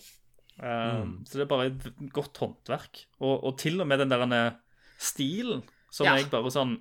Um, 0.63 1.25
Så 1.27 1.39
det 1.41 1.45
er 1.45 1.51
bare 1.51 1.67
et 1.67 2.13
godt 2.15 2.39
håndverk. 2.39 3.07
Og, 3.21 3.45
og 3.45 3.57
til 3.59 3.81
og 3.83 3.89
med 3.91 3.99
den 3.99 4.13
der 4.13 4.23
eh, 4.23 4.53
stilen 4.99 5.65
som 5.95 6.07
Ja. 6.07 6.17
jeg 6.19 6.31
bare 6.31 6.51
sånn 6.51 6.77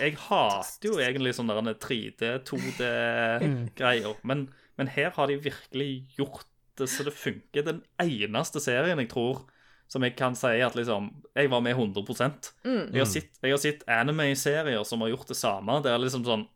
Jeg 0.00 0.16
hater 0.28 0.88
jo 0.88 0.98
egentlig 0.98 1.34
sånne 1.34 1.74
3D, 1.82 2.42
2D-greier, 2.46 4.14
men, 4.22 4.48
men 4.78 4.90
her 4.94 5.10
har 5.16 5.26
de 5.30 5.38
virkelig 5.42 6.06
gjort 6.16 6.46
det 6.78 6.88
så 6.88 7.04
det 7.04 7.12
funker. 7.12 7.66
Den 7.66 7.82
eneste 8.00 8.60
serien 8.62 8.98
jeg 9.02 9.10
tror 9.12 9.44
som 9.92 10.04
jeg 10.06 10.14
kan 10.16 10.34
si 10.38 10.54
at 10.64 10.76
liksom 10.78 11.10
Jeg 11.36 11.50
var 11.52 11.60
med 11.60 11.76
100 11.76 12.54
Jeg 12.64 12.98
har 13.02 13.06
sett, 13.10 13.38
jeg 13.42 13.52
har 13.52 13.60
sett 13.60 13.82
anime-serier 13.86 14.84
som 14.88 15.00
har 15.04 15.12
gjort 15.12 15.28
det 15.28 15.36
samme. 15.36 15.82
Det 15.84 15.92
er 15.92 15.98
liksom 16.02 16.24
sånn 16.24 16.46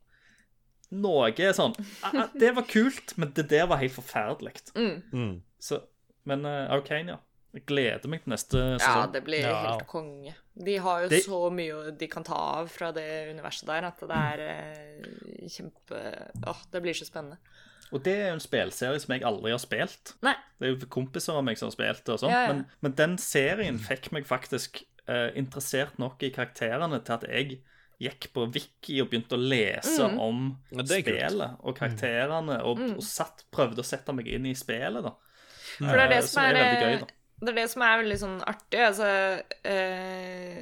Noe 0.96 1.32
er 1.34 1.52
sånn 1.52 1.74
«Ah, 2.06 2.12
ah, 2.14 2.28
Det 2.32 2.52
var 2.54 2.62
kult, 2.70 3.16
men 3.18 3.32
det 3.34 3.48
der 3.50 3.66
var 3.66 3.80
helt 3.82 3.96
forferdelig. 3.96 4.52
Mm. 4.78 5.40
Så, 5.58 5.80
men 6.26 6.44
uh, 6.46 6.66
Arcane, 6.74 7.14
ja. 7.16 7.22
Jeg 7.56 7.64
gleder 7.70 8.10
meg 8.12 8.20
til 8.24 8.32
neste 8.34 8.60
Ja, 8.82 9.06
det 9.08 9.22
blir 9.24 9.40
Ja. 9.46 9.54
helt 9.70 9.86
konge. 9.88 10.34
De 10.52 10.74
har 10.84 11.02
jo 11.04 11.08
Det- 11.08 11.22
så 11.24 11.38
mye 11.50 11.90
de 11.96 12.06
kan 12.12 12.24
ta 12.26 12.34
av 12.34 12.68
fra 12.68 12.90
det 12.92 13.06
universet 13.32 13.64
der, 13.70 13.86
at 13.88 13.98
det 14.00 14.10
er 14.10 14.42
eh, 14.44 15.46
kjempe 15.48 16.02
Åh, 16.46 16.60
det 16.72 16.82
blir 16.84 16.92
så 16.92 17.06
spennende. 17.08 17.38
Og 17.94 18.02
det 18.02 18.12
er 18.12 18.28
jo 18.28 18.34
en 18.34 18.40
spelserie 18.44 19.00
som 19.00 19.14
jeg 19.14 19.22
aldri 19.22 19.52
har 19.54 19.62
spilt. 19.62 20.14
Nei. 20.26 20.34
Det 20.58 20.66
er 20.68 20.74
jo 20.74 20.86
kompiser 20.90 21.36
av 21.38 21.44
meg 21.46 21.56
som 21.56 21.68
har 21.70 21.76
spilt 21.76 22.04
det 22.04 22.12
og 22.16 22.20
sånn. 22.20 22.30
Ja, 22.34 22.42
ja. 22.48 22.52
Men, 22.52 22.66
men 22.82 22.92
den 22.98 23.16
serien 23.22 23.78
fikk 23.78 24.10
meg 24.12 24.26
faktisk 24.26 24.82
eh, 25.08 25.30
interessert 25.38 25.96
nok 26.02 26.22
i 26.26 26.30
karakterene 26.34 26.98
til 27.06 27.14
at 27.14 27.22
jeg 27.30 27.60
gikk 28.02 28.32
på 28.34 28.48
Wiki 28.52 28.98
og 29.00 29.08
begynte 29.12 29.38
å 29.38 29.40
lese 29.40 30.02
om 30.20 30.58
er 30.74 30.82
kult. 30.82 30.90
spillet 31.06 31.56
og 31.64 31.78
karakterene, 31.78 32.58
og, 32.66 32.82
og 32.98 33.02
satt, 33.06 33.44
prøvde 33.54 33.80
å 33.80 33.86
sette 33.86 34.12
meg 34.12 34.26
inn 34.28 34.44
i 34.50 34.52
spillet, 34.58 35.06
da. 35.06 35.14
For 35.78 35.92
det 35.92 36.04
er 36.06 36.12
det 36.14 36.22
som 36.28 36.42
er, 36.44 36.58
gøy. 36.80 36.98
Det 37.42 37.52
er 37.52 37.58
det 37.60 37.68
som 37.72 37.84
er 37.84 38.02
veldig 38.02 38.18
sånn 38.22 38.36
artig. 38.48 38.82
Altså 38.86 39.08
eh, 39.68 40.60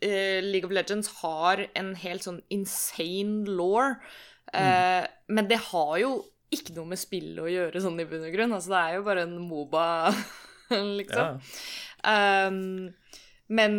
eh, 0.00 0.38
League 0.44 0.68
of 0.68 0.74
Legends 0.74 1.10
har 1.20 1.66
en 1.76 1.94
helt 2.00 2.26
sånn 2.26 2.40
insane 2.54 3.44
law. 3.50 3.96
Eh, 4.54 5.02
Men 5.28 5.50
det 5.50 5.60
har 5.70 5.96
jo 6.02 6.16
ikke 6.54 6.74
noe 6.76 6.92
med 6.92 7.00
spillet 7.00 7.42
å 7.42 7.50
gjøre, 7.50 7.82
sånn 7.82 8.02
i 8.02 8.08
bunn 8.08 8.26
og 8.28 8.34
grunn. 8.34 8.52
Altså, 8.54 8.74
det 8.74 8.82
er 8.82 8.98
jo 8.98 9.06
bare 9.08 9.24
en 9.26 9.38
Moba, 9.42 9.86
liksom. 11.00 11.40
Um, 12.04 12.92
men, 13.54 13.74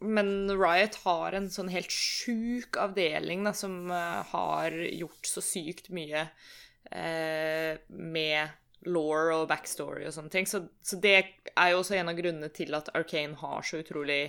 men 0.00 0.32
Riot 0.58 0.98
har 1.04 1.36
en 1.36 1.48
sånn 1.52 1.70
helt 1.72 1.92
sjuk 1.94 2.78
avdeling 2.80 3.44
da, 3.46 3.54
som 3.56 3.92
uh, 3.92 4.20
har 4.32 4.74
gjort 4.74 5.28
så 5.28 5.44
sykt 5.44 5.90
mye 5.94 6.26
uh, 6.26 7.78
med 7.88 8.56
law 8.88 9.32
og 9.34 9.48
backstory 9.50 10.06
og 10.08 10.14
sånne 10.14 10.32
ting. 10.32 10.48
Så, 10.48 10.62
så 10.82 10.98
det 11.00 11.16
er 11.52 11.72
jo 11.72 11.82
også 11.82 11.98
en 11.98 12.12
av 12.12 12.16
grunnene 12.18 12.48
til 12.54 12.76
at 12.76 12.88
Arcane 12.96 13.36
har 13.40 13.66
så 13.66 13.82
utrolig 13.82 14.22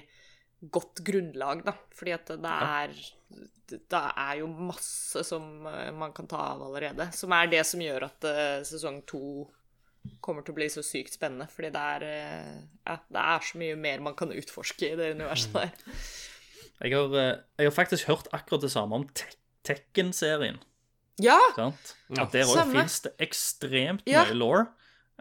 godt 0.61 1.01
grunnlag, 1.05 1.63
da. 1.65 1.75
Fordi 1.95 2.13
at 2.15 2.33
det 2.41 2.57
er 2.57 2.95
Det 3.71 4.01
er 4.19 4.35
jo 4.41 4.49
masse 4.51 5.23
som 5.23 5.65
eh, 5.69 5.93
man 5.95 6.11
kan 6.11 6.27
ta 6.27 6.41
av 6.51 6.63
allerede. 6.65 7.07
Som 7.15 7.31
er 7.31 7.47
det 7.47 7.61
som 7.63 7.79
gjør 7.79 8.03
at 8.09 8.25
eh, 8.27 8.63
sesong 8.67 8.99
to 9.07 9.47
kommer 10.19 10.43
til 10.43 10.51
å 10.51 10.57
bli 10.57 10.67
så 10.73 10.83
sykt 10.83 11.15
spennende. 11.15 11.47
Fordi 11.47 11.69
det 11.71 11.83
er, 11.93 12.03
eh, 12.03 12.57
ja, 12.83 12.97
det 13.07 13.21
er 13.21 13.45
så 13.47 13.61
mye 13.61 13.77
mer 13.79 14.03
man 14.03 14.17
kan 14.19 14.35
utforske 14.35 14.91
i 14.91 14.97
det 14.99 15.13
universet 15.15 15.55
der. 15.55 15.71
Jeg 16.81 16.97
har, 16.97 17.15
jeg 17.61 17.69
har 17.69 17.77
faktisk 17.77 18.09
hørt 18.09 18.27
akkurat 18.35 18.65
det 18.65 18.73
samme 18.73 18.99
om 18.99 19.07
Tekken-serien. 19.63 20.59
Ja! 21.21 21.39
sant? 21.55 21.95
At 22.17 22.31
der 22.35 22.45
òg 22.49 22.71
fins 22.73 23.01
det 23.05 23.15
ekstremt 23.23 24.03
Ja. 24.09 24.25
mye 24.25 24.37
law, 24.37 24.67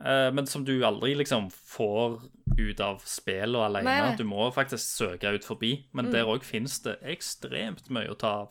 eh, 0.05 0.31
men 0.35 0.47
som 0.47 0.65
du 0.65 0.79
aldri 0.87 1.15
liksom 1.17 1.51
får 1.53 2.21
ut 2.61 2.81
av 2.83 2.99
spillet 3.07 3.57
alene. 3.57 3.85
Nei. 3.87 4.17
Du 4.19 4.25
må 4.25 4.51
faktisk 4.53 4.83
søke 4.83 5.31
ut 5.33 5.45
forbi, 5.47 5.87
men 5.95 6.11
der 6.13 6.27
òg 6.29 6.43
fins 6.45 6.81
det 6.85 6.97
ekstremt 7.07 7.89
mye 7.89 8.11
å 8.11 8.19
ta 8.19 8.33
av. 8.43 8.51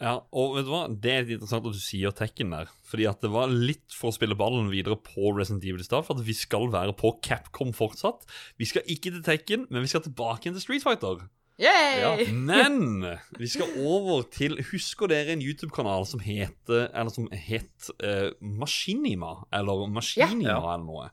Ja, 0.00 0.16
og 0.32 0.56
vet 0.56 0.66
du 0.66 0.70
hva? 0.72 0.82
Det 1.00 1.12
er 1.12 1.22
litt 1.22 1.38
interessant 1.40 1.64
at 1.66 1.72
du 1.72 1.78
sier 1.80 2.12
Tekken 2.12 2.50
der. 2.52 2.68
Fordi 2.84 3.06
at 3.08 3.20
det 3.22 3.30
var 3.30 3.48
litt 3.48 3.94
for 3.94 4.10
å 4.10 4.14
spille 4.14 4.36
ballen 4.36 4.68
videre 4.70 4.96
på 4.98 5.32
Resident 5.34 5.64
Evil 5.64 5.80
i 5.80 5.86
stad. 5.88 6.04
For 6.04 6.18
at 6.18 6.26
vi 6.26 6.34
skal 6.36 6.68
være 6.70 6.92
på 6.98 7.14
Capcom 7.22 7.72
fortsatt. 7.72 8.26
Vi 8.58 8.64
skal 8.68 8.82
ikke 8.82 9.10
til 9.14 9.22
Tekken, 9.22 9.66
men 9.70 9.82
vi 9.82 9.88
skal 9.94 10.02
tilbake 10.04 10.50
til 10.52 10.60
Street 10.60 10.82
Fighter. 10.84 11.28
Yay! 11.58 12.26
Men 12.36 13.04
vi 13.40 13.46
skal 13.48 13.70
over 13.80 14.26
til 14.28 14.58
Husker 14.72 15.08
dere 15.08 15.32
en 15.32 15.40
YouTube-kanal 15.40 16.04
som 16.04 16.20
heter 16.20 16.90
Eller 16.92 17.08
som 17.14 17.30
het 17.32 17.86
uh, 18.04 18.28
Maskinima? 18.44 19.30
Eller 19.56 19.86
Maskinima 19.88 20.50
Ja. 20.52 20.74
eller 20.74 20.84
noe. 20.84 21.06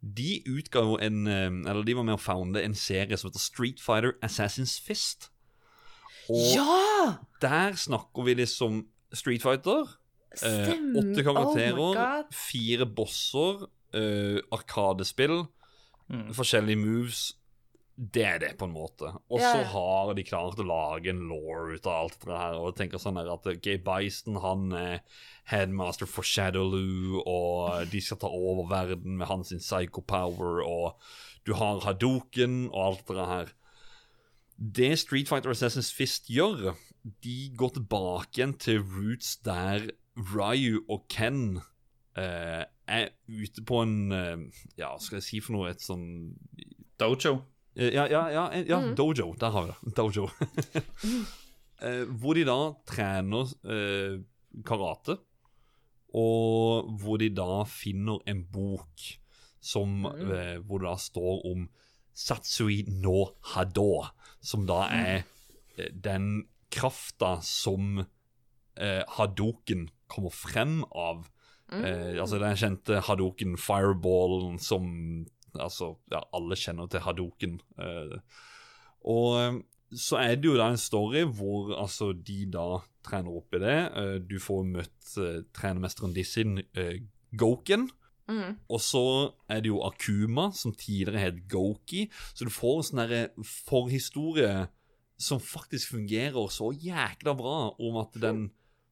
De 0.00 0.38
utga 0.48 0.80
jo 0.86 0.96
en 0.96 1.26
eh, 1.28 1.50
Eller 1.68 1.84
de 1.84 1.96
var 1.98 2.06
med 2.08 2.16
å 2.16 2.22
founde 2.24 2.62
en 2.64 2.74
serie 2.74 3.18
som 3.20 3.28
heter 3.28 3.44
Street 3.44 3.84
Fighter 3.84 4.16
Assassin's 4.24 4.78
Fist. 4.80 5.28
Og 6.32 6.54
Ja! 6.56 7.18
der 7.42 7.76
snakker 7.76 8.24
vi 8.24 8.34
liksom 8.38 8.86
Street 9.12 9.42
Fighter. 9.44 9.84
Eh, 10.40 10.72
åtte 10.96 11.20
Oh 11.20 11.26
karakterer, 11.26 11.78
oh 11.78 12.22
fire 12.32 12.86
bosser, 12.86 13.66
eh, 13.92 14.38
arkadespill, 14.54 15.42
forskjellige 16.32 16.78
moves. 16.80 17.34
Det 18.02 18.22
er 18.26 18.38
det, 18.42 18.54
på 18.58 18.66
en 18.66 18.74
måte. 18.74 19.12
Og 19.30 19.38
så 19.38 19.60
ja. 19.60 19.66
har 19.70 20.08
de 20.18 20.24
klart 20.26 20.58
å 20.58 20.66
lage 20.66 21.12
en 21.12 21.20
law 21.30 21.68
ut 21.70 21.84
av 21.86 21.98
alt 22.00 22.24
det 22.24 22.34
her. 22.34 22.56
Og 22.58 22.72
jeg 22.72 22.78
tenker 22.80 23.02
sånn 23.02 23.20
her 23.20 23.30
at 23.30 23.46
Gay 23.62 23.78
Bison 23.78 24.40
han 24.42 24.72
er 24.74 24.96
headmaster 25.52 26.10
for 26.10 26.26
Shadowloo, 26.26 27.20
og 27.22 27.92
de 27.92 28.00
skal 28.02 28.18
ta 28.24 28.30
over 28.30 28.66
verden 28.70 29.20
med 29.20 29.30
hans 29.30 29.52
sin 29.52 29.62
psycho 29.62 30.02
power, 30.02 30.64
og 30.66 30.98
du 31.46 31.54
har 31.58 31.84
Hadoken 31.86 32.64
og 32.72 32.80
alt 32.88 33.12
det 33.12 33.28
her. 33.30 33.54
Det 34.58 34.90
Street 34.98 35.30
Fighter 35.30 35.54
Assassin's 35.54 35.92
Fist 35.94 36.26
gjør, 36.30 36.74
de 37.22 37.38
går 37.58 37.76
tilbake 37.78 38.38
igjen 38.38 38.56
til 38.62 38.82
roots 38.82 39.36
der 39.46 39.90
Ryu 40.14 40.82
og 40.88 41.06
Ken 41.10 41.62
eh, 42.18 42.66
er 42.86 43.08
ute 43.26 43.64
på 43.66 43.80
en 43.82 44.12
eh, 44.12 44.44
Ja, 44.78 44.92
skal 45.00 45.18
jeg 45.18 45.26
si 45.26 45.40
for 45.42 45.56
noe? 45.56 45.72
Et 45.72 45.82
sånn 45.82 46.36
Dojo. 47.00 47.40
Eh, 47.76 47.92
Ja, 47.94 48.06
ja, 48.08 48.28
ja, 48.30 48.80
mm. 48.80 48.94
dojo. 48.94 49.34
Der 49.40 49.50
har 49.50 49.62
vi 49.62 49.72
det. 49.72 49.94
Dojo. 49.96 50.28
Eh, 51.82 52.04
hvor 52.06 52.36
de 52.38 52.44
da 52.46 52.76
trener 52.86 53.48
eh, 53.66 54.20
karate, 54.62 55.16
og 56.14 56.92
hvor 57.02 57.18
de 57.18 57.26
da 57.34 57.64
finner 57.66 58.20
en 58.30 58.44
bok 58.46 59.02
som, 59.58 60.06
mm. 60.06 60.62
hvor 60.62 60.78
det 60.78 60.86
da 60.86 60.94
står 61.02 61.40
om 61.50 61.64
Satsui 62.14 62.84
no 62.86 63.32
Hado, 63.54 64.04
som 64.44 64.66
da 64.68 64.84
er 64.92 65.24
eh, 65.76 65.90
den 65.90 66.44
krafta 66.72 67.38
som 67.42 68.04
eh, 68.76 69.02
Hadoken 69.16 69.88
kommer 70.06 70.30
frem 70.30 70.82
av. 70.92 71.26
Eh, 71.72 72.20
altså 72.20 72.38
den 72.40 72.58
kjente 72.60 73.00
Hadoken 73.08 73.56
fireballen 73.56 74.58
som 74.60 74.92
Altså, 75.60 75.94
ja, 76.12 76.22
alle 76.32 76.56
kjenner 76.56 76.88
til 76.88 77.04
Hadoken. 77.04 77.60
Eh, 77.78 78.16
og 79.10 79.28
eh, 79.40 79.60
så 79.92 80.16
er 80.22 80.36
det 80.40 80.48
jo 80.48 80.56
da 80.56 80.70
en 80.72 80.80
story 80.80 81.24
hvor 81.28 81.74
altså 81.76 82.12
de 82.16 82.44
da 82.52 82.80
trener 83.04 83.34
opp 83.36 83.56
i 83.56 83.60
det. 83.62 83.78
Eh, 83.98 84.14
du 84.24 84.38
får 84.40 84.62
møtt 84.68 85.16
eh, 85.20 85.42
trenermesteren 85.56 86.14
Dissin, 86.16 86.62
eh, 86.78 87.02
Goken. 87.38 87.90
Og 88.72 88.80
så 88.80 89.04
er 89.50 89.60
det 89.60 89.68
jo 89.68 89.82
Akuma, 89.84 90.46
som 90.56 90.72
tidligere 90.72 91.20
het 91.20 91.40
Goki. 91.50 92.06
Så 92.32 92.46
du 92.48 92.52
får 92.54 92.78
en 92.78 92.86
sånn 92.86 93.00
derre 93.02 93.44
forhistorie 93.44 94.52
som 95.20 95.42
faktisk 95.42 95.92
fungerer 95.92 96.48
så 96.48 96.70
jækla 96.72 97.34
bra 97.36 97.56
om 97.76 97.98
at 98.00 98.16
den, 98.22 98.46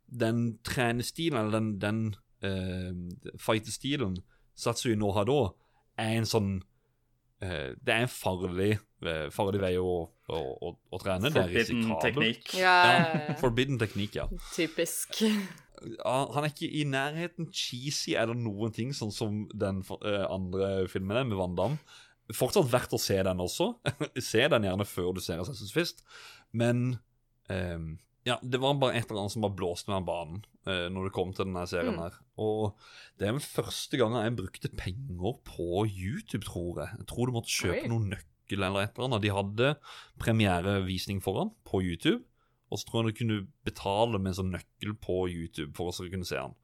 den 0.04 0.58
trenestilen, 0.66 1.38
eller 1.40 1.56
den, 1.56 1.70
den 1.80 3.32
fighterstilen 3.40 4.18
Satsui 4.60 4.92
no 4.98 5.14
Hado, 5.16 5.54
er 6.00 6.18
en 6.18 6.28
sånn 6.28 6.52
uh, 7.44 7.70
Det 7.76 7.94
er 7.94 8.04
en 8.04 8.12
farlig, 8.12 8.74
uh, 9.06 9.26
farlig 9.34 9.62
vei 9.62 9.74
å, 9.80 9.94
å, 10.08 10.40
å, 10.40 10.74
å 10.90 11.02
trene. 11.02 11.30
Det 11.32 11.42
er 11.42 11.50
Forbidden 11.50 11.82
risikabelt. 11.82 12.04
teknikk. 12.04 12.54
Ja, 12.60 12.76
ja, 12.84 13.34
forbidden 13.40 13.80
teknikk, 13.82 14.20
ja. 14.22 14.28
Typisk. 14.54 15.20
Han 15.80 16.44
er 16.44 16.50
ikke 16.50 16.68
i 16.68 16.84
nærheten 16.84 17.48
cheesy 17.56 18.12
eller 18.18 18.36
noen 18.36 18.74
ting, 18.76 18.92
sånn 18.96 19.12
som 19.14 19.46
den 19.56 19.80
eh, 20.04 20.26
andre 20.28 20.84
filmen 20.92 21.16
er, 21.16 21.24
med 21.28 21.40
Van 21.40 21.56
Damme. 21.56 21.80
Fortsatt 22.36 22.68
verdt 22.70 22.92
å 22.94 23.00
se 23.00 23.16
den 23.26 23.40
også. 23.42 23.72
se 24.30 24.44
den 24.52 24.68
gjerne 24.68 24.86
før 24.86 25.14
du 25.16 25.22
ser 25.24 25.40
Assassin's 25.40 25.72
Fist. 25.74 26.04
Men 26.52 26.98
ehm, 27.50 27.94
ja, 28.28 28.36
det 28.42 28.60
var 28.60 28.76
bare 28.80 28.98
et 28.98 29.08
eller 29.08 29.22
annet 29.22 29.34
som 29.34 29.44
bare 29.44 29.56
blåste 29.56 29.90
meg 29.90 30.02
av 30.02 30.08
banen 30.08 30.40
eh, 30.68 30.88
når 30.92 31.08
det 31.08 31.14
kom 31.16 31.30
til 31.32 31.46
denne 31.48 31.62
serien 31.70 31.96
her. 32.00 32.18
Og 32.40 32.74
det 33.16 33.28
er 33.28 33.36
den 33.36 33.44
første 33.44 34.00
gangen 34.00 34.20
jeg 34.26 34.36
brukte 34.38 34.72
penger 34.76 35.38
på 35.46 35.86
YouTube, 35.88 36.44
tror 36.48 36.82
jeg. 36.82 37.00
Jeg 37.00 37.08
tror 37.12 37.30
du 37.30 37.36
måtte 37.38 37.54
kjøpe 37.54 37.84
Oi. 37.86 37.92
noen 37.92 38.10
nøkkel 38.12 38.66
eller 38.66 38.84
et 38.84 38.92
eller 38.92 39.08
annet. 39.08 39.24
De 39.24 39.32
hadde 39.36 39.72
premierevisning 40.20 41.22
foran 41.24 41.54
på 41.68 41.82
YouTube. 41.86 42.22
Og 42.70 42.78
så 42.78 42.86
tror 42.86 43.02
jeg 43.02 43.14
du 43.14 43.18
kunne 43.22 43.40
betale 43.66 44.20
med 44.20 44.30
en 44.30 44.38
sånn 44.42 44.52
nøkkel 44.54 44.94
på 45.02 45.24
YouTube 45.32 45.72
for 45.78 45.90
å 45.90 46.10
kunne 46.12 46.28
se 46.28 46.38
den. 46.38 46.54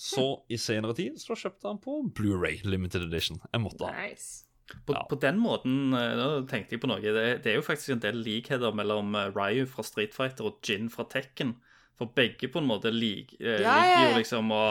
Så 0.00 0.24
i 0.52 0.56
senere 0.60 0.96
tid 0.96 1.18
så 1.20 1.36
kjøpte 1.36 1.66
jeg 1.66 1.76
den 1.76 1.82
på 1.84 1.96
Blu-ray 2.16 2.60
Limited 2.64 3.06
Edition. 3.06 3.40
Jeg 3.52 3.62
måtte 3.62 3.88
ha. 3.88 3.94
Nice. 4.04 4.49
På, 4.86 4.94
Ja. 4.94 5.02
på 5.10 5.18
den 5.20 5.38
måten 5.42 5.92
eh, 5.96 6.14
Nå 6.18 6.46
tenkte 6.50 6.76
jeg 6.76 6.80
på 6.82 6.88
noe. 6.90 7.00
Det, 7.02 7.42
det 7.44 7.52
er 7.52 7.56
jo 7.58 7.64
faktisk 7.66 7.90
en 7.96 8.02
del 8.04 8.20
likheter 8.22 8.72
mellom 8.76 9.14
eh, 9.18 9.30
Ryu 9.34 9.66
fra 9.70 9.82
Street 9.86 10.14
Fighter 10.14 10.46
og 10.50 10.60
Jin 10.66 10.88
fra 10.92 11.04
Tekken. 11.10 11.56
For 12.00 12.06
begge 12.16 12.48
på 12.48 12.58
en 12.62 12.68
måte 12.70 12.92
lik, 12.94 13.34
eh, 13.40 13.58
Ja, 13.60 13.74
ja, 13.76 13.80
liker 13.80 14.04
jo 14.12 14.18
liksom 14.22 14.52
å, 14.56 14.62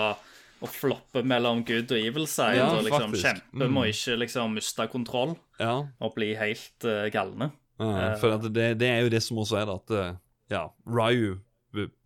å 0.61 0.67
floppe 0.67 1.21
mellom 1.23 1.61
good 1.67 1.91
og 1.91 1.99
evil 1.99 2.25
side. 2.27 2.57
Ja, 2.57 2.69
og 2.77 2.83
liksom 2.87 3.11
faktisk. 3.13 3.25
kjempe 3.27 3.67
Mm. 3.67 3.73
må 3.75 3.83
ikke 3.91 4.17
liksom 4.23 4.55
miste 4.57 4.87
kontroll 4.91 5.35
Ja, 5.59 5.75
og 6.01 6.15
bli 6.15 6.33
helt 6.39 6.85
uh, 6.87 7.05
galne. 7.13 7.51
ja, 7.79 8.15
for 8.19 8.33
at 8.39 8.47
det, 8.53 8.77
det 8.79 8.89
er 8.89 9.01
jo 9.05 9.09
det 9.13 9.21
som 9.23 9.37
også 9.37 9.59
er 9.61 9.65
det, 9.69 9.77
at 9.83 10.17
ja, 10.49 10.63
Ryu 10.87 11.37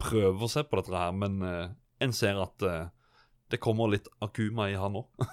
prøver 0.02 0.50
seg 0.52 0.68
på 0.70 0.80
dette 0.82 0.94
her, 0.98 1.14
men 1.16 1.40
uh, 1.42 1.70
en 2.04 2.12
ser 2.16 2.36
at 2.42 2.66
eh, 2.68 2.88
det 3.54 3.60
kommer 3.62 3.92
litt 3.92 4.08
Akuma 4.24 4.66
i 4.72 4.78
han 4.80 4.98
òg. 5.02 5.28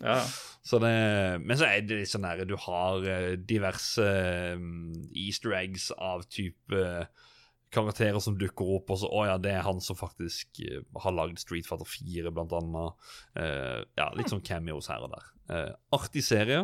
Ja. 0.00 0.16
Så 0.64 0.80
det, 0.80 0.94
men 1.44 1.58
så 1.60 1.68
er 1.68 1.84
det 1.84 2.00
litt 2.00 2.10
sånn 2.10 2.24
nære. 2.24 2.46
Du 2.48 2.56
har 2.60 3.04
eh, 3.04 3.34
diverse 3.36 4.04
eh, 4.04 4.64
easter 5.26 5.52
eggs 5.58 5.90
av 5.92 6.24
type 6.32 6.78
eh, 6.80 7.28
karakterer 7.74 8.22
som 8.22 8.38
dukker 8.40 8.70
opp, 8.78 8.94
og 8.94 9.02
så 9.02 9.10
Å 9.10 9.26
ja, 9.28 9.36
det 9.42 9.52
er 9.52 9.66
han 9.66 9.82
som 9.84 9.98
faktisk 9.98 10.62
har 11.02 11.16
lagd 11.16 11.42
Street 11.42 11.68
Fighter 11.68 11.88
4, 11.90 12.30
blant 12.30 12.54
annet. 12.54 13.08
Ja, 13.98 14.06
litt 14.14 14.30
sånn 14.30 14.44
cameos 14.46 14.86
her 14.92 15.02
og 15.02 15.10
der. 15.16 15.32
Eh, 15.50 15.72
artig 15.98 16.22
serie. 16.22 16.60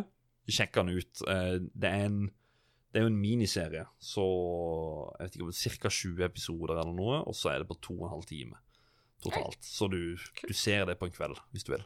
Sjekk 0.47 0.79
den 0.79 0.93
ut. 0.95 1.19
Det 1.21 1.89
er 1.89 2.07
en 2.07 2.23
Det 2.91 2.99
er 2.99 3.05
jo 3.05 3.11
en 3.11 3.21
miniserie, 3.21 3.85
så 4.03 4.23
jeg 5.19 5.27
vet 5.27 5.35
ikke 5.37 5.45
om 5.45 5.53
ca. 5.83 5.91
20 5.99 6.25
episoder 6.25 6.79
eller 6.79 6.95
noe, 6.95 7.21
og 7.23 7.35
så 7.37 7.53
er 7.53 7.61
det 7.61 7.69
på 7.69 7.77
to 7.79 7.93
og 7.99 8.07
en 8.07 8.15
halv 8.17 8.25
time 8.27 8.57
totalt. 9.23 9.57
Så 9.63 9.87
du, 9.91 10.17
du 10.47 10.53
ser 10.53 10.85
det 10.89 10.97
på 10.99 11.07
en 11.09 11.15
kveld, 11.15 11.39
hvis 11.53 11.67
du 11.67 11.73
vil. 11.75 11.83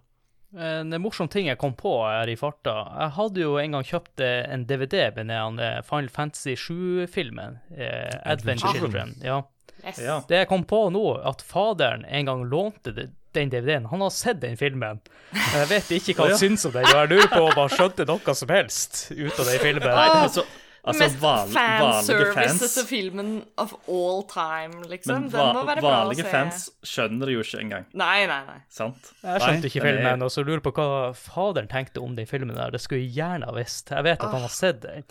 En 0.56 0.94
morsom 1.04 1.28
ting 1.28 1.50
jeg 1.50 1.58
kom 1.60 1.74
på 1.76 1.92
her 2.08 2.30
i 2.32 2.38
farta. 2.40 2.76
Jeg 3.02 3.12
hadde 3.18 3.42
jo 3.44 3.58
en 3.60 3.74
gang 3.76 3.84
kjøpt 3.84 4.22
eh, 4.24 4.46
en 4.54 4.64
DVD 4.70 5.10
med 5.18 5.28
den 5.34 5.60
Final 5.84 6.08
Fantasy 6.14 6.54
7-filmen. 6.56 7.58
Eh, 7.76 8.16
Advent 8.24 8.64
Children. 8.64 9.16
Ja. 9.26 9.42
Yes. 9.84 10.00
Det 10.30 10.38
jeg 10.40 10.48
kom 10.50 10.64
på 10.66 10.86
nå, 10.96 11.04
at 11.28 11.44
faderen 11.46 12.06
en 12.08 12.26
gang 12.30 12.46
lånte 12.50 12.94
det- 12.96 13.12
den 13.36 13.50
DVD-en. 13.52 13.86
Han 13.92 14.00
har 14.02 14.10
sett 14.16 14.40
den 14.40 14.56
filmen. 14.58 15.02
Men 15.36 15.60
jeg 15.60 15.68
vet 15.68 15.90
ikke 15.98 16.14
hva 16.16 16.30
han 16.30 16.38
syns 16.40 16.64
om 16.66 16.72
den, 16.72 16.86
og 16.88 16.96
jeg 17.02 17.10
lurer 17.12 17.28
på 17.34 17.42
om 17.44 17.58
han 17.60 17.74
skjønte 17.74 18.06
noe 18.08 18.36
som 18.40 18.54
helst 18.54 19.02
ut 19.12 19.40
av 19.40 19.50
den 19.50 19.60
filmen. 19.60 19.90
Nei, 19.92 20.06
altså, 20.24 20.46
altså 20.86 21.02
Mest 21.04 21.20
van, 21.22 21.50
fanservices 21.50 22.36
fanservice 22.36 22.74
til 22.80 22.86
filmen 22.90 23.30
of 23.58 23.74
all 23.90 24.24
time, 24.30 24.84
liksom. 24.92 25.14
Men 25.26 25.30
Den 25.32 25.54
må 25.56 25.64
va 25.64 25.66
være 25.74 25.82
bra 25.82 25.90
å 25.90 26.02
vanlige 26.06 26.24
se. 26.26 26.32
fans 26.32 26.70
skjønner 26.86 27.26
det 27.26 27.34
jo 27.36 27.42
ikke 27.46 27.62
engang. 27.64 27.86
Nei, 27.94 28.26
nei, 28.30 28.40
nei. 28.46 28.60
Sant? 28.70 29.12
Jeg 29.24 29.42
skjønte 29.42 29.66
ikke 29.72 29.82
er- 29.84 29.88
filmen, 29.92 30.22
og 30.24 30.30
så 30.32 30.44
lurer 30.46 30.62
på 30.62 30.72
hva 30.78 31.14
faderen 31.18 31.68
tenkte 31.72 32.02
om 32.04 32.16
den 32.16 32.26
filmen 32.30 32.56
der. 32.56 32.72
Det 32.72 32.82
skulle 32.82 33.02
jeg 33.02 33.16
gjerne 33.18 33.46
ha 33.46 33.52
visst. 33.58 33.90
Jeg 33.90 34.04
vet 34.04 34.22
at 34.24 34.32
han 34.32 34.42
har 34.42 34.50
sett 34.54 34.82
den. 34.82 35.04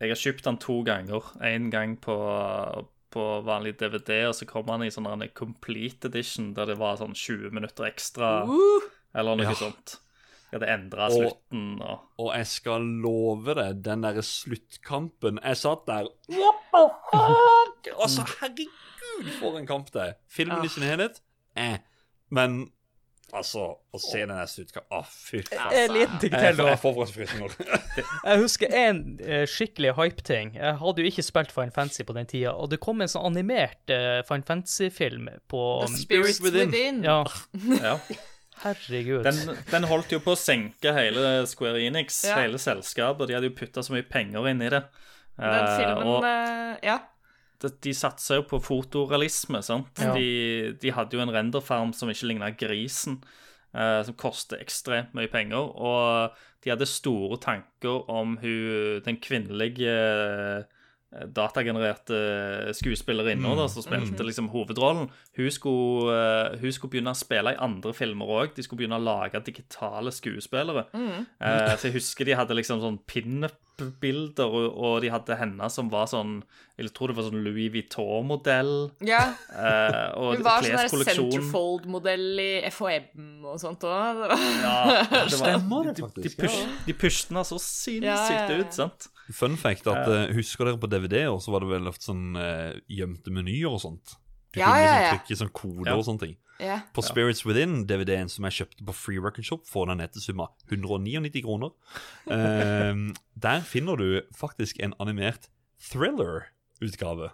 Jeg 0.00 0.10
har 0.10 0.20
kjøpt 0.20 0.42
den 0.44 0.56
to 0.58 0.82
ganger. 0.84 1.22
En 1.40 1.70
gang 1.70 1.96
på, 1.96 2.14
på 3.14 3.24
vanlig 3.46 3.76
DVD, 3.78 4.26
og 4.28 4.34
så 4.34 4.46
kom 4.46 4.68
han 4.68 4.82
i 4.82 4.90
sånn 4.92 5.06
en 5.10 5.28
complete 5.34 6.10
edition 6.10 6.52
der 6.56 6.66
det 6.66 6.78
var 6.80 6.96
sånn 7.00 7.14
20 7.14 7.50
minutter 7.54 7.86
ekstra, 7.88 8.44
Uh, 8.44 8.80
eller 9.14 9.36
noe 9.36 9.46
Ja. 9.46 9.54
sånt. 9.54 9.98
Jeg 10.54 10.62
det 10.62 10.68
endre 10.70 11.08
Og- 11.10 11.14
slutten 11.18 11.80
og 11.82 12.22
Og 12.22 12.28
jeg 12.36 12.46
skal 12.46 12.84
love 13.02 13.54
deg, 13.58 13.80
den 13.82 14.04
derre 14.06 14.22
sluttkampen 14.22 15.40
Jeg 15.42 15.56
satt 15.58 15.82
der? 15.90 16.06
Altså, 18.02 18.22
herregud, 18.40 19.28
for 19.40 19.58
en 19.58 19.66
kamp 19.68 19.90
det 19.94 20.00
er. 20.02 20.14
Filmen 20.32 20.64
i 20.64 20.70
sin 20.72 20.82
helhet, 20.86 21.20
eh. 21.56 21.76
Men 22.34 22.64
altså, 23.34 23.66
å 23.94 24.00
se 24.00 24.22
den 24.24 24.32
der 24.32 24.48
sluttkampen 24.50 24.96
Å, 24.96 25.02
fy 25.06 25.42
faen. 25.46 25.74
En 25.82 25.92
liten 25.94 26.18
ting 26.22 26.32
Jeg 26.34 26.40
til, 26.40 26.56
får- 26.56 26.64
da. 26.64 26.70
jeg 26.72 26.80
får 26.82 27.12
frysninger. 27.12 27.56
Jeg 28.24 28.40
husker 28.42 28.74
en 28.74 29.02
eh, 29.22 29.44
skikkelig 29.46 29.92
hype-ting. 29.98 30.54
Jeg 30.58 30.78
hadde 30.80 31.04
jo 31.04 31.10
ikke 31.12 31.22
spilt 31.26 31.52
Fine 31.54 31.70
Fantasy 31.76 32.02
på 32.08 32.16
den 32.16 32.26
tida, 32.30 32.54
og 32.58 32.70
det 32.72 32.80
kom 32.82 33.04
en 33.04 33.10
sånn 33.12 33.28
animert 33.28 33.92
uh, 33.94 34.22
Fine 34.26 34.42
Fantasy-film 34.48 35.28
på 35.52 35.60
The 35.84 36.00
Spirits 36.00 36.40
Within. 36.42 37.04
Ja, 37.06 37.20
Ja. 37.84 37.98
Herregud. 38.62 39.22
Den, 39.26 39.56
den 39.70 39.84
holdt 39.90 40.12
jo 40.14 40.20
på 40.24 40.32
å 40.34 40.38
senke 40.38 40.92
hele 40.94 41.46
Square 41.50 41.80
Enix, 41.82 42.22
Ja. 42.28 42.36
hele 42.42 42.58
selskapet. 42.62 43.26
De 43.28 43.34
hadde 43.34 43.50
jo 43.50 43.56
putta 43.58 43.82
så 43.82 43.92
mye 43.96 44.06
penger 44.08 44.46
inn 44.50 44.62
i 44.62 44.68
det. 44.70 44.84
Den 45.38 45.64
Eh, 45.64 45.76
filmen 45.80 46.06
og 46.06 46.24
eh, 46.24 46.76
Ja. 46.86 46.98
de, 47.60 47.68
de 47.82 47.92
satsa 47.92 48.36
jo 48.36 48.42
på 48.46 48.60
fotorealisme, 48.62 49.62
sant. 49.62 49.90
Ja. 49.98 50.12
De, 50.14 50.72
de 50.80 50.90
hadde 50.94 51.16
jo 51.16 51.20
en 51.24 51.32
renderfarm 51.34 51.92
som 51.96 52.08
ikke 52.08 52.28
ligna 52.30 52.50
grisen, 52.54 53.18
eh, 53.74 54.02
som 54.06 54.14
koster 54.14 54.60
ekstremt 54.62 55.12
mye 55.14 55.28
penger. 55.32 55.72
Og 55.74 56.30
de 56.62 56.70
hadde 56.70 56.86
store 56.86 57.36
tanker 57.42 58.08
om 58.10 58.36
hun, 58.40 59.00
den 59.04 59.16
kvinnelige 59.20 60.66
datagenererte 61.34 62.16
skuespillerinna 62.74 63.54
da, 63.58 63.68
som 63.70 63.84
spilte 63.84 64.24
liksom 64.26 64.48
hovedrollen. 64.50 65.10
Hun 65.36 65.50
skulle, 65.50 66.14
eh, 66.14 66.58
hun 66.60 66.72
skulle 66.74 66.90
begynne 66.96 67.14
å 67.14 67.18
spille 67.18 67.54
i 67.54 67.60
andre 67.62 67.92
filmer 67.94 68.26
òg. 68.26 68.54
De 68.56 68.62
skulle 68.66 68.82
begynne 68.82 68.98
å 68.98 69.04
lage 69.04 69.40
digitale 69.46 70.10
skuespillere. 70.10 70.86
Eh, 71.40 71.76
så 71.76 71.88
jeg 71.88 71.96
husker 72.00 72.24
de 72.24 72.34
hadde 72.38 72.56
liksom 72.58 72.80
sånn 72.82 72.98
pinup-bilder, 73.06 73.63
og, 73.80 74.54
og 74.78 75.00
de 75.02 75.08
hadde 75.10 75.36
henne 75.36 75.66
som 75.72 75.88
var 75.90 76.06
sånn 76.06 76.36
Jeg 76.78 76.92
tror 76.94 77.10
det 77.10 77.16
var 77.18 77.26
sånn 77.28 77.42
Louis 77.44 77.70
Vuitton-modell. 77.74 78.70
ja. 79.06 79.34
Eh, 79.50 80.10
og 80.18 80.36
Hun 80.36 80.44
var 80.46 80.62
sånn 80.62 81.04
centerfold-modell 81.04 82.40
i 82.42 82.48
FHM 82.70 83.44
og 83.46 83.58
sånt 83.62 83.84
òg. 83.86 84.24
Ja, 84.62 84.76
det 85.02 85.10
var, 85.12 85.28
Stemmer 85.34 85.84
det 85.90 85.96
de, 85.98 86.02
de, 86.02 86.08
faktisk, 86.08 86.38
push, 86.40 86.58
de 86.88 86.96
pushet 87.04 87.30
henne 87.32 87.44
så 87.46 87.58
sinnssykt 87.62 88.08
Ja, 88.08 88.18
ja, 88.30 88.48
ja. 88.50 88.58
ut, 88.62 88.74
sant? 88.74 89.08
Fun 89.34 89.56
fact 89.56 89.86
at 89.88 90.06
uh, 90.10 90.26
Husker 90.36 90.68
dere 90.68 90.80
på 90.82 90.90
DVD-er 90.90 91.34
så 91.40 91.54
var 91.54 91.64
det 91.64 91.70
vel 91.74 91.88
ofte 91.90 92.10
sånn 92.10 92.34
uh, 92.36 92.74
gjemte 92.90 93.32
menyer 93.34 93.70
og 93.72 93.80
sånt? 93.82 94.16
Du 94.54 94.60
Ja, 94.60 94.68
kunne 94.70 94.82
ja, 94.82 94.90
liksom 94.90 95.04
ja. 95.04 95.14
trykke 95.18 95.38
sånn 95.42 95.54
koder 95.56 95.90
Ja. 95.90 95.98
og 95.98 96.04
sånne 96.06 96.26
ting. 96.28 96.34
Ja. 96.60 96.80
På 96.94 97.02
Spirits 97.02 97.42
Within-DVD-en 97.46 98.28
som 98.30 98.44
jeg 98.46 98.52
kjøpte 98.60 98.84
på 98.86 98.94
Free 98.94 99.18
Record 99.18 99.44
Shop, 99.48 99.64
for 99.66 99.86
den 99.90 100.00
etter 100.04 100.20
sum 100.22 100.38
199 100.70 101.42
kroner. 101.42 101.72
um, 102.30 103.14
der 103.46 103.60
finner 103.66 103.96
du 103.98 104.20
faktisk 104.38 104.78
en 104.80 104.94
animert 105.02 105.48
thriller-utgave. 105.90 107.30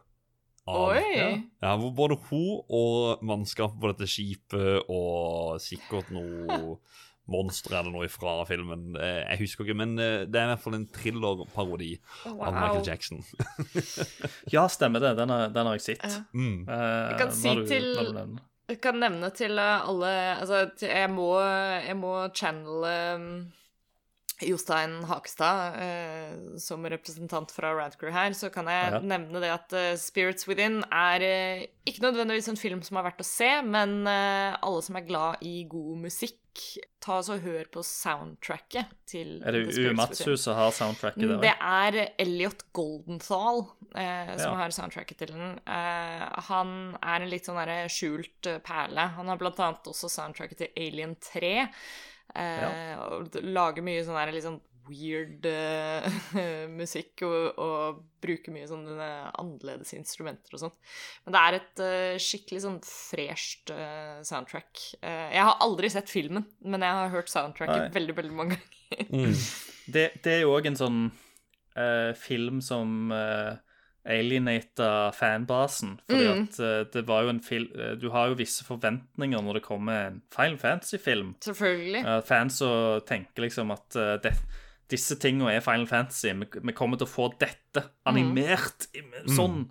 av- 0.68 0.90
Oi. 0.94 1.42
Ja, 1.62 1.76
hvor 1.76 1.90
både 1.96 2.16
hun 2.30 2.60
og 2.70 3.22
mannskapet 3.26 3.80
på 3.80 3.90
dette 3.92 4.06
skipet 4.08 4.84
og 4.88 5.60
sikkert 5.60 6.10
noe 6.14 6.76
monster 7.30 7.76
eller 7.78 7.92
noe 7.94 8.08
fra 8.10 8.40
filmen. 8.48 8.96
Eh, 8.98 9.20
Jeg 9.30 9.38
husker 9.44 9.64
ikke, 9.64 9.76
men 9.78 9.92
eh, 10.02 10.24
det 10.26 10.34
er 10.40 10.48
i 10.48 10.50
hvert 10.54 10.62
fall 10.64 10.74
en 10.80 10.86
thriller-parodi 10.90 11.92
av 12.26 12.52
Michael 12.56 12.86
Jackson. 12.88 13.20
Ja, 14.50 14.64
stemmer 14.72 15.00
det. 15.04 15.12
Den 15.20 15.30
har, 15.30 15.48
den 15.54 15.66
har 15.70 15.76
jeg 15.78 15.84
sett. 15.92 16.06
Ja. 16.08 16.24
Mm. 16.34 16.64
Eh, 16.68 17.10
Jeg 17.12 17.18
kan 17.20 17.32
si 17.32 17.54
du- 17.54 17.66
til- 17.70 18.38
Jeg 18.70 18.78
kan 18.78 19.00
nevne 19.02 19.32
til 19.34 19.58
alle 19.58 20.10
Altså, 20.38 20.68
jeg 20.86 21.10
må, 21.10 21.40
jeg 21.42 21.96
må 21.98 22.12
channele 22.38 22.92
um, 23.16 23.24
Jostein 24.42 24.98
Hakestad 25.04 25.76
eh, 25.82 26.58
som 26.58 26.84
representant 26.88 27.50
fra 27.52 27.72
Radcrew 27.76 28.10
her, 28.14 28.32
så 28.36 28.50
kan 28.52 28.66
jeg 28.66 28.92
Ja. 28.92 29.00
nevne 29.00 29.40
det 29.42 29.50
at 29.52 29.72
uh, 29.76 29.94
Spirits 30.00 30.46
Within 30.48 30.82
er 30.90 31.20
eh, 31.22 31.66
ikke 31.86 32.02
nødvendigvis 32.06 32.48
en 32.48 32.56
film 32.60 32.82
som 32.82 32.96
er 33.00 33.08
verdt 33.10 33.20
å 33.20 33.26
se, 33.28 33.50
men 33.62 34.06
eh, 34.06 34.56
alle 34.62 34.82
som 34.82 34.96
er 34.96 35.06
glad 35.08 35.42
i 35.42 35.64
god 35.68 35.98
musikk, 36.06 36.36
ta 37.00 37.20
og 37.22 37.40
hør 37.44 37.68
på 37.72 37.80
soundtracket 37.86 38.90
til 39.08 39.36
Er 39.46 39.54
det 39.54 39.60
Uematsu 39.78 40.34
som 40.36 40.56
har 40.58 40.72
soundtracket 40.74 41.22
der? 41.22 41.38
Det 41.44 41.52
er 41.62 41.98
Elliot 42.20 42.64
Goldenthal 42.76 43.62
eh, 43.94 44.34
som 44.36 44.52
Ja. 44.52 44.58
har 44.58 44.70
soundtracket 44.74 45.18
til 45.22 45.28
den. 45.32 45.54
Eh, 45.66 46.26
han 46.50 46.96
er 47.00 47.22
en 47.22 47.30
litt 47.30 47.46
sånn 47.46 47.60
skjult 47.88 48.50
perle. 48.66 49.06
Han 49.16 49.28
har 49.30 49.38
blant 49.40 49.58
annet 49.62 49.86
også 49.86 50.10
soundtracket 50.10 50.58
til 50.64 50.68
Alien 50.76 51.14
3. 51.22 51.68
Eh, 52.34 52.96
Og 53.10 53.40
lager 53.42 53.84
mye 53.84 54.02
sånn 54.06 54.18
der 54.18 54.34
liksom 54.34 54.60
weird 54.90 55.46
uh, 55.46 56.06
musikk 56.80 57.22
og, 57.26 57.60
og 57.60 58.00
bruker 58.20 58.52
mye 58.54 58.66
sånn 58.68 58.84
eh, 58.90 59.28
annerledes 59.40 59.94
instrumenter 59.96 60.56
og 60.56 60.64
sånt. 60.64 60.76
Men 61.24 61.36
det 61.36 61.42
er 61.42 61.58
et 61.58 61.82
uh, 61.84 62.18
skikkelig 62.20 62.64
sånn 62.66 62.78
fresht 62.84 63.72
uh, 63.74 64.18
soundtrack. 64.26 64.84
Jeg 65.00 65.46
har 65.46 65.62
aldri 65.64 65.92
sett 65.92 66.10
filmen, 66.12 66.46
men 66.64 66.84
jeg 66.84 67.00
har 67.00 67.14
hørt 67.14 67.32
soundtracket 67.32 67.86
Nei. 67.86 67.94
veldig, 67.96 68.18
veldig 68.20 68.36
mange 68.36 68.58
ganger. 68.58 69.10
Mm. 69.14 69.34
Det, 69.90 70.06
det 70.24 70.36
er 70.36 70.44
jo 70.44 70.54
òg 70.56 70.66
en 70.70 70.78
sånn 70.78 71.02
film 72.18 72.58
som 72.64 73.12
alienata 74.06 75.10
fanbasen. 75.12 75.98
Fordi 76.08 76.26
Mm. 76.26 76.42
at 76.42 76.60
eh, 76.60 76.84
det 76.92 77.06
var 77.08 77.22
jo 77.22 77.28
en 77.28 77.42
film 77.42 77.68
Du 78.00 78.10
har 78.10 78.28
jo 78.28 78.34
visse 78.34 78.64
forventninger 78.64 79.42
når 79.42 79.52
det 79.52 79.62
kommer 79.62 80.06
en 80.06 80.22
Final 80.34 80.58
Fantasy-film. 80.58 81.34
Selvfølgelig. 81.40 82.04
Uh, 82.04 82.22
fans 82.24 82.52
som 82.52 83.00
tenker 83.06 83.42
liksom 83.42 83.70
at 83.70 83.96
eh, 83.96 84.16
det, 84.22 84.34
disse 84.90 85.18
tingene 85.18 85.52
er 85.52 85.60
Final 85.60 85.86
Fantasy. 85.86 86.32
Vi, 86.32 86.46
vi 86.62 86.72
kommer 86.72 86.96
til 86.96 87.06
å 87.06 87.10
få 87.10 87.30
dette 87.38 87.84
animert 88.06 88.88
mm. 88.94 89.28
sånn. 89.36 89.70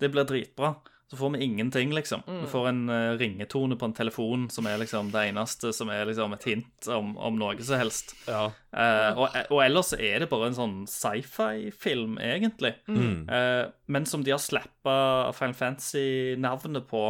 Det 0.00 0.10
blir 0.12 0.24
dritbra. 0.24 0.74
Så 1.06 1.16
får 1.16 1.30
vi 1.36 1.44
ingenting, 1.44 1.92
liksom. 1.94 2.22
Vi 2.26 2.48
får 2.50 2.68
en 2.68 2.88
uh, 2.90 3.12
ringetone 3.18 3.76
på 3.78 3.86
en 3.86 3.94
telefon 3.94 4.48
som 4.50 4.66
er 4.66 4.80
liksom 4.82 5.12
det 5.14 5.28
eneste 5.28 5.70
som 5.76 5.90
er 5.94 6.08
liksom 6.08 6.34
et 6.34 6.46
hint 6.50 6.88
om, 6.90 7.12
om 7.14 7.38
noe 7.38 7.54
som 7.62 7.78
helst. 7.78 8.16
Ja. 8.26 8.48
Uh, 8.74 9.12
og, 9.14 9.36
og 9.54 9.60
ellers 9.62 9.92
er 9.94 10.24
det 10.24 10.30
bare 10.32 10.50
en 10.50 10.58
sånn 10.58 10.76
sci-fi-film, 10.90 12.18
egentlig. 12.18 12.74
Mm. 12.90 13.22
Uh, 13.30 13.70
men 13.86 14.08
som 14.10 14.26
de 14.26 14.34
har 14.34 14.42
slappa 14.42 14.96
Final 15.38 15.54
Fantasy-navnet 15.54 16.90
på 16.90 17.04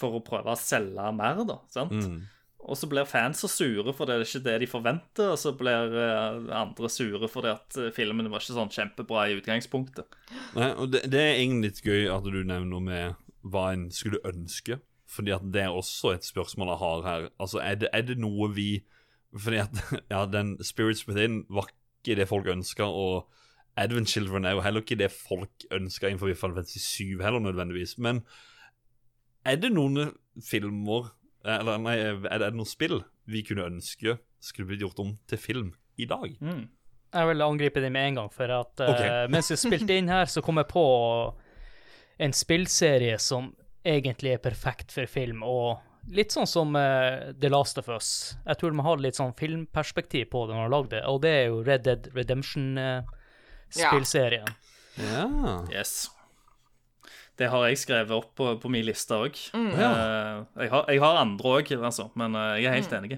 for 0.00 0.16
å 0.16 0.24
prøve 0.24 0.54
å 0.54 0.58
selge 0.58 1.10
mer, 1.14 1.44
da. 1.44 1.60
sant? 1.72 1.92
Mm. 1.92 2.22
Og 2.62 2.78
så 2.78 2.86
blir 2.86 3.08
fans 3.10 3.40
så 3.42 3.48
sure 3.50 3.90
fordi 3.96 4.14
det 4.14 4.22
er 4.22 4.28
ikke 4.28 4.44
det 4.44 4.54
de 4.62 4.68
forventer, 4.70 5.32
og 5.34 5.40
så 5.40 5.50
blir 5.58 5.96
eh, 5.98 6.36
andre 6.54 6.90
sure 6.92 7.30
fordi 7.30 7.50
at 7.50 7.78
eh, 7.80 7.90
filmen 7.94 8.30
var 8.30 8.42
ikke 8.42 8.54
sånn 8.54 8.70
kjempebra 8.70 9.24
i 9.28 9.34
utgangspunktet. 9.40 10.18
Nei, 10.54 10.70
og 10.76 10.92
det, 10.94 11.02
det 11.10 11.24
er 11.24 11.40
egentlig 11.40 11.72
litt 11.72 11.82
gøy 11.82 12.06
at 12.14 12.28
du 12.28 12.38
nevner 12.38 12.84
med 12.84 13.18
hva 13.42 13.72
en 13.72 13.90
skulle 13.94 14.22
ønske. 14.28 14.78
Fordi 15.12 15.34
at 15.34 15.44
det 15.52 15.62
er 15.62 15.74
også 15.74 16.14
et 16.16 16.24
spørsmål 16.24 16.72
jeg 16.72 16.82
har 16.82 17.04
her. 17.06 17.28
Altså, 17.40 17.58
er 17.58 17.74
det, 17.74 17.88
er 17.92 18.02
det 18.02 18.18
noe 18.18 18.48
vi 18.54 18.84
Fordi 19.36 19.56
at 19.56 19.76
ja, 20.12 20.26
den 20.26 20.56
Spirits 20.64 21.06
Within 21.08 21.44
var 21.48 21.70
ikke 22.02 22.18
det 22.18 22.28
folk 22.28 22.46
ønska, 22.46 22.84
og 22.84 23.30
Advent 23.76 24.08
Children 24.08 24.44
er 24.44 24.50
jo 24.50 24.60
heller 24.60 24.80
ikke 24.80 24.98
det 25.00 25.10
folk 25.10 25.64
ønska 25.72 26.08
innenfor 26.08 26.34
Final 26.34 26.56
Fantasy 26.56 26.78
7 26.78 27.22
heller, 27.22 27.38
nødvendigvis. 27.38 27.98
Men 27.98 28.20
er 29.44 29.56
det 29.56 29.72
noen 29.72 30.12
filmer 30.44 31.14
Eller 31.44 31.80
nei, 31.82 31.96
er 31.98 32.38
det, 32.38 32.52
noen 32.54 32.68
spill 32.68 33.00
vi 33.26 33.40
kunne 33.42 33.64
ønske 33.66 34.14
skulle 34.42 34.68
blitt 34.68 34.82
gjort 34.84 35.00
om 35.02 35.16
til 35.26 35.38
film 35.38 35.72
i 35.98 36.06
dag? 36.06 36.36
Mm. 36.40 36.68
Jeg 37.12 37.28
vil 37.28 37.42
angripe 37.42 37.80
det 37.82 37.90
med 37.92 38.08
en 38.08 38.20
gang, 38.20 38.30
for 38.32 38.52
at 38.60 38.78
okay. 38.78 39.08
uh, 39.24 39.30
mens 39.30 39.50
jeg 39.50 39.58
spilte 39.58 39.96
inn 39.98 40.08
her, 40.08 40.30
så 40.30 40.40
kom 40.44 40.60
jeg 40.60 40.68
på 40.70 40.84
en 42.18 42.32
spillserie 42.32 43.18
som 43.18 43.54
egentlig 43.84 44.32
er 44.36 44.42
perfekt 44.44 44.92
for 44.92 45.06
film, 45.10 45.42
og 45.42 45.78
litt 46.10 46.32
sånn 46.34 46.46
som 46.50 46.74
uh, 46.76 47.32
The 47.38 47.48
Last 47.50 47.78
of 47.78 47.88
Us. 47.88 48.36
Jeg 48.46 48.56
tror 48.60 48.70
de 48.74 48.80
har 48.86 48.96
litt 49.02 49.16
sånn 49.18 49.34
filmperspektiv 49.38 50.24
på 50.32 50.44
det 50.46 50.54
når 50.54 50.60
de 50.60 50.64
har 50.68 50.74
lagd 50.76 50.90
det, 50.94 51.02
og 51.08 51.20
det 51.24 51.30
er 51.40 51.44
jo 51.48 51.62
Red 51.66 51.82
Dead 51.86 52.02
Redemption-spillserien. 52.14 54.48
Ja. 54.98 55.26
Yes. 55.72 56.10
Det 57.40 57.46
har 57.48 57.62
jeg 57.70 57.78
skrevet 57.80 58.12
opp 58.14 58.34
på, 58.36 58.50
på 58.60 58.68
min 58.70 58.84
liste 58.86 59.14
òg. 59.16 59.34
Mm. 59.56 59.70
jeg, 59.72 60.68
har- 60.70 60.86
jeg 60.92 61.00
har 61.00 61.16
andre 61.22 61.48
òg, 61.58 61.66
altså, 61.80 62.10
men 62.20 62.34
eh, 62.36 62.58
jeg 62.60 62.66
er 62.68 62.74
helt 62.76 62.92
enig. 62.98 63.16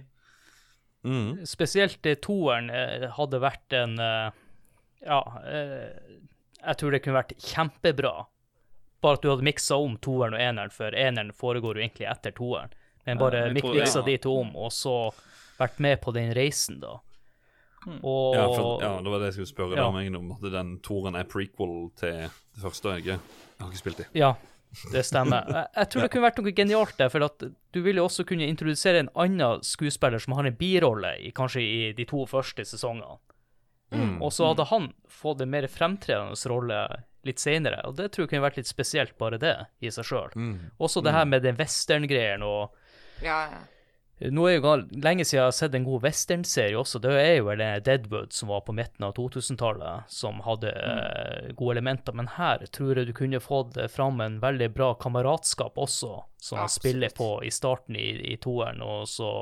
Mm. 1.05 1.43
Spesielt 1.45 2.07
toeren 2.25 2.71
hadde 3.19 3.41
vært 3.43 3.73
en 3.77 3.99
Ja, 5.05 5.19
eh, 5.45 5.89
jeg 6.65 6.77
tror 6.81 6.91
det 6.95 7.03
kunne 7.05 7.19
vært 7.19 7.35
kjempebra. 7.45 8.13
Bare 9.05 9.19
at 9.19 9.25
du 9.25 9.29
hadde 9.29 9.45
miksa 9.45 9.77
om 9.77 9.99
toeren 10.01 10.37
og 10.37 10.41
eneren, 10.41 10.73
for 10.73 10.97
eneren 10.97 11.33
foregår 11.37 11.77
jo 11.77 11.85
egentlig 11.85 12.09
etter 12.09 12.33
toeren. 12.37 12.73
Men 13.05 13.21
bare 13.21 13.43
ja, 13.51 13.53
miksa 13.53 14.01
ja. 14.01 14.05
de 14.07 14.15
to 14.25 14.33
om, 14.41 14.55
og 14.57 14.73
så 14.73 14.95
vært 15.59 15.83
med 15.85 16.01
på 16.01 16.15
den 16.17 16.33
reisen, 16.37 16.81
da. 16.81 16.97
Og 18.01 18.33
Ja, 18.35 18.47
for, 18.49 18.81
ja, 18.81 18.95
det 19.05 19.13
var 19.13 19.21
det 19.21 19.27
jeg 19.29 19.37
skulle 19.37 19.51
spørre 19.53 19.77
Ja. 19.77 19.91
deg 19.93 20.17
om, 20.17 20.33
at 20.33 20.47
den 20.55 20.79
toeren 20.81 21.19
er 21.21 21.29
prequel 21.29 21.91
til 22.01 22.17
det 22.25 22.63
første. 22.63 22.97
Jeg, 22.97 23.21
jeg 23.21 23.61
har 23.61 23.69
ikke 23.69 23.83
spilt 23.83 24.01
det. 24.01 24.07
Ja, 24.17 24.33
det 24.91 25.05
stemmer. 25.05 25.45
Jeg, 25.53 25.69
jeg 25.77 25.91
tror 25.91 26.03
det 26.03 26.11
kunne 26.11 26.25
vært 26.25 26.41
noe 26.41 26.55
genialt 26.57 26.97
der, 26.99 27.13
for 27.13 27.29
at 27.29 27.45
du 27.45 27.79
ville 27.85 28.01
jo 28.01 28.09
også 28.09 28.25
kunne 28.27 28.49
introdusere 28.49 29.05
en 29.05 29.13
annen 29.15 29.61
skuespiller 29.63 30.19
som 30.19 30.35
har 30.35 30.49
en 30.49 30.57
birolle 30.57 31.13
i, 31.21 31.31
kanskje 31.37 31.61
i 31.63 31.93
de 31.95 32.09
to 32.09 32.25
første 32.27 32.65
sesongene. 32.67 33.21
Og 33.95 34.33
så 34.35 34.49
hadde 34.49 34.65
han 34.73 34.89
fått 35.07 35.45
en 35.45 35.53
mer 35.53 35.69
fremtredende 35.71 36.35
rolle 36.51 36.81
litt 37.29 37.43
senere, 37.43 37.83
og 37.89 37.99
det 37.99 38.11
tror 38.13 38.25
jeg 38.25 38.35
kunne 38.35 38.47
vært 38.47 38.59
litt 38.61 38.71
spesielt, 38.71 39.15
bare 39.21 39.41
det 39.41 39.57
i 39.81 39.93
seg 39.95 40.09
sjøl. 40.09 40.35
Også 40.79 41.03
det 41.05 41.15
her 41.17 41.29
med 41.29 41.45
den 41.47 41.61
western-greien 41.61 42.45
og 42.47 42.75
Ja, 43.23 43.45
ja. 43.53 43.63
Nå 44.23 44.45
er 44.47 44.61
jo 44.61 44.75
lenge 45.03 45.25
siden 45.27 45.41
jeg 45.41 45.49
har 45.49 45.55
sett 45.57 45.75
en 45.75 45.87
god 45.87 46.05
westernserie 46.07 46.79
også. 46.79 47.01
Det 47.03 47.11
er 47.19 47.33
jo 47.41 47.49
vel 47.49 47.63
Deadwood 47.85 48.33
som 48.33 48.53
var 48.53 48.63
på 48.63 48.75
midten 48.77 49.03
av 49.05 49.17
2000-tallet, 49.17 50.07
som 50.09 50.39
hadde 50.47 50.71
mm. 50.71 51.57
gode 51.59 51.75
elementer. 51.75 52.15
Men 52.15 52.31
her 52.37 52.63
tror 52.73 53.01
jeg 53.01 53.11
du 53.11 53.15
kunne 53.17 53.43
fått 53.43 53.77
eh, 53.77 53.91
fram 53.91 54.23
en 54.23 54.39
veldig 54.43 54.71
bra 54.77 54.93
kameratskap 55.03 55.81
også, 55.83 56.13
som 56.39 56.63
han 56.63 56.71
spiller 56.71 57.11
på 57.17 57.29
i 57.45 57.51
starten 57.53 57.99
i, 57.99 58.07
i 58.31 58.39
toeren. 58.39 58.85
Og 58.87 59.11
så 59.11 59.33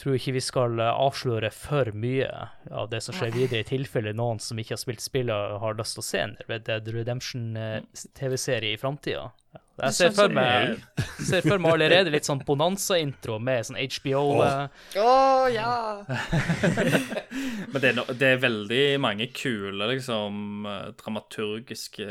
tror 0.00 0.16
ikke 0.16 0.36
vi 0.36 0.42
skal 0.44 0.80
eh, 0.80 1.00
avsløre 1.04 1.50
for 1.54 1.92
mye 1.96 2.30
av 2.72 2.88
det 2.92 3.02
som 3.04 3.16
skjer 3.16 3.34
videre, 3.34 3.62
i 3.62 3.68
tilfelle 3.68 4.14
noen 4.16 4.40
som 4.42 4.58
ikke 4.58 4.76
har 4.76 4.82
spilt 4.82 5.04
spillet, 5.04 5.58
har 5.62 5.78
lyst 5.78 5.98
til 5.98 6.04
å 6.04 6.08
se 6.08 6.22
en 6.24 6.34
Red 6.48 6.66
Dead 6.68 6.88
Redemption-TV-serie 6.96 8.74
i 8.74 8.80
framtida. 8.80 9.30
Jeg 9.82 9.96
ser 9.96 10.10
for, 10.14 10.30
meg, 10.30 10.82
ser 11.24 11.42
for 11.46 11.60
meg 11.60 11.74
allerede 11.74 12.12
litt 12.12 12.26
sånn 12.28 12.42
bonanza-intro 12.46 13.38
med 13.42 13.64
sånn 13.66 13.78
HBO 13.80 14.20
Å, 14.36 14.42
oh. 14.44 14.82
oh, 15.00 15.46
ja! 15.50 16.04
Men 17.72 17.78
det 17.80 17.88
er, 17.88 17.96
no, 17.96 18.04
det 18.12 18.28
er 18.34 18.42
veldig 18.42 18.82
mange 19.02 19.30
kule 19.34 19.88
liksom 19.94 20.68
eh, 20.68 20.90
dramaturgiske 21.00 22.10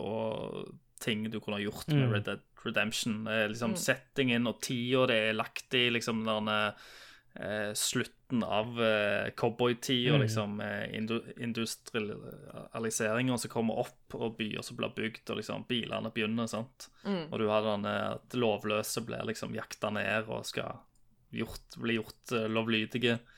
og 0.00 0.72
ting 1.02 1.28
du 1.28 1.38
kunne 1.40 1.60
ha 1.60 1.66
gjort 1.66 1.92
med 1.92 2.02
Mm. 2.02 2.14
Red 2.14 2.26
Dead 2.30 2.42
Redemption. 2.62 3.26
Eh, 3.26 3.48
liksom 3.52 3.76
Settingen 3.76 4.48
og 4.48 4.60
tida 4.64 5.06
det 5.10 5.20
er 5.28 5.36
lagt 5.36 5.74
i, 5.74 5.88
liksom 5.92 6.24
den 6.26 6.50
eh, 7.36 7.72
slutten 7.74 8.42
av 8.44 8.82
eh, 8.82 9.30
cowboytida, 9.36 10.10
Mm. 10.14 10.20
liksom 10.22 10.60
eh, 10.60 10.96
indu 10.96 11.20
industrialiseringa 11.36 13.38
som 13.38 13.50
kommer 13.50 13.78
opp, 13.84 14.14
og 14.14 14.36
byer 14.38 14.62
som 14.62 14.76
blir 14.76 14.88
bygd, 14.96 15.30
og 15.30 15.36
liksom 15.40 15.64
bilene 15.68 16.10
begynner, 16.14 16.46
sant. 16.50 16.88
Og 17.04 17.38
du 17.38 17.46
har 17.48 17.62
den 17.66 17.84
eh, 17.88 18.10
at 18.16 18.34
lovløse 18.38 19.00
blir 19.06 19.24
liksom 19.28 19.54
jakta 19.56 19.90
ned 19.94 20.24
og 20.28 20.44
skal 20.46 20.72
gjort, 21.32 21.76
bli 21.80 21.94
gjort 21.96 22.32
uh, 22.36 22.44
lovlydige. 22.52 23.18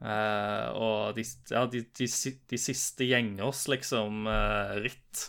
Eh, 0.00 0.68
og 0.80 1.12
de, 1.14 1.22
ja, 1.52 1.66
de, 1.68 1.82
de, 1.94 2.06
de 2.50 2.58
siste 2.58 3.04
gjengers 3.04 3.66
liksom 3.68 4.24
eh, 4.26 4.72
ritt. 4.80 5.26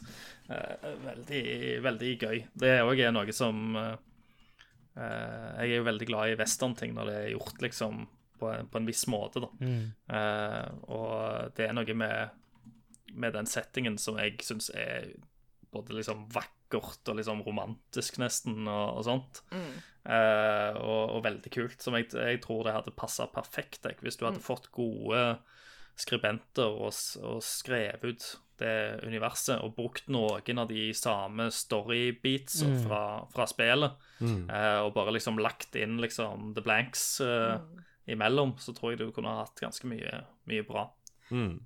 eh, 0.49 0.86
veldig, 1.03 1.41
veldig 1.84 2.14
gøy. 2.23 2.40
Det 2.56 2.72
òg 2.86 2.99
er 3.03 3.11
noe 3.11 3.32
som 3.36 3.76
Jeg 4.95 5.69
er 5.72 5.77
jo 5.77 5.84
veldig 5.88 6.07
glad 6.09 6.30
i 6.34 6.38
westernting 6.39 6.93
når 6.97 7.05
det 7.11 7.15
er 7.22 7.30
gjort 7.35 7.61
liksom 7.63 8.01
på, 8.41 8.49
en- 8.51 8.68
på 8.68 8.80
en 8.81 8.88
viss 8.89 9.05
måte, 9.07 9.39
da. 9.43 9.49
Eh, 10.11 10.69
og 10.91 11.51
det 11.55 11.68
er 11.69 11.73
noe 11.77 11.93
med, 11.93 12.30
med 13.13 13.34
den 13.38 13.45
settingen 13.45 13.97
som 14.01 14.18
jeg 14.18 14.39
syns 14.43 14.69
er 14.73 15.11
både 15.72 15.93
liksom 15.95 16.26
vakkert 16.34 17.07
og 17.07 17.15
liksom 17.19 17.43
romantisk, 17.45 18.18
nesten, 18.19 18.68
og, 18.68 18.97
og 18.97 19.03
sånt. 19.07 19.41
Eh, 20.03 20.73
og, 20.81 21.15
og 21.18 21.23
veldig 21.23 21.51
kult. 21.53 21.81
Som 21.84 21.95
jeg, 21.95 22.09
jeg 22.11 22.41
tror 22.43 22.63
det 22.68 22.73
hadde 22.76 22.91
passa 22.97 23.27
perfekt 23.31 23.85
jeg, 23.88 23.99
hvis 24.01 24.18
du 24.19 24.26
hadde 24.26 24.41
fått 24.43 24.72
gode 24.76 25.38
skribenter 25.99 26.65
og, 26.72 26.91
og 27.23 27.41
skrevet 27.45 28.03
ut 28.07 28.27
det 28.61 28.75
universet, 29.07 29.59
og 29.61 29.75
brukt 29.77 30.07
noen 30.11 30.61
av 30.61 30.69
de 30.69 30.89
samme 30.97 31.49
storybeats 31.53 32.61
fra, 32.85 33.03
fra 33.33 33.47
spillet, 33.49 34.09
eh, 34.21 34.79
og 34.85 34.93
bare 34.95 35.15
liksom 35.17 35.41
lagt 35.41 35.75
inn 35.79 35.99
liksom 36.01 36.53
the 36.57 36.63
blanks 36.65 37.05
eh, 37.25 37.57
imellom, 38.11 38.55
så 38.61 38.75
tror 38.77 38.93
jeg 38.93 39.01
du 39.03 39.11
kunne 39.15 39.33
ha 39.33 39.45
hatt 39.45 39.61
ganske 39.63 39.89
mye, 39.89 40.23
mye 40.49 40.65
bra. 40.67 40.88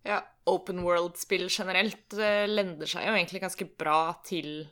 Ja, 0.06 0.20
open 0.46 0.84
world-spill 0.86 1.48
generelt 1.50 2.14
eh, 2.22 2.46
lender 2.48 2.90
seg 2.90 3.08
jo 3.08 3.16
egentlig 3.16 3.42
ganske 3.42 3.68
bra 3.80 4.00
til 4.26 4.68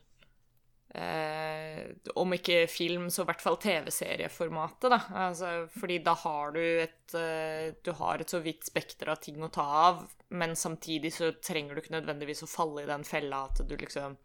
eh, 0.94 1.84
Om 2.15 2.36
ikke 2.38 2.64
film, 2.72 3.10
så 3.11 3.24
i 3.24 3.30
hvert 3.30 3.44
fall 3.44 3.60
TV-serieformatet, 3.61 4.90
da. 4.94 4.99
Altså, 5.26 5.53
fordi 5.74 5.99
da 6.06 6.15
har 6.24 6.53
du 6.56 6.61
et 6.64 7.15
eh, 7.20 7.74
Du 7.84 7.94
har 7.99 8.22
et 8.22 8.36
så 8.36 8.41
vidt 8.44 8.65
spekter 8.70 9.14
av 9.14 9.22
ting 9.24 9.41
å 9.44 9.52
ta 9.53 9.65
av, 9.88 10.06
men 10.30 10.56
samtidig 10.60 11.14
så 11.15 11.34
trenger 11.44 11.76
du 11.76 11.84
ikke 11.84 11.98
nødvendigvis 11.98 12.45
å 12.45 12.52
falle 12.52 12.86
i 12.86 12.90
den 12.90 13.06
fella 13.07 13.45
at 13.49 13.64
du 13.68 13.76
liksom 13.78 14.18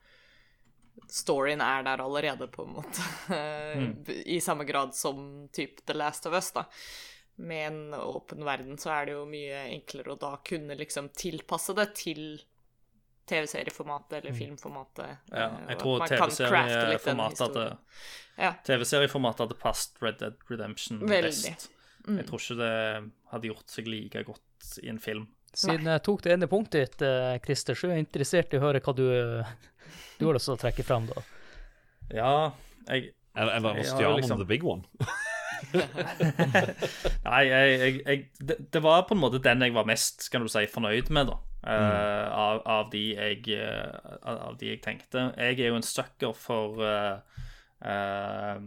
Storyen 1.14 1.60
er 1.62 1.84
der 1.86 2.00
allerede, 2.02 2.48
på 2.50 2.64
en 2.66 2.72
måte. 2.74 3.04
I 4.34 4.40
samme 4.42 4.64
grad 4.66 4.96
som 4.98 5.46
typ 5.54 5.78
The 5.86 5.94
Last 5.94 6.26
of 6.26 6.34
Us, 6.34 6.50
da 6.56 6.66
med 7.38 7.66
en 7.66 7.94
åpen 7.94 8.44
verden 8.44 8.78
så 8.78 8.90
er 8.90 9.06
det 9.06 9.14
jo 9.14 9.26
mye 9.30 9.60
enklere 9.70 10.14
å 10.14 10.18
da 10.18 10.32
kunne 10.44 10.74
liksom 10.78 11.12
tilpasse 11.14 11.74
det 11.78 11.92
til 12.00 12.22
TV-serieformatet 13.28 14.18
eller 14.20 14.36
filmformatet. 14.36 15.16
Ja, 15.30 15.46
eh, 15.48 15.64
jeg 15.72 15.78
tror 15.82 16.04
TV-serieformatet 16.08 17.42
hadde. 17.46 17.66
Ja. 18.38 18.52
TV-serieformatet 18.66 19.44
hadde 19.46 19.58
passet 19.60 19.98
Red 20.04 20.20
Dead 20.22 20.36
Redemption 20.50 21.00
Veldig. 21.02 21.32
best. 21.32 21.68
Jeg 22.08 22.24
tror 22.28 22.40
ikke 22.40 22.56
det 22.62 22.72
hadde 23.32 23.50
gjort 23.50 23.74
seg 23.74 23.88
like 23.90 24.22
godt 24.24 24.72
i 24.82 24.88
en 24.88 25.00
film. 25.02 25.26
Siden 25.58 25.88
jeg 25.88 26.02
tok 26.04 26.22
det 26.24 26.32
ene 26.36 26.46
punktet 26.48 26.84
ditt, 26.84 27.02
eh, 27.08 27.38
Christer, 27.44 27.74
så 27.76 27.88
er 27.88 27.96
jeg 27.98 28.06
interessert 28.06 28.52
i 28.54 28.60
å 28.60 28.64
høre 28.66 28.80
hva 28.84 28.94
du, 28.96 29.06
du 30.20 30.26
har 30.28 30.36
lyst 30.36 30.48
til 30.48 30.56
å 30.56 30.60
trekke 30.60 30.84
fram, 30.86 31.08
da. 31.10 31.24
Ja, 32.14 32.34
jeg 32.88 33.12
Eller, 33.38 33.52
eller 33.56 33.76
Jeg 33.76 33.86
har 33.86 33.96
stjernen 33.96 34.16
liksom- 34.22 34.38
the 34.38 34.44
big 34.48 34.64
one. 34.64 34.84
Nei, 37.28 37.42
jeg, 37.48 37.78
jeg, 37.80 38.00
jeg 38.06 38.46
det, 38.48 38.56
det 38.72 38.82
var 38.82 39.04
på 39.08 39.14
en 39.16 39.20
måte 39.22 39.40
den 39.42 39.62
jeg 39.64 39.74
var 39.76 39.86
mest 39.88 40.28
kan 40.32 40.42
du 40.44 40.50
si, 40.50 40.64
fornøyd 40.70 41.10
med, 41.14 41.30
da. 41.32 41.38
Eh, 41.66 42.28
av, 42.32 42.62
av, 42.66 42.90
de 42.92 43.14
jeg, 43.14 43.48
eh, 43.54 44.18
av 44.22 44.56
de 44.60 44.72
jeg 44.72 44.82
tenkte. 44.84 45.32
Jeg 45.36 45.60
er 45.60 45.72
jo 45.72 45.78
en 45.78 45.86
sucker 45.86 46.32
for 46.36 46.82
uh, 46.82 47.18
uh, 47.82 48.60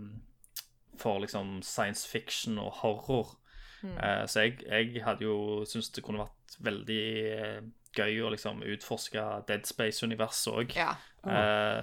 For 1.02 1.20
liksom 1.24 1.62
science 1.66 2.08
fiction 2.08 2.60
og 2.62 2.72
horror. 2.82 3.38
Eh, 3.82 4.26
så 4.30 4.44
jeg, 4.46 4.60
jeg 4.68 5.02
hadde 5.04 5.26
jo 5.26 5.64
syntes 5.66 5.90
det 5.90 6.04
kunne 6.06 6.22
vært 6.22 6.58
veldig 6.62 7.06
gøy 7.98 8.20
å 8.22 8.30
liksom 8.30 8.62
utforske 8.62 9.24
Dead 9.48 9.66
Space-universet 9.66 10.54
òg 10.54 10.76
Ja. 10.78 10.92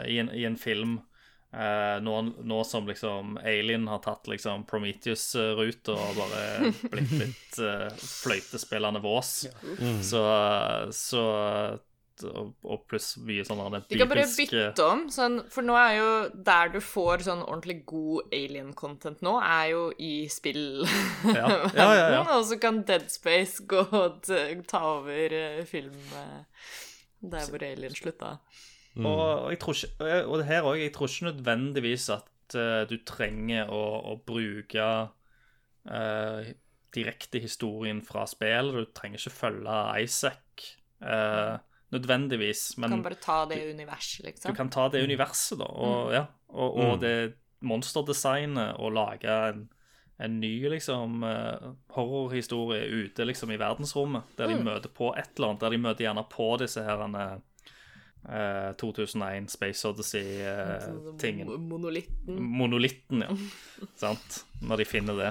i, 0.07 0.21
i 0.23 0.45
en 0.47 0.57
film. 0.57 1.01
Eh, 1.49 1.97
nå, 2.05 2.15
nå 2.45 2.59
som 2.69 2.89
liksom 2.89 3.39
Alien 3.41 3.87
har 3.89 4.03
tatt 4.05 4.29
liksom 4.29 4.67
Prometheus-ruta 4.69 5.95
og 5.97 6.19
bare 6.21 6.73
blitt 6.93 7.15
litt 7.23 7.61
uh, 7.65 7.89
fløytespillende 7.97 9.01
vås, 9.01 9.47
så, 10.05 10.25
så 10.93 11.25
og, 12.27 12.53
og 12.67 12.85
pluss 12.91 13.13
mye 13.25 13.45
sånn 13.47 13.61
der 13.73 13.85
Du 13.89 13.97
kan 14.01 14.11
bare 14.11 14.27
bytte 14.27 14.87
om, 14.87 15.05
sånn, 15.13 15.41
for 15.53 15.67
nå 15.67 15.77
er 15.79 15.93
jo 15.99 16.11
der 16.49 16.73
du 16.75 16.79
får 16.85 17.25
sånn 17.29 17.43
ordentlig 17.45 17.81
god 17.89 18.35
alien-content 18.35 19.23
nå, 19.25 19.37
er 19.45 19.73
jo 19.73 19.85
i 20.03 20.13
spill. 20.33 20.85
Ja, 21.25 21.47
ja, 21.75 21.89
ja, 21.95 22.09
ja. 22.17 22.23
og 22.37 22.47
så 22.49 22.59
kan 22.61 22.83
Dead 22.89 23.09
Space 23.13 23.65
gå 23.69 23.85
og 23.85 24.29
ta 24.71 24.83
over 24.97 25.35
eh, 25.35 25.63
film 25.69 25.97
eh, 26.19 26.73
der 27.35 27.49
hvor 27.51 27.65
alien 27.67 27.95
slutta. 27.97 28.37
Og, 29.07 29.45
og 29.45 29.53
jeg 29.53 29.61
tror 29.63 29.77
ikke 29.79 30.17
Og 30.27 30.41
det 30.41 30.49
her 30.49 30.67
òg, 30.67 30.81
jeg 30.81 30.95
tror 30.95 31.13
ikke 31.13 31.31
nødvendigvis 31.31 32.09
at 32.15 32.57
uh, 32.59 32.83
du 32.91 32.97
trenger 33.07 33.71
å, 33.71 33.85
å 34.13 34.17
bruke 34.27 34.89
uh, 35.89 36.51
direkte 36.95 37.43
historien 37.43 38.03
fra 38.05 38.27
spillet. 38.29 38.75
Du 38.75 38.93
trenger 38.97 39.21
ikke 39.21 39.37
følge 39.37 39.79
Isaac 40.03 40.67
uh, 41.05 41.59
nødvendigvis, 41.95 42.77
Du 42.91 42.99
kan 42.99 43.07
bare 43.07 43.23
ta 43.23 43.41
det 43.49 43.63
universet, 43.71 44.25
liksom. 44.27 44.51
du 44.51 44.57
kan 44.57 44.71
ta 44.73 44.89
det 44.93 45.05
universet, 45.05 45.57
da, 45.61 45.69
og, 45.69 46.13
ja, 46.13 46.27
og, 46.53 46.79
og 46.85 47.01
det 47.01 47.15
monsterdesignet, 47.65 48.77
og 48.77 48.93
lage 48.93 49.37
en, 49.49 49.63
en 50.21 50.35
ny 50.41 50.53
liksom 50.69 51.25
horrorhistorie 51.95 52.85
ute 52.93 53.25
liksom 53.25 53.55
i 53.55 53.59
verdensrommet, 53.61 54.37
der 54.37 54.53
de 54.53 54.59
møter 54.61 54.93
på 54.93 55.15
et 55.17 55.33
eller 55.37 55.55
annet, 55.55 55.65
der 55.65 55.75
de 55.75 55.81
møter 55.87 56.07
gjerne 56.07 56.27
på 56.29 56.51
disse 56.61 56.85
her 56.85 57.07
eh, 58.27 58.71
2001 58.81 59.51
Space 59.53 59.85
Odyssey-tingen. 59.89 61.47
Mo- 61.49 61.59
Monolitten. 61.77 62.41
Monolitten, 62.63 63.23
ja. 63.27 63.37
Sant? 64.03 64.41
Når 64.63 64.83
de 64.83 64.89
finner 64.89 65.21
det. 65.21 65.31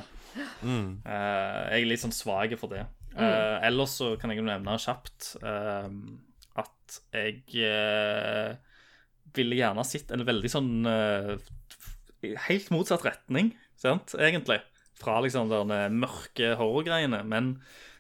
Mm. 0.62 1.00
Eh, 1.02 1.62
jeg 1.74 1.82
er 1.84 1.90
litt 1.92 2.04
sånn 2.04 2.16
svak 2.16 2.54
for 2.62 2.72
det. 2.76 2.86
Eh, 3.18 3.58
ellers 3.66 3.96
så 3.98 4.12
kan 4.22 4.30
jeg 4.34 4.44
nevne 4.46 4.76
kjapt 4.80 5.32
eh, 5.42 5.88
at 6.62 6.98
jeg 7.16 7.42
eh, 7.66 8.52
ville 9.38 9.58
gjerne 9.58 9.84
sett 9.88 10.14
en 10.14 10.24
veldig 10.28 10.52
sånn 10.54 10.74
eh, 10.90 11.34
Helt 12.48 12.72
motsatt 12.74 13.04
retning, 13.06 13.52
sant, 13.78 14.16
egentlig. 14.18 14.58
Fra 14.98 15.20
liksom 15.22 15.52
den 15.52 15.70
eh, 15.74 15.88
mørke 15.94 16.56
horrorgreiene, 16.58 17.20
men 17.30 17.52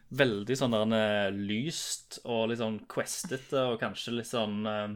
veldig 0.09 0.55
sånn 0.55 0.75
der 0.75 0.95
eh, 0.97 1.35
lyst 1.35 2.19
og 2.23 2.47
litt 2.49 2.61
sånn 2.61 2.79
questete 2.91 3.65
og 3.73 3.79
kanskje 3.81 4.15
litt 4.15 4.29
sånn 4.29 4.61
eh, 4.71 4.89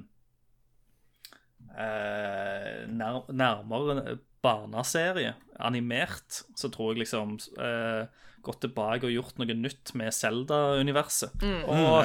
eh, 1.75 2.83
nær, 2.87 3.23
nærmere 3.31 4.19
barneserie, 4.41 5.35
animert, 5.61 6.41
så 6.57 6.71
tror 6.73 6.93
jeg 6.93 7.03
liksom 7.03 7.35
eh, 7.61 8.05
gått 8.45 8.61
tilbake 8.65 9.07
og 9.07 9.11
gjort 9.13 9.37
noe 9.41 9.55
nytt 9.57 9.91
med 9.99 10.09
Zelda-universet. 10.15 11.31
Og 11.41 11.45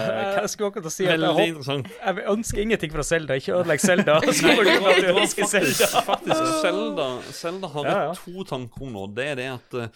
jeg, 0.01 0.11
jeg 0.37 0.49
skulle 0.53 0.69
akkurat 0.73 0.93
si 0.95 1.05
at 1.09 1.21
jeg, 1.21 1.55
håper, 1.57 1.91
jeg 1.97 2.15
ønsker 2.33 2.59
ingenting 2.65 2.91
fra 2.95 3.05
Zelda. 3.07 3.33
Ikke 3.41 3.53
ødelegg 3.59 3.81
Zelda. 3.83 4.15
Zelda 7.33 7.67
har 7.73 7.85
Ja, 7.87 8.03
ja. 8.09 8.15
to 8.15 8.45
tanker 8.49 8.83
om 8.87 8.93
nå. 8.95 9.03
Det 9.17 9.27
er 9.33 9.37
det 9.41 9.49
at 9.55 9.71
uh, 9.79 9.87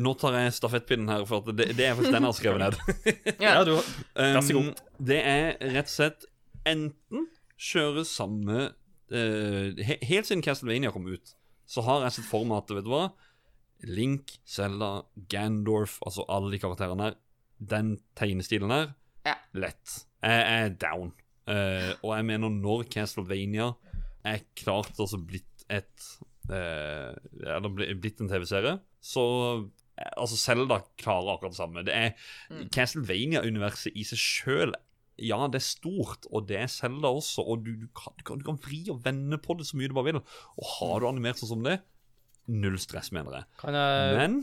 Nå 0.00 0.10
tar 0.20 0.32
jeg 0.38 0.52
stafettpinnen 0.58 1.08
her, 1.12 1.22
for 1.28 1.36
at 1.42 1.46
det, 1.58 1.66
det 1.78 1.84
er 1.88 1.92
faktisk 1.98 2.14
den 2.14 2.22
jeg 2.22 2.30
har 2.32 2.38
skrevet 2.40 2.60
ned. 2.64 2.74
Ja, 3.44 3.52
du, 3.64 3.70
Um. 4.18 4.74
Det 4.98 5.20
er 5.22 5.44
rett 5.74 5.86
og 5.86 5.92
slett 5.92 6.20
enten 6.66 7.26
kjøre 7.58 8.04
samme 8.08 8.58
uh, 9.12 9.66
he, 9.78 9.94
Helt 10.08 10.26
siden 10.28 10.42
Castlevania 10.44 10.90
kom 10.94 11.06
ut, 11.06 11.26
så 11.68 11.80
har 11.86 11.98
jeg 12.06 12.12
sett 12.18 12.28
for 12.30 12.42
meg 12.48 12.56
at 12.64 12.70
vet 12.74 12.84
du 12.86 12.90
hva 12.92 13.04
Link, 13.86 14.38
Zelda, 14.48 15.02
Gandorf, 15.30 15.98
altså 16.06 16.24
alle 16.28 16.52
de 16.54 16.60
karakterene 16.62 17.08
her. 17.08 17.18
Den 17.58 17.98
tegnestilen 18.18 18.70
her, 18.70 18.94
Ja. 19.26 19.34
lett. 19.54 20.06
Jeg 20.22 20.62
er 20.62 20.68
down. 20.70 21.12
Uh, 21.48 21.94
og 22.02 22.16
jeg 22.16 22.24
mener, 22.28 22.48
når 22.52 22.82
Castlevania 22.92 23.70
er 24.24 24.42
klart 24.56 24.98
altså 24.98 25.16
blitt 25.16 25.62
et 25.70 26.08
uh, 26.50 27.14
Eller 27.40 27.70
blitt 28.00 28.20
en 28.20 28.28
TV-serie, 28.28 28.78
så 29.00 29.24
eh, 29.96 30.10
Altså, 30.16 30.36
Zelda 30.36 30.82
klarer 30.98 31.34
akkurat 31.36 31.54
det 31.54 31.56
samme. 31.56 31.84
Det 31.86 31.94
er 31.94 32.68
Castlevania-universet 32.74 33.96
i 33.96 34.04
seg 34.04 34.18
sjøl 34.18 34.74
ja, 35.18 35.38
det 35.50 35.58
er 35.58 35.66
stort, 35.66 36.28
og 36.30 36.46
det 36.46 36.60
er 36.60 36.68
Zelda 36.70 37.10
også. 37.10 37.42
Og 37.42 37.64
du, 37.66 37.72
du, 37.80 37.86
kan, 37.96 38.14
du, 38.18 38.22
kan, 38.22 38.38
du 38.38 38.44
kan 38.46 38.58
vri 38.62 38.84
og 38.92 39.00
vende 39.04 39.38
på 39.42 39.56
det 39.58 39.66
så 39.66 39.78
mye 39.78 39.90
du 39.90 39.96
bare 39.96 40.12
vil. 40.12 40.20
Og 40.22 40.68
har 40.76 41.00
du 41.02 41.08
animert 41.08 41.40
sånn 41.40 41.56
som 41.56 41.64
det, 41.66 41.80
null 42.48 42.78
stress, 42.80 43.12
mener 43.14 43.40
jeg. 43.40 43.50
Kan 43.60 43.76
jeg, 43.76 44.16
Men 44.16 44.38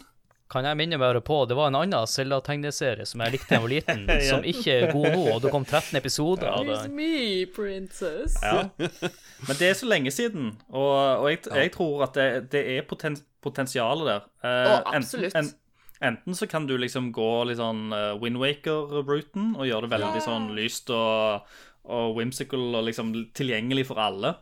kan 0.51 0.65
jeg 0.67 0.77
minne 0.77 0.97
bare 1.01 1.21
på, 1.25 1.39
det 1.49 1.55
var 1.57 1.71
en 1.71 1.77
annen 1.79 2.09
Selda-tegneserie 2.09 3.07
som 3.09 3.23
jeg 3.25 3.33
likte 3.33 3.49
da 3.49 3.57
jeg 3.57 3.63
var 3.63 3.71
liten, 3.71 4.03
som 4.29 4.45
ikke 4.45 4.75
er 4.75 4.93
god 4.93 5.07
nå, 5.15 5.23
og 5.33 5.41
det 5.41 5.51
kom 5.55 5.65
13 5.65 5.97
episoder 5.97 6.51
av 6.51 6.69
It's 6.69 6.85
den. 6.85 6.95
me, 6.99 7.45
princess. 7.55 8.37
Ja. 8.43 8.67
Men 9.47 9.59
det 9.59 9.71
er 9.71 9.77
så 9.79 9.89
lenge 9.89 10.13
siden, 10.13 10.53
og, 10.69 10.93
og 10.93 11.29
jeg, 11.31 11.41
jeg 11.49 11.73
tror 11.73 12.05
at 12.07 12.17
det, 12.17 12.29
det 12.53 12.63
er 12.75 12.85
poten, 12.87 13.17
potensialet 13.43 14.11
der. 14.11 14.27
Eh, 14.45 14.69
oh, 14.69 14.93
absolutt. 14.93 15.33
Enten, 15.33 15.55
en, 15.97 16.11
enten 16.13 16.37
så 16.37 16.47
kan 16.51 16.69
du 16.69 16.75
liksom 16.77 17.09
gå 17.15 17.31
litt 17.49 17.59
sånn 17.59 17.89
uh, 17.95 18.13
Windwaker-routen 18.21 19.55
og 19.57 19.65
gjøre 19.65 19.89
det 19.89 19.95
veldig 19.97 20.25
sånn 20.27 20.51
lyst 20.57 20.93
og, 20.93 21.55
og 21.89 22.19
whimsical 22.19 22.69
og 22.69 22.85
liksom 22.91 23.15
tilgjengelig 23.37 23.89
for 23.89 24.01
alle. 24.05 24.37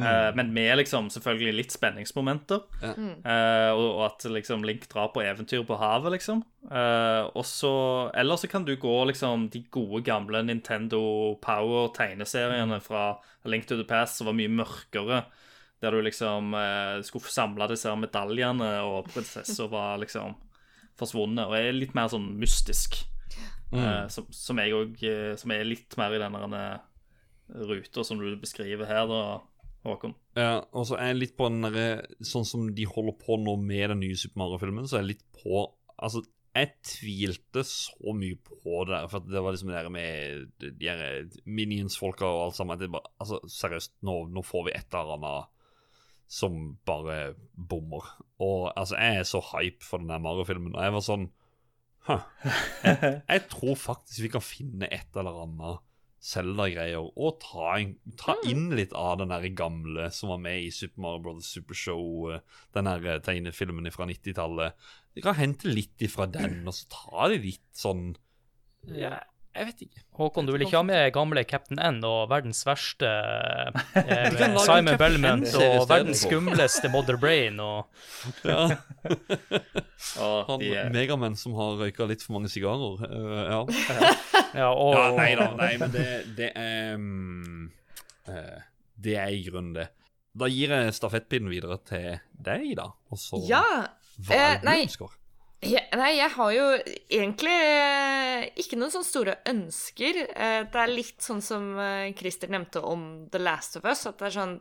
Eh, 0.00 0.34
men 0.34 0.54
med 0.56 0.78
liksom 0.80 1.10
selvfølgelig 1.12 1.52
litt 1.58 1.74
spenningsmomenter. 1.74 2.62
Eh, 2.82 3.70
og, 3.74 3.84
og 3.84 4.02
at 4.06 4.24
liksom 4.32 4.64
Link 4.64 4.86
drar 4.88 5.10
på 5.12 5.20
eventyr 5.24 5.66
på 5.68 5.76
havet, 5.80 6.14
liksom. 6.16 6.40
Uh, 6.62 7.26
og 7.34 7.42
så 7.42 7.72
Eller 8.14 8.38
så 8.38 8.46
kan 8.46 8.62
du 8.64 8.76
gå 8.78 8.92
liksom 9.10 9.48
de 9.50 9.64
gode, 9.74 10.04
gamle 10.06 10.44
Nintendo 10.46 11.34
Power-tegneseriene 11.42 12.78
fra 12.80 13.16
Link 13.50 13.66
to 13.66 13.76
the 13.76 13.84
Past, 13.84 14.16
som 14.16 14.30
var 14.30 14.38
mye 14.38 14.52
mørkere. 14.52 15.24
Der 15.82 15.90
du 15.90 16.00
liksom 16.00 16.54
uh, 16.54 17.02
skulle 17.04 17.28
samle 17.28 17.68
disse 17.68 17.92
medaljene, 17.98 18.70
og 18.86 19.10
prinsessa 19.12 19.66
var 19.68 20.00
liksom 20.00 20.38
forsvunnet. 20.96 21.50
Og 21.50 21.58
er 21.58 21.74
litt 21.76 21.96
mer 21.98 22.08
sånn 22.12 22.30
mystisk. 22.40 23.02
Eh, 23.72 24.08
som, 24.12 24.26
som, 24.36 24.58
jeg 24.60 24.74
òg 24.76 24.98
som 25.40 25.52
er 25.54 25.62
litt 25.64 25.94
mer 25.96 26.12
i 26.12 26.18
denne 26.20 26.64
ruta 27.48 28.04
som 28.04 28.20
du 28.20 28.34
beskriver 28.36 28.84
her, 28.88 29.06
da, 29.08 29.22
Håkon. 29.82 30.14
Ja, 30.38 30.62
og 30.70 30.86
så 30.86 30.96
er 30.98 31.10
jeg 31.10 31.18
litt 31.18 31.32
på 31.38 31.48
den 31.50 31.64
derre 31.66 32.04
Sånn 32.22 32.46
som 32.46 32.68
de 32.76 32.84
holder 32.86 33.16
på 33.18 33.34
nå 33.42 33.56
med 33.58 33.90
den 33.90 34.00
nye 34.04 34.18
Super 34.18 34.44
Mario-filmen, 34.44 34.86
så 34.86 34.98
er 34.98 35.04
jeg 35.04 35.16
litt 35.16 35.26
på 35.42 35.64
Altså, 36.02 36.22
jeg 36.52 36.70
tvilte 36.84 37.62
så 37.64 38.12
mye 38.16 38.36
på 38.36 38.82
det 38.84 38.92
der, 38.92 39.08
for 39.08 39.24
det 39.24 39.42
var 39.42 39.54
liksom 39.54 39.70
det 39.70 39.78
der 39.78 39.92
med 39.92 40.48
de 40.60 40.72
der 40.82 41.28
Minions-folka 41.48 42.26
og 42.28 42.40
alt 42.46 42.56
sammen. 42.58 42.74
at 42.74 42.82
Det 42.82 42.90
bare, 42.92 43.12
altså, 43.22 43.38
seriøst, 43.48 43.94
nå, 44.04 44.16
nå 44.28 44.42
får 44.44 44.66
vi 44.66 44.74
et 44.76 44.98
eller 44.98 45.14
annet 45.16 45.62
som 46.32 46.58
bare 46.88 47.36
bommer. 47.54 48.10
Og 48.42 48.72
altså, 48.76 48.98
jeg 48.98 49.22
er 49.22 49.28
så 49.28 49.40
hype 49.52 49.86
for 49.86 50.02
den 50.02 50.12
der 50.12 50.20
Mario-filmen, 50.24 50.74
og 50.76 50.84
jeg 50.84 50.96
var 50.96 51.06
sånn 51.06 51.30
Huh. 52.02 52.24
Jeg, 52.82 53.22
jeg 53.28 53.42
tror 53.46 53.76
faktisk 53.78 54.24
vi 54.24 54.30
kan 54.32 54.42
finne 54.42 54.88
et 54.90 55.14
eller 55.14 55.36
annet 55.44 55.84
Zelda-greier 56.22 57.02
og 57.18 57.40
ta, 57.42 57.72
inn- 57.82 57.96
ta 58.20 58.36
inn 58.46 58.68
litt 58.78 58.92
av 58.94 59.16
den 59.18 59.32
der 59.34 59.48
gamle 59.58 60.08
som 60.14 60.30
var 60.30 60.38
med 60.44 60.62
i 60.62 60.70
Super 60.70 61.02
Mario 61.02 61.22
Brothers 61.24 61.48
Super 61.56 61.74
Show, 61.74 62.30
eh, 62.30 62.44
den 62.76 62.86
der 62.86 63.08
eh, 63.16 63.20
tegnefilmen 63.26 63.90
fra 63.94 64.06
90-tallet. 64.06 64.76
De 65.16 65.24
kan 65.24 65.34
hente 65.38 65.66
litt 65.72 66.04
ifra 66.06 66.28
den, 66.30 66.60
og 66.70 66.76
så 66.78 66.86
ta 66.94 67.28
det 67.32 67.40
litt 67.42 67.66
sånn 67.74 68.12
ja, 68.90 69.18
Jeg 69.52 69.66
vet 69.68 69.82
ikke. 69.84 70.00
Håkon, 70.16 70.46
du 70.48 70.52
vil 70.54 70.62
ikke 70.64 70.78
ha 70.78 70.84
med 70.86 71.10
gamle 71.12 71.42
Captain 71.48 71.76
N 71.80 71.98
og 72.08 72.30
verdens 72.30 72.62
verste 72.64 73.08
eh, 74.00 74.32
Simon 74.64 74.88
Captain 74.96 75.44
og 75.60 75.84
verdens 75.90 76.22
skumleste 76.24 76.88
Mother 76.92 77.18
Brain 77.20 77.60
og 77.60 77.86
Ja, 78.48 78.64
han 80.48 80.60
de, 80.62 80.72
er- 80.72 81.36
som 81.38 81.54
har 81.58 81.76
røyka 81.80 82.08
litt 82.08 82.24
for 82.24 82.38
mange 82.38 82.50
sigarer. 82.52 83.04
Uh, 83.04 83.42
ja. 83.52 83.60
Ja, 84.56 84.70
og 84.72 84.96
ja, 84.96 85.06
nei 85.16 85.30
da, 85.38 85.48
nei, 85.56 85.72
men 85.80 85.92
det, 85.94 86.06
det 86.36 86.50
er 86.58 86.96
um, 86.96 87.70
uh, 88.28 88.60
Det 89.04 89.16
er 89.20 89.32
i 89.36 89.44
grunnen 89.46 89.76
det. 89.76 89.88
Da 90.32 90.48
gir 90.48 90.72
jeg 90.72 90.94
stafettpinnen 90.96 91.52
videre 91.52 91.76
til 91.88 92.14
deg, 92.32 92.70
da. 92.80 92.88
Og 93.12 93.20
så 93.20 93.40
Ja. 93.48 93.62
Hva 94.22 94.36
er 94.36 94.56
eh, 94.56 94.62
du 94.64 94.72
ønsker? 94.88 95.18
Ja, 95.62 95.78
nei, 95.94 96.16
jeg 96.18 96.30
har 96.34 96.50
jo 96.56 96.62
egentlig 97.06 97.52
eh, 97.54 98.48
ikke 98.58 98.78
noen 98.80 98.90
sånne 98.90 99.06
store 99.06 99.34
ønsker. 99.46 100.16
Eh, 100.34 100.64
Det 100.66 100.80
er 100.82 100.90
litt 100.90 101.22
sånn 101.22 101.42
som 101.44 101.68
eh, 101.78 102.08
Christer 102.18 102.50
nevnte 102.50 102.82
om 102.82 103.04
The 103.30 103.38
Last 103.38 103.78
of 103.78 103.86
Us. 103.86 104.02
At 104.10 104.18
det 104.18 104.26
er 104.32 104.34
sånn 104.40 104.56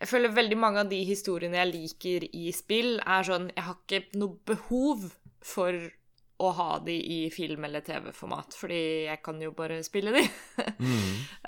Jeg 0.00 0.08
føler 0.10 0.32
veldig 0.32 0.56
mange 0.58 0.80
av 0.80 0.88
de 0.88 1.02
historiene 1.04 1.60
jeg 1.60 1.72
liker 1.74 2.24
i 2.32 2.46
spill, 2.56 2.96
er 3.04 3.28
sånn 3.28 3.50
Jeg 3.52 3.66
har 3.68 3.76
ikke 3.82 4.18
noe 4.18 4.40
behov 4.48 5.10
for 5.44 5.76
å 6.48 6.52
ha 6.56 6.68
de 6.84 6.94
i 6.94 7.18
film- 7.32 7.64
eller 7.66 7.84
TV-format, 7.84 8.56
fordi 8.58 8.80
jeg 9.08 9.20
kan 9.24 9.40
jo 9.42 9.52
bare 9.56 9.80
spille 9.86 10.12
de. 10.14 10.22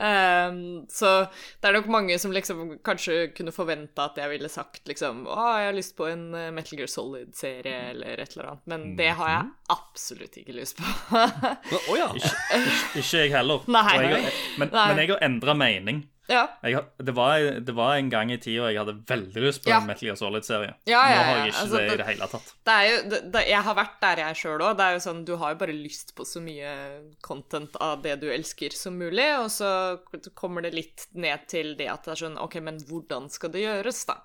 um, 0.01 0.59
så 0.98 1.12
det 1.60 1.70
er 1.70 1.77
nok 1.78 1.90
mange 1.93 2.18
som 2.23 2.35
liksom 2.35 2.78
kanskje 2.86 3.31
kunne 3.36 3.55
forventa 3.55 4.09
at 4.10 4.20
jeg 4.20 4.32
ville 4.32 4.51
sagt 4.52 4.89
liksom 4.89 5.24
Å, 5.31 5.36
jeg 5.60 5.70
har 5.70 5.77
lyst 5.77 5.97
på 5.98 6.09
en 6.10 6.27
eh, 6.35 6.51
Metal 6.55 6.78
Gear 6.78 6.90
Solid-serie, 6.90 7.78
eller 7.93 8.23
et 8.23 8.36
eller 8.36 8.52
annet. 8.52 8.66
Men 8.73 8.89
det 8.98 9.12
har 9.18 9.32
jeg 9.32 9.48
absolutt 9.77 10.40
ikke 10.43 10.56
lyst 10.56 10.81
på. 10.81 10.90
Å 11.16 11.97
ja. 11.98 12.10
Ikke 12.16 13.24
jeg 13.24 13.32
heller. 13.35 13.64
Nei. 13.77 13.86
Jeg 13.97 14.12
har, 14.12 14.43
men, 14.60 14.70
Nei. 14.73 14.86
men 14.90 15.02
jeg 15.02 15.14
har 15.14 15.24
endra 15.27 15.56
mening. 15.59 16.05
Ja. 16.28 16.42
Jeg, 16.66 16.80
det, 16.98 17.12
var, 17.14 17.38
det 17.62 17.74
var 17.76 17.96
en 18.00 18.08
gang 18.10 18.32
i 18.34 18.38
tida 18.42 18.70
jeg 18.72 18.80
hadde 18.80 18.96
veldig 19.06 19.42
lyst 19.44 19.62
på 19.64 19.70
Ja. 19.70 19.78
en 19.80 19.86
Metal 19.86 20.08
Gear 20.08 20.16
Solid-serie. 20.18 20.72
Ja, 20.90 21.02
Nå 21.06 21.22
har 21.22 21.36
jeg 21.38 21.52
ikke 21.52 21.60
altså, 21.62 21.76
det 21.76 21.92
i 21.92 21.96
det- 22.00 22.06
hele 22.08 22.28
tatt. 22.32 22.52
Det 22.66 22.78
jo, 22.90 22.96
det, 23.36 23.42
jeg 23.48 23.62
har 23.68 23.74
vært 23.78 24.00
der 24.02 24.22
jeg 24.24 24.40
sjøl 24.42 24.64
òg. 24.66 24.82
Sånn, 25.06 25.24
Du 25.24 25.36
har 25.36 25.52
jo 25.54 25.58
bare 25.60 25.72
lyst 25.76 26.14
på 26.16 26.26
så 26.26 26.40
mye 26.42 26.72
content 27.22 27.76
av 27.80 28.02
det 28.02 28.16
du 28.20 28.26
elsker 28.32 28.72
som 28.74 28.98
mulig, 28.98 29.26
og 29.38 29.48
så 29.50 29.70
kommer 30.34 30.62
det 30.62 30.74
litt 30.74 31.06
ned 31.14 31.46
til 31.48 31.74
det 31.78 31.88
at 31.92 32.04
det 32.04 32.12
er 32.16 32.22
sånn 32.26 32.38
OK, 32.42 32.58
men 32.60 32.78
hvordan 32.88 33.30
skal 33.30 33.50
det 33.54 33.62
gjøres, 33.62 34.04
da? 34.10 34.18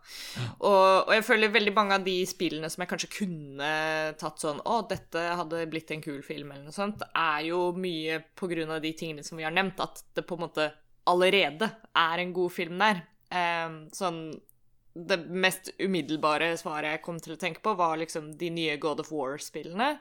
Og, 0.60 1.08
og 1.08 1.14
jeg 1.16 1.24
føler 1.28 1.54
veldig 1.54 1.74
mange 1.76 1.96
av 2.00 2.04
de 2.06 2.18
spillene 2.30 2.70
som 2.72 2.82
jeg 2.84 2.92
kanskje 2.92 3.12
kunne 3.22 3.72
tatt 4.20 4.42
sånn 4.42 4.62
Å, 4.66 4.82
dette 4.90 5.22
hadde 5.38 5.64
blitt 5.72 5.92
en 5.94 6.02
kul 6.04 6.22
film, 6.26 6.52
eller 6.52 6.66
noe 6.68 6.76
sånt, 6.76 7.02
er 7.16 7.46
jo 7.50 7.72
mye 7.78 8.22
på 8.36 8.50
grunn 8.52 8.72
av 8.74 8.82
de 8.84 8.94
tingene 8.98 9.24
som 9.26 9.38
vi 9.38 9.46
har 9.46 9.54
nevnt, 9.56 9.80
at 9.84 10.04
det 10.18 10.26
på 10.28 10.38
en 10.40 10.46
måte 10.48 10.72
allerede 11.12 11.70
er 11.98 12.24
en 12.24 12.34
god 12.36 12.56
film 12.56 12.82
der. 12.82 13.04
Eh, 13.32 13.78
sånn 13.96 14.24
det 14.92 15.22
mest 15.32 15.70
umiddelbare 15.80 16.50
svaret 16.60 16.98
jeg 16.98 17.04
kom 17.06 17.20
til 17.24 17.38
å 17.38 17.40
tenke 17.40 17.64
på, 17.64 17.74
var 17.80 18.00
liksom 18.02 18.34
de 18.40 18.50
nye 18.52 18.76
God 18.82 19.00
of 19.04 19.12
War-spillene. 19.14 19.94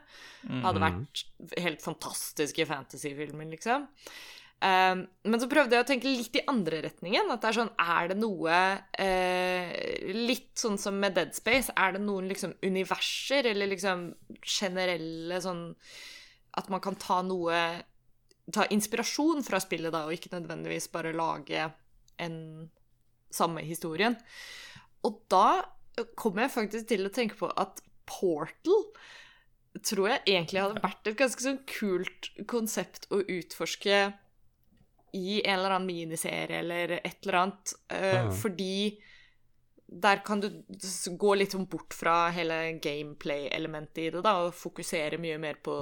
Hadde 0.65 0.83
vært 0.83 1.23
helt 1.63 1.83
fantastiske 1.83 2.65
fantasyfilmer, 2.67 3.47
liksom. 3.53 3.87
Um, 4.61 5.07
men 5.25 5.41
så 5.41 5.47
prøvde 5.49 5.73
jeg 5.73 5.81
å 5.81 5.87
tenke 5.89 6.11
litt 6.11 6.35
i 6.37 6.43
andre 6.51 6.83
retningen. 6.85 7.31
At 7.33 7.41
det 7.41 7.49
er 7.49 7.55
sånn 7.55 7.71
Er 7.81 8.11
det 8.11 8.17
noe 8.21 8.57
eh, 8.93 9.71
Litt 10.13 10.51
sånn 10.61 10.77
som 10.77 10.99
med 11.01 11.15
Dead 11.17 11.33
Space, 11.33 11.73
er 11.73 11.95
det 11.95 12.03
noen 12.03 12.27
liksom 12.29 12.53
universer, 12.61 13.49
eller 13.55 13.71
liksom 13.71 14.11
generelle 14.45 15.39
sånn 15.41 15.63
At 16.61 16.69
man 16.69 16.83
kan 16.83 16.99
ta 17.01 17.23
noe 17.25 17.57
Ta 18.49 18.65
inspirasjon 18.73 19.43
fra 19.45 19.59
spillet, 19.63 19.93
da, 19.93 20.05
og 20.07 20.15
ikke 20.15 20.33
nødvendigvis 20.33 20.89
bare 20.93 21.13
lage 21.15 21.67
en 22.21 22.37
samme 23.31 23.63
historien. 23.65 24.17
Og 25.07 25.21
da 25.31 25.61
kom 26.17 26.39
jeg 26.41 26.53
faktisk 26.53 26.89
til 26.89 27.07
å 27.07 27.13
tenke 27.13 27.37
på 27.39 27.49
at 27.59 27.81
Portal 28.09 28.85
tror 29.85 30.09
jeg 30.09 30.23
egentlig 30.27 30.59
hadde 30.59 30.83
vært 30.83 31.07
et 31.07 31.19
ganske 31.19 31.45
sånn 31.45 31.61
kult 31.69 32.27
konsept 32.49 33.07
å 33.13 33.21
utforske 33.21 34.01
i 35.15 35.39
en 35.41 35.57
eller 35.57 35.75
annen 35.75 35.87
miniserie 35.87 36.59
eller 36.59 36.97
et 36.99 37.17
eller 37.23 37.39
annet, 37.41 37.73
uh, 37.91 38.27
mm. 38.27 38.35
fordi 38.41 38.75
der 39.91 40.21
kan 40.23 40.39
du 40.39 40.47
gå 41.19 41.33
litt 41.35 41.55
bort 41.71 41.95
fra 41.95 42.29
hele 42.31 42.77
gameplay-elementet 42.83 44.05
i 44.05 44.11
det, 44.15 44.21
da, 44.23 44.37
og 44.45 44.55
fokusere 44.55 45.19
mye 45.19 45.39
mer 45.41 45.59
på 45.63 45.73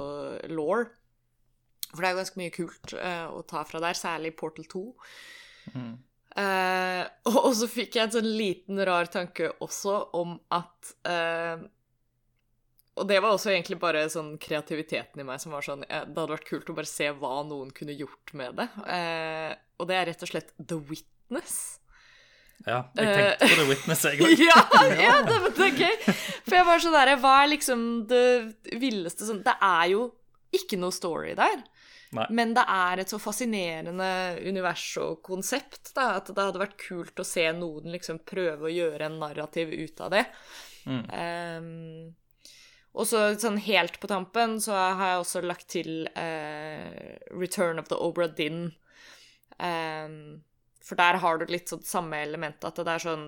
law. 0.50 0.82
For 1.90 2.02
det 2.02 2.08
er 2.08 2.14
jo 2.14 2.20
ganske 2.20 2.40
mye 2.40 2.54
kult 2.54 2.94
uh, 2.94 3.26
å 3.34 3.42
ta 3.48 3.64
fra 3.66 3.82
der, 3.82 3.98
særlig 3.98 4.32
Portal 4.38 4.68
2. 4.70 4.84
Mm. 5.74 5.92
og, 7.28 7.36
og 7.46 7.52
så 7.58 7.66
fikk 7.70 7.98
jeg 7.98 8.06
en 8.06 8.14
sånn 8.14 8.30
liten 8.38 8.80
rar 8.86 9.10
tanke 9.12 9.50
også 9.62 9.96
om 10.16 10.36
at 10.54 10.92
uh, 11.06 11.60
Og 12.96 13.04
det 13.10 13.18
var 13.20 13.34
også 13.34 13.52
egentlig 13.52 13.80
bare 13.82 14.06
sånn 14.12 14.36
kreativiteten 14.40 15.20
i 15.20 15.26
meg 15.26 15.42
som 15.42 15.52
var 15.54 15.66
sånn 15.66 15.84
eh, 15.86 16.06
Det 16.06 16.16
hadde 16.16 16.36
vært 16.36 16.48
kult 16.48 16.72
å 16.72 16.78
bare 16.78 16.90
se 16.90 17.10
hva 17.18 17.42
noen 17.46 17.74
kunne 17.74 17.98
gjort 17.98 18.32
med 18.38 18.62
det. 18.62 18.68
Og 19.80 19.90
det 19.90 19.98
er 19.98 20.10
rett 20.10 20.24
og 20.26 20.32
slett 20.32 20.54
The 20.58 20.80
Witness. 20.90 21.80
Ja, 22.68 22.82
jeg 22.92 23.08
tenkte 23.08 23.46
på 23.46 23.56
The 23.56 23.66
Witness, 23.70 24.02
jeg 24.04 24.20
òg. 24.20 24.40
ja, 24.50 24.62
ja 25.00 25.14
det, 25.24 25.38
det 25.56 25.68
er 25.70 25.78
gøy. 25.80 26.16
For 26.44 26.58
jeg 26.58 26.66
var 26.68 26.82
sånn 26.84 26.96
der 26.96 27.12
Hva 27.22 27.34
er 27.42 27.52
liksom 27.54 27.84
det 28.10 28.24
villeste 28.82 29.28
sånn 29.28 29.44
Det 29.46 29.56
er 29.64 29.86
jo 29.94 30.08
ikke 30.56 30.80
noe 30.80 30.92
story 30.94 31.36
der. 31.38 31.62
Nei. 32.16 32.26
Men 32.34 32.54
det 32.56 32.64
er 32.66 33.00
et 33.02 33.12
så 33.12 33.20
fascinerende 33.22 34.10
univers 34.42 34.86
og 34.98 35.20
konsept 35.22 35.92
da, 35.94 36.16
at 36.18 36.32
det 36.32 36.42
hadde 36.42 36.62
vært 36.62 36.80
kult 36.82 37.22
å 37.22 37.26
se 37.26 37.44
noen 37.54 37.92
liksom 37.94 38.18
prøve 38.26 38.66
å 38.66 38.72
gjøre 38.72 39.06
en 39.06 39.20
narrativ 39.22 39.70
ut 39.70 40.02
av 40.02 40.16
det. 40.16 40.24
Mm. 40.90 41.04
Um, 41.06 42.40
og 42.98 43.06
så 43.06 43.22
sånn 43.38 43.60
helt 43.62 44.00
på 44.02 44.10
tampen 44.10 44.58
så 44.62 44.74
har 44.74 45.12
jeg 45.12 45.22
også 45.22 45.44
lagt 45.46 45.68
til 45.70 46.08
uh, 46.16 47.14
Return 47.30 47.78
of 47.78 47.86
the 47.92 47.98
Obra 48.02 48.26
Dinn. 48.26 48.72
Um, 49.60 50.42
for 50.82 50.98
der 50.98 51.20
har 51.22 51.38
du 51.38 51.46
litt 51.46 51.70
sånn 51.70 51.86
samme 51.86 52.18
element, 52.24 52.64
at 52.66 52.82
det 52.82 52.90
er 52.96 53.06
sånn 53.06 53.26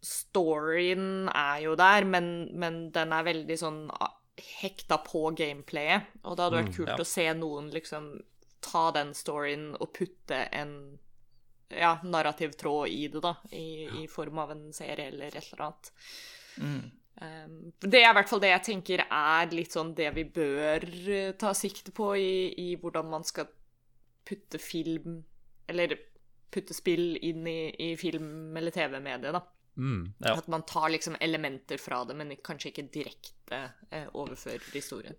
Storyen 0.00 1.28
er 1.28 1.58
jo 1.60 1.74
der, 1.76 2.06
men, 2.08 2.48
men 2.56 2.86
den 2.94 3.10
er 3.12 3.26
veldig 3.26 3.56
sånn 3.60 3.82
hekta 4.60 5.00
på 5.04 5.30
gameplayet. 5.36 6.10
Og 6.24 6.36
det 6.36 6.46
hadde 6.46 6.60
vært 6.62 6.74
kult 6.76 6.92
ja. 6.94 6.98
å 7.00 7.08
se 7.08 7.26
noen 7.36 7.70
liksom 7.74 8.12
ta 8.64 8.90
den 8.92 9.14
storyen 9.16 9.70
og 9.80 9.92
putte 9.96 10.42
en 10.52 10.74
ja, 11.70 11.94
narrativ 12.02 12.56
tråd 12.60 12.88
i 12.88 13.06
det, 13.08 13.22
da. 13.24 13.34
I, 13.56 14.02
i 14.02 14.06
form 14.10 14.40
av 14.42 14.54
en 14.54 14.66
serie 14.76 15.08
eller 15.08 15.36
et 15.36 15.52
eller 15.52 15.66
annet. 15.68 15.92
Um, 17.20 17.72
det 17.80 18.00
er 18.00 18.10
i 18.10 18.16
hvert 18.16 18.30
fall 18.30 18.40
det 18.42 18.52
jeg 18.52 18.66
tenker 18.70 19.02
er 19.04 19.50
litt 19.52 19.74
sånn 19.74 19.90
det 19.96 20.08
vi 20.16 20.22
bør 20.24 20.86
eh, 20.88 21.32
ta 21.36 21.50
sikte 21.56 21.92
på 21.92 22.14
i, 22.16 22.32
i 22.56 22.68
hvordan 22.80 23.10
man 23.12 23.26
skal 23.28 23.50
putte 24.24 24.60
film 24.62 25.18
Eller 25.68 25.98
putte 26.50 26.74
spill 26.74 27.18
inn 27.22 27.44
i, 27.46 27.70
i 27.78 27.90
film- 28.00 28.56
eller 28.56 28.74
TV-mediet, 28.74 29.36
da. 29.36 29.42
Mm. 29.76 30.12
Ja. 30.18 30.34
At 30.34 30.46
man 30.46 30.62
tar 30.62 30.88
liksom 30.88 31.16
elementer 31.20 31.78
fra 31.78 32.04
det, 32.04 32.14
men 32.14 32.34
kanskje 32.44 32.72
ikke 32.72 32.86
direkte 32.92 33.60
eh, 33.90 34.08
overfører 34.12 34.64
historien. 34.74 35.16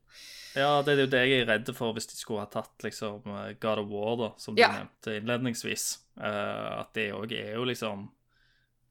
Ja, 0.55 0.81
det 0.85 0.95
er 0.95 1.05
jo 1.05 1.11
det 1.13 1.21
jeg 1.25 1.41
er 1.41 1.49
redd 1.49 1.71
for 1.75 1.95
hvis 1.95 2.09
de 2.11 2.19
skulle 2.19 2.43
ha 2.43 2.51
tatt 2.51 2.85
liksom 2.85 3.27
eh, 3.31 3.53
God 3.61 3.83
of 3.85 3.91
War, 3.91 4.15
da, 4.19 4.31
som 4.41 4.57
du 4.57 4.63
nevnte 4.63 5.17
innledningsvis. 5.19 5.91
Uh, 6.21 6.81
at 6.83 6.91
det 6.93 7.13
òg 7.15 7.31
er 7.33 7.55
jo 7.55 7.63
liksom 7.65 8.09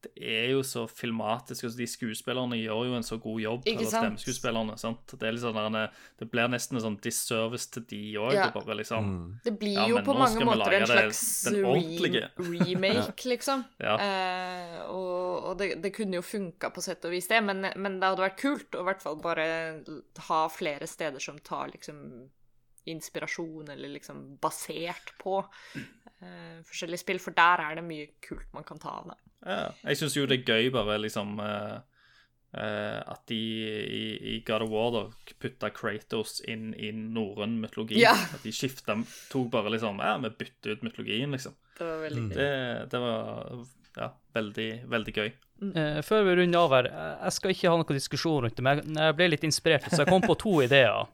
Det 0.01 0.11
er 0.17 0.47
jo 0.51 0.63
så 0.65 0.87
filmatisk. 0.89 1.63
altså 1.67 1.77
De 1.77 1.87
skuespillerne 1.87 2.57
gjør 2.57 2.87
jo 2.89 2.95
en 2.97 3.03
så 3.05 3.19
god 3.21 3.39
jobb, 3.41 3.65
Ikke 3.65 3.77
eller 3.79 3.91
sant? 3.91 4.05
stemmeskuespillerne. 4.05 4.77
sant? 4.81 5.13
Det 5.13 5.19
der, 5.19 5.91
det 6.19 6.29
blir 6.31 6.47
nesten 6.49 6.77
en 6.79 6.83
sånn 6.87 6.99
disservice 7.01 7.69
til 7.69 7.83
de 7.89 8.01
òg. 8.17 8.33
Ja. 8.33 8.49
Det, 8.49 8.77
liksom 8.77 9.09
Mm. 9.11 9.39
Det 9.43 9.53
blir 9.59 9.77
jo 9.89 9.95
ja, 9.99 10.03
på 10.05 10.13
mange 10.17 10.45
måter 10.45 10.73
en 10.73 10.87
slags 10.87 11.43
det- 11.43 11.63
re 11.63 12.29
remake, 12.37 13.25
liksom. 13.25 13.63
Ja. 13.79 13.95
Eh, 13.97 14.81
og 14.89 15.21
og 15.51 15.57
det, 15.57 15.81
det 15.81 15.93
kunne 15.93 16.15
jo 16.19 16.21
funka 16.25 16.69
på 16.73 16.81
sett 16.83 17.03
og 17.05 17.11
vis, 17.11 17.27
det, 17.27 17.41
men, 17.43 17.61
men 17.75 17.99
det 17.99 18.07
hadde 18.09 18.23
vært 18.23 18.39
kult 18.41 18.75
å 18.77 18.83
i 18.83 18.87
hvert 18.87 19.01
fall 19.01 19.17
bare 19.21 19.83
ha 20.27 20.41
flere 20.49 20.87
steder 20.87 21.19
som 21.19 21.39
tar 21.39 21.71
liksom 21.73 22.29
inspirasjon, 22.89 23.69
eller 23.69 23.89
liksom 23.93 24.37
basert 24.41 25.13
på 25.21 25.37
eh, 25.75 26.61
forskjellige 26.65 27.03
spill, 27.03 27.19
for 27.21 27.35
der 27.37 27.61
er 27.67 27.75
det 27.77 27.83
mye 27.85 28.07
kult 28.25 28.47
man 28.55 28.65
kan 28.67 28.79
ta 28.81 28.95
av. 29.01 29.11
Da. 29.11 29.17
Ja, 29.45 29.71
jeg 29.87 29.97
syns 29.97 30.17
jo 30.17 30.27
det 30.29 30.41
er 30.41 30.53
gøy 30.53 30.69
bare 30.73 30.99
liksom 31.01 31.39
uh, 31.41 31.79
eh, 32.53 32.99
at 33.01 33.23
de 33.31 33.39
i, 33.39 34.03
i 34.35 34.35
God 34.45 34.67
of 34.67 34.73
War 34.73 34.91
da 34.93 35.03
putta 35.41 35.71
Kratos 35.73 36.39
inn 36.45 36.71
i 36.77 36.91
norrøn 36.93 37.57
mytologi. 37.61 37.99
Ja. 38.01 38.13
At 38.13 38.45
de 38.45 38.53
skifta 38.53 38.99
Tok 39.31 39.49
bare 39.53 39.73
liksom 39.73 40.01
Ja, 40.03 40.17
vi 40.21 40.33
bytter 40.43 40.75
ut 40.75 40.83
mytologien, 40.85 41.33
liksom. 41.33 41.55
Det 41.77 41.87
var 41.87 42.03
veldig 42.03 42.25
gøy. 42.27 42.35
Det, 42.37 42.51
det 42.91 43.01
var 43.01 43.63
ja, 43.97 44.11
veldig, 44.37 44.69
veldig 44.91 45.15
gøy. 45.15 45.31
Uh, 45.61 45.97
før 46.05 46.23
vi 46.25 46.35
runder 46.39 46.61
av 46.61 46.75
her, 46.77 46.91
jeg 46.91 47.37
skal 47.37 47.55
ikke 47.55 47.71
ha 47.71 47.79
noen 47.81 47.97
diskusjon 47.97 48.45
rundt 48.45 48.57
det, 48.57 48.63
men 48.65 48.95
jeg- 48.97 49.17
ble 49.17 49.27
litt 49.33 49.43
inspirert, 49.45 49.89
så 49.89 50.03
jeg 50.03 50.13
kom 50.13 50.23
på 50.25 50.37
to 50.41 50.61
ideer. 50.65 51.09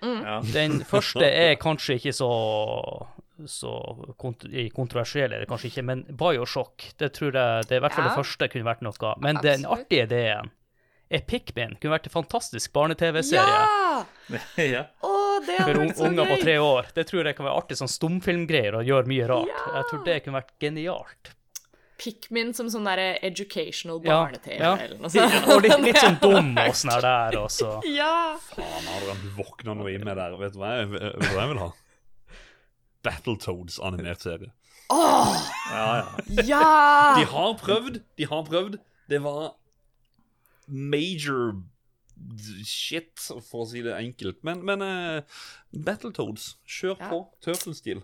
Ja. 0.00 0.38
Den 0.52 0.80
første 0.88 1.26
er 1.28 1.58
kanskje 1.60 1.98
ikke 1.98 2.14
så, 2.16 2.28
så 3.48 3.70
kont 4.20 4.44
kontroversiell, 4.74 5.30
det 5.30 5.48
kanskje 5.48 5.70
ikke, 5.70 5.84
men 5.86 6.04
Bioshock, 6.10 6.90
det 7.00 7.12
tror 7.16 7.32
jeg 7.32 7.68
det 7.68 7.76
er 7.76 7.80
i 7.80 7.84
hvert 7.86 7.96
fall 7.96 8.04
Ja. 8.08 8.10
det 8.14 8.20
første 8.20 8.48
kunne 8.52 8.68
vært 8.68 8.82
noe. 8.84 9.14
Men 9.24 9.40
den 9.44 9.64
artige 9.64 10.04
ideen 10.08 10.50
er 11.10 11.24
Pikmin. 11.26 11.74
Kunne 11.80 11.96
vært 11.96 12.06
en 12.06 12.14
fantastisk 12.14 12.72
barne-TV-serie. 12.72 13.58
Ja! 13.58 14.04
ja. 14.76 14.84
Det 15.46 15.56
For 15.64 15.80
un 15.80 15.92
unger 16.06 16.26
på 16.28 16.36
tre 16.42 16.58
år. 16.60 16.86
Det 16.94 17.06
tror 17.08 17.24
jeg 17.26 17.36
kan 17.38 17.46
være 17.48 17.56
artig 17.62 17.78
sånn 17.80 17.90
stumfilmgreier 17.90 18.76
og 18.78 18.84
gjøre 18.86 19.08
mye 19.10 19.26
rart. 19.30 19.60
Jeg 19.74 19.86
tror 19.90 20.02
det 20.06 20.16
kunne 20.24 20.38
vært 20.42 20.52
genialt. 20.62 21.32
Pikmin 22.00 22.54
som 22.56 22.68
sånn 22.72 22.86
derre 22.88 23.18
educational 23.26 23.98
Ja, 24.04 24.22
barne-TV 24.22 24.56
ja. 24.62 24.70
eller 24.80 25.00
noe 25.02 25.10
sånt. 25.12 25.48
Og 25.52 25.64
litt, 25.66 25.82
litt 25.84 25.98
sånn 26.00 26.16
dum 26.24 26.54
og 26.56 26.76
sånn 26.78 26.94
der 27.04 27.36
også. 27.42 27.72
Ja! 27.92 28.14
Faen, 28.46 28.86
har 28.88 29.04
dere 29.04 29.32
våkna 29.36 29.74
noe 29.76 29.92
i 29.92 29.98
meg 30.00 30.16
der? 30.16 30.36
Vet 30.40 30.54
du 30.54 30.60
hva 30.62 30.76
jeg, 30.78 30.88
vet 30.94 31.18
du 31.20 31.28
hva 31.34 31.42
jeg 31.44 31.52
vil 31.52 31.60
ha? 31.64 31.70
Battletoads 33.06 33.78
animert 33.86 34.20
serie. 34.24 34.52
Åh, 34.90 35.36
ja, 35.70 35.84
ja. 36.00 36.44
ja! 36.48 37.14
De 37.20 37.24
har 37.30 37.54
prøvd, 37.60 38.00
de 38.18 38.26
har 38.26 38.44
prøvd. 38.48 38.78
Det 39.10 39.20
var 39.22 39.52
major 40.66 41.54
shit, 42.66 43.14
for 43.46 43.64
å 43.64 43.68
si 43.70 43.82
det 43.86 43.94
enkelt. 43.96 44.42
Men, 44.46 44.62
men 44.66 44.82
uh, 44.84 45.42
Battletoads, 45.72 46.54
kjør 46.68 46.96
Ja. 46.98 47.08
på. 47.10 47.20
Turtle-stil. 47.46 48.02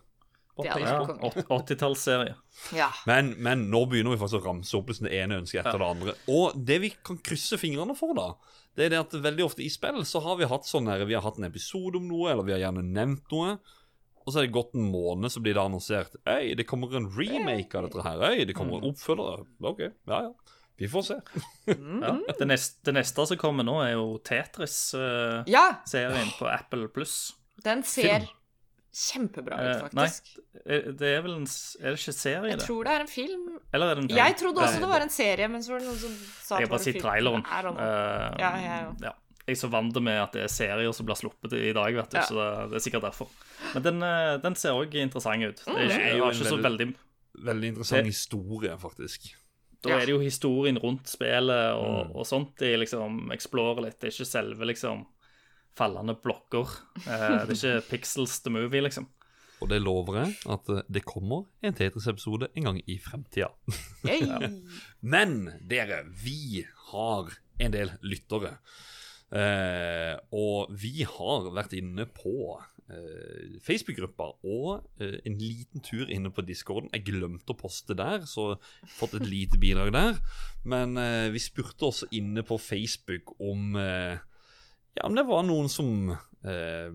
Det 0.57 0.65
Bare 0.65 0.73
hadde 0.73 0.81
peis 0.81 0.89
ja. 0.89 0.99
på. 0.99 1.07
vært 1.07 1.21
konge. 1.21 1.45
åt- 1.45 1.69
80-tallsserie. 1.69 2.35
Ja. 2.79 2.89
Men, 3.07 3.35
men 3.45 3.67
nå 3.71 3.83
begynner 3.91 4.15
vi 4.15 4.21
faktisk 4.23 4.41
å 4.41 4.47
ramse 4.47 4.77
opp 4.79 4.89
det 4.97 5.13
ene 5.13 5.43
ønsket 5.43 5.61
etter 5.67 5.83
det 5.83 5.89
andre. 5.91 6.15
Og 6.33 6.57
det 6.57 6.79
vi 6.87 6.91
kan 7.05 7.19
krysse 7.21 7.59
fingrene 7.61 7.97
for, 7.99 8.15
da, 8.17 8.31
det 8.79 8.87
er 8.87 8.95
det 8.95 9.03
at 9.03 9.19
veldig 9.27 9.45
ofte 9.45 9.65
i 9.67 9.69
spill 9.73 10.01
så 10.09 10.23
har 10.25 10.39
vi 10.41 10.49
hatt 10.49 10.65
sånn 10.69 10.89
her 10.89 11.05
Vi 11.09 11.15
har 11.17 11.23
hatt 11.25 11.37
en 11.41 11.47
episode 11.49 11.97
om 12.01 12.09
noe, 12.09 12.31
eller 12.33 12.45
vi 12.49 12.55
har 12.57 12.63
gjerne 12.65 12.87
nevnt 12.89 13.29
noe. 13.37 13.59
Og 14.27 14.33
så 14.35 14.41
er 14.43 14.47
det 14.49 14.53
gått 14.57 14.75
en 14.75 14.89
måned, 14.91 15.31
så 15.31 15.39
blir 15.41 15.55
det 15.55 15.63
annonsert 15.63 16.17
Øy, 16.27 16.55
det 16.59 16.67
kommer 16.67 16.91
en 16.99 17.07
remake 17.15 17.79
av 17.79 17.87
dette 17.87 18.03
her. 18.03 18.19
Øy, 18.33 18.45
det 18.49 18.57
kommer 18.59 18.81
en 18.83 18.91
oppfølger. 18.91 19.47
Ok, 19.63 19.81
ja 20.11 20.21
ja. 20.29 20.33
Vi 20.77 20.89
får 20.93 21.03
se. 21.07 21.15
Ja. 21.73 22.11
Det, 22.37 22.45
neste, 22.51 22.83
det 22.85 22.93
neste 22.99 23.25
som 23.31 23.39
kommer 23.41 23.65
nå, 23.65 23.79
er 23.81 23.95
jo 23.95 24.19
Tetris-serien 24.21 25.47
Ja, 25.49 26.35
på 26.39 26.49
Apple 26.53 26.89
pluss. 26.93 27.33
den 27.65 27.83
ser 27.87 28.27
kjempebra 28.97 29.57
ut, 29.61 29.83
Eh, 29.87 29.89
nei, 29.97 30.07
det 30.97 31.09
er 31.19 31.23
vel 31.25 31.35
en 31.37 31.47
Er 31.47 31.93
det 31.93 31.99
ikke 32.01 32.13
serie, 32.17 32.49
Jeg 32.51 32.59
det? 32.59 32.67
tror 32.67 32.85
det 32.85 32.93
er 32.93 33.01
en 33.01 33.11
film. 33.13 33.59
Eller 33.73 33.87
er 33.91 33.95
det 33.95 34.03
en 34.05 34.09
film? 34.09 34.19
Jeg 34.19 34.37
trodde 34.41 34.63
også 34.65 34.81
det 34.81 34.89
var 34.89 35.01
en 35.05 35.11
serie, 35.13 35.49
men 35.49 35.61
så 35.63 35.73
var 35.73 35.79
det 35.81 35.89
noen 35.89 35.99
som 36.01 36.15
sa 36.43 36.59
Jeg 36.61 36.69
at 36.69 36.73
det 36.73 36.81
sett 36.81 37.03
var 37.03 37.17
en 37.17 37.25
film. 37.25 37.43
traileren. 37.43 37.43
bare 37.43 37.53
sier 37.53 37.63
traileren. 37.63 37.77
Uh, 37.77 38.41
Ja, 38.41 38.51
jeg 38.57 38.65
ja. 38.65 38.93
ja. 39.11 39.13
Jeg 39.47 39.55
er 39.55 39.61
så 39.61 39.69
vant 39.71 39.95
med 40.03 40.19
at 40.19 40.33
det 40.35 40.43
er 40.43 40.49
serier 40.51 40.93
som 40.93 41.07
blir 41.07 41.15
sluppet 41.17 41.53
i 41.55 41.73
dag, 41.73 41.95
vet 41.95 42.11
du, 42.11 42.17
Ja. 42.19 42.23
så 42.27 42.35
det, 42.35 42.71
det 42.71 42.77
er 42.81 42.85
sikkert 42.91 43.03
derfor. 43.07 43.29
Men 43.75 43.83
den, 43.83 44.03
eh, 44.03 44.37
den 44.43 44.55
ser 44.59 44.71
òg 44.75 44.95
interessant 44.99 45.45
ut. 45.45 45.63
Det 45.65 45.75
er 45.75 45.85
ikke, 45.87 45.99
Det 45.99 46.13
er 46.13 46.17
jo 46.19 46.31
ikke 46.31 46.51
så 46.51 46.63
veldig- 46.63 46.95
veldig 47.45 47.69
interessant 47.69 48.03
Det- 48.05 48.13
historie, 48.15 48.77
faktisk. 48.79 49.35
Da 49.83 49.91
Ja. 49.91 49.97
er 49.99 50.07
det 50.07 50.09
jo 50.09 50.19
historien 50.19 50.79
rundt 50.83 51.07
spillet 51.07 51.75
Mm. 51.75 51.79
og, 51.79 52.17
og 52.17 52.27
sånt 52.27 52.57
de 52.59 52.77
liksom 52.77 53.31
explorer 53.31 53.83
litt. 53.83 54.01
Det 54.01 54.09
er 54.09 54.17
ikke 54.25 54.27
selve 54.27 54.67
liksom 54.67 55.07
fallende 55.77 56.17
blokker. 56.21 56.67
Eh, 57.07 57.47
det 57.47 57.63
er 57.63 57.81
ikke 57.81 57.89
Pixels 57.91 58.41
the 58.43 58.51
Movie, 58.51 58.81
liksom. 58.81 59.07
Og 59.63 59.69
det 59.69 59.81
lover 59.81 60.25
jeg 60.25 60.37
at 60.51 60.69
eh, 60.69 60.83
det 60.91 61.05
kommer 61.05 61.47
en 61.63 61.73
Tetris-episode 61.73 62.49
en 62.57 62.65
gang 62.65 62.83
i 62.89 62.99
fremtida. 62.99 63.51
Men 65.03 65.53
dere, 65.67 66.03
vi 66.25 66.67
har 66.91 67.31
en 67.61 67.71
del 67.71 67.93
lyttere. 68.03 68.59
Eh, 69.35 70.15
og 70.37 70.71
vi 70.71 71.03
har 71.03 71.49
vært 71.55 71.75
inne 71.75 72.07
på 72.15 72.55
eh, 72.87 73.57
Facebook-gruppa 73.67 74.29
og 74.47 74.87
eh, 75.03 75.19
en 75.27 75.39
liten 75.41 75.83
tur 75.85 76.11
inne 76.13 76.31
på 76.31 76.45
discorden. 76.47 76.93
Jeg 76.95 77.09
glemte 77.09 77.55
å 77.55 77.59
poste 77.59 77.97
der, 77.99 78.23
så 78.31 78.55
fått 78.99 79.19
et 79.19 79.27
lite 79.27 79.59
bidrag 79.63 79.93
der. 79.97 80.23
Men 80.67 80.99
vi 81.33 81.43
spurte 81.43 81.91
også 81.91 82.11
inne 82.19 82.43
på 82.47 82.59
Facebook 82.59 83.37
om 83.39 83.77
ja, 84.97 85.05
om 85.05 85.17
det 85.17 85.27
var 85.29 85.43
noen 85.45 85.69
som 85.69 86.09
eh, 86.11 86.89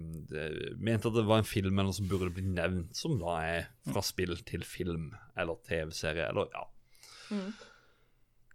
mente 0.81 1.09
at 1.09 1.17
det 1.17 1.25
var 1.27 1.41
en 1.41 1.47
film 1.47 1.75
eller 1.75 1.91
noe 1.91 1.97
som 1.99 2.09
burde 2.09 2.31
bli 2.33 2.45
nevnt, 2.47 2.95
som 2.97 3.19
da 3.21 3.35
er 3.45 3.67
fra 3.91 4.01
spill 4.05 4.33
til 4.47 4.65
film 4.65 5.11
eller 5.37 5.59
TV-serie, 5.67 6.31
eller 6.31 6.49
ja. 6.55 6.65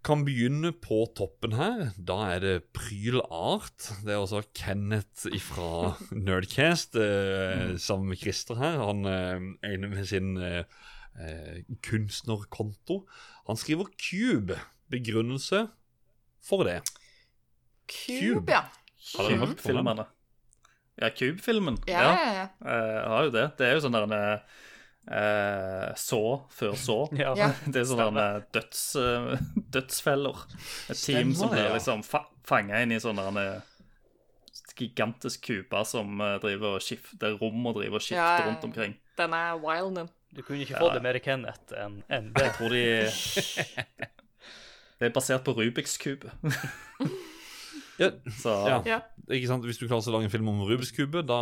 Kan 0.07 0.21
begynne 0.23 0.69
på 0.71 1.01
toppen 1.17 1.57
her. 1.57 1.89
Da 1.99 2.15
er 2.31 2.39
det 2.39 2.51
Pryl 2.71 3.17
Art. 3.27 3.89
Det 4.05 4.13
er 4.13 4.21
også 4.21 4.39
Kenneth 4.55 5.27
fra 5.43 5.97
Nerdcast, 6.15 6.95
eh, 6.95 7.73
sammen 7.75 8.13
med 8.13 8.21
Christer 8.21 8.55
her. 8.55 8.77
Han 8.87 9.03
eh, 9.03 9.43
er 9.67 9.81
med 9.83 10.05
sin 10.07 10.37
eh, 10.39 10.63
eh, 11.19 11.57
kunstnerkonto. 11.83 13.01
Han 13.49 13.59
skriver 13.59 13.91
Cube. 13.99 14.55
Begrunnelse 14.87 15.65
for 16.39 16.63
det. 16.63 16.79
Cube, 17.91 18.47
ja. 18.47 18.63
Har 19.17 19.27
dere 19.27 19.41
hørt 19.43 19.59
på 19.59 19.75
den? 19.75 20.05
Ja, 21.01 21.11
Cube-filmen. 21.11 21.83
Ja, 21.87 22.07
ja, 22.07 22.31
ja. 22.31 22.47
Eh, 22.63 23.09
har 23.11 23.27
jo 23.27 23.35
det. 23.35 23.49
Det 23.59 23.67
er 23.67 23.75
jo 23.75 23.83
sånn 23.83 23.99
der 23.99 24.39
eh, 25.11 25.93
Så 25.95 26.21
før 26.53 26.75
så. 26.79 26.97
Ja. 27.17 27.33
Det 27.65 27.81
er 27.81 27.87
sånne 27.89 28.27
døds, 28.55 28.83
eh, 29.01 29.31
dødsfeller. 29.73 30.43
Et 30.89 30.97
team 30.99 31.33
Stemmer 31.33 31.39
som 31.41 31.53
blir 31.55 31.65
ja. 31.65 31.73
liksom 31.75 32.03
fa 32.07 32.25
fanga 32.47 32.79
inn 32.79 32.93
i 32.95 32.99
sånne 33.03 33.27
eh, 33.41 33.73
gigantisk 34.77 35.41
kuper 35.47 35.83
som 35.89 36.21
driver 36.39 36.77
og 36.77 36.83
skifter 36.85 37.33
rom 37.41 37.65
og 37.65 37.79
driver 37.79 37.97
og 37.97 38.03
skifter 38.05 38.21
Ja, 38.21 38.45
rundt 38.45 38.63
omkring. 38.67 38.93
Den 39.17 39.33
er 39.33 39.57
wild, 39.57 39.95
den. 39.97 40.11
Du 40.35 40.43
kunne 40.45 40.61
ikke 40.61 40.77
fått 40.77 40.93
det 40.93 41.01
mer 41.01 41.17
Kenneth 41.23 41.73
enn 41.73 42.03
en 42.13 42.29
det. 42.35 42.45
Jeg 42.45 42.55
tror 42.59 42.75
de 42.75 44.05
Det 44.99 45.05
er 45.09 45.13
basert 45.13 45.43
på 45.45 45.53
Rubiks 45.57 45.97
kube. 46.01 46.31
Ja, 47.97 48.11
Så 48.39 48.51
ja. 48.69 48.81
Ja. 48.85 48.99
Ikke 49.33 49.47
sant? 49.49 49.65
Hvis 49.65 49.79
du 49.81 49.87
klarer 49.87 50.05
å 50.05 50.13
lage 50.17 50.27
en 50.29 50.33
film 50.33 50.51
om 50.51 50.59
Rubiks 50.69 50.91
kube, 50.95 51.23
da, 51.25 51.39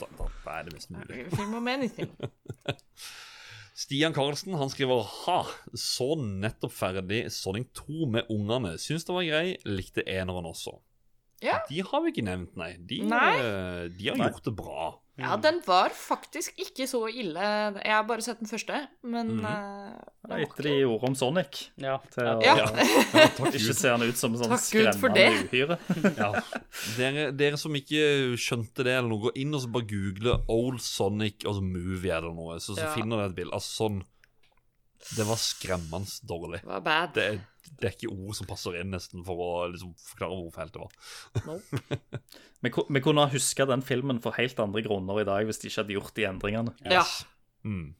da, 0.00 0.06
da 0.44 0.54
er 0.58 0.68
det 0.68 0.76
mest 0.76 0.92
mulig. 0.94 1.24
Film 1.34 1.56
om 1.58 1.66
anything. 1.72 2.12
Stian 3.80 4.12
Karlsen 4.12 4.54
han 4.60 4.68
skriver 4.72 5.02
Ha, 5.24 5.38
så 5.78 6.12
nettopp 6.20 6.72
ferdig 6.76 7.22
Sonic 7.32 7.70
2 7.80 8.08
med 8.12 8.28
ungene. 8.32 8.74
Syns 8.82 9.06
det 9.08 9.14
var 9.16 9.24
grei. 9.24 9.54
Likte 9.68 10.04
eneren 10.04 10.48
også. 10.50 10.76
Ja. 11.40 11.62
De 11.70 11.80
har 11.80 12.02
vi 12.04 12.12
ikke 12.12 12.26
nevnt, 12.26 12.52
nei. 12.60 12.74
De, 12.84 12.98
Nei. 13.08 13.30
eh, 13.40 13.86
de 13.96 14.10
har 14.10 14.18
Nei. 14.20 14.28
gjort 14.28 14.44
det 14.50 14.52
bra. 14.58 14.90
Ja, 15.20 15.36
den 15.40 15.60
var 15.66 15.92
faktisk 15.94 16.56
ikke 16.60 16.86
så 16.88 17.02
ille. 17.10 17.40
Jeg 17.84 17.92
har 17.92 18.04
bare 18.08 18.24
sett 18.24 18.40
den 18.40 18.48
første, 18.50 18.78
men 19.02 19.34
mm. 19.38 19.44
uh, 19.44 20.36
Etter 20.40 20.68
de 20.68 20.74
gjorde 20.80 21.10
om 21.10 21.16
Sonic 21.18 21.60
Ja. 21.80 21.98
til 22.14 22.28
å 22.28 22.36
Ja. 22.44 22.54
ikke 23.50 23.74
ser 23.76 23.94
han 23.96 24.04
ut 24.06 24.18
som 24.20 24.34
en 24.34 24.42
sånn 24.44 24.54
skremmende 24.60 25.26
uhyre. 25.50 25.78
Ja. 26.20 26.30
Dere, 26.96 27.26
dere 27.36 27.60
som 27.60 27.74
ikke 27.76 28.36
skjønte 28.40 28.86
det, 28.86 28.96
eller 28.98 29.10
noe, 29.12 29.28
gå 29.28 29.34
inn 29.42 29.54
og 29.56 29.64
så 29.64 29.70
bare 29.72 29.88
google 29.90 30.38
Old 30.52 30.80
Sonic 30.84 31.44
altså 31.46 31.64
movie 31.64 32.12
eller 32.16 32.34
noe, 32.36 32.58
så, 32.60 32.74
så 32.78 32.88
Ja. 32.88 32.94
finner 32.96 33.20
dere 33.22 33.32
et 33.32 33.38
bilde. 33.40 33.54
Altså 33.56 33.84
sånn 33.84 34.00
Det 35.16 35.24
var 35.24 35.38
skremmende 35.40 36.18
dårlig. 36.28 36.60
Det 36.60 36.68
var 36.74 36.82
bad. 36.84 37.14
Det 37.16 37.24
er, 37.24 37.38
det 37.80 37.86
er 37.88 37.94
ikke 37.96 38.10
ord 38.12 38.34
som 38.38 38.48
passer 38.50 38.78
inn 38.80 38.90
nesten 38.94 39.24
for 39.26 39.40
å 39.44 39.50
liksom, 39.72 39.92
forklare 40.12 40.36
hvor 40.38 40.50
fælt 40.54 40.74
det 40.76 40.82
var. 40.82 41.60
Vi, 42.62 42.70
ku- 42.74 42.86
vi 42.92 43.00
kunne 43.04 43.24
ha 43.24 43.32
huska 43.32 43.66
den 43.68 43.82
filmen 43.86 44.20
for 44.22 44.36
helt 44.36 44.58
andre 44.60 44.82
grunner 44.84 45.20
i 45.22 45.28
dag 45.28 45.46
hvis 45.48 45.60
de 45.62 45.70
ikke 45.70 45.82
hadde 45.84 45.96
gjort 45.98 46.14
de 46.18 46.28
endringene. 46.30 46.74
Ja, 46.90 47.04
Mm. 47.64 47.90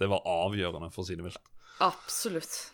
Det 0.00 0.06
var 0.08 0.22
avgjørende, 0.24 0.86
for 0.94 1.02
å 1.02 1.06
si 1.06 1.14
det 1.14 1.24
mildt. 1.26 1.36
absolutt. 1.84 2.70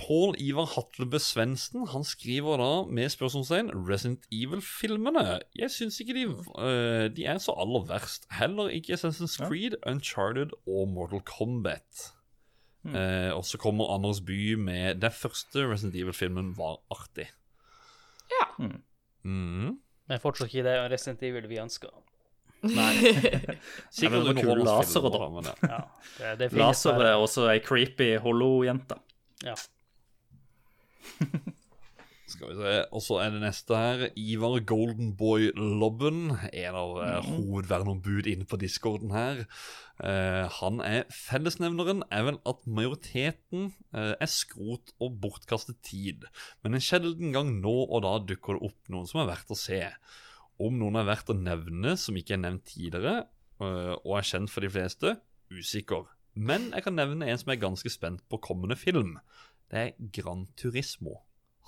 Pål 0.00 0.36
Ivar 0.40 0.68
Hatlebø 0.70 1.18
Svendsen 1.20 1.82
han 1.90 2.04
skriver 2.06 2.56
da 2.62 2.68
med 2.88 3.10
spørsmålstegn 3.12 3.72
Resident 3.88 4.22
Evil-filmene. 4.32 5.40
Jeg 5.58 5.68
syns 5.74 5.98
ikke 6.00 6.14
de, 6.16 6.22
uh, 6.30 7.08
de 7.12 7.26
er 7.26 7.42
så 7.42 7.52
aller 7.58 7.84
verst. 7.90 8.24
Heller 8.38 8.70
ikke 8.72 8.94
Assassin's 8.96 9.34
Creed, 9.42 9.76
Uncharted 9.84 10.54
og 10.64 10.88
Mortal 10.94 11.20
Kombat. 11.28 12.12
Eh, 12.80 13.30
og 13.36 13.44
så 13.44 13.58
kommer 13.60 13.90
Anders 13.92 14.22
By 14.24 14.54
med 14.56 15.02
Den 15.02 15.12
første 15.12 15.66
Resident 15.68 15.98
Evil-filmen 16.00 16.54
var 16.56 16.78
artig. 16.90 17.26
Ja. 18.30 18.46
Mhm. 19.24 19.76
Men 20.10 20.22
fortsatt 20.22 20.48
ikke 20.48 20.64
det 20.66 20.78
Resident 20.90 21.22
Evil 21.28 21.46
vi 21.50 21.60
ønsker. 21.62 21.92
Nei. 22.66 22.94
Sikkert 23.94 24.02
Ja, 24.02 24.08
men 24.10 24.16
det 24.16 24.24
var 24.24 24.40
kule 24.40 24.56
underholdende 24.56 24.64
lasere, 24.64 25.12
da. 25.12 25.18
da. 25.44 25.54
Ja. 25.68 25.80
Det, 26.18 26.50
det 26.50 26.58
Laser 26.60 27.04
er 27.04 27.14
også 27.20 27.46
ei 27.52 27.60
creepy 27.64 28.10
Hollow-jente. 28.24 28.98
Ja. 29.44 29.54
Skal 32.30 32.52
vi 32.52 32.56
se, 32.60 32.74
Og 32.94 33.02
så 33.02 33.18
er 33.24 33.32
det 33.34 33.42
neste 33.42 33.76
her. 33.76 34.02
Ivar 34.14 34.60
Goldenboy 34.62 35.50
Lobben, 35.56 36.36
en 36.52 36.76
av 36.78 36.92
mm. 37.00 37.30
hovedverneombud 37.30 38.28
inne 38.30 38.46
på 38.46 38.58
discorden 38.60 39.10
her. 39.14 39.42
Uh, 40.00 40.46
han 40.60 40.78
er 40.84 41.08
Fellesnevneren 41.12 42.04
er 42.08 42.24
vel 42.28 42.38
at 42.48 42.62
majoriteten 42.70 43.72
uh, 43.92 44.14
er 44.14 44.30
skrot 44.30 44.94
og 45.02 45.18
bortkastet 45.24 45.80
tid. 45.86 46.28
Men 46.62 46.78
en 46.78 46.84
sjelden 46.84 47.34
gang 47.34 47.56
nå 47.60 47.74
og 47.82 48.04
da 48.06 48.14
dukker 48.30 48.56
det 48.56 48.70
opp 48.70 48.92
noen 48.94 49.10
som 49.10 49.24
er 49.24 49.28
verdt 49.32 49.50
å 49.52 49.58
se. 49.58 49.82
Om 50.60 50.78
noen 50.80 51.00
er 51.00 51.08
verdt 51.08 51.32
å 51.32 51.36
nevne 51.36 51.96
som 52.00 52.16
ikke 52.16 52.36
er 52.38 52.44
nevnt 52.46 52.68
tidligere, 52.70 53.26
uh, 53.60 53.96
og 53.98 54.20
er 54.20 54.30
kjent 54.30 54.52
for 54.52 54.64
de 54.64 54.72
fleste, 54.72 55.16
usikker. 55.50 56.06
Men 56.38 56.70
jeg 56.70 56.86
kan 56.86 56.94
nevne 56.94 57.26
en 57.26 57.40
som 57.40 57.50
er 57.50 57.60
ganske 57.60 57.90
spent 57.90 58.22
på 58.30 58.38
kommende 58.44 58.78
film. 58.78 59.16
Det 59.70 59.82
er 59.82 60.12
Gran 60.14 60.46
Turismo. 60.58 61.18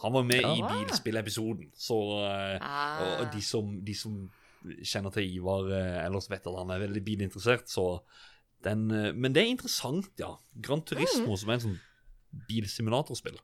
Han 0.02 0.12
var 0.12 0.22
med 0.26 0.42
i 0.42 0.62
bilspillepisoden, 0.66 1.70
så 1.78 1.96
eh, 2.26 2.56
og, 3.02 3.20
og 3.22 3.32
de, 3.32 3.42
som, 3.42 3.72
de 3.86 3.94
som 3.94 4.16
kjenner 4.82 5.10
til 5.14 5.26
Ivar 5.38 5.68
eh, 5.74 6.04
ellers 6.06 6.28
vet 6.30 6.46
at 6.46 6.58
han 6.58 6.70
er 6.74 6.82
veldig 6.84 7.02
bilinteressert, 7.06 7.68
så 7.70 8.00
den 8.64 8.90
eh, 8.90 9.12
Men 9.14 9.32
det 9.34 9.42
er 9.44 9.50
interessant, 9.54 10.10
ja. 10.18 10.32
Gran 10.60 10.82
Mm. 10.82 10.86
Turismo, 10.92 11.36
som 11.38 11.50
er 11.50 11.54
en 11.60 11.64
sånn 11.66 11.78
bilsimulatorspill. 12.48 13.38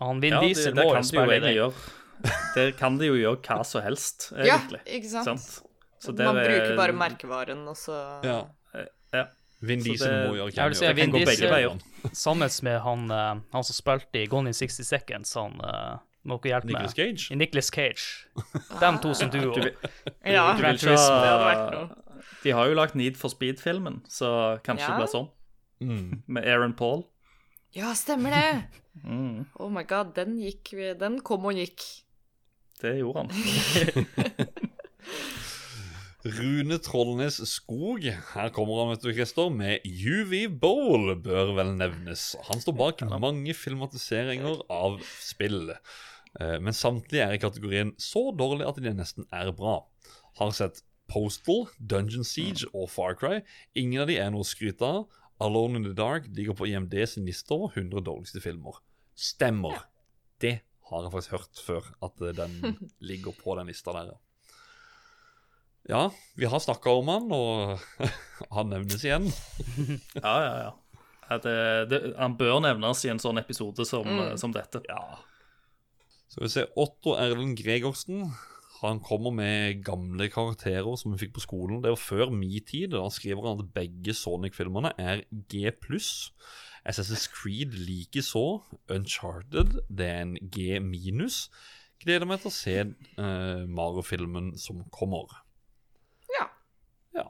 Han 0.00 0.20
Vin 0.22 0.32
Ja, 0.32 0.40
det, 0.40 0.48
Diesel 0.54 0.74
det 0.74 0.80
må 0.84 0.88
jo 0.88 0.94
kan 0.94 1.02
de 1.02 1.06
jo 1.06 1.22
spille 1.22 1.40
det. 1.44 1.54
gjøre. 1.58 1.84
Der 2.54 2.70
kan 2.78 2.98
de 2.98 3.06
jo 3.10 3.14
gjøre 3.18 3.40
hva 3.44 3.64
som 3.66 3.82
helst, 3.84 4.28
Ja, 4.46 4.58
ikke 4.86 5.08
sant? 5.10 5.26
Sant? 5.40 5.62
Så 6.04 6.12
der 6.16 6.28
Man 6.28 6.36
er- 6.38 6.48
bruker 6.48 6.76
bare 6.76 6.92
merkevaren, 6.96 7.66
og 7.68 7.76
så 7.76 7.96
Ja. 8.24 8.38
Ja. 9.12 9.24
Vin 9.66 9.82
Diesel 9.84 10.08
det- 10.10 10.28
må 10.30 10.34
gjøre 10.38 10.54
Jeg 10.56 10.70
vil 10.70 10.74
si 10.78 10.84
jeg 10.84 10.96
Vin 10.96 11.04
kan 11.04 11.12
gå 11.12 11.18
begge 11.24 11.30
Diesel 11.30 11.50
veier. 11.50 11.78
sammen 12.12 12.50
med 12.62 12.80
han, 12.80 13.10
eh, 13.10 13.34
han 13.52 13.64
som 13.64 13.74
spilte 13.74 14.22
i 14.22 14.26
Gone 14.26 14.48
in 14.48 14.54
60 14.54 14.84
Seconds, 14.86 15.34
han 15.34 15.60
uh, 15.64 15.98
må 16.26 16.38
dere 16.42 16.54
hjelpe 16.60 16.66
Nicolas 16.72 16.96
med. 16.96 17.16
Cage. 17.16 17.30
I 17.32 17.34
Nicolas 17.36 17.70
Cage. 17.70 18.26
De 18.80 18.98
to 19.02 19.14
som 19.14 19.30
duo. 19.30 19.54
Ja, 20.24 20.52
du 20.56 20.62
vil 20.62 20.74
ikke 20.74 20.96
ha. 20.96 21.88
De 22.44 22.50
har 22.52 22.66
jo 22.68 22.74
lagt 22.74 22.94
Need 22.94 23.16
for 23.16 23.28
Speed-filmen, 23.32 24.02
så 24.08 24.58
kanskje 24.64 24.88
Ja. 24.88 24.96
det 24.98 25.00
blir 25.04 25.12
sånn. 25.12 25.28
Mm. 25.80 26.22
Med 26.28 26.44
Aaron 26.46 26.72
Paul. 26.74 27.04
Ja, 27.74 27.92
stemmer 27.94 28.30
det. 28.30 28.64
Mm, 29.04 29.46
Oh 29.58 29.68
my 29.68 29.82
god, 29.82 30.12
den 30.14 30.36
gikk 30.38 30.70
Den 31.00 31.16
kom 31.20 31.44
og 31.46 31.52
gikk. 31.58 31.82
det 32.80 32.92
gjorde 33.00 33.24
han. 33.26 34.06
Rune 36.24 36.78
Trollnes 36.80 37.36
Skog, 37.50 38.06
her 38.32 38.52
kommer 38.56 38.78
han, 38.80 38.94
vet 38.94 39.02
du, 39.04 39.10
Christer, 39.12 39.50
med 39.52 39.84
UV 39.84 40.32
Bowl, 40.56 41.10
bør 41.20 41.52
vel 41.58 41.74
nevnes. 41.76 42.30
Han 42.46 42.62
står 42.64 42.76
bak 42.78 43.04
mange 43.20 43.52
filmatiseringer 43.52 44.62
av 44.72 44.96
spill, 45.20 45.74
eh, 45.74 46.56
men 46.64 46.72
samtlige 46.72 47.26
er 47.26 47.36
i 47.36 47.42
kategorien 47.42 47.92
så 48.00 48.30
dårlig 48.32 48.64
at 48.70 48.80
de 48.80 48.96
nesten 48.96 49.28
er 49.36 49.52
bra. 49.52 49.82
Har 50.40 50.56
sett 50.56 50.80
Postal, 51.12 51.66
Dungeon 51.76 52.24
Siege 52.24 52.72
og 52.72 52.88
Far 52.94 53.20
Cry. 53.20 53.42
Ingen 53.76 54.06
av 54.06 54.08
de 54.08 54.16
er 54.16 54.32
noe 54.32 54.48
å 54.48 54.48
skryte 54.48 54.80
av. 54.80 55.04
Alone 55.44 55.76
in 55.76 55.84
the 55.90 55.92
Dark 55.92 56.32
ligger 56.32 56.56
på 56.56 56.72
IMD 56.72 57.02
sin 57.04 57.28
liste 57.28 57.52
over 57.52 57.76
100 57.76 58.00
dårligste 58.00 58.40
filmer. 58.40 58.80
Stemmer. 59.12 59.90
Det 60.40 60.62
har 60.88 61.04
jeg 61.04 61.18
faktisk 61.18 61.36
hørt 61.36 61.66
før, 61.68 61.96
at 62.00 62.24
eh, 62.24 62.38
den 62.40 62.78
ligger 63.12 63.36
på 63.36 63.60
den 63.60 63.68
lista 63.68 63.92
der. 63.92 64.16
Ja. 65.90 66.06
Vi 66.38 66.48
har 66.48 66.62
snakka 66.62 66.94
om 66.96 67.10
han, 67.12 67.28
og 67.34 68.08
han 68.56 68.72
nevnes 68.72 69.04
igjen. 69.04 69.28
Ja, 70.22 70.34
ja, 70.46 70.54
ja. 70.62 70.72
ja 71.28 71.38
det, 71.44 71.58
det, 71.92 72.00
han 72.18 72.38
bør 72.40 72.62
nevnes 72.64 73.04
i 73.04 73.12
en 73.12 73.22
sånn 73.22 73.40
episode 73.42 73.86
som, 73.88 74.08
mm. 74.08 74.34
som 74.40 74.54
dette. 74.54 74.82
Ja. 74.88 75.20
Skal 76.32 76.46
vi 76.46 76.52
se 76.54 76.66
Otto 76.80 77.14
Erlend 77.20 77.58
Gregersen. 77.60 78.26
Han 78.80 78.98
kommer 79.00 79.32
med 79.32 79.84
gamle 79.84 80.26
karakterer 80.32 80.96
som 81.00 81.14
vi 81.14 81.22
fikk 81.22 81.36
på 81.36 81.44
skolen. 81.44 81.80
Det 81.84 81.92
var 81.94 82.00
før 82.00 82.32
min 82.34 82.64
tid. 82.66 82.92
Da 82.92 83.06
skriver 83.12 83.46
han 83.46 83.62
at 83.62 83.72
begge 83.76 84.16
Sonic-filmene 84.16 84.92
er 85.00 85.22
G 85.30 85.70
pluss. 85.72 86.32
SSS 86.84 87.28
Creed 87.32 87.76
likeså. 87.78 88.44
Uncharted 88.92 89.78
det 89.88 90.10
er 90.10 90.20
en 90.26 90.36
G 90.52 90.80
minus. 90.84 91.46
Gleder 92.02 92.28
meg 92.28 92.42
til 92.42 92.50
å 92.50 92.56
se 92.56 92.76
uh, 92.82 93.64
Mario-filmen 93.70 94.52
som 94.60 94.82
kommer. 94.92 95.43
Ja. 97.14 97.26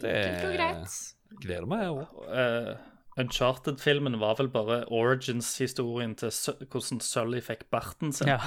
Det 0.00 0.10
Enkelt 0.10 0.46
og 0.48 0.54
greit. 0.56 0.94
gleder 1.42 1.66
meg, 1.70 1.82
jeg 1.84 1.90
òg. 1.96 2.30
Eh, 2.40 2.86
Uncharted-filmen 3.20 4.16
var 4.22 4.36
vel 4.38 4.48
bare 4.48 4.78
origins-historien 4.96 6.14
til 6.16 6.30
hvordan 6.70 7.00
Sully 7.04 7.40
fikk 7.44 7.66
barten 7.74 8.12
sin. 8.16 8.30
Ja. 8.30 8.38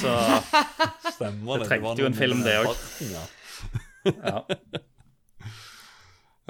Så 0.00 0.14
Stemmer 1.16 1.58
Det 1.60 1.66
det. 1.66 1.68
trengte 1.68 2.00
jo 2.00 2.06
en 2.08 2.14
film, 2.16 2.42
det 2.46 2.56
farten, 2.64 3.12
Ja. 3.16 3.24
ja. 4.24 4.44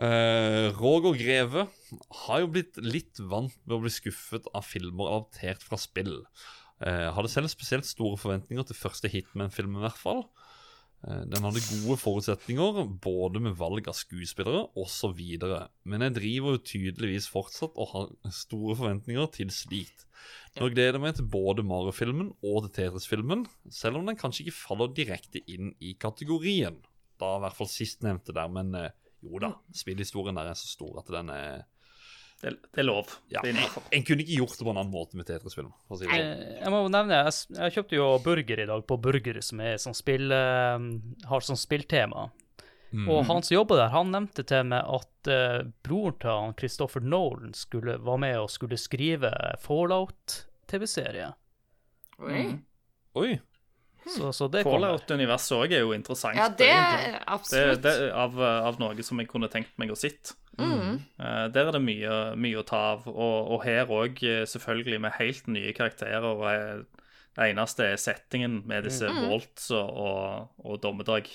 Eh, 0.00 0.70
Roger 0.80 1.12
Greve 1.18 1.66
har 2.24 2.40
jo 2.40 2.46
blitt 2.54 2.78
litt 2.80 3.18
vant 3.20 3.52
med 3.66 3.74
å 3.76 3.80
bli 3.82 3.90
skuffet 3.92 4.46
av 4.56 4.64
filmer 4.64 5.10
adaptert 5.12 5.60
fra 5.66 5.76
spill. 5.76 6.22
Uh, 6.80 7.10
hadde 7.12 7.28
selv 7.28 7.50
spesielt 7.52 7.84
store 7.84 8.16
forventninger 8.16 8.64
til 8.70 8.78
første 8.78 9.10
Hitman-filmen, 9.12 9.76
i 9.76 9.84
hvert 9.84 9.98
fall. 10.00 10.22
Eh, 11.08 11.22
den 11.32 11.46
hadde 11.46 11.62
gode 11.64 11.96
forutsetninger, 12.00 12.82
både 13.00 13.40
med 13.40 13.56
valg 13.60 13.88
av 13.88 13.96
skuespillere 13.96 14.66
osv. 14.78 15.20
Men 15.88 16.04
jeg 16.06 16.16
driver 16.18 16.56
jo 16.56 16.64
tydeligvis 16.72 17.30
fortsatt 17.32 17.78
og 17.80 17.92
har 17.94 18.34
store 18.36 18.76
forventninger 18.76 19.32
til 19.38 19.52
slikt. 19.54 20.06
Nå 20.58 20.68
gleder 20.74 20.98
jeg 20.98 21.04
meg 21.04 21.16
til 21.16 21.28
både 21.30 21.64
Mario-filmen 21.64 22.32
og 22.44 22.64
til 22.66 22.72
Tetris-filmen, 22.76 23.46
selv 23.72 24.00
om 24.00 24.08
den 24.08 24.18
kanskje 24.20 24.46
ikke 24.46 24.58
faller 24.58 24.92
direkte 24.92 25.40
inn 25.48 25.72
i 25.80 25.94
kategorien. 25.96 26.80
Da 27.20 27.36
i 27.36 27.44
hvert 27.44 27.56
fall 27.56 27.70
sistnevnte 27.70 28.36
der, 28.36 28.50
men 28.52 28.74
eh, 28.76 28.92
jo 29.24 29.40
da, 29.40 29.54
spillhistorien 29.76 30.36
der 30.36 30.50
er 30.50 30.58
så 30.58 30.68
stor 30.68 31.00
at 31.00 31.12
den 31.12 31.32
er 31.32 31.64
Det, 32.40 32.54
det 32.72 32.80
er 32.80 32.86
lov. 32.88 33.10
ja, 33.28 33.42
Det 33.44 33.52
er 33.52 33.58
en, 33.60 34.04
kunne 34.08 34.24
ikke 34.24 34.38
gjort 34.38 34.54
det 34.56 34.64
på 34.64 34.72
en 34.72 34.78
annen 34.80 34.94
måte 34.94 35.18
med 35.18 35.26
Tetris-film. 35.28 35.72
si 35.92 36.06
sånn. 36.06 36.14
Jeg 36.56 36.72
må 36.72 36.82
nevne, 36.88 37.18
jeg, 37.26 37.34
jeg 37.58 37.74
kjøpte 37.74 37.98
jo 37.98 38.06
burger 38.24 38.62
i 38.64 38.68
dag 38.70 38.84
på 38.88 38.96
Burger, 39.04 39.40
som 39.44 39.60
er 39.60 39.76
sånn 39.82 39.96
spill, 39.98 40.32
eh, 40.32 40.86
har 41.28 41.44
sånn 41.44 41.60
spilltema. 41.60 42.30
Og 42.90 43.20
han 43.28 43.42
som 43.42 43.54
jobber 43.54 43.78
der, 43.78 43.92
han 43.92 44.10
nevnte 44.10 44.42
til 44.46 44.64
meg 44.66 44.82
at 44.82 45.30
uh, 45.30 45.60
broren 45.86 46.16
til 46.18 46.30
han 46.30 46.56
Christopher 46.58 47.04
Nolan 47.04 47.52
skulle, 47.54 48.00
var 48.02 48.18
med 48.18 48.38
og 48.40 48.50
skulle 48.50 48.78
skrive 48.80 49.30
Fallout-TV-serie. 49.62 51.28
Oi. 52.26 52.42
Oi! 53.20 53.30
Så, 54.10 54.32
så 54.34 54.48
det. 54.50 54.64
Fallout-universet 54.66 55.56
òg 55.56 55.74
er 55.76 55.84
jo 55.84 55.94
interessant. 55.96 56.38
Ja, 56.38 56.48
det 56.50 56.70
er 56.74 57.02
det, 57.04 57.24
absolutt. 57.30 57.82
det 57.84 57.96
er 58.08 58.14
av, 58.18 58.38
av 58.40 58.80
noe 58.82 59.06
som 59.06 59.20
jeg 59.22 59.30
kunne 59.30 59.50
tenkt 59.52 59.76
meg 59.80 59.92
å 59.94 59.98
sitte. 59.98 60.36
Uh, 60.60 61.46
der 61.52 61.68
er 61.68 61.74
det 61.76 61.82
mye, 61.82 62.16
mye 62.40 62.60
å 62.60 62.64
ta 62.66 62.80
av. 62.94 63.06
Og, 63.10 63.52
og 63.54 63.62
her 63.64 63.90
òg, 63.94 64.22
selvfølgelig, 64.50 65.00
med 65.06 65.16
helt 65.18 65.50
nye 65.52 65.74
karakterer. 65.76 66.26
Og 66.26 66.46
eh, 66.50 67.04
det 67.36 67.52
eneste 67.52 67.92
er 67.92 68.00
settingen 68.00 68.60
med 68.68 68.88
disse 68.88 69.08
Waltz 69.08 69.70
og, 69.76 70.02
og, 70.04 70.66
og 70.66 70.82
Dommedag. 70.82 71.30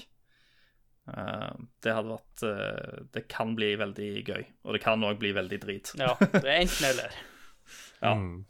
Uh, 1.06 1.54
det 1.86 1.94
hadde 1.94 2.16
vært 2.16 2.44
uh, 2.50 3.02
Det 3.14 3.28
kan 3.30 3.54
bli 3.58 3.76
veldig 3.78 4.12
gøy. 4.26 4.44
Og 4.66 4.76
det 4.76 4.82
kan 4.84 5.06
òg 5.06 5.22
bli 5.22 5.36
veldig 5.38 5.62
drit. 5.62 5.94
Ja, 6.02 6.16
det 6.20 6.44
er 6.44 6.60
enten 6.66 6.92
eller. 6.94 7.16
Ja. 8.04 8.12
Mm. 8.20 8.44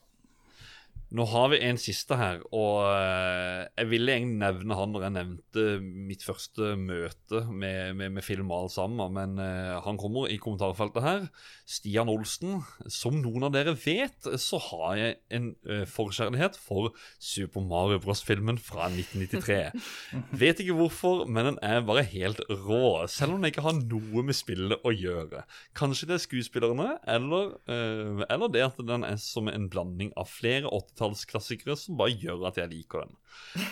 Nå 1.13 1.25
har 1.29 1.51
vi 1.51 1.59
en 1.61 1.77
siste 1.77 2.15
her, 2.17 2.39
og 2.49 2.79
eh, 2.89 3.67
jeg 3.77 3.89
ville 3.91 4.13
egentlig 4.15 4.39
nevne 4.41 4.77
han 4.77 4.89
når 4.89 5.03
jeg 5.05 5.13
nevnte 5.13 5.65
mitt 5.83 6.23
første 6.25 6.71
møte 6.81 7.43
med, 7.45 7.93
med, 7.99 8.15
med 8.15 8.25
film 8.25 8.49
alt 8.55 8.73
sammen, 8.73 9.13
men 9.13 9.37
eh, 9.41 9.75
han 9.85 9.99
kommer 10.01 10.31
i 10.33 10.39
kommentarfeltet 10.41 11.05
her. 11.05 11.27
Stian 11.69 12.09
Olsen. 12.09 12.63
Som 12.89 13.19
noen 13.21 13.45
av 13.45 13.53
dere 13.53 13.75
vet, 13.77 14.27
så 14.41 14.57
har 14.71 14.95
jeg 14.97 15.17
en 15.37 15.51
eh, 15.69 15.83
forkjærlighet 15.89 16.57
for 16.57 16.95
Super 17.21 17.61
Mario 17.61 18.01
Bros.-filmen 18.01 18.57
fra 18.57 18.89
1993. 18.89 19.85
vet 20.41 20.63
ikke 20.65 20.79
hvorfor, 20.79 21.27
men 21.29 21.51
den 21.51 21.61
er 21.65 21.85
bare 21.85 22.05
helt 22.15 22.41
rå, 22.49 23.05
selv 23.13 23.35
om 23.35 23.45
den 23.45 23.53
ikke 23.53 23.67
har 23.67 23.77
noe 23.77 24.25
med 24.25 24.37
spillet 24.37 24.81
å 24.81 24.95
gjøre. 24.95 25.45
Kanskje 25.77 26.09
det 26.09 26.17
er 26.17 26.25
skuespillerne, 26.25 26.89
eller, 27.13 27.55
eller 27.69 28.51
det 28.51 28.65
at 28.71 28.81
den 28.89 29.05
er 29.05 29.21
som 29.21 29.51
en 29.51 29.69
blanding 29.69 30.11
av 30.17 30.31
flere 30.33 30.71
80-tallsklassikere 30.95 31.75
som 31.77 31.97
bare 31.99 32.15
gjør 32.15 32.47
at 32.47 32.57
jeg 32.57 32.69
liker 32.71 33.03
den. 33.05 33.17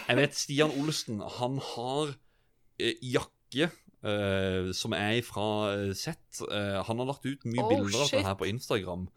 Jeg 0.10 0.18
vet 0.20 0.36
Stian 0.36 0.72
Olsen, 0.82 1.22
han 1.40 1.58
har 1.74 2.14
eh, 2.80 2.94
jakke 3.02 3.70
eh, 4.04 4.72
som 4.76 4.94
er 4.94 5.22
fra 5.24 5.48
Z. 5.94 5.96
sett. 6.04 6.42
Eh, 6.52 6.84
han 6.84 7.00
har 7.00 7.06
lagt 7.10 7.26
ut 7.26 7.46
mye 7.46 7.64
Oh, 7.64 7.70
bilder 7.72 8.04
av 8.04 8.12
det 8.12 8.24
her 8.26 8.36
på 8.36 8.50
Instagram. 8.52 9.08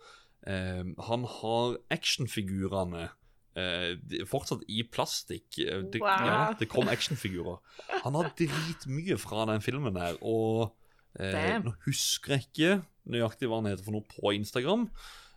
Eh, 0.47 0.85
han 1.09 1.25
har 1.41 1.79
actionfigurene 1.91 3.09
eh, 3.57 3.97
fortsatt 4.31 4.63
i 4.69 4.83
plastikk. 4.85 5.59
Eh, 5.59 5.83
Det, 5.91 6.01
Wow. 6.01 6.27
ja, 6.31 6.55
det 6.59 6.69
kom 6.69 6.89
actionfigurer. 6.89 7.59
Han 8.05 8.15
har 8.15 8.31
dritmye 8.39 9.19
fra 9.19 9.47
den 9.51 9.61
filmen 9.65 9.95
der, 9.95 10.17
og 10.23 10.77
eh, 11.19 11.59
nå 11.65 11.73
husker 11.87 12.37
jeg 12.37 12.47
ikke 12.51 12.83
nøyaktig 13.07 13.49
hva 13.49 13.63
han 13.63 13.71
heter 13.71 13.85
for 13.87 13.93
noe 13.97 14.05
på 14.11 14.35
Instagram. 14.37 14.89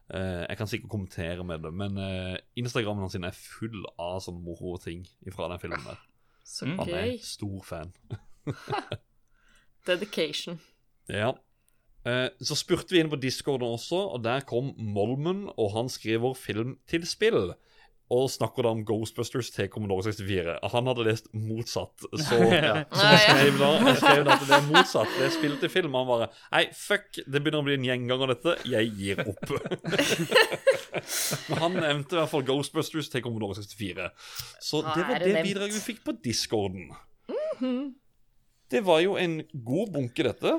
Eh, 0.09 0.45
jeg 0.49 0.57
kan 0.57 0.69
sikkert 0.69 0.89
kommentere 0.89 1.43
med 1.45 1.61
det, 1.65 1.73
men 1.73 1.97
eh, 2.01 2.37
Instagrammen 2.57 3.05
hans 3.05 3.15
er 3.15 3.35
full 3.35 3.83
av 4.01 4.17
sånne 4.25 4.41
moro-ting 4.41 5.03
fra 5.35 5.51
den 5.51 5.61
filmen 5.61 5.85
der. 5.85 5.99
Så 6.49 6.65
Han 6.65 6.89
er 6.89 7.11
stor 7.21 7.61
fan. 7.61 7.93
Dedication. 9.89 10.57
Ja. 11.09 11.35
Eh, 12.07 12.29
så 12.41 12.55
spurte 12.57 12.95
vi 12.95 13.03
inn 13.03 13.11
på 13.11 13.19
Discorden 13.21 13.75
også, 13.75 13.99
og 14.15 14.23
der 14.25 14.41
kom 14.47 14.71
Molmen, 14.77 15.45
og 15.57 15.73
han 15.75 15.91
skriver 15.91 16.33
film 16.37 16.77
til 16.89 17.05
spill. 17.07 17.53
Og 18.09 18.25
snakker 18.33 18.65
da 18.65 18.71
om 18.73 18.79
Ghostbusters 18.85 19.51
til 19.53 19.67
Commodore 19.69 20.07
64. 20.07 20.55
Han 20.73 20.89
hadde 20.89 21.03
lest 21.05 21.27
motsatt, 21.37 21.93
så, 22.07 22.23
så 22.25 22.39
jeg, 22.41 23.19
skrev 23.21 23.59
da, 23.59 23.69
jeg 23.85 23.99
skrev 24.01 24.23
da 24.25 24.33
at 24.33 24.45
det 24.47 24.55
er 24.57 24.65
motsatt. 24.65 25.11
Det 25.13 25.27
er 25.27 25.35
spill 25.35 25.53
til 25.61 25.73
film. 25.73 25.97
Han 25.99 26.09
bare 26.09 26.29
Nei, 26.49 26.63
fuck, 26.73 27.19
det 27.19 27.43
begynner 27.43 27.61
å 27.61 27.67
bli 27.67 27.77
en 27.77 27.85
gjenganger, 27.85 28.33
dette. 28.33 28.55
Jeg 28.69 28.89
gir 28.97 29.21
opp. 29.27 29.53
Men 31.51 31.61
han 31.61 31.77
nevnte 31.77 32.17
i 32.17 32.19
hvert 32.23 32.33
fall 32.33 32.47
Ghostbusters 32.49 33.11
til 33.13 33.23
Commodore 33.25 33.59
64. 33.61 34.09
Så 34.71 34.81
det 34.89 35.05
var 35.05 35.21
det 35.21 35.35
det 35.35 35.45
bidraget 35.45 35.77
vi 35.77 35.85
fikk 35.91 36.01
på 36.09 36.17
Discorden. 36.25 36.89
Det 38.69 38.83
var 38.85 39.05
jo 39.05 39.15
en 39.21 39.39
god 39.53 39.93
bunke, 39.93 40.25
dette. 40.25 40.57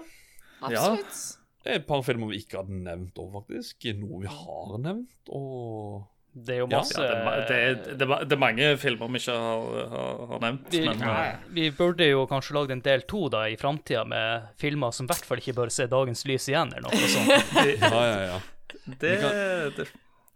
Absolutt. 0.61 1.21
Det 1.61 1.75
er 1.75 1.83
et 1.83 1.87
par 1.89 2.01
filmer 2.07 2.31
vi 2.31 2.41
ikke 2.41 2.63
hadde 2.63 2.79
nevnt 2.87 3.19
òg, 3.21 3.35
faktisk. 3.41 3.91
Noe 3.99 4.23
vi 4.23 4.31
har 4.33 4.79
nevnt, 4.81 5.35
og 5.35 6.07
Det 6.33 6.55
er 6.55 6.61
jo 6.61 6.67
Ja, 6.71 6.79
masse 6.79 7.03
Ja, 7.03 7.15
det, 7.17 7.23
er 7.27 7.47
det, 7.49 7.57
er, 7.59 7.97
det, 7.99 8.07
er, 8.07 8.25
det 8.29 8.37
er 8.37 8.41
mange 8.41 8.67
filmer 8.79 9.09
vi 9.11 9.19
ikke 9.19 9.35
har, 9.35 9.89
har, 9.95 10.21
har 10.31 10.43
nevnt. 10.45 10.69
vi, 10.71 10.83
Men 10.87 11.03
eh, 11.03 11.41
vi 11.57 11.65
burde 11.75 12.07
jo 12.07 12.23
kanskje 12.31 12.55
lagd 12.55 12.75
en 12.77 12.83
del 12.85 13.03
to 13.11 13.25
da 13.33 13.47
i 13.51 13.57
framtida 13.59 14.05
med 14.07 14.53
filmer 14.61 14.95
som 14.95 15.09
i 15.09 15.11
hvert 15.11 15.27
fall 15.27 15.43
ikke 15.43 15.57
bør 15.59 15.73
se 15.75 15.89
dagens 15.91 16.23
lys 16.31 16.47
igjen, 16.53 16.71
eller 16.77 16.87
noe 16.87 17.11
sånt. 17.11 17.51
Ja, 17.83 17.91
ja, 17.91 18.21
ja. 18.29 18.39
det, 18.87 18.95
det, 19.01 19.11
det 19.11 19.89
er 19.89 19.91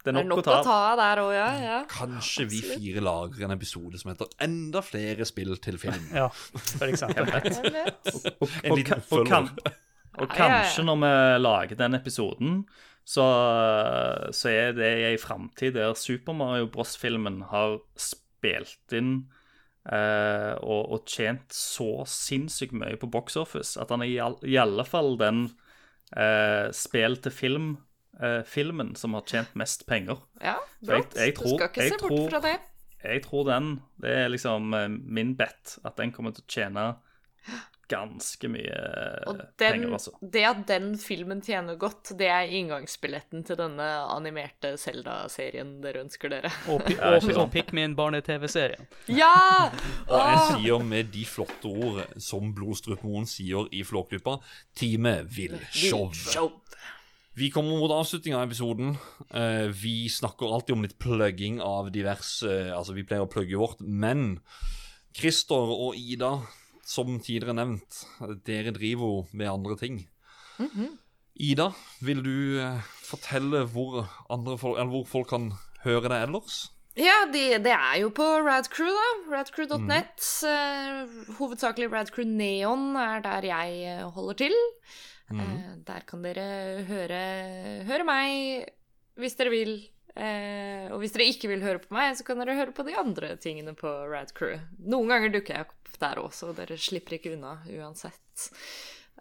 Det 0.04 0.10
er 0.10 0.16
nok, 0.18 0.26
nok 0.32 0.42
å 0.42 0.44
ta 0.44 0.56
å 0.58 0.64
ta 0.66 0.78
der 0.98 1.22
òg, 1.22 1.30
ja. 1.32 1.46
ja. 1.62 1.76
Kanskje 1.88 2.48
vi 2.50 2.58
fire 2.66 3.04
lager 3.04 3.46
en 3.46 3.54
episode 3.54 4.00
som 4.00 4.10
heter 4.10 4.34
'Enda 4.42 4.82
flere 4.84 5.24
spill 5.24 5.54
til 5.62 5.78
film'. 5.80 6.10
Ja, 6.12 6.26
for 6.28 6.90
eksempel. 6.90 7.30
Og, 7.30 8.50
En 8.64 8.74
og, 8.74 8.78
liten 8.82 9.06
og, 9.14 9.62
og 10.18 10.34
kanskje 10.34 10.84
når 10.84 10.98
vi 11.06 11.14
lager 11.46 11.80
den 11.80 11.96
episoden, 12.02 12.58
så, 13.05 13.24
så 14.32 14.48
er 14.48 14.72
det 14.76 14.90
i 15.01 15.06
ei 15.12 15.16
framtid 15.20 15.74
der 15.76 15.94
Super 15.98 16.32
Mario 16.36 16.66
Bros.-filmen 16.72 17.43
har 17.51 17.78
spilt 18.01 18.94
inn 18.97 19.10
eh, 19.93 20.55
og, 20.64 20.93
og 20.97 21.05
tjent 21.10 21.52
så 21.52 22.05
sinnssykt 22.09 22.72
mye 22.76 22.97
på 23.01 23.10
box 23.12 23.36
office 23.40 23.76
at 23.81 23.93
han 23.93 24.05
er 24.05 24.09
i, 24.12 24.18
all, 24.24 24.39
i 24.48 24.56
alle 24.60 24.86
fall 24.89 25.18
den 25.20 25.47
eh, 26.16 26.70
spill 26.76 27.18
til 27.24 27.35
film 27.35 27.68
eh, 28.22 28.40
filmen 28.48 28.94
som 28.97 29.16
har 29.18 29.26
tjent 29.28 29.52
mest 29.59 29.85
penger. 29.90 30.22
Ja, 30.40 30.56
bra. 30.81 31.01
jeg- 31.02 31.12
jeg 31.26 31.36
tror, 31.36 31.59
du 31.59 31.59
skal 31.59 31.68
ikke 31.74 31.89
se 31.90 32.01
bort 32.01 32.16
tror- 32.16 32.31
fra 32.32 32.40
det. 32.48 32.56
Jeg 33.05 33.20
tror 33.26 33.44
den 33.44 33.66
Det 34.01 34.10
er 34.16 34.28
liksom 34.32 34.72
eh, 34.74 34.89
min 34.89 35.35
bet, 35.36 35.78
at 35.85 35.97
den 36.01 36.12
kommer 36.12 36.32
til 36.32 36.44
å 36.44 36.52
tjene 36.56 36.86
ganske 37.90 38.48
mye 38.48 38.73
eh, 38.74 39.24
Og 39.28 39.36
den, 39.39 39.48
penger, 39.61 39.93
altså. 39.97 40.12
det 40.35 40.44
at 40.48 40.62
den 40.70 40.94
filmen 40.98 41.43
tjener 41.44 41.77
godt, 41.81 42.12
det 42.19 42.28
er 42.32 42.48
inngangsbilletten 42.56 43.44
til 43.44 43.59
denne 43.61 43.89
animerte 44.15 44.74
Zelda-serien 44.81 45.77
dere 45.85 46.05
ønsker 46.06 46.32
dere. 46.32 46.52
Og, 46.73 46.81
pi- 46.86 46.97
Ja, 46.97 47.12
og, 47.19 47.28
og 47.44 47.51
Pikmin-barne-TV-serien. 47.52 48.86
Ja! 49.12 49.70
Og 50.09 50.19
jeg 50.19 50.43
sier 50.62 50.85
med 50.86 51.12
de 51.15 51.24
flotte 51.28 51.69
ord 51.70 52.02
som 52.23 52.52
Blodstrupmoen 52.56 53.27
sier 53.28 53.69
i 53.74 53.82
Flåklypa 53.86 54.39
Teamet 54.78 55.28
vil 55.36 55.59
show. 55.74 56.09
Vi 57.35 57.48
kommer 57.51 57.81
mot 57.82 57.90
avslutninga 57.90 58.39
av 58.39 58.47
episoden. 58.47 58.93
Eh, 59.35 59.66
vi 59.74 60.06
snakker 60.09 60.52
alltid 60.55 60.77
om 60.77 60.85
litt 60.86 60.94
plugging 61.02 61.56
av 61.66 61.89
diverse 61.90 62.47
Altså, 62.70 62.94
vi 62.94 63.02
pleier 63.02 63.27
å 63.27 63.31
plugge 63.32 63.59
vårt, 63.59 63.81
men 63.82 64.36
Christer 65.15 65.73
og 65.74 65.97
Ida, 65.98 66.31
som 66.89 67.16
tidligere 67.19 67.56
nevnt, 67.56 68.05
dere 68.47 68.74
driver 68.77 69.11
jo 69.11 69.24
med 69.32 69.51
andre 69.51 69.78
ting. 69.81 70.02
Ida, 71.35 71.73
vil 72.05 72.23
du 72.23 72.61
eh, 72.62 72.93
fortelle 73.02 73.65
hvor, 73.73 74.05
andre 74.31 74.55
folk, 74.59 74.78
eller 74.78 74.93
hvor 74.93 75.09
folk 75.11 75.32
kan 75.32 75.48
høre 75.82 76.11
deg 76.12 76.28
ellers? 76.28 76.61
Ja, 76.94 77.24
de, 77.27 77.43
det 77.59 77.73
er 77.74 77.97
jo 78.05 78.12
på 78.15 78.23
Radcrew, 78.47 78.93
da. 78.94 79.09
Radcrew.net. 79.32 80.23
Eh, 80.47 81.32
hovedsakelig 81.40 81.90
Radcrew 81.90 82.28
Neon 82.28 82.94
er 83.01 83.24
der 83.24 83.48
jeg 83.51 83.81
eh, 83.82 84.05
holder 84.15 84.39
til. 84.44 84.55
Eh, 85.35 85.73
der 85.89 86.06
kan 86.06 86.23
dere 86.23 86.85
høre, 86.86 87.24
høre 87.89 88.06
meg 88.06 88.70
hvis 89.19 89.36
dere 89.40 89.55
vil. 89.55 89.77
Uh, 90.15 90.94
og 90.94 91.01
hvis 91.02 91.11
dere 91.11 91.24
ikke 91.27 91.48
vil 91.51 91.65
høre 91.66 91.81
på 91.82 91.90
meg, 91.97 92.12
så 92.15 92.23
kan 92.23 92.39
dere 92.39 92.55
høre 92.55 92.70
på 92.70 92.85
de 92.86 92.93
andre 92.94 93.32
tingene 93.43 93.73
på 93.74 93.90
Radcrew. 94.06 94.61
Noen 94.86 95.11
ganger 95.11 95.32
dukker 95.35 95.56
jeg 95.56 95.66
opp 95.66 95.84
der 96.02 96.22
også. 96.22 96.50
så 96.50 96.56
dere 96.58 96.78
slipper 96.80 97.18
ikke 97.18 97.34
unna 97.36 97.58
uansett. 97.74 98.48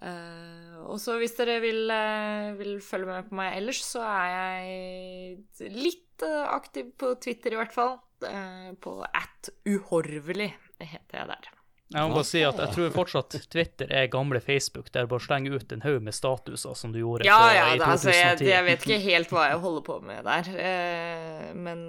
Uh, 0.04 0.84
og 0.90 0.98
så 1.00 1.16
hvis 1.20 1.36
dere 1.38 1.60
vil, 1.64 1.86
uh, 1.88 2.56
vil 2.60 2.80
følge 2.84 3.08
med 3.08 3.30
på 3.30 3.38
meg 3.40 3.60
ellers, 3.60 3.84
så 3.88 4.02
er 4.04 4.32
jeg 4.34 5.70
litt 5.78 6.26
uh, 6.26 6.50
aktiv 6.58 6.90
på 7.00 7.14
Twitter 7.24 7.56
i 7.56 7.62
hvert 7.62 7.76
fall. 7.76 7.98
Eh, 8.24 8.74
på 8.80 9.02
at 9.04 9.50
uhorvelig 9.68 10.54
heter 10.80 11.20
jeg 11.20 11.28
der. 11.28 11.50
Jeg 11.94 12.10
må 12.10 12.16
bare 12.16 12.26
si 12.26 12.40
at 12.42 12.58
jeg 12.58 12.74
tror 12.74 12.94
fortsatt 12.96 13.36
Twitter 13.54 13.92
er 13.94 14.08
gamle 14.10 14.40
Facebook, 14.42 14.88
der 14.94 15.06
du 15.06 15.12
bare 15.12 15.22
slenger 15.22 15.60
ut 15.60 15.74
en 15.76 15.84
haug 15.84 16.00
med 16.02 16.16
statuser 16.16 16.78
som 16.80 16.94
du 16.94 17.02
gjorde 17.04 17.28
Ja, 17.28 17.38
på, 17.38 17.50
ja, 17.54 17.66
i 17.68 17.78
det, 17.78 17.86
altså, 17.86 18.10
jeg, 18.10 18.40
2010. 18.40 18.48
jeg 18.50 18.66
vet 18.66 18.86
ikke 18.88 19.00
helt 19.04 19.34
hva 19.36 19.44
jeg 19.52 19.60
holder 19.66 19.86
på 19.90 19.98
med 20.08 20.30
der. 20.30 20.50
Eh, 20.70 21.50
men, 21.54 21.84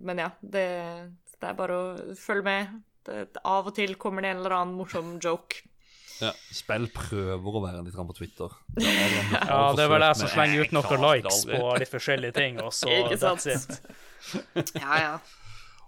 men 0.00 0.22
ja, 0.24 0.30
det, 0.40 0.66
det 1.34 1.50
er 1.50 1.58
bare 1.58 1.76
å 1.76 2.16
følge 2.16 2.46
med. 2.46 2.78
Det, 3.08 3.40
av 3.48 3.66
og 3.70 3.74
til 3.76 3.94
kommer 4.00 4.22
det 4.24 4.34
en 4.34 4.42
eller 4.42 4.54
annen 4.60 4.76
morsom 4.78 5.14
joke. 5.24 5.62
Ja, 6.18 6.32
Spill 6.50 6.88
prøver 6.90 7.56
å 7.58 7.60
være 7.62 7.82
litt 7.86 7.94
på 7.94 8.14
Twitter. 8.16 8.54
Ja, 8.82 9.60
det 9.78 9.84
er 9.84 9.90
vel 9.92 10.02
jeg 10.02 10.16
som 10.18 10.30
slenger 10.32 10.64
ut 10.66 10.72
noen 10.74 11.04
likes 11.04 11.44
på 11.46 11.60
litt 11.78 11.92
forskjellige 11.92 12.34
ting, 12.40 12.58
og 12.64 12.72
så 12.80 12.90
Ikke 12.90 13.18
sant? 13.22 13.44
that's 13.46 14.64
it. 14.66 14.72
Ja, 14.82 14.96
ja. 14.98 15.12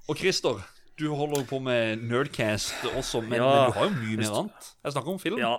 Og 0.09 0.17
Christer, 0.21 0.63
du 1.01 1.09
holder 1.19 1.43
på 1.51 1.59
med 1.65 2.05
Nerdcast 2.07 2.87
også, 2.95 3.25
men, 3.27 3.41
Ja. 3.41 3.49
men 3.51 3.73
du 3.73 3.79
har 3.81 3.91
jo 3.91 3.97
mye 3.99 4.21
mer 4.23 4.39
annet. 4.45 4.71
Jeg 4.87 4.95
snakker 4.95 5.17
om 5.17 5.21
film. 5.23 5.43
Ja. 5.43 5.57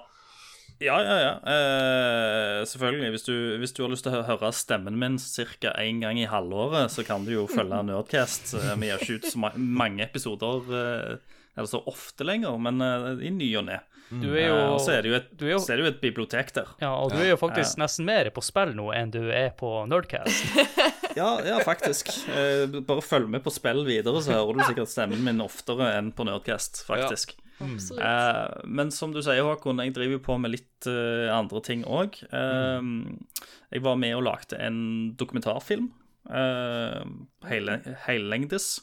Ja, 0.81 0.95
ja, 1.05 1.17
ja. 1.21 1.33
Eh, 1.45 2.63
selvfølgelig. 2.65 3.11
Hvis 3.13 3.27
du, 3.27 3.33
hvis 3.61 3.73
du 3.77 3.83
har 3.83 3.91
lyst 3.91 4.07
til 4.07 4.15
å 4.17 4.23
høre 4.25 4.49
stemmen 4.55 4.95
min 4.97 5.19
ca. 5.19 5.75
én 5.83 5.99
gang 6.01 6.17
i 6.17 6.25
halvåret, 6.25 6.89
så 6.89 7.03
kan 7.05 7.27
du 7.27 7.35
jo 7.35 7.43
følge 7.51 7.83
Nerdcast. 7.85 8.55
Eh, 8.57 8.71
Vi 8.81 8.87
gjør 8.89 9.03
ikke 9.03 9.19
ut 9.19 9.27
så 9.29 9.43
ma 9.43 9.51
mange 9.57 10.01
episoder 10.07 10.71
eh, 10.79 11.37
eller 11.57 11.67
så 11.67 11.81
ofte 11.89 12.23
lenger, 12.27 12.57
men 12.61 12.81
eh, 12.81 13.25
i 13.27 13.31
ny 13.35 13.49
og 13.59 13.65
ne. 13.67 13.79
Du 14.11 14.27
er 14.35 14.41
Eh, 14.41 14.47
jo 14.49 14.55
Og 14.73 14.79
så 14.83 14.91
er 14.97 15.01
det 15.05 15.09
jo 15.11 15.15
et, 15.15 15.29
jo- 15.39 15.59
er 15.71 15.77
det 15.79 15.83
jo 15.85 15.89
et 15.91 16.01
bibliotek 16.01 16.49
der. 16.53 16.67
Ja, 16.81 16.89
og 16.99 17.11
du 17.13 17.17
er 17.21 17.29
jo 17.29 17.37
faktisk 17.39 17.77
nesten 17.79 18.03
mer 18.05 18.27
på 18.35 18.43
spill 18.43 18.73
nå 18.75 18.89
enn 18.93 19.11
du 19.13 19.21
er 19.31 19.51
på 19.57 19.85
Nerdcast. 19.87 20.45
Ja, 21.11 21.41
ja 21.43 21.57
faktisk. 21.59 22.07
Eh, 22.31 22.67
bare 22.87 23.01
følg 23.03 23.27
med 23.27 23.43
på 23.43 23.51
spill 23.51 23.81
videre, 23.83 24.21
så 24.23 24.31
hører 24.31 24.55
du 24.55 24.61
sikkert 24.63 24.87
stemmen 24.93 25.19
min 25.25 25.41
oftere 25.43 25.89
enn 25.97 26.13
på 26.15 26.23
Nerdcast, 26.23 26.85
faktisk. 26.87 27.33
Ja. 27.35 27.65
Absolutt. 27.67 27.99
Eh, 28.01 28.61
men 28.79 28.91
som 28.95 29.11
du 29.11 29.19
sier, 29.21 29.43
Håkon, 29.43 29.81
jeg 29.83 29.91
driver 29.97 30.15
jo 30.15 30.21
på 30.23 30.37
med 30.39 30.53
litt 30.55 30.87
andre 30.87 31.59
ting 31.67 31.83
òg. 31.83 32.15
Jeg 32.31 33.83
var 33.83 33.99
med 33.99 34.15
og 34.17 34.23
lagde 34.27 34.59
en 34.59 34.79
dokumentarfilm. 35.19 35.91
Uh, 36.31 37.01
hele, 37.49 37.79
Hellengdes. 38.05 38.79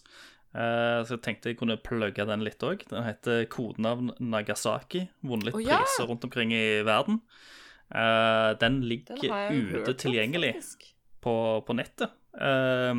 Så 0.52 1.14
jeg 1.14 1.22
tenkte 1.22 1.50
jeg 1.52 1.58
kunne 1.60 1.76
plugge 1.76 2.24
den 2.26 2.42
litt 2.46 2.62
òg. 2.64 2.82
Den 2.90 3.04
heter 3.04 3.44
Kodenavn 3.52 4.14
Nagasaki. 4.18 5.04
Vunnet 5.20 5.50
litt 5.50 5.58
oh, 5.58 5.62
ja. 5.62 5.82
priser 5.82 6.08
rundt 6.08 6.24
omkring 6.26 6.54
i 6.56 6.80
verden. 6.88 7.20
Eh, 7.88 8.58
den 8.60 8.82
ligger 8.84 9.16
den 9.22 9.68
ute 9.72 9.92
om, 9.92 9.96
tilgjengelig 9.96 10.54
på, 11.24 11.34
på 11.64 11.76
nettet. 11.76 12.12
eh, 12.40 12.94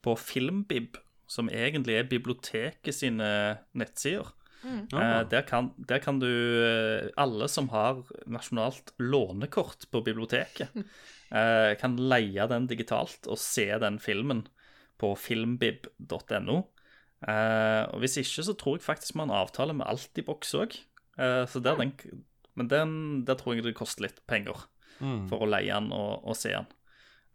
på 0.00 0.16
Filmbib, 0.16 0.96
som 1.28 1.50
egentlig 1.52 1.98
er 2.00 2.08
biblioteket 2.08 2.96
sine 2.96 3.30
nettsider. 3.76 4.32
Mm. 4.60 4.88
der, 5.30 5.40
kan, 5.48 5.70
der 5.88 6.02
kan 6.04 6.18
du 6.20 6.28
eh, 6.28 7.06
Alle 7.16 7.46
som 7.48 7.70
har 7.72 8.02
nasjonalt 8.28 8.92
lånekort 8.98 9.86
på 9.90 10.02
biblioteket, 10.04 10.68
eh, 11.32 11.72
kan 11.80 11.96
leie 11.96 12.44
den 12.50 12.66
digitalt 12.68 13.24
og 13.24 13.40
se 13.40 13.70
den 13.80 13.96
filmen 13.98 14.44
på 15.00 15.14
filmbib.no. 15.16 16.58
Eh, 17.28 17.84
og 17.92 18.00
hvis 18.00 18.16
ikke, 18.22 18.44
så 18.46 18.56
tror 18.56 18.78
jeg 18.78 18.86
faktisk 18.86 19.14
vi 19.14 19.20
har 19.22 19.28
en 19.28 19.38
avtale 19.42 19.76
med 19.76 19.88
Altibox 19.90 20.54
òg. 20.56 20.76
Uh, 21.20 21.44
så 21.50 21.60
der 21.60 21.76
den, 21.76 21.90
men 22.56 22.68
den, 22.70 22.92
der 23.28 23.36
tror 23.36 23.56
jeg 23.56 23.66
det 23.66 23.74
koster 23.76 24.06
litt 24.06 24.22
penger 24.30 24.62
for 25.00 25.42
å 25.42 25.48
leie 25.48 25.72
den 25.72 25.90
og, 25.96 26.22
og 26.28 26.36
se 26.38 26.52
den. 26.54 26.68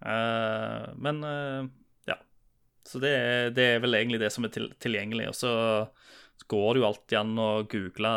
Uh, 0.05 0.91
men 1.01 1.23
eh, 1.25 1.67
ja. 2.11 2.19
Så 2.85 3.01
det 3.01 3.13
er, 3.15 3.49
det 3.55 3.65
er 3.71 3.81
vel 3.83 3.97
egentlig 3.97 4.21
det 4.21 4.31
som 4.33 4.45
er 4.45 4.53
til, 4.53 4.69
tilgjengelig. 4.81 5.31
Og 5.31 5.37
så 5.39 5.53
går 6.51 6.67
det 6.75 6.83
jo 6.83 6.87
alltid 6.89 7.17
an 7.21 7.41
å 7.41 7.49
google 7.71 8.13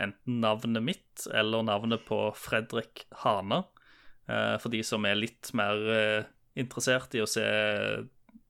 enten 0.00 0.40
navnet 0.40 0.86
mitt 0.86 1.26
eller 1.36 1.66
navnet 1.66 2.06
på 2.08 2.22
Fredrik 2.38 3.04
Hane. 3.24 3.64
eh, 4.30 4.56
for 4.62 4.72
de 4.72 4.80
som 4.86 5.04
er 5.04 5.18
litt 5.18 5.52
mer 5.56 5.84
eh, 5.92 6.30
interessert 6.60 7.14
i 7.18 7.20
å 7.24 7.28
se 7.28 7.44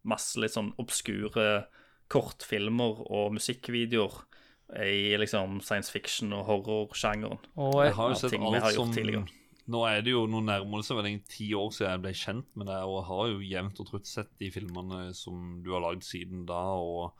masse 0.06 0.38
litt 0.40 0.54
sånn 0.54 0.70
obskure 0.80 1.66
kortfilmer 2.10 3.04
og 3.06 3.34
musikkvideoer 3.36 4.22
i 4.86 5.16
liksom 5.18 5.58
science 5.66 5.90
fiction 5.90 6.32
og 6.36 6.46
horrorsjangeren. 6.46 7.42
Jeg 7.56 7.94
har 7.96 8.12
jo 8.12 8.18
sett 8.18 8.36
alt 8.38 8.74
som 8.76 8.92
tidligere. 8.94 9.26
Nå 9.70 9.84
er 9.86 10.00
det 10.02 10.14
jo 10.14 10.24
Nå 10.30 10.40
nærmere 10.42 10.82
det 10.82 10.88
seg 10.88 10.98
vel 10.98 11.18
ti 11.30 11.50
år 11.54 11.70
siden 11.74 11.92
jeg 11.92 12.02
ble 12.04 12.14
kjent 12.16 12.48
med 12.58 12.70
deg, 12.70 12.86
og 12.86 12.96
jeg 12.96 13.06
har 13.10 13.28
jo 13.30 13.44
jevnt 13.52 13.82
og 13.82 13.90
trutt 13.90 14.10
sett 14.10 14.30
de 14.42 14.50
filmene 14.54 15.02
som 15.14 15.60
du 15.62 15.70
har 15.74 15.84
lagd 15.84 16.06
siden 16.06 16.42
da, 16.48 16.62
og 16.74 17.14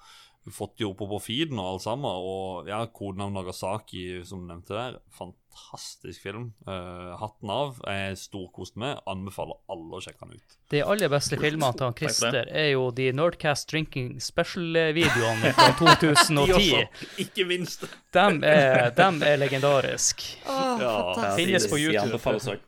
fått 0.48 0.78
de 0.78 0.86
oppe 0.88 1.06
på 1.08 1.18
feeden 1.22 1.58
og 1.60 1.74
alt 1.74 1.84
sammen. 1.84 2.08
Og 2.24 2.68
ja, 2.70 2.80
kodenavn 2.94 3.36
Nagasaki, 3.36 4.22
som 4.26 4.42
du 4.42 4.48
nevnte 4.48 4.72
der, 4.76 4.96
fantastisk 5.12 6.22
film. 6.24 6.46
Uh, 6.66 7.12
hatten 7.20 7.52
av. 7.52 7.80
Jeg 7.84 8.16
storkost 8.22 8.78
med. 8.80 9.02
Anbefaler 9.10 9.58
alle 9.70 9.98
å 9.98 10.02
sjekke 10.04 10.24
den 10.26 10.38
ut. 10.40 10.56
De 10.72 10.82
aller 10.86 11.12
beste 11.12 11.38
filmene 11.40 11.72
til 11.76 11.88
han 11.88 11.98
Christer 11.98 12.40
er 12.48 12.70
jo 12.72 12.88
de 12.96 13.10
Nerdcast 13.16 13.68
Drinking 13.72 14.16
Special-videoene 14.24 15.52
fra 15.58 15.68
2010. 15.82 16.88
Ikke 17.26 17.46
minst. 17.50 17.84
Dem 18.16 18.40
er, 18.46 18.88
dem 18.96 19.20
er 19.26 19.38
legendarisk. 19.42 20.24
Oh, 20.46 20.80
Ja, 20.80 20.96
fantastisk. 21.12 21.44
Finnes 21.44 21.70
på 21.70 21.82
YouTube. 21.82 22.16
De 22.16 22.20
Ja, 22.24 22.56
òg. 22.56 22.66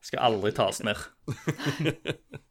Skal 0.00 0.22
aldri 0.24 0.52
tas 0.56 0.82
ned. 0.84 0.96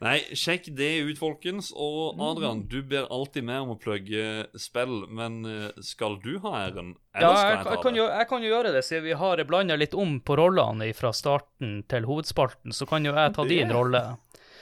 Nei, 0.00 0.16
sjekk 0.32 0.70
det 0.78 0.88
ut, 1.04 1.18
folkens. 1.20 1.70
Og 1.76 2.20
Adrian, 2.24 2.62
du 2.72 2.78
ber 2.88 3.04
alltid 3.12 3.44
med 3.44 3.66
om 3.66 3.74
å 3.74 3.78
plugge 3.80 4.46
spill, 4.56 5.02
men 5.12 5.42
eh, 5.44 5.82
skal 5.84 6.16
du 6.24 6.38
ha 6.44 6.54
æren? 6.62 6.94
Ja, 7.12 7.20
Eller 7.20 7.36
skal 7.36 7.50
jeg, 7.50 7.50
jeg 7.50 7.58
jeg, 7.58 7.66
ta 7.66 7.82
kan 7.84 7.92
det? 7.92 8.00
jo, 8.00 8.06
jeg 8.08 8.30
kan 8.30 8.46
jo 8.46 8.54
gjøre 8.54 8.72
det, 8.76 8.82
siden 8.86 9.06
vi 9.10 9.18
har 9.20 9.44
blanda 9.50 9.76
litt 9.76 9.96
om 9.98 10.16
på 10.24 10.38
rollene 10.40 10.88
fra 10.96 11.12
starten 11.16 11.82
til 11.92 12.08
hovedspalten. 12.08 12.72
Så 12.72 12.88
kan 12.88 13.04
jo 13.04 13.12
jeg 13.12 13.36
ta 13.36 13.44
din 13.48 13.76
rolle. 13.76 14.04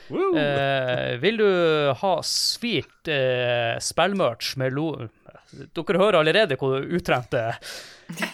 Eh, 0.09 1.15
vil 1.21 1.39
du 1.39 1.49
ha 2.01 2.13
sweet 2.25 3.11
eh, 3.13 3.79
spillmerch 3.85 4.57
med 4.59 4.75
lo... 4.75 4.91
Dere 5.49 5.97
hører 6.01 6.19
allerede 6.21 6.59
hvor 6.61 6.83
utrent 6.83 7.31
det 7.33 7.41
er. 7.41 7.61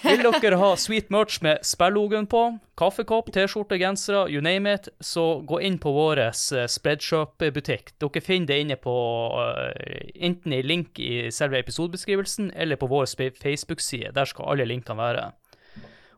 Vil 0.02 0.22
dere 0.42 0.58
ha 0.58 0.70
sweet 0.78 1.12
merch 1.14 1.40
med 1.46 1.62
spellogen 1.66 2.26
på, 2.30 2.42
kaffekopp, 2.78 3.30
T-skjorte, 3.34 3.78
gensere, 3.78 4.24
you 4.30 4.42
name 4.42 4.70
it, 4.70 4.88
så 5.02 5.40
gå 5.46 5.60
inn 5.66 5.78
på 5.82 5.92
vår 5.94 6.22
eh, 6.26 6.66
Spreadshop-butikk. 6.70 7.94
Dere 8.02 8.22
finner 8.24 8.50
det 8.50 8.60
inne 8.64 8.78
på 8.82 8.96
eh, 9.44 10.10
enten 10.26 10.54
i 10.54 10.62
link 10.66 10.98
i 10.98 11.30
selve 11.34 11.60
episodebeskrivelsen 11.62 12.50
eller 12.54 12.80
på 12.80 12.90
vår 12.90 13.06
Facebook-side. 13.38 14.14
Der 14.14 14.30
skal 14.30 14.50
alle 14.54 14.66
linkene 14.70 14.98
være. 14.98 15.28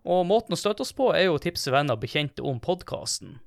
Og 0.07 0.23
måten 0.29 0.55
å 0.55 0.61
støtte 0.61 0.85
oss 0.87 0.95
på 0.97 1.11
er 1.17 1.27
jo 1.27 1.37
å 1.37 1.43
tipse 1.43 1.73
venner 1.75 1.99
og 1.99 2.05
bekjente 2.05 2.45
om 2.45 2.61
podkasten. 2.63 3.41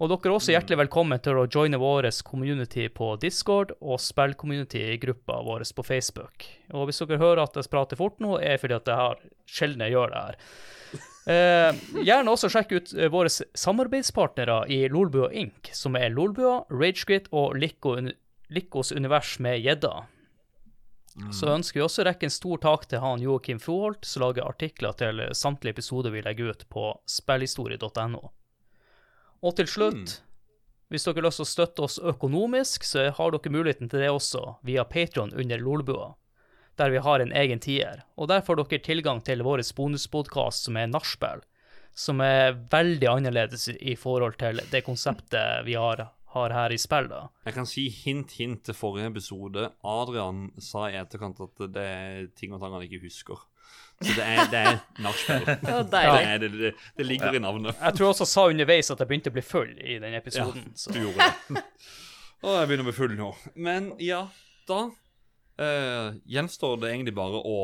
Og 0.00 0.08
dere 0.08 0.30
er 0.30 0.32
også 0.32 0.54
hjertelig 0.54 0.78
velkommen 0.80 1.20
til 1.20 1.36
å 1.36 1.44
joine 1.44 1.76
vår 1.76 2.06
community 2.24 2.86
på 2.88 3.10
Discord 3.20 3.74
og 3.84 3.98
spill-community-gruppa 4.00 5.42
vår 5.44 5.66
på 5.76 5.84
Facebook. 5.84 6.46
Og 6.72 6.88
hvis 6.88 7.02
dere 7.02 7.18
hører 7.20 7.42
at 7.42 7.58
jeg 7.60 7.68
prater 7.68 8.00
fort 8.00 8.16
nå, 8.16 8.38
er 8.40 8.56
det 8.56 8.62
fordi 8.62 8.78
at 8.78 8.88
jeg 8.88 8.96
har 8.96 9.20
sjelden 9.44 9.84
jeg 9.84 9.96
gjør 9.98 10.14
det 10.14 10.26
her. 10.26 10.44
Eh, 11.30 11.76
gjerne 12.00 12.32
også 12.32 12.48
sjekk 12.50 12.70
ut 12.72 12.88
eh, 12.96 13.10
våre 13.12 13.28
samarbeidspartnere 13.28 14.64
i 14.72 14.78
Lolbua 14.90 15.28
Inc., 15.36 15.68
som 15.76 15.94
er 15.94 16.08
Lolbua, 16.10 16.64
Ragequit 16.72 17.28
og 17.36 17.58
Lico, 17.60 17.92
Licos 18.50 18.90
univers 18.96 19.34
med 19.44 19.60
gjedda. 19.60 19.92
Så 21.36 21.52
ønsker 21.52 21.78
vi 21.78 21.84
også 21.84 22.02
å 22.02 22.08
rekke 22.08 22.26
en 22.26 22.34
stor 22.34 22.64
takk 22.64 22.88
til 22.90 23.04
han 23.04 23.22
Joakim 23.22 23.60
Froholt, 23.62 24.08
som 24.08 24.24
lager 24.24 24.48
artikler 24.48 24.96
til 24.98 25.22
samtlige 25.36 25.76
episoder 25.76 26.16
vi 26.16 26.24
legger 26.24 26.56
ut 26.56 26.66
på 26.72 26.88
spillhistorie.no. 27.20 28.24
Og 29.40 29.56
til 29.56 29.68
slutt, 29.72 30.18
hvis 30.92 31.06
dere 31.06 31.20
har 31.20 31.28
lyst 31.28 31.40
til 31.40 31.46
å 31.46 31.48
støtte 31.48 31.84
oss 31.86 31.98
økonomisk, 32.12 32.84
så 32.84 33.06
har 33.16 33.32
dere 33.32 33.52
muligheten 33.54 33.88
til 33.88 34.02
det 34.04 34.10
også 34.12 34.56
via 34.66 34.84
Patron 34.84 35.32
under 35.32 35.62
Lolbua, 35.62 36.10
der 36.76 36.92
vi 36.92 37.00
har 37.06 37.24
en 37.24 37.32
egen 37.32 37.62
tier. 37.62 38.02
Og 38.20 38.28
der 38.28 38.44
får 38.44 38.60
dere 38.60 38.82
tilgang 38.84 39.22
til 39.24 39.44
vår 39.46 39.62
bonuspodkast 39.76 40.68
som 40.68 40.76
er 40.76 40.90
nachspiel, 40.92 41.44
som 41.96 42.20
er 42.20 42.58
veldig 42.72 43.08
annerledes 43.08 43.68
i 43.80 43.96
forhold 43.96 44.36
til 44.42 44.60
det 44.72 44.84
konseptet 44.84 45.64
vi 45.64 45.78
har, 45.80 46.10
har 46.36 46.56
her 46.58 46.76
i 46.76 46.78
spill. 46.78 47.08
da. 47.08 47.28
Jeg 47.48 47.56
kan 47.56 47.70
si 47.70 47.88
hint, 47.88 48.36
hint 48.36 48.64
til 48.68 48.76
forrige 48.76 49.08
episode. 49.14 49.70
Adrian 49.80 50.50
sa 50.60 50.90
i 50.90 51.00
etterkant 51.00 51.40
at 51.48 51.64
det 51.72 51.86
er 51.86 52.28
ting 52.36 52.52
og 52.52 52.60
tang 52.60 52.76
han 52.76 52.84
ikke 52.84 53.06
husker. 53.06 53.40
Så 54.00 54.14
det 54.16 54.24
er, 54.24 54.38
det 54.48 54.60
er 54.64 54.78
nachspiel. 55.04 55.42
Det 55.66 55.80
Det, 56.40 56.48
det, 56.52 56.70
det, 56.96 57.04
ligger 57.04 57.36
i 57.36 57.42
navnet. 57.42 57.76
Jeg 57.76 57.96
tror 57.98 58.12
også 58.14 58.24
jeg 58.24 58.32
sa 58.32 58.44
underveis 58.48 58.88
at 58.94 59.02
jeg 59.02 59.10
begynte 59.10 59.32
å 59.32 59.34
bli 59.34 59.44
full 59.44 59.74
i 59.76 59.98
den 60.00 60.16
episoden. 60.16 60.70
så. 60.74 60.94
Du 60.94 61.02
gjorde 61.02 61.26
det. 61.26 61.64
Og 62.40 62.54
jeg 62.56 62.70
begynner 62.70 62.86
å 62.86 62.88
bli 62.88 62.96
full 62.96 63.16
nå. 63.18 63.28
Men 63.60 63.90
ja, 64.00 64.22
da 64.70 64.80
uh, 64.88 66.16
gjenstår 66.24 66.80
det 66.80 66.94
egentlig 66.94 67.14
bare 67.18 67.42
å 67.44 67.58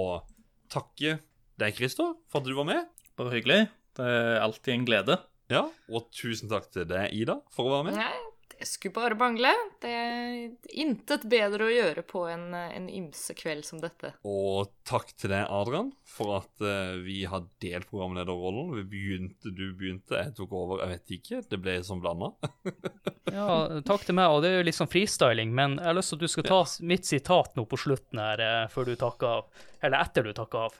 takke 0.72 1.16
deg, 1.56 1.78
Christer, 1.78 2.12
for 2.28 2.42
at 2.42 2.50
du 2.50 2.52
var 2.58 2.68
med. 2.68 2.84
Bare 3.16 3.32
hyggelig. 3.32 3.62
Det 3.96 4.04
er 4.04 4.42
alltid 4.44 4.74
en 4.74 4.86
glede. 4.88 5.18
Ja, 5.48 5.62
Og 5.88 6.08
tusen 6.10 6.50
takk 6.50 6.66
til 6.74 6.88
deg, 6.90 7.12
Ida, 7.14 7.38
for 7.54 7.70
å 7.70 7.76
være 7.78 7.88
med. 7.88 8.00
Nei, 8.02 8.16
det 8.58 8.66
skulle 8.66 8.94
bare 8.94 9.14
mangle. 9.18 9.50
Det 9.82 9.90
er 9.90 10.76
intet 10.80 11.26
bedre 11.28 11.66
å 11.66 11.72
gjøre 11.72 12.04
på 12.08 12.24
en, 12.30 12.48
en 12.54 12.88
ymse 12.88 13.34
kveld 13.36 13.66
som 13.68 13.80
dette. 13.82 14.14
Og 14.26 14.70
takk 14.88 15.12
til 15.18 15.32
deg, 15.34 15.44
Adrian, 15.52 15.90
for 16.08 16.38
at 16.38 16.64
uh, 16.64 16.96
vi 17.04 17.22
har 17.28 17.44
delt 17.62 17.90
programlederrollen. 17.90 18.72
Vi 18.78 18.86
begynte, 18.94 19.52
du 19.52 19.66
begynte, 19.76 20.16
jeg 20.22 20.34
tok 20.38 20.54
over. 20.56 20.84
Jeg 20.84 20.94
vet 20.94 21.14
ikke. 21.18 21.42
Det 21.50 21.60
ble 21.62 21.78
som 21.86 22.02
blanda. 22.02 22.32
Ja, 23.36 23.82
takk 23.84 24.04
til 24.06 24.14
meg, 24.14 24.30
og 24.30 24.44
det 24.44 24.52
er 24.52 24.60
jo 24.60 24.66
litt 24.68 24.76
sånn 24.78 24.88
freestyling, 24.88 25.50
men 25.52 25.74
jeg 25.80 25.88
har 25.88 25.96
lyst 25.98 26.12
til 26.12 26.20
at 26.20 26.22
du 26.22 26.30
skal 26.30 26.44
ta 26.46 26.60
ja. 26.62 26.84
mitt 26.88 27.08
sitat 27.08 27.56
nå 27.58 27.64
på 27.68 27.78
slutten 27.82 28.20
her, 28.22 28.40
eh, 28.40 28.68
før 28.72 28.86
du 28.86 28.92
takker 28.96 29.26
av. 29.28 29.64
Eller 29.82 30.06
etter 30.06 30.28
du 30.28 30.30
takker 30.36 30.68
av. 30.68 30.76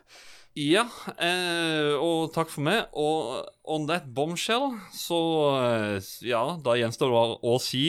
Ja, 0.57 0.87
eh, 1.21 1.93
og 2.01 2.31
takk 2.33 2.49
for 2.49 2.65
meg. 2.65 2.87
Og 2.97 3.45
on 3.69 3.85
that 3.91 4.07
bombshell, 4.17 4.79
så 4.97 5.19
eh, 5.61 6.01
Ja, 6.25 6.57
da 6.65 6.79
gjenstår 6.81 7.13
det 7.13 7.19
bare 7.19 7.37
å 7.45 7.59
si 7.61 7.85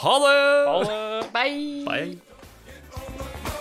ha 0.00 0.14
det! 0.24 0.38
Ha 0.64 0.78
det. 0.88 1.30
Bye. 1.36 1.84
Bye. 1.84 3.58